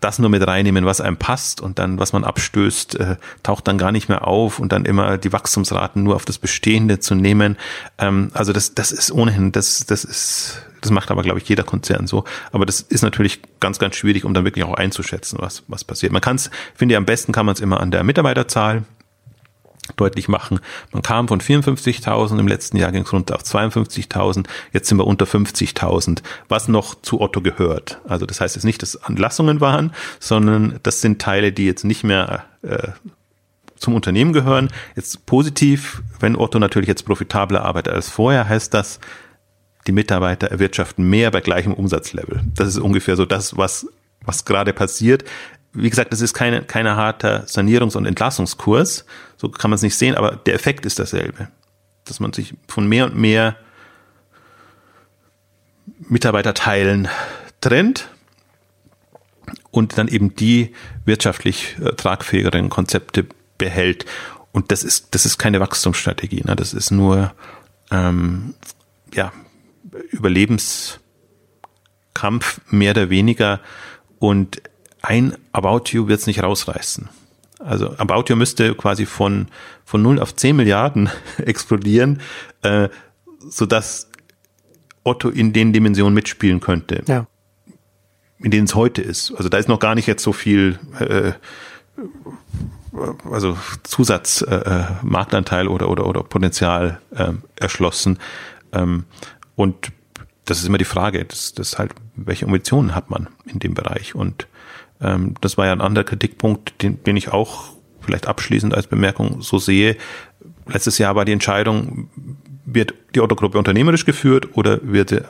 das 0.01 0.19
nur 0.19 0.29
mit 0.29 0.45
reinnehmen, 0.45 0.85
was 0.85 1.01
einem 1.01 1.17
passt 1.17 1.61
und 1.61 1.79
dann, 1.79 1.99
was 1.99 2.13
man 2.13 2.23
abstößt, 2.23 2.99
äh, 2.99 3.15
taucht 3.43 3.67
dann 3.67 3.77
gar 3.77 3.91
nicht 3.91 4.09
mehr 4.09 4.27
auf 4.27 4.59
und 4.59 4.71
dann 4.71 4.85
immer 4.85 5.17
die 5.17 5.33
Wachstumsraten 5.33 6.03
nur 6.03 6.15
auf 6.15 6.25
das 6.25 6.37
Bestehende 6.37 6.99
zu 6.99 7.15
nehmen. 7.15 7.57
Ähm, 7.97 8.31
also 8.33 8.53
das, 8.53 8.75
das 8.75 8.91
ist 8.91 9.11
ohnehin, 9.11 9.51
das, 9.51 9.85
das 9.85 10.03
ist, 10.03 10.61
das 10.81 10.91
macht 10.91 11.11
aber, 11.11 11.23
glaube 11.23 11.39
ich, 11.39 11.49
jeder 11.49 11.63
Konzern 11.63 12.07
so. 12.07 12.23
Aber 12.51 12.65
das 12.65 12.81
ist 12.81 13.01
natürlich 13.01 13.41
ganz, 13.59 13.79
ganz 13.79 13.95
schwierig, 13.95 14.25
um 14.25 14.33
dann 14.33 14.45
wirklich 14.45 14.65
auch 14.65 14.73
einzuschätzen, 14.73 15.39
was, 15.41 15.63
was 15.67 15.83
passiert. 15.83 16.11
Man 16.11 16.21
kann 16.21 16.35
es, 16.35 16.49
finde 16.75 16.93
ich, 16.93 16.97
am 16.97 17.05
besten 17.05 17.31
kann 17.31 17.45
man 17.45 17.53
es 17.53 17.61
immer 17.61 17.79
an 17.79 17.91
der 17.91 18.03
Mitarbeiterzahl 18.03 18.83
deutlich 19.95 20.27
machen. 20.27 20.59
Man 20.91 21.01
kam 21.01 21.27
von 21.27 21.41
54.000, 21.41 22.39
im 22.39 22.47
letzten 22.47 22.77
Jahr 22.77 22.91
ging 22.91 23.03
es 23.03 23.13
runter 23.13 23.35
auf 23.35 23.43
52.000, 23.43 24.45
jetzt 24.73 24.89
sind 24.89 24.97
wir 24.97 25.07
unter 25.07 25.25
50.000, 25.25 26.21
was 26.49 26.67
noch 26.67 26.95
zu 27.01 27.21
Otto 27.21 27.41
gehört. 27.41 27.99
Also 28.07 28.25
das 28.25 28.41
heißt 28.41 28.55
jetzt 28.55 28.65
nicht, 28.65 28.81
dass 28.81 29.01
Anlassungen 29.03 29.61
waren, 29.61 29.93
sondern 30.19 30.79
das 30.83 31.01
sind 31.01 31.21
Teile, 31.21 31.51
die 31.51 31.65
jetzt 31.65 31.83
nicht 31.83 32.03
mehr 32.03 32.45
äh, 32.61 32.89
zum 33.77 33.93
Unternehmen 33.93 34.33
gehören. 34.33 34.69
Jetzt 34.95 35.25
positiv, 35.25 36.01
wenn 36.19 36.35
Otto 36.35 36.59
natürlich 36.59 36.87
jetzt 36.87 37.05
profitabler 37.05 37.63
arbeitet 37.63 37.93
als 37.93 38.09
vorher, 38.09 38.49
heißt 38.49 38.73
das, 38.73 38.99
die 39.85 39.91
Mitarbeiter 39.91 40.47
erwirtschaften 40.47 41.09
mehr 41.09 41.31
bei 41.31 41.39
gleichem 41.39 41.73
Umsatzlevel. 41.73 42.41
Das 42.55 42.67
ist 42.67 42.77
ungefähr 42.77 43.15
so 43.15 43.25
das, 43.25 43.55
was 43.55 43.87
was 44.27 44.45
gerade 44.45 44.73
passiert 44.73 45.23
wie 45.77 45.89
gesagt, 45.89 46.11
das 46.11 46.21
ist 46.21 46.33
keine, 46.33 46.63
keine 46.63 46.95
harter 46.95 47.45
Sanierungs- 47.45 47.95
und 47.95 48.05
Entlassungskurs. 48.05 49.05
So 49.37 49.49
kann 49.49 49.69
man 49.69 49.75
es 49.75 49.83
nicht 49.83 49.95
sehen, 49.95 50.15
aber 50.15 50.35
der 50.35 50.55
Effekt 50.55 50.85
ist 50.85 50.97
dasselbe. 50.97 51.49
Dass 52.05 52.19
man 52.19 52.33
sich 52.33 52.55
von 52.67 52.87
mehr 52.87 53.05
und 53.05 53.15
mehr 53.15 53.55
Mitarbeiterteilen 56.09 57.07
trennt 57.61 58.09
und 59.71 59.97
dann 59.97 60.07
eben 60.07 60.35
die 60.35 60.73
wirtschaftlich 61.05 61.77
äh, 61.79 61.93
tragfähigeren 61.93 62.69
Konzepte 62.69 63.27
behält. 63.57 64.05
Und 64.51 64.71
das 64.71 64.83
ist, 64.83 65.13
das 65.13 65.27
ist 65.27 65.37
keine 65.37 65.59
Wachstumsstrategie. 65.59 66.41
Ne? 66.43 66.55
Das 66.55 66.73
ist 66.73 66.89
nur 66.89 67.33
ähm, 67.91 68.55
ja, 69.13 69.31
Überlebenskampf 70.11 72.61
mehr 72.69 72.91
oder 72.91 73.11
weniger. 73.11 73.59
Und 74.19 74.61
ein 75.07 75.37
About 75.53 75.91
You 75.91 76.09
wird 76.09 76.19
es 76.19 76.27
nicht 76.27 76.43
rausreißen. 76.43 77.07
Also 77.59 77.95
About 77.97 78.25
You 78.27 78.35
müsste 78.35 78.75
quasi 78.75 79.05
von, 79.05 79.47
von 79.85 80.01
0 80.01 80.19
auf 80.19 80.35
10 80.35 80.55
Milliarden 80.55 81.09
explodieren, 81.37 82.19
äh, 82.61 82.89
sodass 83.39 84.09
Otto 85.03 85.29
in 85.29 85.53
den 85.53 85.71
Dimensionen 85.71 86.13
mitspielen 86.13 86.59
könnte. 86.59 87.03
Ja. 87.07 87.25
In 88.39 88.51
denen 88.51 88.65
es 88.65 88.75
heute 88.75 89.01
ist. 89.01 89.33
Also 89.37 89.47
da 89.47 89.57
ist 89.57 89.69
noch 89.69 89.79
gar 89.79 89.95
nicht 89.95 90.07
jetzt 90.07 90.23
so 90.23 90.33
viel 90.33 90.77
äh, 90.99 91.31
also 93.31 93.57
Zusatz 93.83 94.41
äh, 94.41 94.55
äh 94.55 95.67
oder 95.67 95.89
oder 95.89 96.05
oder 96.05 96.23
Potenzial 96.23 96.99
äh, 97.15 97.31
erschlossen. 97.55 98.19
Ähm, 98.73 99.05
und 99.55 99.93
das 100.43 100.59
ist 100.59 100.67
immer 100.67 100.77
die 100.77 100.85
Frage, 100.85 101.23
das, 101.23 101.53
das 101.53 101.79
halt, 101.79 101.93
welche 102.15 102.45
Ambitionen 102.45 102.93
hat 102.93 103.09
man 103.09 103.29
in 103.45 103.59
dem 103.59 103.73
Bereich? 103.73 104.13
Und 104.13 104.47
ähm, 105.01 105.35
das 105.41 105.57
war 105.57 105.65
ja 105.65 105.71
ein 105.71 105.81
anderer 105.81 106.05
Kritikpunkt, 106.05 106.81
den, 106.81 107.03
den 107.03 107.17
ich 107.17 107.29
auch 107.29 107.73
vielleicht 108.01 108.27
abschließend 108.27 108.73
als 108.73 108.87
Bemerkung 108.87 109.41
so 109.41 109.57
sehe. 109.57 109.97
Letztes 110.67 110.97
Jahr 110.97 111.15
war 111.15 111.25
die 111.25 111.31
Entscheidung, 111.31 112.09
wird 112.65 112.93
die 113.15 113.21
Otto-Gruppe 113.21 113.57
unternehmerisch 113.57 114.05
geführt 114.05 114.49
oder 114.57 114.79
wird 114.81 115.09
sie 115.09 115.21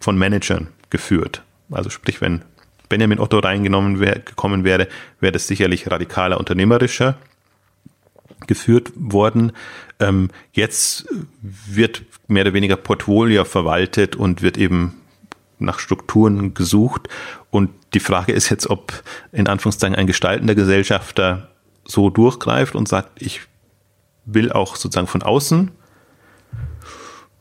von 0.00 0.18
Managern 0.18 0.68
geführt? 0.90 1.42
Also 1.70 1.90
sprich, 1.90 2.20
wenn 2.20 2.42
Benjamin 2.88 3.18
Otto 3.18 3.38
reingenommen 3.38 4.00
wär, 4.00 4.18
gekommen 4.20 4.64
wäre, 4.64 4.88
wäre 5.20 5.32
das 5.32 5.46
sicherlich 5.46 5.90
radikaler 5.90 6.38
unternehmerischer 6.38 7.16
geführt 8.46 8.92
worden. 8.94 9.52
Ähm, 9.98 10.30
jetzt 10.52 11.06
wird 11.40 12.02
mehr 12.28 12.42
oder 12.44 12.54
weniger 12.54 12.76
Portfolio 12.76 13.44
verwaltet 13.44 14.14
und 14.14 14.42
wird 14.42 14.58
eben 14.58 14.94
nach 15.58 15.78
Strukturen 15.78 16.54
gesucht. 16.54 17.08
Und 17.56 17.70
die 17.94 18.00
Frage 18.00 18.32
ist 18.32 18.50
jetzt, 18.50 18.68
ob 18.68 18.92
in 19.32 19.48
Anführungszeichen 19.48 19.96
ein 19.96 20.06
gestaltender 20.06 20.54
Gesellschafter 20.54 21.48
so 21.86 22.10
durchgreift 22.10 22.74
und 22.74 22.86
sagt, 22.86 23.22
ich 23.22 23.40
will 24.26 24.52
auch 24.52 24.76
sozusagen 24.76 25.06
von 25.06 25.22
außen 25.22 25.70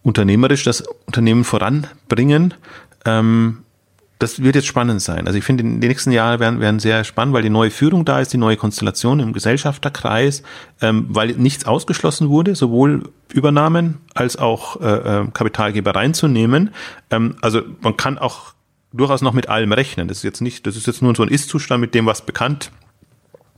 unternehmerisch 0.03 0.63
das 0.63 0.85
Unternehmen 1.05 1.43
voranbringen. 1.43 2.53
Ähm, 3.03 3.63
das 4.17 4.41
wird 4.41 4.55
jetzt 4.55 4.67
spannend 4.67 5.01
sein. 5.01 5.27
Also 5.27 5.37
ich 5.37 5.43
finde, 5.43 5.65
die 5.65 5.87
nächsten 5.89 6.13
Jahre 6.13 6.39
werden, 6.39 6.61
werden 6.61 6.79
sehr 6.79 7.03
spannend, 7.03 7.33
weil 7.33 7.41
die 7.41 7.49
neue 7.49 7.69
Führung 7.69 8.05
da 8.05 8.21
ist, 8.21 8.31
die 8.31 8.37
neue 8.37 8.55
Konstellation 8.55 9.19
im 9.19 9.33
Gesellschafterkreis, 9.33 10.43
ähm, 10.79 11.07
weil 11.09 11.33
nichts 11.33 11.65
ausgeschlossen 11.65 12.29
wurde, 12.29 12.55
sowohl 12.55 13.11
Übernahmen 13.33 13.97
als 14.13 14.37
auch 14.37 14.79
äh, 14.79 15.23
äh, 15.23 15.27
Kapitalgeber 15.33 15.93
reinzunehmen. 15.93 16.73
Ähm, 17.11 17.35
also 17.41 17.63
man 17.81 17.97
kann 17.97 18.17
auch 18.17 18.54
durchaus 18.95 19.21
noch 19.21 19.33
mit 19.33 19.49
allem 19.49 19.71
rechnen. 19.71 20.07
Das 20.07 20.17
ist 20.17 20.23
jetzt 20.23 20.41
nicht, 20.41 20.65
das 20.67 20.75
ist 20.75 20.87
jetzt 20.87 21.01
nur 21.01 21.15
so 21.15 21.23
ein 21.23 21.29
Ist-Zustand 21.29 21.81
mit 21.81 21.93
dem, 21.93 22.05
was 22.05 22.25
bekannt 22.25 22.71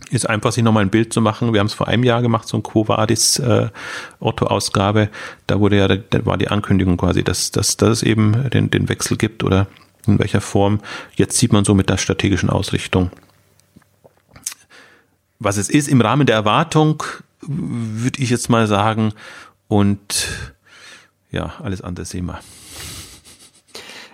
ist 0.09 0.29
einfach 0.29 0.51
sich 0.51 0.63
nochmal 0.63 0.83
ein 0.83 0.89
Bild 0.89 1.11
zu 1.11 1.21
machen. 1.21 1.53
Wir 1.53 1.59
haben 1.59 1.67
es 1.67 1.73
vor 1.73 1.88
einem 1.88 2.03
Jahr 2.03 2.21
gemacht, 2.21 2.47
so 2.47 2.57
ein 2.57 2.63
Quo 2.63 2.88
Vadis 2.88 3.39
äh, 3.39 3.69
Otto-Ausgabe. 4.19 5.09
Da 5.47 5.59
wurde 5.59 5.77
ja, 5.77 5.88
da 5.88 6.25
war 6.25 6.38
die 6.38 6.47
Ankündigung 6.47 6.97
quasi, 6.97 7.23
dass, 7.23 7.51
dass, 7.51 7.77
dass 7.77 7.89
es 7.89 8.03
eben 8.03 8.49
den, 8.49 8.69
den 8.69 8.89
Wechsel 8.89 9.17
gibt 9.17 9.43
oder 9.43 9.67
in 10.05 10.19
welcher 10.19 10.41
Form. 10.41 10.79
Jetzt 11.15 11.38
sieht 11.38 11.51
man 11.51 11.65
so 11.65 11.73
mit 11.73 11.89
der 11.89 11.97
strategischen 11.97 12.49
Ausrichtung. 12.49 13.11
Was 15.39 15.57
es 15.57 15.69
ist 15.69 15.88
im 15.88 16.01
Rahmen 16.01 16.25
der 16.25 16.35
Erwartung, 16.35 17.03
würde 17.41 18.21
ich 18.21 18.29
jetzt 18.29 18.49
mal 18.49 18.67
sagen. 18.67 19.13
Und 19.67 20.27
ja, 21.31 21.53
alles 21.61 21.81
andere 21.81 22.05
sehen 22.05 22.25
wir. 22.25 22.39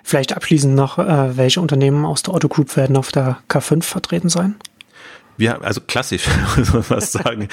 Vielleicht 0.04 0.36
abschließend 0.36 0.76
noch, 0.76 0.99
äh, 0.99 1.38
welche 1.38 1.62
Unternehmen 1.62 2.06
aus 2.06 2.24
der 2.24 2.34
Otto 2.34 2.49
Group 2.49 2.76
werden 2.76 2.97
auf 2.97 3.12
der 3.12 3.38
K5 3.49 3.84
vertreten 3.84 4.30
sein? 4.30 4.56
Wir, 5.38 5.61
also 5.63 5.81
klassisch, 5.81 6.27
muss 6.57 6.73
man 6.73 6.84
fast 6.84 7.11
sagen. 7.13 7.47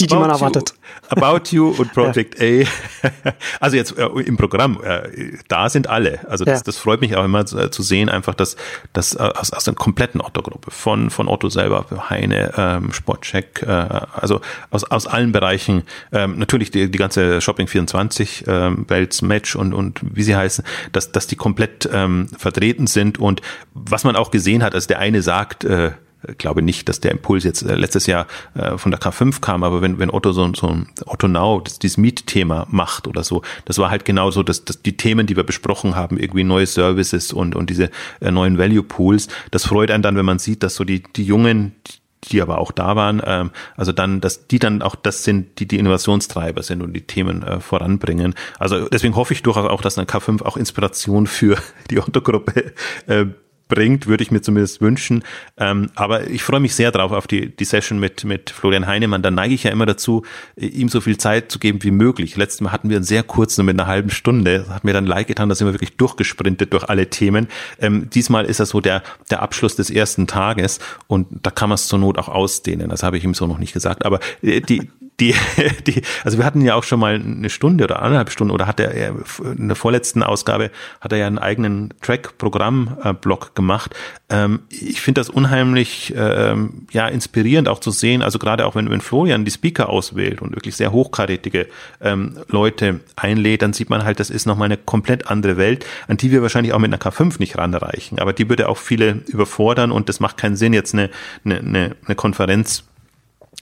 Die, 0.00 0.06
die 0.06 0.14
man 0.14 0.30
erwartet. 0.30 0.74
You, 1.14 1.22
About 1.22 1.50
You 1.50 1.70
und 1.70 1.92
Project 1.92 2.40
ja. 2.40 2.64
A. 2.64 2.68
Also 3.60 3.76
jetzt 3.76 3.96
äh, 3.98 4.06
im 4.06 4.36
Programm, 4.36 4.80
äh, 4.82 5.36
da 5.48 5.68
sind 5.68 5.88
alle. 5.88 6.20
Also 6.28 6.44
das, 6.44 6.60
ja. 6.60 6.64
das 6.64 6.78
freut 6.78 7.00
mich 7.00 7.16
auch 7.16 7.24
immer 7.24 7.44
zu, 7.46 7.58
äh, 7.58 7.70
zu 7.70 7.82
sehen, 7.82 8.08
einfach, 8.08 8.34
dass, 8.34 8.56
dass 8.92 9.14
äh, 9.14 9.18
aus, 9.18 9.52
aus 9.52 9.68
einer 9.68 9.74
kompletten 9.74 10.20
Otto-Gruppe, 10.20 10.70
von, 10.70 11.10
von 11.10 11.28
Otto 11.28 11.48
selber, 11.48 11.86
Heine, 12.08 12.52
ähm, 12.56 12.92
Sportcheck, 12.92 13.62
äh, 13.62 13.70
also 13.70 14.40
aus, 14.70 14.84
aus 14.84 15.06
allen 15.06 15.32
Bereichen, 15.32 15.82
ähm, 16.12 16.38
natürlich 16.38 16.70
die, 16.70 16.90
die 16.90 16.98
ganze 16.98 17.40
Shopping 17.40 17.66
24, 17.66 18.44
ähm, 18.46 18.84
Welts 18.88 19.22
Match 19.22 19.56
und, 19.56 19.74
und 19.74 20.00
wie 20.02 20.22
sie 20.22 20.36
heißen, 20.36 20.64
dass, 20.92 21.12
dass 21.12 21.26
die 21.26 21.36
komplett 21.36 21.88
ähm, 21.92 22.28
vertreten 22.36 22.86
sind 22.86 23.18
und 23.18 23.40
was 23.74 24.04
man 24.04 24.16
auch 24.16 24.30
gesehen 24.30 24.62
hat, 24.62 24.74
also 24.74 24.88
der 24.88 24.98
eine 24.98 25.22
sagt, 25.22 25.64
äh, 25.64 25.92
glaube 26.36 26.62
nicht, 26.62 26.88
dass 26.88 27.00
der 27.00 27.12
Impuls 27.12 27.44
jetzt 27.44 27.62
äh, 27.62 27.74
letztes 27.74 28.06
Jahr 28.06 28.26
äh, 28.54 28.76
von 28.76 28.90
der 28.90 29.00
K5 29.00 29.40
kam, 29.40 29.62
aber 29.62 29.82
wenn, 29.82 29.98
wenn 29.98 30.10
Otto 30.10 30.32
so, 30.32 30.52
so 30.54 30.76
Otto 31.06 31.28
Now 31.28 31.60
das, 31.60 31.78
dieses 31.78 31.96
Mietthema 31.96 32.66
macht 32.70 33.06
oder 33.06 33.22
so, 33.22 33.42
das 33.64 33.78
war 33.78 33.90
halt 33.90 34.04
genauso, 34.04 34.42
dass, 34.42 34.64
dass 34.64 34.82
die 34.82 34.96
Themen, 34.96 35.26
die 35.26 35.36
wir 35.36 35.44
besprochen 35.44 35.94
haben, 35.94 36.18
irgendwie 36.18 36.44
neue 36.44 36.66
Services 36.66 37.32
und, 37.32 37.54
und 37.54 37.70
diese 37.70 37.90
äh, 38.20 38.30
neuen 38.30 38.58
Value 38.58 38.82
Pools, 38.82 39.28
das 39.50 39.66
freut 39.66 39.90
einen 39.90 40.02
dann, 40.02 40.16
wenn 40.16 40.26
man 40.26 40.38
sieht, 40.38 40.62
dass 40.62 40.74
so 40.74 40.84
die, 40.84 41.02
die 41.02 41.24
Jungen, 41.24 41.76
die 42.24 42.42
aber 42.42 42.58
auch 42.58 42.72
da 42.72 42.96
waren, 42.96 43.22
ähm, 43.24 43.50
also 43.76 43.92
dann, 43.92 44.20
dass 44.20 44.48
die 44.48 44.58
dann 44.58 44.82
auch 44.82 44.96
das 44.96 45.24
sind, 45.24 45.60
die 45.60 45.68
die 45.68 45.78
Innovationstreiber 45.78 46.62
sind 46.62 46.82
und 46.82 46.92
die 46.92 47.02
Themen 47.02 47.42
äh, 47.42 47.60
voranbringen. 47.60 48.34
Also 48.58 48.88
deswegen 48.88 49.14
hoffe 49.16 49.34
ich 49.34 49.42
durchaus 49.42 49.68
auch, 49.68 49.82
dass 49.82 49.98
eine 49.98 50.06
K5 50.06 50.42
auch 50.42 50.56
Inspiration 50.56 51.26
für 51.26 51.58
die 51.90 52.00
Otto-Gruppe 52.00 52.72
äh, 53.06 53.26
bringt, 53.68 54.06
würde 54.06 54.22
ich 54.22 54.30
mir 54.30 54.40
zumindest 54.40 54.80
wünschen. 54.80 55.22
Ähm, 55.56 55.90
aber 55.94 56.28
ich 56.28 56.42
freue 56.42 56.60
mich 56.60 56.74
sehr 56.74 56.90
drauf 56.90 57.12
auf 57.12 57.26
die, 57.26 57.54
die 57.54 57.64
Session 57.64 57.98
mit, 57.98 58.24
mit 58.24 58.50
Florian 58.50 58.86
Heinemann. 58.86 59.22
Da 59.22 59.30
neige 59.30 59.54
ich 59.54 59.64
ja 59.64 59.70
immer 59.70 59.86
dazu, 59.86 60.24
ihm 60.56 60.88
so 60.88 61.00
viel 61.00 61.18
Zeit 61.18 61.52
zu 61.52 61.58
geben 61.58 61.82
wie 61.82 61.90
möglich. 61.90 62.36
Letztes 62.36 62.60
Mal 62.60 62.72
hatten 62.72 62.88
wir 62.88 62.96
einen 62.96 63.04
sehr 63.04 63.22
kurzen, 63.22 63.64
mit 63.64 63.78
einer 63.78 63.86
halben 63.86 64.10
Stunde. 64.10 64.60
Das 64.60 64.68
hat 64.68 64.84
mir 64.84 64.92
dann 64.92 65.06
leid 65.06 65.26
getan, 65.26 65.48
da 65.48 65.54
sind 65.54 65.66
wir 65.66 65.74
wirklich 65.74 65.96
durchgesprintet 65.96 66.72
durch 66.72 66.84
alle 66.88 67.10
Themen. 67.10 67.48
Ähm, 67.80 68.10
diesmal 68.10 68.44
ist 68.46 68.60
das 68.60 68.70
so 68.70 68.80
der, 68.80 69.02
der 69.30 69.42
Abschluss 69.42 69.76
des 69.76 69.90
ersten 69.90 70.26
Tages 70.26 70.78
und 71.06 71.26
da 71.42 71.50
kann 71.50 71.68
man 71.68 71.74
es 71.74 71.88
zur 71.88 71.98
Not 71.98 72.18
auch 72.18 72.28
ausdehnen. 72.28 72.88
Das 72.88 73.02
habe 73.02 73.18
ich 73.18 73.24
ihm 73.24 73.34
so 73.34 73.46
noch 73.46 73.58
nicht 73.58 73.72
gesagt. 73.72 74.04
Aber 74.04 74.20
äh, 74.42 74.60
die, 74.60 74.90
die, 75.20 75.34
die, 75.86 76.02
also 76.24 76.38
wir 76.38 76.44
hatten 76.44 76.60
ja 76.60 76.74
auch 76.74 76.84
schon 76.84 77.00
mal 77.00 77.14
eine 77.14 77.50
Stunde 77.50 77.84
oder 77.84 78.02
anderthalb 78.02 78.30
Stunden 78.30 78.52
oder 78.52 78.66
hat 78.66 78.80
er 78.80 79.16
in 79.42 79.68
der 79.68 79.76
vorletzten 79.76 80.22
Ausgabe 80.22 80.70
hat 81.00 81.12
er 81.12 81.18
ja 81.18 81.26
einen 81.26 81.38
eigenen 81.38 81.94
Track-Programm-Blog 82.02 83.54
gemacht. 83.54 83.94
Ähm, 84.30 84.60
ich 84.68 85.00
finde 85.00 85.20
das 85.20 85.30
unheimlich 85.30 86.14
ähm, 86.16 86.86
ja 86.90 87.08
inspirierend 87.08 87.68
auch 87.68 87.80
zu 87.80 87.90
sehen, 87.90 88.22
also 88.22 88.38
gerade 88.38 88.66
auch 88.66 88.74
wenn, 88.74 88.90
wenn 88.90 89.00
Florian 89.00 89.44
die 89.44 89.50
Speaker 89.50 89.88
auswählt 89.88 90.42
und 90.42 90.54
wirklich 90.54 90.76
sehr 90.76 90.92
hochkarätige 90.92 91.66
ähm, 92.00 92.38
Leute 92.48 93.00
einlädt, 93.16 93.62
dann 93.62 93.72
sieht 93.72 93.90
man 93.90 94.04
halt, 94.04 94.20
das 94.20 94.30
ist 94.30 94.46
nochmal 94.46 94.66
eine 94.66 94.76
komplett 94.76 95.28
andere 95.28 95.56
Welt, 95.56 95.84
an 96.06 96.16
die 96.16 96.30
wir 96.30 96.42
wahrscheinlich 96.42 96.72
auch 96.72 96.78
mit 96.78 96.92
einer 96.92 97.02
K5 97.02 97.36
nicht 97.38 97.56
ranreichen. 97.58 98.18
Aber 98.18 98.32
die 98.32 98.48
würde 98.48 98.68
auch 98.68 98.78
viele 98.78 99.22
überfordern 99.26 99.90
und 99.90 100.08
das 100.08 100.20
macht 100.20 100.36
keinen 100.36 100.56
Sinn, 100.56 100.72
jetzt 100.72 100.94
eine, 100.94 101.10
eine, 101.44 101.96
eine 102.04 102.14
Konferenz 102.14 102.84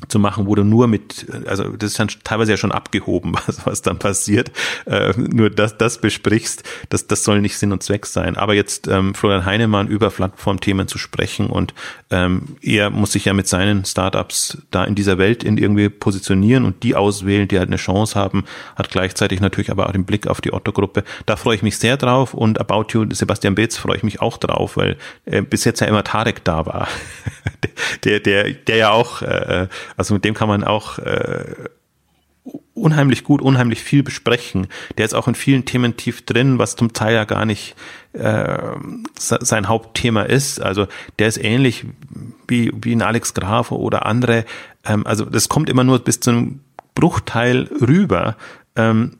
zu 0.08 0.18
machen, 0.18 0.46
wo 0.46 0.54
du 0.54 0.62
nur 0.62 0.88
mit, 0.88 1.26
also 1.46 1.70
das 1.70 1.92
ist 1.92 1.98
dann 1.98 2.08
teilweise 2.22 2.52
ja 2.52 2.56
schon 2.58 2.70
abgehoben, 2.70 3.34
was, 3.46 3.64
was 3.64 3.82
dann 3.82 3.98
passiert, 3.98 4.52
äh, 4.84 5.14
nur 5.16 5.48
das, 5.48 5.78
das 5.78 6.00
besprichst, 6.00 6.64
das, 6.90 7.06
das 7.06 7.24
soll 7.24 7.40
nicht 7.40 7.56
Sinn 7.56 7.72
und 7.72 7.82
Zweck 7.82 8.04
sein. 8.04 8.36
Aber 8.36 8.54
jetzt 8.54 8.88
ähm, 8.88 9.14
Florian 9.14 9.46
Heinemann 9.46 9.88
über 9.88 10.10
Plattformthemen 10.10 10.86
zu 10.86 10.98
sprechen 10.98 11.46
und 11.46 11.72
ähm, 12.10 12.56
er 12.60 12.90
muss 12.90 13.12
sich 13.12 13.24
ja 13.24 13.32
mit 13.32 13.48
seinen 13.48 13.86
Startups 13.86 14.58
da 14.70 14.84
in 14.84 14.94
dieser 14.94 15.16
Welt 15.16 15.42
in 15.42 15.56
irgendwie 15.56 15.88
positionieren 15.88 16.66
und 16.66 16.82
die 16.82 16.94
auswählen, 16.94 17.48
die 17.48 17.58
halt 17.58 17.68
eine 17.68 17.76
Chance 17.76 18.18
haben, 18.18 18.44
hat 18.76 18.90
gleichzeitig 18.90 19.40
natürlich 19.40 19.70
aber 19.70 19.86
auch 19.88 19.92
den 19.92 20.04
Blick 20.04 20.26
auf 20.26 20.42
die 20.42 20.52
Otto-Gruppe. 20.52 21.04
Da 21.24 21.36
freue 21.36 21.56
ich 21.56 21.62
mich 21.62 21.78
sehr 21.78 21.96
drauf 21.96 22.34
und 22.34 22.60
About 22.60 22.88
You, 22.92 23.06
Sebastian 23.10 23.54
Beetz 23.54 23.78
freue 23.78 23.96
ich 23.96 24.02
mich 24.02 24.20
auch 24.20 24.36
drauf, 24.36 24.76
weil 24.76 24.98
äh, 25.24 25.40
bis 25.40 25.64
jetzt 25.64 25.80
ja 25.80 25.86
immer 25.86 26.04
Tarek 26.04 26.44
da 26.44 26.66
war, 26.66 26.86
der, 28.04 28.20
der, 28.20 28.52
der 28.52 28.76
ja 28.76 28.90
auch 28.90 29.22
äh, 29.22 29.68
also 29.96 30.14
mit 30.14 30.24
dem 30.24 30.34
kann 30.34 30.48
man 30.48 30.64
auch 30.64 30.98
äh, 30.98 31.54
unheimlich 32.74 33.24
gut, 33.24 33.42
unheimlich 33.42 33.82
viel 33.82 34.02
besprechen. 34.02 34.68
Der 34.98 35.04
ist 35.04 35.14
auch 35.14 35.28
in 35.28 35.34
vielen 35.34 35.64
Themen 35.64 35.96
tief 35.96 36.24
drin, 36.24 36.58
was 36.58 36.76
zum 36.76 36.92
Teil 36.92 37.14
ja 37.14 37.24
gar 37.24 37.44
nicht 37.44 37.74
äh, 38.12 38.58
sein 39.18 39.68
Hauptthema 39.68 40.22
ist. 40.22 40.60
Also 40.60 40.86
der 41.18 41.28
ist 41.28 41.42
ähnlich 41.42 41.84
wie, 42.46 42.72
wie 42.74 42.94
ein 42.94 43.02
Alex 43.02 43.34
Graf 43.34 43.72
oder 43.72 44.06
andere. 44.06 44.44
Ähm, 44.84 45.06
also 45.06 45.24
das 45.24 45.48
kommt 45.48 45.68
immer 45.68 45.84
nur 45.84 45.98
bis 45.98 46.20
zu 46.20 46.30
einem 46.30 46.60
Bruchteil 46.94 47.68
rüber. 47.80 48.36
Ähm, 48.76 49.16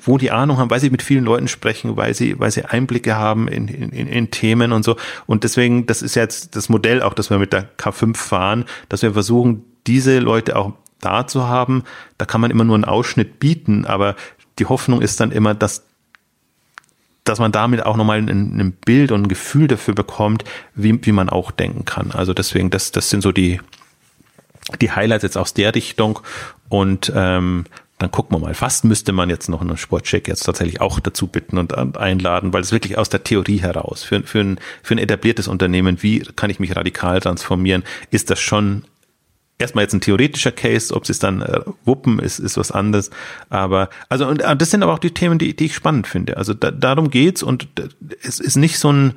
wo 0.00 0.18
die 0.18 0.30
Ahnung 0.30 0.58
haben, 0.58 0.70
weil 0.70 0.80
sie 0.80 0.90
mit 0.90 1.02
vielen 1.02 1.24
Leuten 1.24 1.48
sprechen, 1.48 1.96
weil 1.96 2.14
sie, 2.14 2.38
weil 2.38 2.50
sie 2.50 2.64
Einblicke 2.64 3.16
haben 3.16 3.48
in, 3.48 3.68
in, 3.68 3.90
in 3.90 4.30
Themen 4.30 4.72
und 4.72 4.84
so. 4.84 4.96
Und 5.26 5.44
deswegen, 5.44 5.86
das 5.86 6.02
ist 6.02 6.14
jetzt 6.14 6.56
das 6.56 6.68
Modell 6.68 7.02
auch, 7.02 7.14
dass 7.14 7.30
wir 7.30 7.38
mit 7.38 7.52
der 7.52 7.68
K5 7.76 8.16
fahren, 8.16 8.64
dass 8.88 9.02
wir 9.02 9.12
versuchen, 9.12 9.64
diese 9.86 10.18
Leute 10.18 10.56
auch 10.56 10.72
da 11.00 11.26
zu 11.26 11.46
haben. 11.46 11.84
Da 12.18 12.24
kann 12.24 12.40
man 12.40 12.50
immer 12.50 12.64
nur 12.64 12.74
einen 12.74 12.84
Ausschnitt 12.84 13.38
bieten, 13.38 13.84
aber 13.84 14.16
die 14.58 14.66
Hoffnung 14.66 15.02
ist 15.02 15.20
dann 15.20 15.30
immer, 15.30 15.54
dass 15.54 15.84
dass 17.24 17.38
man 17.38 17.52
damit 17.52 17.84
auch 17.84 17.96
nochmal 17.96 18.18
ein, 18.18 18.28
ein 18.28 18.72
Bild 18.72 19.10
und 19.10 19.22
ein 19.22 19.28
Gefühl 19.28 19.66
dafür 19.66 19.94
bekommt, 19.94 20.44
wie, 20.74 21.04
wie 21.06 21.12
man 21.12 21.30
auch 21.30 21.50
denken 21.50 21.86
kann. 21.86 22.10
Also 22.12 22.34
deswegen, 22.34 22.68
das, 22.68 22.92
das 22.92 23.08
sind 23.08 23.22
so 23.22 23.32
die, 23.32 23.60
die 24.80 24.90
Highlights 24.90 25.22
jetzt 25.22 25.38
aus 25.38 25.54
der 25.54 25.74
Richtung. 25.74 26.20
Und 26.68 27.10
ähm, 27.14 27.64
dann 27.98 28.10
gucken 28.10 28.36
wir 28.36 28.40
mal. 28.40 28.54
Fast 28.54 28.84
müsste 28.84 29.12
man 29.12 29.30
jetzt 29.30 29.48
noch 29.48 29.60
einen 29.60 29.76
Sportcheck 29.76 30.26
jetzt 30.26 30.44
tatsächlich 30.44 30.80
auch 30.80 30.98
dazu 31.00 31.28
bitten 31.28 31.58
und 31.58 31.96
einladen, 31.96 32.52
weil 32.52 32.62
es 32.62 32.72
wirklich 32.72 32.98
aus 32.98 33.08
der 33.08 33.22
Theorie 33.22 33.60
heraus, 33.60 34.02
für, 34.02 34.22
für, 34.22 34.40
ein, 34.40 34.60
für 34.82 34.94
ein 34.94 34.98
etabliertes 34.98 35.46
Unternehmen, 35.46 36.02
wie 36.02 36.20
kann 36.20 36.50
ich 36.50 36.58
mich 36.58 36.74
radikal 36.74 37.20
transformieren, 37.20 37.84
ist 38.10 38.30
das 38.30 38.40
schon 38.40 38.84
erstmal 39.58 39.84
jetzt 39.84 39.94
ein 39.94 40.00
theoretischer 40.00 40.52
Case, 40.52 40.94
ob 40.94 41.06
sie 41.06 41.12
es 41.12 41.20
dann 41.20 41.40
äh, 41.42 41.60
wuppen, 41.84 42.18
ist, 42.18 42.40
ist 42.40 42.56
was 42.56 42.72
anderes. 42.72 43.10
Aber, 43.48 43.88
also, 44.08 44.26
und 44.26 44.42
äh, 44.42 44.56
das 44.56 44.70
sind 44.70 44.82
aber 44.82 44.92
auch 44.92 44.98
die 44.98 45.14
Themen, 45.14 45.38
die, 45.38 45.54
die 45.54 45.66
ich 45.66 45.74
spannend 45.74 46.06
finde. 46.06 46.36
Also 46.36 46.54
da, 46.54 46.70
darum 46.72 47.10
geht's 47.10 47.42
und 47.42 47.68
es 48.22 48.40
ist 48.40 48.56
nicht 48.56 48.78
so 48.78 48.92
ein, 48.92 49.14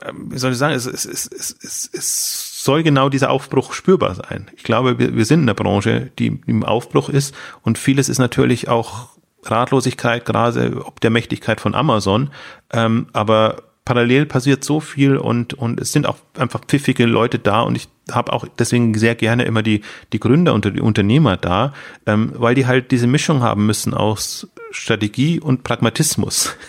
äh, 0.00 0.12
wie 0.14 0.38
soll 0.38 0.52
ich 0.52 0.58
sagen, 0.58 0.74
es, 0.74 0.86
es, 0.86 1.04
es, 1.04 1.26
es, 1.60 1.90
es 1.92 2.49
soll 2.64 2.82
genau 2.82 3.08
dieser 3.08 3.30
Aufbruch 3.30 3.72
spürbar 3.72 4.14
sein. 4.14 4.50
Ich 4.56 4.64
glaube, 4.64 4.98
wir, 4.98 5.16
wir 5.16 5.24
sind 5.24 5.40
in 5.40 5.48
einer 5.48 5.54
Branche, 5.54 6.10
die 6.18 6.40
im 6.46 6.62
Aufbruch 6.62 7.08
ist 7.08 7.34
und 7.62 7.78
vieles 7.78 8.08
ist 8.08 8.18
natürlich 8.18 8.68
auch 8.68 9.08
Ratlosigkeit, 9.44 10.26
gerade 10.26 10.84
ob 10.84 11.00
der 11.00 11.10
Mächtigkeit 11.10 11.60
von 11.60 11.74
Amazon. 11.74 12.30
Ähm, 12.72 13.06
aber 13.12 13.62
parallel 13.86 14.26
passiert 14.26 14.62
so 14.62 14.80
viel 14.80 15.16
und, 15.16 15.54
und 15.54 15.80
es 15.80 15.92
sind 15.92 16.06
auch 16.06 16.18
einfach 16.36 16.60
pfiffige 16.66 17.06
Leute 17.06 17.38
da 17.38 17.62
und 17.62 17.76
ich 17.76 17.88
habe 18.12 18.32
auch 18.32 18.46
deswegen 18.58 18.94
sehr 18.94 19.14
gerne 19.14 19.44
immer 19.44 19.62
die, 19.62 19.80
die 20.12 20.20
Gründer 20.20 20.52
und 20.52 20.64
die 20.64 20.80
Unternehmer 20.80 21.36
da, 21.36 21.72
ähm, 22.06 22.32
weil 22.36 22.54
die 22.54 22.66
halt 22.66 22.90
diese 22.90 23.06
Mischung 23.06 23.42
haben 23.42 23.64
müssen 23.64 23.94
aus 23.94 24.48
Strategie 24.70 25.40
und 25.40 25.64
Pragmatismus. 25.64 26.56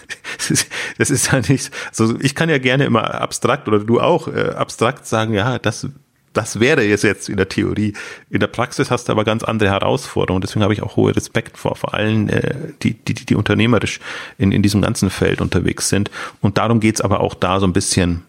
Das 0.98 1.10
ist, 1.10 1.32
ja 1.32 1.40
nicht, 1.40 1.72
also 1.90 2.20
ich 2.20 2.34
kann 2.36 2.50
ja 2.50 2.58
gerne 2.58 2.86
immer 2.86 3.22
abstrakt 3.22 3.68
oder 3.68 3.80
du 3.80 4.02
auch 4.02 4.28
äh, 4.28 4.50
abstrakt 4.50 5.06
sagen, 5.06 5.34
ja, 5.34 5.60
das 5.60 5.88
das 6.34 6.60
wäre 6.60 6.86
es 6.86 7.02
jetzt 7.02 7.30
in 7.30 7.38
der 7.38 7.50
Theorie. 7.50 7.94
In 8.30 8.40
der 8.40 8.48
Praxis 8.48 8.90
hast 8.90 9.08
du 9.08 9.12
aber 9.12 9.24
ganz 9.24 9.44
andere 9.44 9.70
Herausforderungen. 9.70 10.42
Deswegen 10.42 10.64
habe 10.64 10.74
ich 10.74 10.82
auch 10.82 10.96
hohe 10.96 11.16
Respekt 11.16 11.58
vor, 11.58 11.76
vor 11.76 11.94
allen, 11.94 12.30
äh, 12.30 12.72
die, 12.82 12.94
die, 12.94 13.14
die 13.14 13.36
unternehmerisch 13.36 14.00
in, 14.38 14.52
in 14.52 14.62
diesem 14.62 14.82
ganzen 14.82 15.10
Feld 15.10 15.42
unterwegs 15.42 15.90
sind. 15.90 16.10
Und 16.40 16.58
darum 16.58 16.80
geht's 16.80 17.02
aber 17.02 17.20
auch 17.20 17.34
da 17.34 17.60
so 17.60 17.68
ein 17.68 17.74
bisschen 17.74 18.24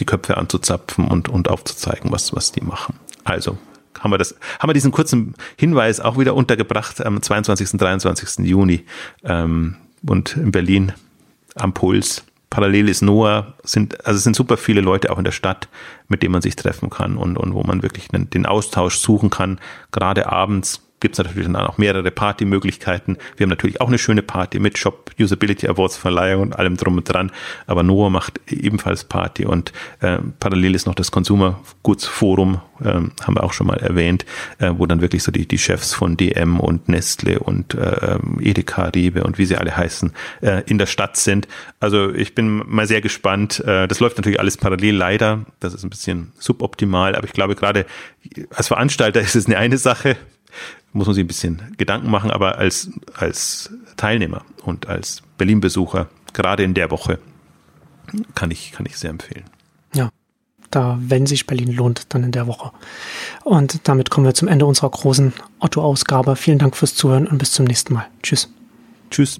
die 0.00 0.06
Köpfe 0.06 0.36
anzuzapfen 0.38 1.06
und, 1.06 1.28
und 1.28 1.48
aufzuzeigen, 1.50 2.10
was, 2.10 2.34
was 2.34 2.52
die 2.52 2.62
machen. 2.62 2.96
Also 3.24 3.58
haben 4.00 4.10
wir 4.10 4.18
das, 4.18 4.34
haben 4.58 4.68
wir 4.68 4.74
diesen 4.74 4.92
kurzen 4.92 5.34
Hinweis 5.56 6.00
auch 6.00 6.18
wieder 6.18 6.34
untergebracht 6.34 7.04
am 7.04 7.22
22. 7.22 7.72
und 7.72 7.80
23. 7.80 8.46
Juni 8.46 8.84
ähm, 9.24 9.76
und 10.06 10.36
in 10.36 10.52
Berlin 10.52 10.92
am 11.54 11.72
Puls. 11.72 12.24
Parallel 12.50 12.88
ist 12.88 13.02
Noah, 13.02 13.54
sind, 13.64 14.06
also 14.06 14.16
es 14.16 14.22
sind 14.22 14.36
super 14.36 14.56
viele 14.56 14.80
Leute 14.80 15.10
auch 15.10 15.18
in 15.18 15.24
der 15.24 15.32
Stadt, 15.32 15.68
mit 16.06 16.22
denen 16.22 16.32
man 16.32 16.42
sich 16.42 16.54
treffen 16.54 16.88
kann 16.88 17.16
und, 17.16 17.36
und 17.36 17.52
wo 17.52 17.64
man 17.64 17.82
wirklich 17.82 18.08
den, 18.08 18.30
den 18.30 18.46
Austausch 18.46 18.96
suchen 18.96 19.28
kann, 19.28 19.58
gerade 19.90 20.30
abends 20.30 20.83
gibt 21.04 21.18
es 21.18 21.18
natürlich 21.18 21.46
dann 21.46 21.56
auch 21.56 21.76
mehrere 21.76 22.10
Partymöglichkeiten. 22.10 23.18
Wir 23.36 23.44
haben 23.44 23.50
natürlich 23.50 23.78
auch 23.82 23.88
eine 23.88 23.98
schöne 23.98 24.22
Party 24.22 24.58
mit 24.58 24.78
Shop 24.78 25.10
Usability 25.20 25.68
Awards 25.68 25.98
Verleihung 25.98 26.40
und 26.40 26.58
allem 26.58 26.78
drum 26.78 26.96
und 26.96 27.04
dran. 27.04 27.30
Aber 27.66 27.82
Noah 27.82 28.08
macht 28.08 28.40
ebenfalls 28.50 29.04
Party 29.04 29.44
und 29.44 29.74
äh, 30.00 30.16
parallel 30.40 30.74
ist 30.74 30.86
noch 30.86 30.94
das 30.94 31.10
Consumer 31.10 31.60
Goods 31.82 32.06
Forum, 32.06 32.62
äh, 32.80 32.86
haben 32.86 33.34
wir 33.34 33.44
auch 33.44 33.52
schon 33.52 33.66
mal 33.66 33.76
erwähnt, 33.76 34.24
äh, 34.60 34.70
wo 34.78 34.86
dann 34.86 35.02
wirklich 35.02 35.22
so 35.22 35.30
die, 35.30 35.46
die 35.46 35.58
Chefs 35.58 35.92
von 35.92 36.16
DM 36.16 36.58
und 36.58 36.88
Nestle 36.88 37.38
und 37.38 37.74
äh, 37.74 38.16
Edeka, 38.40 38.84
Rewe 38.84 39.24
und 39.24 39.36
wie 39.36 39.44
sie 39.44 39.58
alle 39.58 39.76
heißen, 39.76 40.10
äh, 40.40 40.62
in 40.64 40.78
der 40.78 40.86
Stadt 40.86 41.18
sind. 41.18 41.48
Also 41.80 42.14
ich 42.14 42.34
bin 42.34 42.62
mal 42.66 42.86
sehr 42.86 43.02
gespannt. 43.02 43.60
Äh, 43.60 43.88
das 43.88 44.00
läuft 44.00 44.16
natürlich 44.16 44.40
alles 44.40 44.56
parallel 44.56 44.96
leider. 44.96 45.44
Das 45.60 45.74
ist 45.74 45.84
ein 45.84 45.90
bisschen 45.90 46.32
suboptimal, 46.38 47.14
aber 47.14 47.26
ich 47.26 47.34
glaube 47.34 47.56
gerade 47.56 47.84
als 48.56 48.68
Veranstalter 48.68 49.20
ist 49.20 49.36
es 49.36 49.44
eine 49.44 49.58
eine 49.58 49.76
Sache, 49.76 50.16
muss 50.94 51.06
man 51.06 51.14
sich 51.14 51.24
ein 51.24 51.28
bisschen 51.28 51.74
Gedanken 51.76 52.10
machen, 52.10 52.30
aber 52.30 52.56
als, 52.56 52.90
als 53.14 53.70
Teilnehmer 53.96 54.44
und 54.62 54.88
als 54.88 55.22
Berlin-Besucher, 55.36 56.08
gerade 56.32 56.62
in 56.62 56.72
der 56.72 56.90
Woche, 56.90 57.18
kann 58.34 58.50
ich, 58.50 58.72
kann 58.72 58.86
ich 58.86 58.96
sehr 58.96 59.10
empfehlen. 59.10 59.44
Ja, 59.92 60.10
da, 60.70 60.98
wenn 61.00 61.26
sich 61.26 61.46
Berlin 61.46 61.72
lohnt, 61.72 62.14
dann 62.14 62.22
in 62.24 62.32
der 62.32 62.46
Woche. 62.46 62.70
Und 63.42 63.86
damit 63.88 64.10
kommen 64.10 64.26
wir 64.26 64.34
zum 64.34 64.48
Ende 64.48 64.66
unserer 64.66 64.90
großen 64.90 65.32
Otto-Ausgabe. 65.58 66.36
Vielen 66.36 66.58
Dank 66.58 66.76
fürs 66.76 66.94
Zuhören 66.94 67.26
und 67.26 67.38
bis 67.38 67.52
zum 67.52 67.66
nächsten 67.66 67.94
Mal. 67.94 68.06
Tschüss. 68.22 68.52
Tschüss. 69.10 69.38